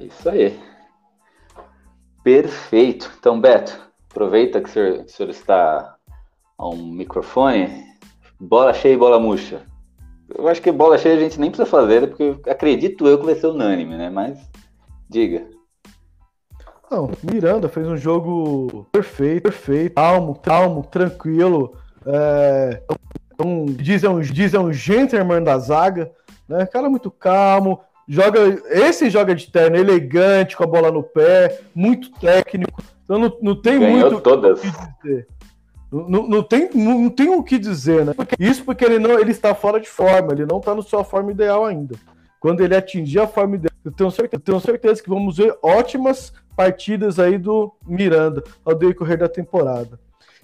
É 0.00 0.04
isso 0.04 0.28
aí. 0.28 0.58
Perfeito. 2.24 3.12
Então, 3.18 3.38
Beto, 3.38 3.78
aproveita 4.10 4.60
que 4.60 4.68
o 4.68 4.72
senhor, 4.72 5.04
que 5.04 5.12
o 5.12 5.16
senhor 5.16 5.28
está 5.28 5.96
a 6.56 6.68
um 6.68 6.86
microfone. 6.86 7.84
Bola 8.40 8.72
cheia 8.72 8.94
e 8.94 8.96
bola 8.96 9.20
murcha. 9.20 9.66
Eu 10.34 10.48
acho 10.48 10.62
que 10.62 10.72
bola 10.72 10.96
cheia 10.96 11.16
a 11.16 11.20
gente 11.20 11.38
nem 11.38 11.50
precisa 11.50 11.68
fazer, 11.68 12.08
porque 12.08 12.38
acredito 12.48 13.06
eu 13.06 13.18
que 13.18 13.26
vai 13.26 13.34
ser 13.34 13.48
unânime, 13.48 13.96
né? 13.96 14.08
Mas 14.08 14.38
diga. 15.08 15.46
Não, 16.90 17.10
Miranda 17.22 17.68
fez 17.68 17.86
um 17.86 17.96
jogo 17.96 18.86
perfeito, 18.90 19.42
perfeito, 19.42 19.94
calmo, 19.94 20.34
calmo, 20.36 20.82
tranquilo. 20.82 21.76
É, 22.06 22.82
um, 23.44 23.66
diz, 23.66 24.02
é 24.02 24.08
um, 24.08 24.20
diz 24.20 24.54
é 24.54 24.58
um 24.58 24.72
gentleman 24.72 25.42
da 25.42 25.58
zaga, 25.58 26.10
né? 26.48 26.64
Cara 26.66 26.88
muito 26.88 27.10
calmo, 27.10 27.80
joga. 28.10 28.60
Esse 28.68 29.08
joga 29.08 29.34
de 29.34 29.50
terno 29.50 29.76
elegante, 29.76 30.56
com 30.56 30.64
a 30.64 30.66
bola 30.66 30.90
no 30.90 31.02
pé, 31.02 31.60
muito 31.74 32.10
técnico. 32.18 32.82
Então 33.04 33.18
não, 33.18 33.38
não 33.40 33.60
tem 33.60 33.78
Ganhou 33.78 34.10
muito 34.10 34.20
todas. 34.20 34.58
o 34.58 34.62
que 34.62 34.70
dizer. 35.02 35.28
Não, 35.90 36.08
não, 36.08 36.28
não 36.28 36.42
tem, 36.42 36.70
não, 36.74 37.00
não 37.00 37.10
tem 37.10 37.28
o 37.30 37.42
que 37.42 37.58
dizer, 37.58 38.04
né? 38.04 38.12
Isso 38.38 38.64
porque 38.64 38.84
ele 38.84 38.98
não 38.98 39.18
ele 39.18 39.30
está 39.30 39.54
fora 39.54 39.80
de 39.80 39.88
forma, 39.88 40.32
ele 40.32 40.46
não 40.46 40.58
está 40.58 40.74
na 40.74 40.82
sua 40.82 41.02
forma 41.04 41.30
ideal 41.32 41.64
ainda. 41.64 41.96
Quando 42.38 42.62
ele 42.62 42.76
atingir 42.76 43.20
a 43.20 43.26
forma 43.26 43.56
ideal, 43.56 43.72
eu 43.84 43.92
tenho 43.92 44.10
certeza, 44.10 44.40
eu 44.40 44.40
tenho 44.40 44.60
certeza 44.60 45.02
que 45.02 45.08
vamos 45.08 45.36
ver 45.36 45.56
ótimas 45.62 46.32
partidas 46.56 47.18
aí 47.18 47.38
do 47.38 47.72
Miranda 47.86 48.42
ao 48.64 48.74
decorrer 48.74 49.18
da 49.18 49.28
temporada. 49.28 49.98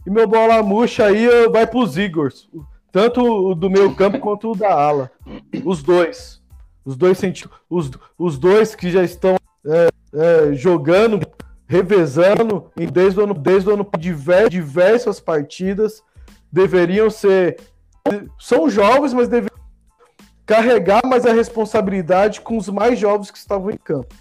E 0.07 0.11
meu 0.11 0.27
bola 0.27 0.62
murcha 0.62 1.05
aí 1.05 1.49
vai 1.49 1.67
para 1.67 1.79
os 1.79 1.97
Igors, 1.97 2.49
tanto 2.91 3.21
o 3.23 3.55
do 3.55 3.71
meio 3.71 3.95
campo 3.95 4.19
quanto 4.19 4.51
o 4.51 4.57
da 4.57 4.73
ala. 4.73 5.11
Os 5.64 5.83
dois. 5.83 6.36
Os 6.87 6.97
dois 6.97 7.18
senti 7.18 7.49
os, 7.68 7.91
os 8.16 8.39
dois 8.39 8.76
que 8.76 8.91
já 8.93 9.03
estão 9.03 9.37
é, 9.66 9.89
é, 10.14 10.55
jogando, 10.55 11.20
revezando 11.66 12.70
desde 12.93 13.18
o 13.18 13.24
ano, 13.24 13.34
desde 13.34 13.68
o 13.68 13.74
ano 13.74 13.87
diver, 13.99 14.49
diversas 14.49 15.18
partidas 15.18 16.01
deveriam 16.51 17.11
ser 17.11 17.59
são 18.39 18.70
jovens, 18.70 19.12
mas 19.12 19.26
deveriam 19.26 19.59
carregar 20.47 21.03
mais 21.05 21.26
a 21.26 21.32
responsabilidade 21.32 22.41
com 22.41 22.57
os 22.57 22.68
mais 22.68 22.97
jovens 22.97 23.32
que 23.32 23.39
estavam 23.39 23.72
em 23.72 23.76
campo. 23.76 24.14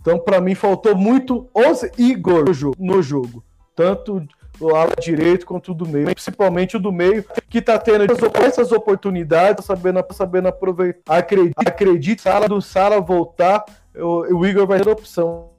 Então, 0.00 0.18
para 0.18 0.40
mim, 0.40 0.54
faltou 0.54 0.96
muito 0.96 1.46
os 1.52 1.82
Igor 1.98 2.44
no 2.78 3.02
jogo. 3.02 3.44
Tanto 3.76 4.26
o 4.60 4.74
ala 4.74 4.94
direito 5.00 5.46
quanto 5.46 5.72
o 5.72 5.74
do 5.74 5.86
meio, 5.86 6.06
principalmente 6.06 6.76
o 6.76 6.80
do 6.80 6.92
meio, 6.92 7.24
que 7.48 7.58
está 7.58 7.78
tendo 7.78 8.04
essas 8.42 8.72
oportunidades, 8.72 9.64
sabendo, 9.64 10.04
sabendo 10.12 10.48
aproveitar. 10.48 11.16
Acredito, 11.16 11.54
acredito 11.58 12.22
Sala 12.22 12.48
do 12.48 12.60
Sala 12.60 13.00
voltar, 13.00 13.64
o, 13.94 14.38
o 14.38 14.46
Igor 14.46 14.66
vai 14.66 14.80
ter 14.80 14.90
opção. 14.90 15.50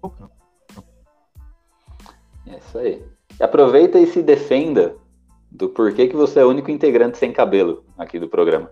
É 2.47 2.57
isso 2.57 2.77
aí. 2.77 3.03
Aproveita 3.39 3.99
e 3.99 4.07
se 4.07 4.21
defenda 4.21 4.95
do 5.49 5.69
porquê 5.69 6.07
que 6.07 6.15
você 6.15 6.39
é 6.39 6.45
o 6.45 6.49
único 6.49 6.69
integrante 6.69 7.17
sem 7.17 7.31
cabelo 7.31 7.85
aqui 7.97 8.19
do 8.19 8.27
programa. 8.27 8.69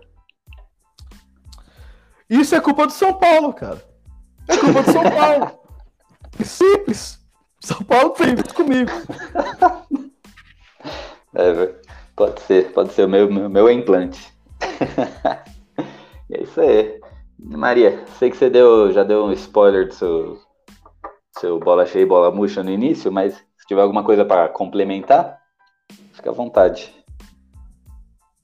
Isso 2.28 2.54
é 2.54 2.60
culpa 2.60 2.86
do 2.86 2.92
São 2.92 3.14
Paulo, 3.14 3.54
cara. 3.54 3.82
É 4.46 4.56
culpa 4.56 4.82
do 4.82 4.92
São 4.92 5.02
Paulo. 5.02 5.60
Simples. 6.44 7.18
São 7.60 7.82
Paulo 7.82 8.14
fez 8.14 8.42
comigo. 8.52 8.90
É, 11.38 11.72
pode 12.16 12.40
ser, 12.42 12.72
pode 12.72 12.92
ser 12.92 13.04
o 13.04 13.08
meu, 13.08 13.32
meu, 13.32 13.48
meu 13.48 13.70
implante. 13.70 14.32
é 16.30 16.42
isso 16.42 16.60
aí. 16.60 17.00
Maria, 17.38 18.04
sei 18.18 18.30
que 18.30 18.36
você 18.36 18.50
deu, 18.50 18.92
já 18.92 19.04
deu 19.04 19.24
um 19.24 19.32
spoiler 19.32 19.86
do 19.86 19.94
seu, 19.94 20.38
seu 21.38 21.60
bola 21.60 21.86
cheia 21.86 22.02
e 22.02 22.06
bola 22.06 22.32
murcha 22.32 22.62
no 22.64 22.70
início, 22.70 23.12
mas 23.12 23.34
se 23.34 23.66
tiver 23.68 23.82
alguma 23.82 24.02
coisa 24.02 24.24
para 24.24 24.48
complementar, 24.48 25.38
fica 26.12 26.30
à 26.30 26.34
vontade. 26.34 26.92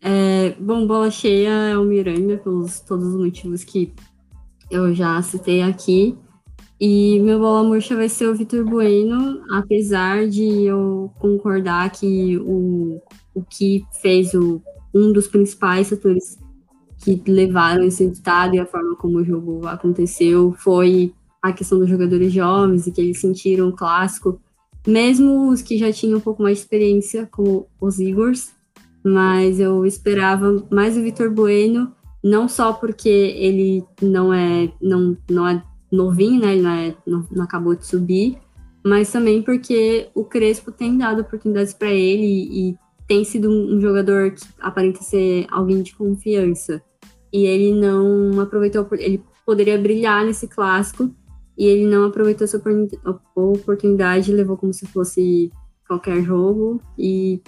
É, 0.01 0.51
bom, 0.61 0.87
bola 0.87 1.11
cheia 1.11 1.71
é 1.71 1.79
o 1.79 1.83
Miranda, 1.83 2.37
pelos 2.39 2.79
todos 2.81 3.09
os 3.09 3.17
motivos 3.17 3.65
que 3.65 3.93
eu 4.71 4.95
já 4.95 5.21
citei 5.21 5.63
aqui. 5.63 6.17
E 6.87 7.18
meu 7.20 7.39
bola 7.39 7.64
murcha 7.64 7.97
vai 7.97 8.11
ser 8.11 8.28
o 8.28 8.35
Vitor 8.35 8.62
Bueno, 8.62 9.43
apesar 9.51 10.28
de 10.28 10.64
eu 10.64 11.11
concordar 11.18 11.91
que 11.91 12.37
o, 12.37 13.01
o 13.35 13.43
que 13.43 13.82
fez 14.03 14.35
o, 14.35 14.61
um 14.93 15.11
dos 15.11 15.26
principais 15.26 15.87
setores 15.87 16.39
que 16.99 17.22
levaram 17.26 17.85
esse 17.85 18.05
resultado 18.05 18.55
e 18.55 18.61
a 18.61 18.66
forma 18.66 18.97
como 18.97 19.16
o 19.16 19.24
jogo 19.24 19.66
aconteceu 19.66 20.55
foi 20.59 21.14
a 21.41 21.55
questão 21.55 21.78
dos 21.78 21.89
jogadores 21.89 22.30
jovens 22.30 22.87
e 22.87 22.93
que 22.93 23.01
eles 23.01 23.18
sentiram 23.18 23.68
o 23.68 23.74
clássico, 23.74 24.39
mesmo 24.87 25.49
os 25.49 25.62
que 25.62 25.78
já 25.78 25.91
tinham 25.91 26.18
um 26.18 26.20
pouco 26.20 26.43
mais 26.43 26.59
de 26.59 26.64
experiência, 26.64 27.26
como 27.32 27.66
os 27.80 27.99
Igors, 27.99 28.53
mas 29.03 29.59
eu 29.59 29.87
esperava 29.87 30.62
mais 30.70 30.99
o 30.99 31.03
Vitor 31.03 31.30
Bueno, 31.30 31.95
não 32.22 32.47
só 32.47 32.74
porque 32.74 33.09
ele 33.09 33.82
não 34.03 34.35
é, 34.35 34.70
não, 34.82 35.16
não 35.30 35.49
é 35.49 35.62
novinho, 35.95 36.41
né? 36.41 36.55
Ele 36.55 36.63
não, 36.63 36.71
é, 36.71 36.97
não, 37.07 37.27
não 37.31 37.45
acabou 37.45 37.75
de 37.75 37.87
subir, 37.87 38.39
mas 38.85 39.11
também 39.11 39.43
porque 39.43 40.09
o 40.15 40.25
Crespo 40.25 40.71
tem 40.71 40.99
dado 40.99 41.23
oportunidades 41.23 41.73
para 41.73 41.91
ele 41.91 42.27
e, 42.27 42.71
e, 42.71 42.79
tem 43.07 43.23
sido 43.23 43.51
um, 43.51 43.79
jogador 43.79 44.31
que 44.31 44.47
aparenta 44.59 45.03
ser 45.03 45.47
alguém 45.51 45.83
de 45.83 45.95
confiança. 45.95 46.83
E 47.31 47.45
ele 47.45 47.75
não 47.75 48.41
aproveitou, 48.41 48.89
ele 48.93 49.23
poderia 49.45 49.77
brilhar 49.77 50.25
nesse 50.25 50.49
clássico 50.49 51.15
e 51.57 51.67
ele 51.67 51.87
não 51.87 52.07
aproveitou 52.07 52.45
essa 52.45 52.61
oportunidade, 53.35 54.33
levou 54.33 54.57
como 54.57 54.73
se 54.73 54.87
fosse 54.87 55.53
qualquer 55.87 56.23
jogo 56.23 56.81
e 56.99 57.43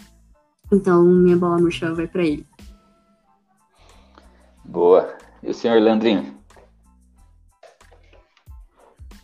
então 0.71 1.03
minha 1.05 1.37
bola 1.37 1.57
murcha 1.57 1.93
vai 1.95 2.07
para 2.07 2.25
ele. 2.25 2.47
Boa. 4.63 5.17
E 5.43 5.51
o 5.51 5.55
senhor 5.55 5.81
Landrinho? 5.81 6.36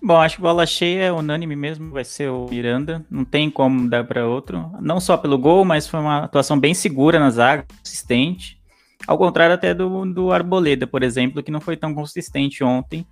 Bom, 0.04 0.16
acho 0.16 0.34
que 0.36 0.42
bola 0.42 0.66
cheia 0.66 1.04
é 1.04 1.12
unânime 1.12 1.54
mesmo, 1.54 1.92
vai 1.92 2.04
ser 2.04 2.28
o 2.28 2.48
Miranda. 2.50 3.06
Não 3.08 3.24
tem 3.24 3.48
como 3.48 3.88
dar 3.88 4.04
para 4.04 4.26
outro. 4.26 4.68
Não 4.80 4.98
só 4.98 5.16
pelo 5.16 5.38
gol, 5.38 5.64
mas 5.64 5.86
foi 5.86 6.00
uma 6.00 6.24
atuação 6.24 6.58
bem 6.58 6.74
segura 6.74 7.20
na 7.20 7.30
zaga, 7.30 7.64
consistente. 7.78 8.60
Ao 9.06 9.16
contrário 9.16 9.54
até 9.54 9.72
do, 9.72 10.04
do 10.12 10.32
Arboleda, 10.32 10.88
por 10.88 11.04
exemplo, 11.04 11.40
que 11.40 11.52
não 11.52 11.60
foi 11.60 11.76
tão 11.76 11.94
consistente 11.94 12.64
ontem. 12.64 13.06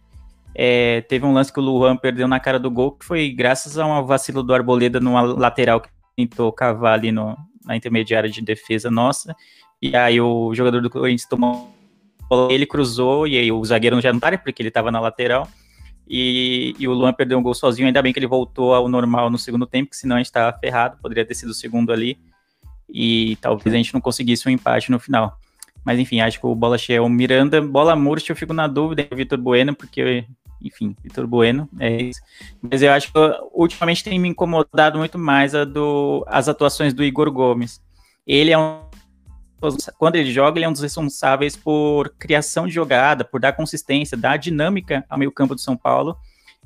É, 0.53 1.03
teve 1.03 1.24
um 1.24 1.32
lance 1.32 1.53
que 1.53 1.61
o 1.61 1.62
Luan 1.62 1.97
perdeu 1.97 2.26
na 2.26 2.41
cara 2.41 2.59
do 2.59 2.68
gol, 2.68 2.91
que 2.91 3.05
foi 3.05 3.30
graças 3.30 3.78
a 3.78 3.86
um 3.86 4.05
vacilo 4.05 4.43
do 4.43 4.53
Arboleda 4.53 4.99
numa 4.99 5.22
lateral 5.22 5.80
que 5.80 5.88
tentou 6.16 6.53
cavar 6.53 6.95
ali 6.95 7.12
no, 7.12 7.36
na 7.64 7.76
intermediária 7.76 8.28
de 8.28 8.43
defesa 8.43 8.91
nossa. 8.91 9.36
E 9.80 9.95
aí 9.95 10.20
o 10.20 10.53
jogador 10.57 10.82
do 10.82 10.91
Corinthians 10.91 11.28
tomou. 11.28 11.70
Ele 12.51 12.66
cruzou 12.66 13.28
e 13.28 13.38
aí 13.38 13.53
o 13.53 13.64
zagueiro 13.64 14.01
já 14.01 14.12
não 14.12 14.18
tá, 14.18 14.36
porque 14.36 14.61
ele 14.61 14.70
estava 14.70 14.91
na 14.91 14.99
lateral 14.99 15.49
e, 16.13 16.75
e, 16.77 16.89
o 16.89 16.93
Luan 16.93 17.13
perdeu 17.13 17.39
um 17.39 17.43
gol 17.43 17.55
sozinho. 17.55 17.87
Ainda 17.87 18.03
bem 18.03 18.13
que 18.13 18.19
ele 18.19 18.27
voltou 18.27 18.75
ao 18.75 18.89
normal 18.89 19.31
no 19.31 19.39
segundo 19.39 19.65
tempo, 19.65 19.91
que 19.91 19.97
senão 19.97 20.17
a 20.17 20.19
gente 20.19 20.27
estava 20.27 20.59
ferrado. 20.59 20.99
Poderia 21.01 21.25
ter 21.25 21.35
sido 21.37 21.51
o 21.51 21.55
segundo 21.55 21.93
ali. 21.93 22.19
E 22.93 23.37
talvez 23.41 23.73
a 23.73 23.77
gente 23.77 23.95
não 23.95 24.01
conseguisse 24.01 24.49
um 24.49 24.51
empate 24.51 24.91
no 24.91 24.99
final. 24.99 25.39
Mas 25.85 26.01
enfim, 26.01 26.21
acho 26.21 26.41
que 26.41 26.47
o 26.47 26.53
bola 26.53 26.77
cheia 26.77 26.97
é 26.97 27.01
o 27.01 27.09
Miranda. 27.09 27.63
Bola 27.63 27.95
murcha, 27.95 28.32
eu 28.32 28.37
fico 28.37 28.53
na 28.53 28.66
dúvida 28.66 29.07
o 29.09 29.15
Vitor 29.15 29.39
Bueno, 29.39 29.73
porque, 29.73 30.24
enfim, 30.61 30.97
Vitor 31.01 31.28
Bueno 31.28 31.69
é 31.78 32.03
isso. 32.03 32.20
Mas 32.61 32.82
eu 32.82 32.91
acho 32.91 33.12
que 33.12 33.19
ultimamente 33.55 34.03
tem 34.03 34.19
me 34.19 34.28
incomodado 34.28 34.99
muito 34.99 35.16
mais 35.16 35.53
do, 35.53 36.24
as 36.27 36.49
atuações 36.49 36.93
do 36.93 37.05
Igor 37.05 37.31
Gomes. 37.31 37.81
Ele 38.27 38.51
é 38.51 38.59
um 38.59 38.81
quando 39.99 40.16
ele 40.16 40.32
joga, 40.32 40.59
ele 40.59 40.65
é 40.65 40.69
um 40.69 40.73
dos 40.73 40.81
responsáveis 40.81 41.57
por 41.57 42.11
criação 42.19 42.66
de 42.66 42.73
jogada, 42.73 43.24
por 43.24 43.41
dar 43.41 43.53
consistência, 43.53 44.16
dar 44.16 44.37
dinâmica 44.37 45.05
ao 45.09 45.19
meio 45.19 45.31
campo 45.31 45.55
do 45.55 45.61
São 45.61 45.77
Paulo, 45.77 46.16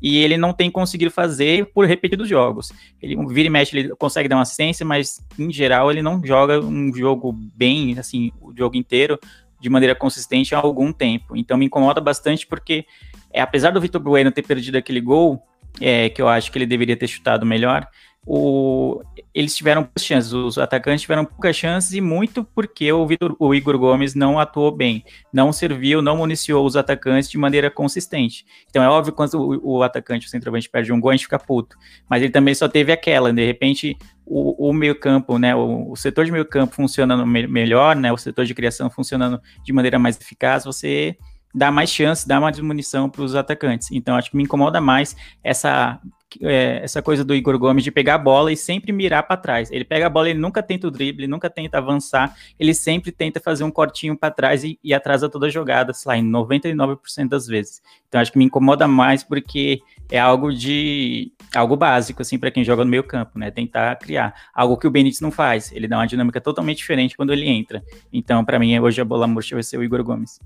e 0.00 0.18
ele 0.18 0.36
não 0.36 0.52
tem 0.52 0.70
conseguido 0.70 1.10
fazer 1.10 1.66
por 1.66 1.86
repetidos 1.86 2.28
jogos. 2.28 2.72
Ele 3.00 3.16
vira 3.26 3.46
e 3.46 3.50
mexe, 3.50 3.76
ele 3.76 3.88
consegue 3.96 4.28
dar 4.28 4.36
uma 4.36 4.42
assistência, 4.42 4.84
mas 4.84 5.24
em 5.38 5.52
geral 5.52 5.90
ele 5.90 6.02
não 6.02 6.24
joga 6.24 6.60
um 6.60 6.94
jogo 6.94 7.32
bem, 7.32 7.98
assim, 7.98 8.32
o 8.40 8.52
jogo 8.56 8.76
inteiro, 8.76 9.18
de 9.60 9.70
maneira 9.70 9.94
consistente 9.94 10.54
há 10.54 10.58
algum 10.58 10.92
tempo. 10.92 11.36
Então 11.36 11.56
me 11.56 11.66
incomoda 11.66 12.00
bastante 12.00 12.46
porque, 12.46 12.84
é, 13.32 13.40
apesar 13.40 13.70
do 13.70 13.80
Vitor 13.80 14.00
Bueno 14.00 14.30
ter 14.30 14.42
perdido 14.42 14.76
aquele 14.76 15.00
gol, 15.00 15.42
é, 15.80 16.08
que 16.08 16.20
eu 16.20 16.28
acho 16.28 16.52
que 16.52 16.58
ele 16.58 16.66
deveria 16.66 16.96
ter 16.96 17.08
chutado 17.08 17.46
melhor, 17.46 17.88
o, 18.26 19.02
eles 19.34 19.54
tiveram 19.54 19.82
poucas 19.82 20.04
chances, 20.04 20.32
os 20.32 20.56
atacantes 20.56 21.02
tiveram 21.02 21.24
poucas 21.24 21.54
chances 21.54 21.92
e 21.92 22.00
muito 22.00 22.42
porque 22.42 22.90
o, 22.90 23.06
Victor, 23.06 23.36
o 23.38 23.54
Igor 23.54 23.78
Gomes 23.78 24.14
não 24.14 24.38
atuou 24.38 24.70
bem, 24.70 25.04
não 25.32 25.52
serviu, 25.52 26.00
não 26.00 26.16
municiou 26.16 26.64
os 26.64 26.76
atacantes 26.76 27.28
de 27.28 27.36
maneira 27.36 27.70
consistente. 27.70 28.46
Então 28.70 28.82
é 28.82 28.88
óbvio 28.88 29.12
quando 29.12 29.34
o, 29.34 29.76
o 29.76 29.82
atacante, 29.82 30.26
o 30.26 30.30
centroavante 30.30 30.70
perde 30.70 30.92
um 30.92 31.00
gol, 31.00 31.10
a 31.10 31.14
gente 31.14 31.24
fica 31.24 31.38
puto, 31.38 31.76
mas 32.08 32.22
ele 32.22 32.32
também 32.32 32.54
só 32.54 32.66
teve 32.66 32.92
aquela, 32.92 33.32
de 33.32 33.44
repente 33.44 33.96
o, 34.24 34.70
o 34.70 34.72
meio 34.72 34.98
campo, 34.98 35.38
né, 35.38 35.54
o, 35.54 35.90
o, 35.90 35.96
setor 35.96 36.24
de 36.24 36.32
meio 36.32 36.46
campo 36.46 36.74
funcionando 36.74 37.26
me 37.26 37.46
melhor, 37.46 37.94
né, 37.94 38.10
o 38.10 38.16
setor 38.16 38.46
de 38.46 38.54
criação 38.54 38.88
funcionando 38.88 39.40
de 39.62 39.72
maneira 39.72 39.98
mais 39.98 40.18
eficaz, 40.18 40.64
você 40.64 41.16
dá 41.54 41.70
mais 41.70 41.90
chance, 41.90 42.26
dá 42.26 42.40
mais 42.40 42.58
munição 42.58 43.08
para 43.08 43.22
os 43.22 43.34
atacantes. 43.34 43.90
Então, 43.92 44.16
acho 44.16 44.30
que 44.30 44.36
me 44.36 44.42
incomoda 44.42 44.80
mais 44.80 45.16
essa 45.42 46.00
é, 46.42 46.80
essa 46.82 47.02
coisa 47.02 47.24
do 47.24 47.34
Igor 47.34 47.58
Gomes 47.58 47.84
de 47.84 47.90
pegar 47.90 48.14
a 48.14 48.18
bola 48.18 48.52
e 48.52 48.56
sempre 48.56 48.92
mirar 48.92 49.22
para 49.24 49.36
trás. 49.36 49.70
Ele 49.70 49.84
pega 49.84 50.06
a 50.06 50.10
bola, 50.10 50.30
ele 50.30 50.38
nunca 50.38 50.62
tenta 50.62 50.88
o 50.88 50.90
drible, 50.90 51.26
nunca 51.26 51.48
tenta 51.48 51.78
avançar, 51.78 52.34
ele 52.58 52.74
sempre 52.74 53.12
tenta 53.12 53.40
fazer 53.40 53.64
um 53.64 53.70
cortinho 53.70 54.16
para 54.16 54.32
trás 54.32 54.64
e, 54.64 54.78
e, 54.82 54.92
atrasa 54.92 55.28
toda 55.28 55.46
a 55.46 55.50
jogada, 55.50 55.92
sei 55.92 56.08
lá, 56.08 56.18
em 56.18 56.24
99% 56.24 57.28
das 57.28 57.46
vezes. 57.46 57.82
Então 58.08 58.20
acho 58.20 58.32
que 58.32 58.38
me 58.38 58.44
incomoda 58.44 58.86
mais 58.88 59.22
porque 59.22 59.80
é 60.10 60.18
algo 60.18 60.52
de 60.52 61.32
algo 61.54 61.76
básico 61.76 62.22
assim 62.22 62.38
para 62.38 62.50
quem 62.50 62.64
joga 62.64 62.84
no 62.84 62.90
meio 62.90 63.04
campo, 63.04 63.38
né? 63.38 63.50
Tentar 63.50 63.96
criar 63.96 64.34
algo 64.52 64.76
que 64.76 64.86
o 64.86 64.90
Benítez 64.90 65.20
não 65.20 65.30
faz. 65.30 65.72
Ele 65.72 65.88
dá 65.88 65.98
uma 65.98 66.06
dinâmica 66.06 66.40
totalmente 66.40 66.78
diferente 66.78 67.16
quando 67.16 67.32
ele 67.32 67.48
entra. 67.48 67.82
Então 68.12 68.44
para 68.44 68.58
mim 68.58 68.78
hoje 68.78 69.00
a 69.00 69.04
bola 69.04 69.26
murcha 69.26 69.54
vai 69.54 69.62
ser 69.62 69.78
o 69.78 69.84
Igor 69.84 70.02
Gomes. 70.02 70.40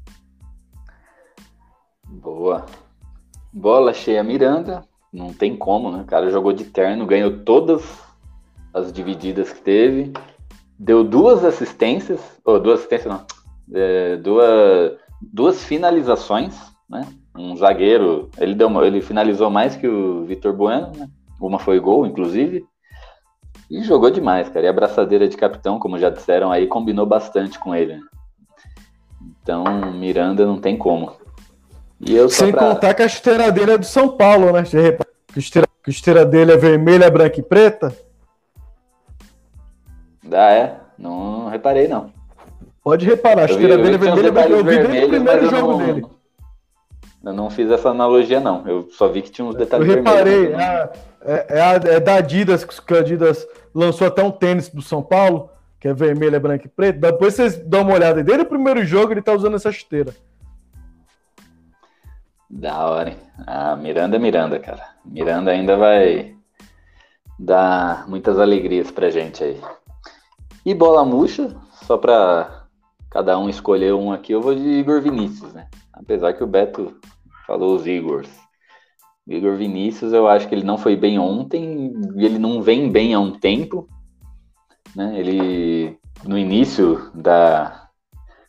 Boa. 2.09 2.67
Bola 3.53 3.93
cheia 3.93 4.23
Miranda, 4.23 4.85
não 5.13 5.33
tem 5.33 5.57
como, 5.57 5.91
né? 5.91 6.03
O 6.03 6.07
cara 6.07 6.31
jogou 6.31 6.53
de 6.53 6.65
terno, 6.65 7.07
ganhou 7.07 7.39
todas 7.45 8.03
as 8.73 8.93
divididas 8.93 9.53
que 9.53 9.61
teve, 9.61 10.13
deu 10.79 11.03
duas 11.03 11.45
assistências, 11.45 12.21
ou 12.45 12.61
duas 12.61 12.79
assistências 12.81 13.13
não, 13.13 13.25
é, 13.75 14.17
duas, 14.17 14.97
duas 15.21 15.65
finalizações, 15.65 16.55
né? 16.89 17.07
Um 17.37 17.57
zagueiro, 17.57 18.31
ele 18.39 18.55
deu 18.55 18.85
ele 18.85 19.01
finalizou 19.01 19.51
mais 19.51 19.77
que 19.77 19.87
o 19.87 20.25
Vitor 20.25 20.53
Bueno, 20.53 20.93
né? 20.97 21.09
Uma 21.41 21.59
foi 21.59 21.79
gol, 21.79 22.07
inclusive. 22.07 22.67
E 23.71 23.83
jogou 23.83 24.11
demais, 24.11 24.49
cara. 24.49 24.65
E 24.65 24.69
a 24.69 24.71
abraçadeira 24.71 25.29
de 25.29 25.37
capitão, 25.37 25.79
como 25.79 25.99
já 25.99 26.11
disseram 26.11 26.51
aí, 26.51 26.67
combinou 26.67 27.07
bastante 27.07 27.59
com 27.59 27.75
ele. 27.75 27.97
Né? 27.97 28.01
Então, 29.43 29.65
Miranda 29.93 30.45
não 30.47 30.59
tem 30.59 30.77
como. 30.77 31.13
Sem 32.29 32.53
pra... 32.53 32.61
contar 32.61 32.95
que 32.95 33.03
a 33.03 33.07
esteira 33.07 33.51
dele 33.51 33.73
é 33.73 33.79
do 33.79 33.87
São 33.87 34.09
Paulo, 34.09 34.53
né? 34.53 34.63
Que 34.63 34.77
a 34.77 35.39
esteira, 35.39 35.67
que 35.83 35.91
esteira 35.91 36.25
dele 36.25 36.53
é 36.53 36.57
vermelha, 36.57 37.11
branca 37.11 37.41
e 37.41 37.43
preta? 37.43 37.95
Ah, 40.31 40.53
é? 40.53 40.77
Não 40.97 41.49
reparei, 41.49 41.89
não. 41.89 42.13
Pode 42.83 43.05
reparar, 43.05 43.43
a 43.43 43.47
esteira 43.47 43.77
dele 43.77 43.97
é 43.97 43.99
vermelha, 43.99 44.33
branca 44.33 44.49
eu 44.51 44.65
vi 44.65 44.79
desde 44.79 45.05
o 45.05 45.09
primeiro 45.09 45.51
jogo 45.51 45.73
não, 45.73 45.79
dele. 45.79 46.07
Eu 47.25 47.33
não 47.33 47.51
fiz 47.51 47.71
essa 47.71 47.91
analogia, 47.91 48.41
não. 48.41 48.67
Eu 48.67 48.89
só 48.91 49.09
vi 49.09 49.23
que 49.23 49.31
tinha 49.31 49.47
uns 49.47 49.57
detalhes 49.57 49.89
Eu 49.89 49.97
reparei, 49.97 50.55
é, 50.55 50.91
é, 51.21 51.47
é, 51.49 51.95
é, 51.97 52.01
da 52.01 52.15
Adidas, 52.15 52.65
que 52.65 52.95
a 52.95 52.99
Adidas 52.99 53.47
lançou 53.75 54.07
até 54.07 54.23
um 54.23 54.31
tênis 54.31 54.69
do 54.69 54.81
São 54.81 55.03
Paulo, 55.03 55.51
que 55.81 55.89
é 55.89 55.93
vermelha, 55.93 56.39
branca 56.39 56.67
e 56.67 56.69
preta. 56.69 56.99
Depois 57.13 57.35
vocês 57.35 57.57
dão 57.57 57.83
uma 57.83 57.95
olhada. 57.95 58.23
Desde 58.23 58.45
o 58.45 58.49
primeiro 58.49 58.85
jogo 58.85 59.13
ele 59.13 59.23
tá 59.23 59.33
usando 59.33 59.57
essa 59.57 59.71
esteira. 59.71 60.15
Da 62.51 62.89
hora, 62.89 63.11
hein? 63.11 63.19
Ah, 63.47 63.77
Miranda 63.77 64.17
é 64.17 64.19
Miranda, 64.19 64.59
cara. 64.59 64.83
Miranda 65.05 65.51
ainda 65.51 65.77
vai 65.77 66.35
dar 67.39 68.09
muitas 68.09 68.39
alegrias 68.39 68.91
pra 68.91 69.11
gente 69.11 69.45
aí. 69.45 69.61
E 70.65 70.75
bola 70.75 71.05
murcha, 71.05 71.55
só 71.83 71.97
pra 71.99 72.67
cada 73.11 73.39
um 73.39 73.49
escolher 73.49 73.95
um 73.95 74.13
aqui, 74.13 74.33
eu 74.33 74.41
vou 74.41 74.55
de 74.55 74.63
Igor 74.63 75.01
Vinícius, 75.01 75.53
né? 75.53 75.69
Apesar 75.93 76.33
que 76.33 76.43
o 76.43 76.47
Beto 76.47 76.99
falou 77.47 77.75
os 77.77 77.87
Igors. 77.87 78.29
Igor 79.27 79.57
Vinícius, 79.57 80.13
eu 80.13 80.27
acho 80.27 80.49
que 80.49 80.55
ele 80.55 80.65
não 80.65 80.79
foi 80.79 80.97
bem 80.97 81.19
ontem, 81.19 81.93
ele 82.17 82.39
não 82.39 82.63
vem 82.63 82.91
bem 82.91 83.15
há 83.15 83.21
um 83.21 83.33
tempo. 83.33 83.87
Né? 84.97 85.19
Ele, 85.19 85.99
no 86.25 86.39
início 86.39 87.11
da 87.15 87.89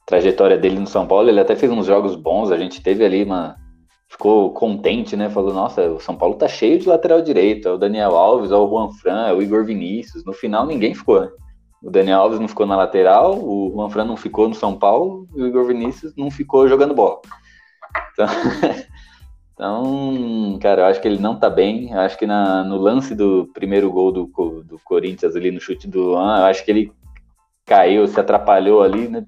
trajetória 0.06 0.58
dele 0.58 0.80
no 0.80 0.88
São 0.88 1.06
Paulo, 1.06 1.28
ele 1.28 1.40
até 1.40 1.56
fez 1.56 1.70
uns 1.70 1.86
jogos 1.86 2.16
bons, 2.16 2.50
a 2.50 2.58
gente 2.58 2.82
teve 2.82 3.04
ali 3.04 3.24
uma 3.26 3.58
ficou 4.10 4.52
contente, 4.52 5.16
né? 5.16 5.30
Falou, 5.30 5.54
nossa, 5.54 5.84
o 5.84 6.00
São 6.00 6.16
Paulo 6.16 6.36
tá 6.36 6.48
cheio 6.48 6.80
de 6.80 6.90
lateral 6.90 7.22
direito, 7.22 7.68
é 7.68 7.72
o 7.72 7.78
Daniel 7.78 8.18
Alves, 8.18 8.52
é 8.52 8.56
o 8.56 8.68
Juan 8.68 8.90
Fran, 8.90 9.28
é 9.28 9.34
o 9.34 9.42
Igor 9.42 9.64
Vinícius. 9.64 10.26
No 10.26 10.34
final 10.34 10.66
ninguém 10.66 10.94
ficou, 10.96 11.22
né? 11.22 11.30
O 11.82 11.90
Daniel 11.90 12.20
Alves 12.22 12.40
não 12.40 12.48
ficou 12.48 12.66
na 12.66 12.76
lateral, 12.76 13.40
o 13.40 13.72
Juan 13.74 13.90
Fran 13.90 14.04
não 14.04 14.18
ficou 14.18 14.50
no 14.50 14.56
São 14.56 14.78
Paulo 14.78 15.28
e 15.36 15.42
o 15.42 15.48
Igor 15.48 15.66
Vinícius 15.66 16.14
não 16.18 16.30
ficou 16.30 16.68
jogando 16.68 16.94
bola. 16.94 17.22
Então, 18.12 18.28
então 19.54 20.60
cara, 20.60 20.82
eu 20.82 20.86
acho 20.88 21.00
que 21.00 21.08
ele 21.08 21.22
não 21.22 21.40
tá 21.40 21.50
bem. 21.50 21.92
Eu 21.92 22.00
acho 22.00 22.18
que 22.18 22.26
na, 22.26 22.64
no 22.64 22.78
lance 22.78 23.16
do 23.16 23.50
primeiro 23.54 23.92
gol 23.92 24.12
do, 24.12 24.26
do 24.66 24.80
Corinthians 24.84 25.36
ali 25.36 25.52
no 25.52 25.62
chute 25.62 25.88
do 25.88 26.02
Luan, 26.02 26.40
eu 26.40 26.46
acho 26.46 26.66
que 26.66 26.72
ele 26.72 26.92
caiu, 27.66 28.08
se 28.08 28.20
atrapalhou 28.20 28.82
ali, 28.82 29.08
né? 29.08 29.24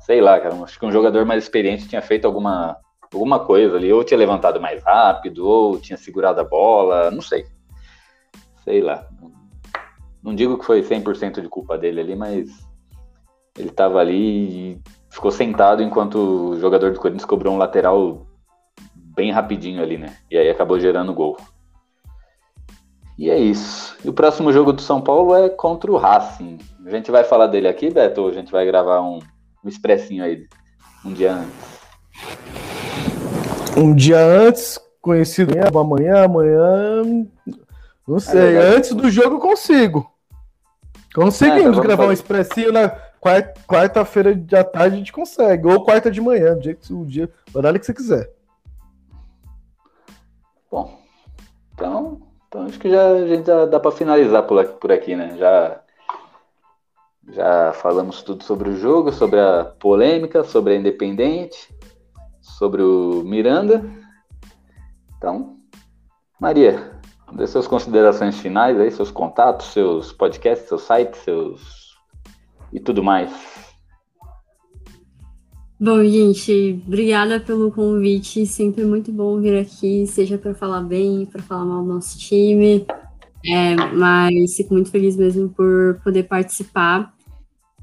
Sei 0.00 0.20
lá, 0.20 0.40
cara. 0.40 0.54
Acho 0.56 0.80
que 0.80 0.86
um 0.86 0.90
jogador 0.90 1.24
mais 1.24 1.44
experiente 1.44 1.86
tinha 1.86 2.02
feito 2.02 2.24
alguma 2.24 2.76
alguma 3.12 3.40
coisa 3.40 3.76
ali, 3.76 3.92
ou 3.92 4.04
tinha 4.04 4.18
levantado 4.18 4.60
mais 4.60 4.82
rápido, 4.82 5.46
ou 5.46 5.78
tinha 5.78 5.96
segurado 5.96 6.40
a 6.40 6.44
bola, 6.44 7.10
não 7.10 7.22
sei. 7.22 7.46
Sei 8.64 8.80
lá. 8.80 9.06
Não 10.22 10.34
digo 10.34 10.58
que 10.58 10.64
foi 10.64 10.82
100% 10.82 11.40
de 11.40 11.48
culpa 11.48 11.76
dele 11.76 12.00
ali, 12.00 12.16
mas 12.16 12.48
ele 13.58 13.68
estava 13.68 13.98
ali 13.98 14.72
e 14.72 14.80
ficou 15.10 15.30
sentado 15.30 15.82
enquanto 15.82 16.16
o 16.16 16.60
jogador 16.60 16.92
do 16.92 17.00
Corinthians 17.00 17.24
cobrou 17.24 17.54
um 17.54 17.58
lateral 17.58 18.26
bem 18.94 19.30
rapidinho 19.30 19.82
ali, 19.82 19.98
né? 19.98 20.16
E 20.30 20.38
aí 20.38 20.48
acabou 20.48 20.80
gerando 20.80 21.12
gol. 21.12 21.36
E 23.18 23.28
é 23.28 23.38
isso. 23.38 23.96
E 24.04 24.08
o 24.08 24.12
próximo 24.12 24.52
jogo 24.52 24.72
do 24.72 24.80
São 24.80 25.00
Paulo 25.00 25.34
é 25.34 25.50
contra 25.50 25.92
o 25.92 25.96
Racing. 25.96 26.58
A 26.86 26.90
gente 26.90 27.10
vai 27.10 27.24
falar 27.24 27.46
dele 27.46 27.68
aqui, 27.68 27.90
Beto, 27.90 28.22
ou 28.22 28.28
a 28.28 28.32
gente 28.32 28.50
vai 28.50 28.64
gravar 28.64 29.02
um, 29.02 29.18
um 29.62 29.68
expressinho 29.68 30.24
aí 30.24 30.46
um 31.04 31.12
dia 31.12 31.34
antes? 31.34 32.71
Um 33.76 33.94
dia 33.94 34.18
antes, 34.18 34.78
conhecido 35.00 35.54
amanhã, 35.78 36.24
amanhã. 36.24 37.02
Não 38.06 38.18
sei, 38.18 38.56
é 38.56 38.76
antes 38.76 38.92
do 38.92 39.10
jogo 39.10 39.36
eu 39.36 39.40
consigo. 39.40 40.10
Conseguimos 41.14 41.78
é, 41.78 41.80
gravar 41.80 42.06
um 42.06 42.12
expressinho 42.12 42.72
na 42.72 42.88
quarta-feira 43.66 44.34
de 44.34 44.64
tarde, 44.64 44.94
a 44.94 44.98
gente 44.98 45.12
consegue. 45.12 45.66
Ou 45.66 45.84
quarta 45.84 46.10
de 46.10 46.20
manhã, 46.20 46.54
do 46.54 46.62
jeito 46.62 47.00
o 47.00 47.06
dia, 47.06 47.30
o 47.52 47.58
horário 47.58 47.78
que 47.78 47.86
você 47.86 47.94
quiser. 47.94 48.30
Bom, 50.70 50.98
então, 51.74 52.22
então 52.48 52.64
acho 52.64 52.78
que 52.78 52.90
já, 52.90 53.10
a 53.10 53.26
gente 53.26 53.46
já 53.46 53.66
dá 53.66 53.78
para 53.78 53.92
finalizar 53.92 54.42
por 54.44 54.58
aqui, 54.58 54.72
por 54.80 54.90
aqui, 54.90 55.14
né? 55.14 55.36
Já, 55.36 55.80
já 57.28 57.72
falamos 57.74 58.22
tudo 58.22 58.42
sobre 58.42 58.70
o 58.70 58.76
jogo, 58.76 59.12
sobre 59.12 59.38
a 59.38 59.64
polêmica, 59.64 60.42
sobre 60.44 60.72
a 60.72 60.76
Independente 60.76 61.68
sobre 62.42 62.82
o 62.82 63.22
Miranda. 63.24 63.82
Então, 65.16 65.56
Maria, 66.38 67.00
dê 67.32 67.46
suas 67.46 67.66
considerações 67.66 68.38
finais 68.38 68.78
aí, 68.78 68.90
seus 68.90 69.10
contatos, 69.10 69.66
seus 69.66 70.12
podcasts, 70.12 70.68
seus 70.68 70.82
sites, 70.82 71.20
seus 71.20 71.96
e 72.72 72.80
tudo 72.80 73.02
mais. 73.02 73.32
Bom, 75.78 76.04
gente, 76.04 76.80
obrigada 76.86 77.40
pelo 77.40 77.72
convite. 77.72 78.46
Sempre 78.46 78.84
muito 78.84 79.10
bom 79.10 79.40
vir 79.40 79.58
aqui, 79.58 80.06
seja 80.06 80.38
para 80.38 80.54
falar 80.54 80.80
bem, 80.82 81.26
para 81.26 81.42
falar 81.42 81.64
mal 81.64 81.82
do 81.82 81.88
nosso 81.88 82.18
time. 82.18 82.86
É, 83.44 83.74
mas 83.92 84.54
fico 84.54 84.74
muito 84.74 84.90
feliz 84.90 85.16
mesmo 85.16 85.48
por 85.48 86.00
poder 86.04 86.22
participar. 86.24 87.12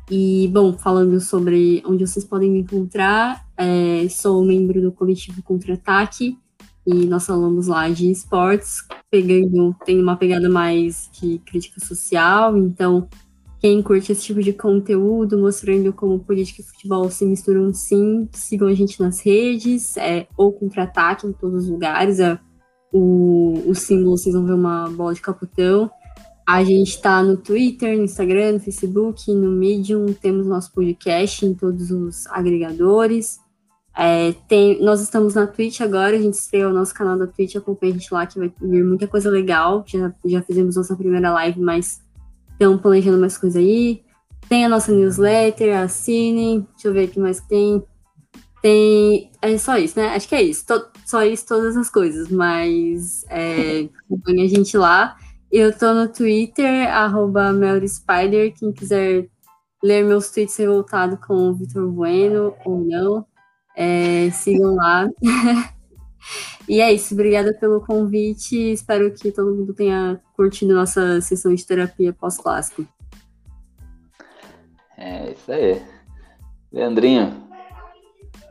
E, 0.09 0.49
bom, 0.51 0.73
falando 0.73 1.19
sobre 1.19 1.83
onde 1.85 2.05
vocês 2.05 2.25
podem 2.25 2.49
me 2.49 2.59
encontrar, 2.59 3.45
é, 3.55 4.07
sou 4.09 4.43
membro 4.43 4.81
do 4.81 4.91
coletivo 4.91 5.43
Contra-Ataque 5.43 6.35
e 6.87 7.05
nós 7.05 7.27
falamos 7.27 7.67
lá 7.67 7.87
de 7.89 8.09
esportes, 8.09 8.79
pegando, 9.11 9.75
tem 9.85 10.01
uma 10.01 10.17
pegada 10.17 10.49
mais 10.49 11.09
de 11.13 11.37
crítica 11.45 11.79
social, 11.79 12.57
então 12.57 13.07
quem 13.59 13.83
curte 13.83 14.11
esse 14.11 14.23
tipo 14.23 14.41
de 14.41 14.53
conteúdo, 14.53 15.37
mostrando 15.37 15.93
como 15.93 16.19
política 16.19 16.61
e 16.61 16.65
futebol 16.65 17.11
se 17.11 17.25
misturam 17.25 17.71
sim, 17.71 18.27
sigam 18.31 18.67
a 18.67 18.73
gente 18.73 18.99
nas 18.99 19.19
redes, 19.19 19.95
é, 19.97 20.25
ou 20.35 20.51
Contra-Ataque 20.51 21.27
em 21.27 21.33
todos 21.33 21.65
os 21.65 21.69
lugares, 21.69 22.19
é, 22.19 22.39
o, 22.91 23.61
o 23.67 23.75
símbolo 23.75 24.17
vocês 24.17 24.33
vão 24.33 24.45
ver 24.45 24.53
uma 24.53 24.89
bola 24.89 25.13
de 25.13 25.21
capotão, 25.21 25.91
a 26.49 26.63
gente 26.63 26.95
está 26.95 27.21
no 27.21 27.37
Twitter, 27.37 27.95
no 27.95 28.05
Instagram, 28.05 28.53
no 28.53 28.59
Facebook, 28.59 29.31
no 29.31 29.51
Medium, 29.51 30.07
temos 30.13 30.47
nosso 30.47 30.73
podcast 30.73 31.45
em 31.45 31.53
todos 31.53 31.91
os 31.91 32.25
agregadores. 32.25 33.39
É, 33.95 34.33
tem, 34.47 34.81
nós 34.81 34.99
estamos 34.99 35.35
na 35.35 35.45
Twitch 35.45 35.79
agora, 35.81 36.17
a 36.17 36.19
gente 36.19 36.33
estreou 36.33 36.71
o 36.71 36.73
nosso 36.73 36.91
canal 36.91 37.19
da 37.19 37.27
Twitch, 37.27 37.55
acompanha 37.55 37.93
a 37.93 37.97
gente 37.99 38.11
lá 38.11 38.25
que 38.25 38.39
vai 38.39 38.51
vir 38.59 38.83
muita 38.83 39.07
coisa 39.07 39.29
legal. 39.29 39.83
Já, 39.85 40.11
já 40.25 40.41
fizemos 40.41 40.75
nossa 40.75 40.95
primeira 40.95 41.31
live, 41.33 41.61
mas 41.61 42.01
estamos 42.53 42.81
planejando 42.81 43.19
mais 43.19 43.37
coisa 43.37 43.59
aí. 43.59 44.01
Tem 44.49 44.65
a 44.65 44.69
nossa 44.69 44.91
newsletter, 44.91 45.77
assine, 45.77 46.67
deixa 46.71 46.87
eu 46.87 46.93
ver 46.93 47.09
o 47.09 47.11
que 47.11 47.19
mais 47.19 47.41
tem. 47.41 47.83
Tem. 48.59 49.29
É 49.39 49.55
só 49.59 49.77
isso, 49.77 49.99
né? 49.99 50.15
Acho 50.15 50.27
que 50.27 50.33
é 50.33 50.41
isso. 50.41 50.65
só 51.05 51.23
isso, 51.23 51.45
todas 51.45 51.77
as 51.77 51.91
coisas, 51.91 52.27
mas 52.27 53.23
é, 53.29 53.87
acompanha 54.07 54.45
a 54.45 54.47
gente 54.47 54.75
lá. 54.75 55.15
Eu 55.51 55.75
tô 55.75 55.93
no 55.93 56.07
Twitter, 56.07 56.87
arroba 56.89 57.51
Spider, 57.87 58.53
quem 58.53 58.71
quiser 58.71 59.27
ler 59.83 60.03
meus 60.03 60.29
tweets 60.29 60.55
revoltados 60.57 61.19
com 61.25 61.33
o 61.33 61.53
Vitor 61.53 61.89
Bueno 61.89 62.55
ou 62.65 62.85
não. 62.85 63.25
É, 63.75 64.29
sigam 64.31 64.75
lá. 64.75 65.09
e 66.69 66.79
é 66.79 66.93
isso, 66.93 67.13
obrigada 67.13 67.53
pelo 67.53 67.81
convite. 67.81 68.55
Espero 68.73 69.11
que 69.11 69.31
todo 69.31 69.55
mundo 69.55 69.73
tenha 69.73 70.21
curtido 70.35 70.75
nossa 70.75 71.19
sessão 71.21 71.55
de 71.55 71.65
terapia 71.65 72.13
pós-clássico. 72.13 72.85
É 74.97 75.31
isso 75.31 75.51
aí. 75.51 75.81
Leandrinho, 76.71 77.33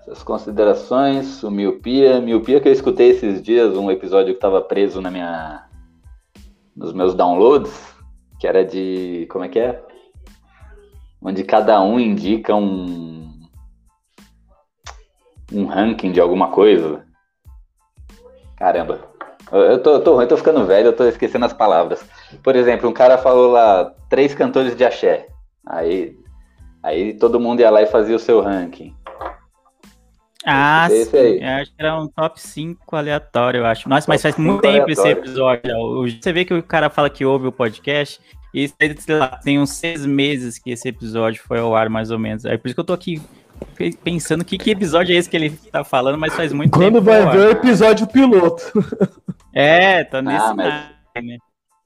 suas 0.04 0.22
considerações, 0.22 1.44
o 1.44 1.50
miopia. 1.50 2.20
Miopia 2.20 2.60
que 2.60 2.68
eu 2.68 2.72
escutei 2.72 3.10
esses 3.10 3.40
dias, 3.42 3.76
um 3.76 3.90
episódio 3.90 4.32
que 4.32 4.38
estava 4.38 4.60
preso 4.60 5.00
na 5.00 5.10
minha, 5.10 5.67
nos 6.78 6.92
meus 6.92 7.14
downloads, 7.14 7.94
que 8.38 8.46
era 8.46 8.64
de. 8.64 9.26
Como 9.30 9.44
é 9.44 9.48
que 9.48 9.58
é? 9.58 9.82
Onde 11.20 11.42
cada 11.42 11.80
um 11.82 11.98
indica 11.98 12.54
um. 12.54 13.28
um 15.52 15.66
ranking 15.66 16.12
de 16.12 16.20
alguma 16.20 16.48
coisa. 16.50 17.04
Caramba. 18.56 19.00
Eu 19.50 19.82
tô, 19.82 19.92
eu 19.92 20.04
tô 20.04 20.20
eu 20.20 20.28
tô 20.28 20.36
ficando 20.36 20.66
velho, 20.66 20.88
eu 20.88 20.96
tô 20.96 21.04
esquecendo 21.04 21.46
as 21.46 21.52
palavras. 21.52 22.04
Por 22.42 22.54
exemplo, 22.54 22.88
um 22.88 22.92
cara 22.92 23.16
falou 23.18 23.50
lá, 23.50 23.92
três 24.08 24.34
cantores 24.34 24.76
de 24.76 24.84
axé. 24.84 25.26
Aí, 25.66 26.16
aí 26.82 27.14
todo 27.14 27.40
mundo 27.40 27.60
ia 27.60 27.70
lá 27.70 27.82
e 27.82 27.86
fazia 27.86 28.14
o 28.14 28.20
seu 28.20 28.40
ranking. 28.42 28.94
Ah, 30.44 30.88
esse 30.90 31.10
sim. 31.10 31.42
Eu 31.42 31.48
acho 31.48 31.70
que 31.70 31.76
era 31.78 32.00
um 32.00 32.06
top 32.06 32.40
5 32.40 32.96
aleatório, 32.96 33.58
eu 33.58 33.66
acho. 33.66 33.88
Nossa, 33.88 34.06
top 34.06 34.12
mas 34.12 34.22
faz 34.22 34.36
muito 34.36 34.62
tempo 34.62 34.84
aleatório. 34.84 34.92
esse 34.92 35.08
episódio. 35.08 36.20
Você 36.22 36.32
vê 36.32 36.44
que 36.44 36.54
o 36.54 36.62
cara 36.62 36.88
fala 36.88 37.10
que 37.10 37.24
ouve 37.24 37.48
o 37.48 37.52
podcast 37.52 38.20
e 38.54 38.70
lá, 39.08 39.28
tem 39.42 39.58
uns 39.58 39.70
seis 39.70 40.06
meses 40.06 40.58
que 40.58 40.70
esse 40.70 40.88
episódio 40.88 41.42
foi 41.42 41.58
ao 41.58 41.74
ar, 41.74 41.88
mais 41.88 42.10
ou 42.10 42.18
menos. 42.18 42.46
Aí 42.46 42.56
por 42.56 42.68
isso 42.68 42.74
que 42.74 42.80
eu 42.80 42.84
tô 42.84 42.92
aqui 42.92 43.20
pensando 44.02 44.44
que, 44.44 44.56
que 44.56 44.70
episódio 44.70 45.14
é 45.14 45.18
esse 45.18 45.28
que 45.28 45.36
ele 45.36 45.50
tá 45.50 45.84
falando, 45.84 46.18
mas 46.18 46.34
faz 46.34 46.52
muito 46.52 46.70
Quando 46.70 46.94
tempo. 46.94 47.04
Quando 47.04 47.24
vai 47.24 47.36
ver 47.36 47.46
o 47.46 47.50
episódio 47.50 48.06
piloto. 48.06 48.62
É, 49.54 50.04
tá 50.04 50.22
nesse 50.22 50.44
ah, 50.44 50.54
mas, 50.54 51.24
né? 51.24 51.38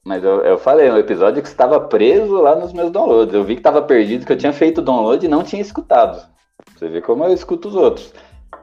mas 0.05 0.23
eu, 0.23 0.41
eu 0.41 0.59
falei, 0.59 0.91
um 0.91 0.99
episódio 0.99 1.41
que 1.41 1.49
estava 1.49 1.81
preso 1.81 2.35
lá 2.35 2.55
nos 2.55 2.71
meus 2.71 2.91
downloads. 2.91 3.33
Eu 3.33 3.45
vi 3.45 3.55
que 3.55 3.61
estava 3.61 3.81
perdido, 3.81 4.27
que 4.27 4.33
eu 4.33 4.37
tinha 4.37 4.53
feito 4.53 4.79
o 4.79 4.85
download 4.85 5.25
e 5.25 5.29
não 5.29 5.43
tinha 5.43 5.63
escutado. 5.63 6.23
Você 6.77 6.89
vê 6.89 7.01
como 7.01 7.25
eu 7.25 7.33
escuto 7.33 7.69
os 7.69 7.75
outros. 7.75 8.13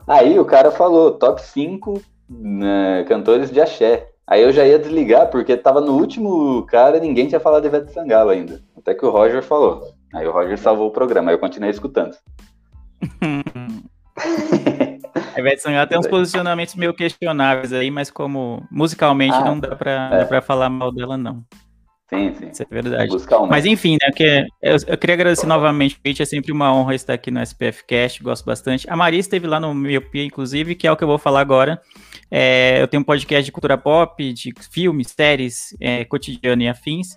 Aí 0.09 0.39
o 0.39 0.45
cara 0.45 0.71
falou, 0.71 1.11
top 1.11 1.39
5 1.39 2.01
né, 2.27 3.05
cantores 3.07 3.51
de 3.51 3.61
axé. 3.61 4.09
Aí 4.25 4.41
eu 4.41 4.51
já 4.51 4.65
ia 4.65 4.79
desligar, 4.79 5.29
porque 5.29 5.55
tava 5.55 5.79
no 5.79 5.93
último 5.93 6.65
cara 6.65 6.97
e 6.97 6.99
ninguém 6.99 7.27
tinha 7.27 7.39
falado 7.39 7.61
de 7.61 7.67
Ivete 7.67 7.91
Sangalo 7.91 8.31
ainda. 8.31 8.59
Até 8.75 8.95
que 8.95 9.05
o 9.05 9.11
Roger 9.11 9.43
falou. 9.43 9.83
Aí 10.11 10.27
o 10.27 10.31
Roger 10.31 10.57
salvou 10.57 10.87
o 10.87 10.91
programa, 10.91 11.29
aí 11.29 11.35
eu 11.35 11.39
continuei 11.39 11.69
escutando. 11.69 12.15
A 15.35 15.39
Ivete 15.39 15.61
Sangalo 15.61 15.87
tem 15.87 15.99
uns 15.99 16.07
posicionamentos 16.07 16.73
meio 16.73 16.93
questionáveis 16.93 17.71
aí, 17.71 17.91
mas 17.91 18.09
como 18.09 18.63
musicalmente 18.71 19.35
ah, 19.35 19.45
não 19.45 19.59
dá 19.59 19.75
pra, 19.75 20.09
é. 20.11 20.19
dá 20.19 20.25
pra 20.25 20.41
falar 20.41 20.71
mal 20.71 20.91
dela, 20.91 21.17
não. 21.17 21.43
Sim, 22.09 22.33
sim. 22.33 22.49
Isso 22.51 22.63
é 22.63 22.65
verdade. 22.69 23.11
Mas 23.47 23.65
enfim, 23.67 23.97
né, 24.01 24.09
que 24.11 24.23
eu, 24.61 24.77
eu, 24.87 24.97
queria 24.97 25.13
agradecer 25.13 25.45
novamente 25.45 25.93
o 25.93 25.97
convite, 25.97 26.23
é 26.23 26.25
sempre 26.25 26.51
uma 26.51 26.73
honra 26.73 26.95
estar 26.95 27.13
aqui 27.13 27.29
no 27.29 27.39
SPF 27.39 27.85
Cast, 27.85 28.23
gosto 28.23 28.43
bastante. 28.43 28.89
A 28.89 28.95
Maria 28.95 29.19
esteve 29.19 29.45
lá 29.45 29.59
no 29.59 29.75
Miopia, 29.75 30.23
inclusive, 30.23 30.73
que 30.73 30.87
é 30.87 30.91
o 30.91 30.97
que 30.97 31.03
eu 31.03 31.07
vou 31.07 31.19
falar 31.19 31.41
agora. 31.41 31.79
É, 32.31 32.81
eu 32.81 32.87
tenho 32.87 33.01
um 33.01 33.03
podcast 33.03 33.45
de 33.45 33.51
cultura 33.51 33.77
pop, 33.77 34.33
de 34.33 34.51
filmes, 34.71 35.13
séries, 35.15 35.75
é, 35.79 36.03
cotidiano 36.03 36.63
e 36.63 36.67
afins, 36.67 37.13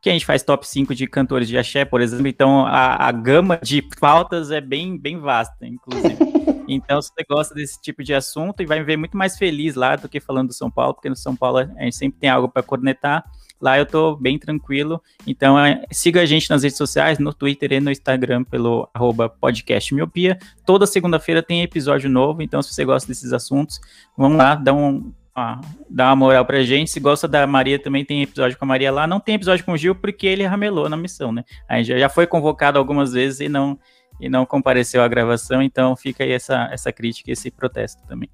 que 0.00 0.08
a 0.08 0.12
gente 0.12 0.24
faz 0.24 0.44
top 0.44 0.66
5 0.66 0.94
de 0.94 1.08
cantores 1.08 1.48
de 1.48 1.58
axé, 1.58 1.84
por 1.84 2.00
exemplo, 2.00 2.28
então 2.28 2.64
a, 2.64 3.08
a 3.08 3.10
gama 3.10 3.58
de 3.60 3.82
pautas 4.00 4.52
é 4.52 4.60
bem, 4.60 4.96
bem 4.96 5.18
vasta, 5.18 5.66
inclusive. 5.66 6.16
Então, 6.68 7.00
se 7.00 7.12
você 7.14 7.24
gosta 7.30 7.54
desse 7.54 7.80
tipo 7.80 8.02
de 8.02 8.12
assunto, 8.12 8.60
e 8.60 8.66
vai 8.66 8.80
me 8.80 8.84
ver 8.84 8.96
muito 8.96 9.16
mais 9.16 9.38
feliz 9.38 9.76
lá 9.76 9.94
do 9.94 10.08
que 10.08 10.18
falando 10.18 10.48
do 10.48 10.52
São 10.52 10.68
Paulo, 10.68 10.94
porque 10.94 11.08
no 11.08 11.14
São 11.14 11.36
Paulo 11.36 11.58
a 11.58 11.84
gente 11.84 11.94
sempre 11.94 12.18
tem 12.18 12.28
algo 12.28 12.48
para 12.48 12.60
cornetar. 12.60 13.24
Lá 13.60 13.78
eu 13.78 13.86
tô 13.86 14.16
bem 14.16 14.38
tranquilo. 14.38 15.02
Então, 15.26 15.58
é, 15.58 15.82
siga 15.90 16.20
a 16.20 16.26
gente 16.26 16.50
nas 16.50 16.62
redes 16.62 16.76
sociais, 16.76 17.18
no 17.18 17.32
Twitter 17.32 17.72
e 17.72 17.80
no 17.80 17.90
Instagram 17.90 18.44
pelo 18.44 18.88
arroba 18.92 19.28
podcast 19.28 19.94
miopia. 19.94 20.38
Toda 20.64 20.86
segunda-feira 20.86 21.42
tem 21.42 21.62
episódio 21.62 22.10
novo. 22.10 22.42
Então, 22.42 22.60
se 22.62 22.72
você 22.74 22.84
gosta 22.84 23.08
desses 23.08 23.32
assuntos, 23.32 23.80
vamos 24.16 24.36
lá, 24.36 24.54
dá 24.54 24.72
um. 24.74 25.12
Ah, 25.34 25.60
dá 25.90 26.06
uma 26.08 26.16
moral 26.16 26.46
pra 26.46 26.62
gente. 26.62 26.90
Se 26.90 26.98
gosta 26.98 27.28
da 27.28 27.46
Maria, 27.46 27.78
também 27.78 28.04
tem 28.04 28.22
episódio 28.22 28.58
com 28.58 28.64
a 28.64 28.68
Maria 28.68 28.90
lá. 28.90 29.06
Não 29.06 29.20
tem 29.20 29.34
episódio 29.34 29.64
com 29.64 29.72
o 29.72 29.76
Gil 29.76 29.94
porque 29.94 30.26
ele 30.26 30.46
ramelou 30.46 30.88
na 30.88 30.96
missão, 30.96 31.30
né? 31.30 31.44
A 31.68 31.76
gente 31.76 31.98
já 31.98 32.08
foi 32.08 32.26
convocado 32.26 32.78
algumas 32.78 33.12
vezes 33.12 33.40
e 33.40 33.48
não, 33.48 33.78
e 34.18 34.30
não 34.30 34.46
compareceu 34.46 35.02
à 35.02 35.08
gravação. 35.08 35.60
Então 35.60 35.94
fica 35.94 36.24
aí 36.24 36.32
essa, 36.32 36.68
essa 36.72 36.90
crítica, 36.90 37.30
esse 37.30 37.50
protesto 37.50 38.02
também. 38.06 38.30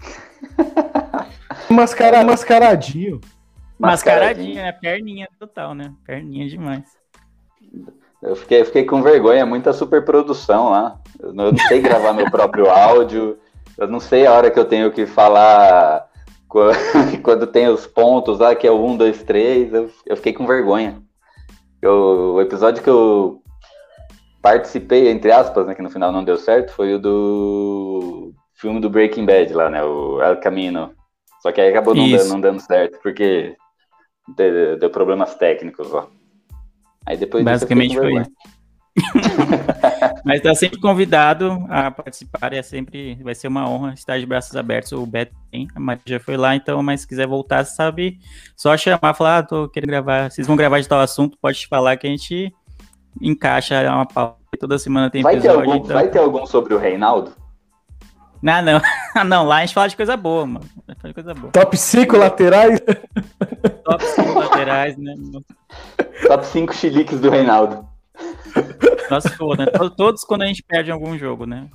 Mascara, 1.68 2.24
mascaradinho. 2.24 3.20
Mascaradinha, 3.80 4.62
né? 4.64 4.72
Perninha 4.72 5.28
total, 5.38 5.74
né? 5.74 5.92
Perninha 6.06 6.48
demais. 6.48 6.84
Eu 8.22 8.36
fiquei, 8.36 8.64
fiquei 8.64 8.84
com 8.84 9.02
vergonha, 9.02 9.46
muita 9.46 9.72
superprodução 9.72 10.70
lá. 10.70 10.98
Eu 11.18 11.32
não, 11.32 11.46
eu 11.46 11.52
não 11.52 11.58
sei 11.66 11.80
gravar 11.80 12.12
meu 12.12 12.30
próprio 12.30 12.68
áudio, 12.70 13.38
eu 13.78 13.88
não 13.88 13.98
sei 13.98 14.26
a 14.26 14.32
hora 14.32 14.50
que 14.50 14.58
eu 14.58 14.64
tenho 14.66 14.92
que 14.92 15.06
falar 15.06 16.06
quando, 17.22 17.46
tem 17.46 17.68
os 17.68 17.86
pontos 17.86 18.38
lá, 18.38 18.54
que 18.54 18.66
é 18.66 18.70
o 18.70 18.84
1, 18.84 18.96
2, 18.98 19.22
3. 19.22 19.72
Eu, 19.72 19.90
eu 20.04 20.16
fiquei 20.16 20.34
com 20.34 20.46
vergonha. 20.46 21.00
Eu, 21.80 22.34
o 22.34 22.40
episódio 22.42 22.82
que 22.82 22.90
eu 22.90 23.42
participei, 24.42 25.08
entre 25.08 25.32
aspas, 25.32 25.66
né, 25.66 25.74
que 25.74 25.82
no 25.82 25.90
final 25.90 26.12
não 26.12 26.24
deu 26.24 26.36
certo, 26.36 26.72
foi 26.72 26.94
o 26.94 26.98
do 26.98 28.34
filme 28.54 28.80
do 28.80 28.90
Breaking 28.90 29.24
Bad 29.24 29.54
lá, 29.54 29.70
né? 29.70 29.82
O 29.82 30.20
El 30.20 30.38
Camino. 30.40 30.92
Só 31.40 31.50
que 31.50 31.60
aí 31.60 31.70
acabou 31.70 31.94
não 31.94 32.10
dando, 32.10 32.28
não 32.28 32.40
dando 32.40 32.60
certo, 32.60 32.98
porque 33.02 33.56
deu, 34.36 34.78
deu 34.78 34.90
problemas 34.90 35.34
técnicos, 35.34 35.92
ó. 35.92 36.08
Aí 37.06 37.16
depois 37.16 37.44
Basicamente 37.44 37.96
foi 37.96 38.14
isso. 38.20 38.30
Mas 40.24 40.40
tá 40.40 40.54
sempre 40.54 40.80
convidado 40.80 41.64
a 41.68 41.90
participar, 41.90 42.52
é 42.52 42.62
sempre 42.62 43.14
vai 43.22 43.34
ser 43.34 43.48
uma 43.48 43.68
honra 43.68 43.94
estar 43.94 44.18
de 44.18 44.26
braços 44.26 44.54
abertos. 44.56 44.92
O 44.92 45.06
Beto 45.06 45.34
tem, 45.50 45.68
a 45.74 45.80
Maria 45.80 46.02
já 46.06 46.20
foi 46.20 46.36
lá, 46.36 46.54
então, 46.54 46.82
mas 46.82 47.02
se 47.02 47.08
quiser 47.08 47.26
voltar, 47.26 47.64
sabe, 47.64 48.18
só 48.56 48.76
chamar, 48.76 49.14
falar, 49.14 49.38
ah, 49.38 49.42
tô 49.42 49.68
querendo 49.68 49.90
gravar, 49.90 50.30
vocês 50.30 50.46
vão 50.46 50.56
gravar 50.56 50.80
de 50.80 50.88
tal 50.88 51.00
assunto, 51.00 51.38
pode 51.40 51.66
falar 51.66 51.96
que 51.96 52.06
a 52.06 52.10
gente 52.10 52.52
encaixa 53.20 53.82
uma 53.90 54.06
pauta. 54.06 54.38
Toda 54.58 54.78
semana 54.78 55.08
tem 55.08 55.22
vai 55.22 55.34
episódio. 55.34 55.62
Ter 55.62 55.70
algum, 55.70 55.84
então... 55.84 55.94
Vai 55.94 56.08
ter 56.08 56.18
algum 56.18 56.46
sobre 56.46 56.74
o 56.74 56.78
Reinaldo? 56.78 57.32
Não, 58.42 58.62
não. 58.62 58.80
não, 59.24 59.44
lá 59.46 59.56
a 59.56 59.60
gente 59.60 59.74
fala 59.74 59.88
de 59.88 59.96
coisa 59.96 60.16
boa, 60.16 60.46
mano. 60.46 60.66
De 61.04 61.14
coisa 61.14 61.34
boa. 61.34 61.52
Top 61.52 61.76
5 61.76 62.16
laterais? 62.16 62.80
Top 63.84 64.04
5 64.04 64.38
laterais, 64.38 64.96
né? 64.96 65.14
Top 66.26 66.46
5 66.46 66.74
chiliques 66.74 67.20
do 67.20 67.30
Reinaldo. 67.30 67.86
Nossa, 69.10 69.30
foda, 69.30 69.66
né? 69.66 69.72
Todos 69.96 70.24
quando 70.24 70.42
a 70.42 70.46
gente 70.46 70.62
perde 70.62 70.90
algum 70.90 71.18
jogo, 71.18 71.46
né? 71.46 71.68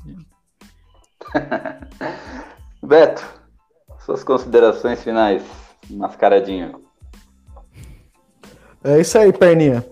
Beto, 2.82 3.26
suas 4.00 4.24
considerações 4.24 5.04
finais, 5.04 5.44
mascaradinho. 5.90 6.82
É 8.84 9.00
isso 9.00 9.18
aí, 9.18 9.34
perninha. 9.34 9.84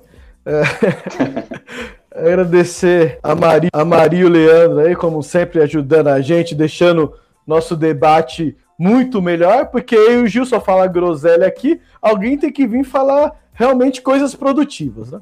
É... 0.46 0.62
Agradecer 2.16 3.20
a 3.24 3.34
Maria, 3.34 3.70
a 3.74 3.84
Maria 3.84 4.22
e 4.22 4.26
o 4.26 4.30
Leandro 4.30 4.80
aí, 4.80 4.96
como 4.96 5.24
sempre, 5.24 5.62
ajudando 5.62 6.08
a 6.08 6.22
gente, 6.22 6.54
deixando 6.54 7.14
nosso 7.46 7.76
debate 7.76 8.56
muito 8.78 9.22
melhor, 9.22 9.68
porque 9.68 9.96
eu 9.96 10.22
e 10.22 10.24
o 10.24 10.28
Gil 10.28 10.46
só 10.46 10.60
fala 10.60 10.88
groselha 10.88 11.48
aqui, 11.48 11.82
alguém 12.02 12.38
tem 12.38 12.52
que 12.52 12.68
vir 12.68 12.84
falar 12.84 13.34
realmente 13.54 14.02
coisas 14.02 14.36
produtivas, 14.36 15.12
né? 15.12 15.22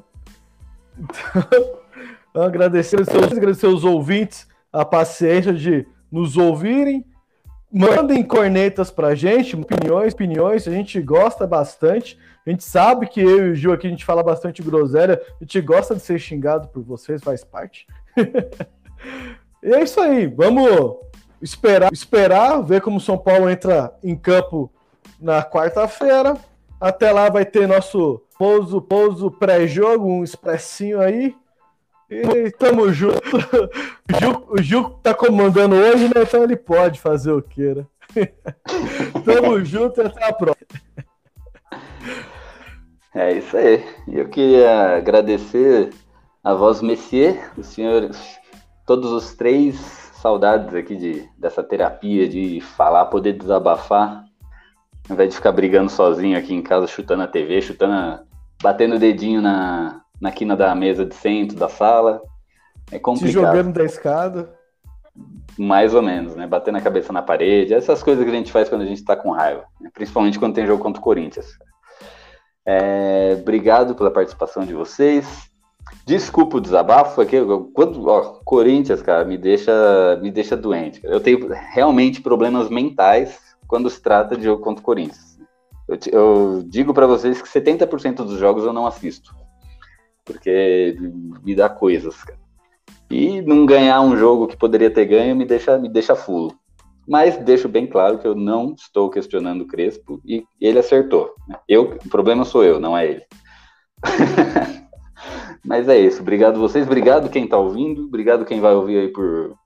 Então, 2.30 2.42
agradecer, 2.44 2.98
agradecer 3.00 3.66
os 3.66 3.84
ouvintes 3.84 4.46
a 4.72 4.84
paciência 4.84 5.52
de 5.52 5.86
nos 6.10 6.36
ouvirem. 6.36 7.04
Mandem 7.70 8.22
cornetas 8.22 8.90
pra 8.90 9.14
gente, 9.14 9.56
opiniões, 9.56 10.12
opiniões, 10.12 10.68
a 10.68 10.70
gente 10.70 11.00
gosta 11.00 11.46
bastante. 11.46 12.18
A 12.46 12.50
gente 12.50 12.64
sabe 12.64 13.06
que 13.06 13.20
eu 13.20 13.46
e 13.46 13.50
o 13.50 13.54
Gil 13.54 13.72
aqui 13.72 13.86
a 13.86 13.90
gente 13.90 14.04
fala 14.04 14.22
bastante 14.22 14.62
groselha, 14.62 15.20
a 15.40 15.44
gente 15.44 15.60
gosta 15.60 15.94
de 15.94 16.00
ser 16.00 16.18
xingado 16.18 16.68
por 16.68 16.82
vocês, 16.82 17.22
faz 17.22 17.44
parte. 17.44 17.86
e 19.62 19.72
é 19.72 19.82
isso 19.82 20.00
aí, 20.00 20.26
vamos 20.26 20.96
esperar, 21.40 21.92
esperar, 21.92 22.60
ver 22.62 22.80
como 22.80 22.96
o 22.96 23.00
São 23.00 23.16
Paulo 23.16 23.48
entra 23.48 23.94
em 24.02 24.16
campo 24.16 24.72
na 25.20 25.42
quarta-feira. 25.42 26.36
Até 26.80 27.12
lá 27.12 27.30
vai 27.30 27.44
ter 27.44 27.68
nosso 27.68 28.20
pouso, 28.36 28.80
pouso 28.80 29.30
pré-jogo, 29.30 30.04
um 30.08 30.24
expressinho 30.24 31.00
aí. 31.00 31.36
E 32.10 32.50
tamo 32.50 32.92
junto. 32.92 33.20
O 33.36 34.18
Gil, 34.18 34.44
o 34.48 34.62
Gil 34.62 34.90
tá 35.02 35.14
comandando 35.14 35.76
hoje, 35.76 36.08
né? 36.08 36.22
Então 36.22 36.42
ele 36.42 36.56
pode 36.56 37.00
fazer 37.00 37.30
o 37.30 37.40
que, 37.40 37.74
né? 37.74 37.86
tamo 39.24 39.64
junto 39.64 40.02
e 40.02 40.06
até 40.06 40.24
a 40.24 40.32
próxima. 40.32 40.66
É 43.14 43.32
isso 43.32 43.56
aí. 43.56 43.84
Eu 44.08 44.28
queria 44.28 44.96
agradecer 44.96 45.90
a 46.42 46.54
voz 46.54 46.80
Messier, 46.80 47.50
os 47.56 47.66
senhores, 47.66 48.18
todos 48.86 49.12
os 49.12 49.34
três 49.34 49.76
saudades 50.14 50.74
aqui 50.74 50.96
de, 50.96 51.28
dessa 51.38 51.62
terapia 51.62 52.28
de 52.28 52.60
falar, 52.60 53.06
poder 53.06 53.34
desabafar, 53.34 54.24
ao 55.08 55.14
invés 55.14 55.30
de 55.30 55.36
ficar 55.36 55.52
brigando 55.52 55.90
sozinho 55.90 56.38
aqui 56.38 56.54
em 56.54 56.62
casa, 56.62 56.86
chutando 56.86 57.22
a 57.22 57.26
TV, 57.26 57.60
chutando, 57.60 57.92
a, 57.92 58.22
batendo 58.62 58.96
o 58.96 58.98
dedinho 58.98 59.42
na, 59.42 60.00
na 60.20 60.30
quina 60.30 60.56
da 60.56 60.74
mesa 60.74 61.04
de 61.04 61.14
centro 61.14 61.56
da 61.56 61.68
sala. 61.68 62.22
É 62.90 62.98
complicado. 62.98 63.28
Se 63.28 63.32
jogando 63.32 63.72
da 63.72 63.84
escada. 63.84 64.54
Mais 65.58 65.94
ou 65.94 66.00
menos, 66.00 66.34
né? 66.34 66.46
Batendo 66.46 66.78
a 66.78 66.80
cabeça 66.80 67.12
na 67.12 67.20
parede, 67.20 67.74
essas 67.74 68.02
coisas 68.02 68.24
que 68.24 68.30
a 68.30 68.34
gente 68.34 68.50
faz 68.50 68.68
quando 68.70 68.82
a 68.82 68.86
gente 68.86 69.04
tá 69.04 69.14
com 69.14 69.32
raiva, 69.32 69.64
né? 69.78 69.90
principalmente 69.92 70.38
quando 70.38 70.54
tem 70.54 70.66
jogo 70.66 70.82
contra 70.82 70.98
o 71.00 71.04
Corinthians. 71.04 71.58
É, 72.64 73.36
obrigado 73.40 73.94
pela 73.94 74.10
participação 74.10 74.64
de 74.64 74.72
vocês. 74.72 75.50
Desculpa 76.06 76.56
o 76.56 76.60
desabafo, 76.60 77.20
aqui, 77.20 77.36
quando, 77.74 78.06
ó, 78.08 78.40
Corinthians, 78.44 79.02
cara, 79.02 79.24
me 79.24 79.36
deixa, 79.36 80.18
me 80.22 80.30
deixa 80.30 80.56
doente. 80.56 81.00
Eu 81.04 81.20
tenho 81.20 81.48
realmente 81.48 82.20
problemas 82.20 82.68
mentais 82.68 83.38
quando 83.66 83.90
se 83.90 84.00
trata 84.00 84.36
de 84.36 84.44
jogo 84.44 84.62
contra 84.62 84.80
o 84.80 84.84
Corinthians. 84.84 85.38
Eu, 85.88 85.98
eu 86.12 86.62
digo 86.64 86.94
para 86.94 87.06
vocês 87.06 87.42
que 87.42 87.48
70% 87.48 88.16
dos 88.16 88.38
jogos 88.38 88.64
eu 88.64 88.72
não 88.72 88.86
assisto, 88.86 89.34
porque 90.24 90.96
me 91.42 91.54
dá 91.54 91.68
coisas, 91.68 92.22
cara. 92.22 92.40
E 93.10 93.42
não 93.42 93.66
ganhar 93.66 94.00
um 94.00 94.16
jogo 94.16 94.46
que 94.46 94.56
poderia 94.56 94.90
ter 94.90 95.04
ganho 95.04 95.36
me 95.36 95.44
deixa, 95.44 95.76
me 95.78 95.88
deixa 95.88 96.16
fulo. 96.16 96.56
Mas 97.06 97.36
deixo 97.36 97.68
bem 97.68 97.86
claro 97.86 98.18
que 98.18 98.26
eu 98.26 98.34
não 98.34 98.74
estou 98.74 99.10
questionando 99.10 99.62
o 99.62 99.66
Crespo 99.66 100.20
e 100.24 100.44
ele 100.60 100.78
acertou. 100.78 101.34
Eu, 101.68 101.98
o 102.04 102.08
problema 102.08 102.44
sou 102.44 102.64
eu, 102.64 102.78
não 102.78 102.96
é 102.96 103.06
ele. 103.06 103.22
Mas 105.64 105.88
é 105.88 105.98
isso. 105.98 106.22
Obrigado 106.22 106.58
vocês, 106.58 106.86
obrigado 106.86 107.30
quem 107.30 107.44
está 107.44 107.56
ouvindo, 107.56 108.04
obrigado 108.04 108.44
quem 108.44 108.60
vai 108.60 108.74
ouvir 108.74 108.98
aí 108.98 109.08
por, 109.08 109.56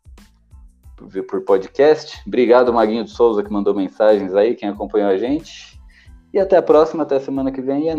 por, 0.97 1.23
por 1.25 1.41
podcast. 1.43 2.23
Obrigado 2.27 2.73
Maguinho 2.73 3.05
de 3.05 3.11
Souza 3.11 3.43
que 3.43 3.53
mandou 3.53 3.75
mensagens 3.75 4.35
aí, 4.35 4.55
quem 4.55 4.69
acompanhou 4.69 5.11
a 5.11 5.17
gente. 5.17 5.81
E 6.33 6.39
até 6.39 6.57
a 6.57 6.63
próxima, 6.63 7.03
até 7.03 7.17
a 7.17 7.21
semana 7.21 7.51
que 7.51 7.63
vem. 7.63 7.87
E 7.87 7.89
é. 7.89 7.97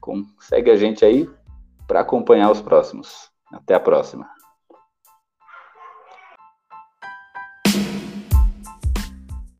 Com, 0.00 0.24
segue 0.40 0.70
a 0.70 0.76
gente 0.76 1.04
aí 1.04 1.28
para 1.86 2.00
acompanhar 2.00 2.50
os 2.50 2.62
próximos. 2.62 3.30
Até 3.52 3.74
a 3.74 3.80
próxima. 3.80 4.37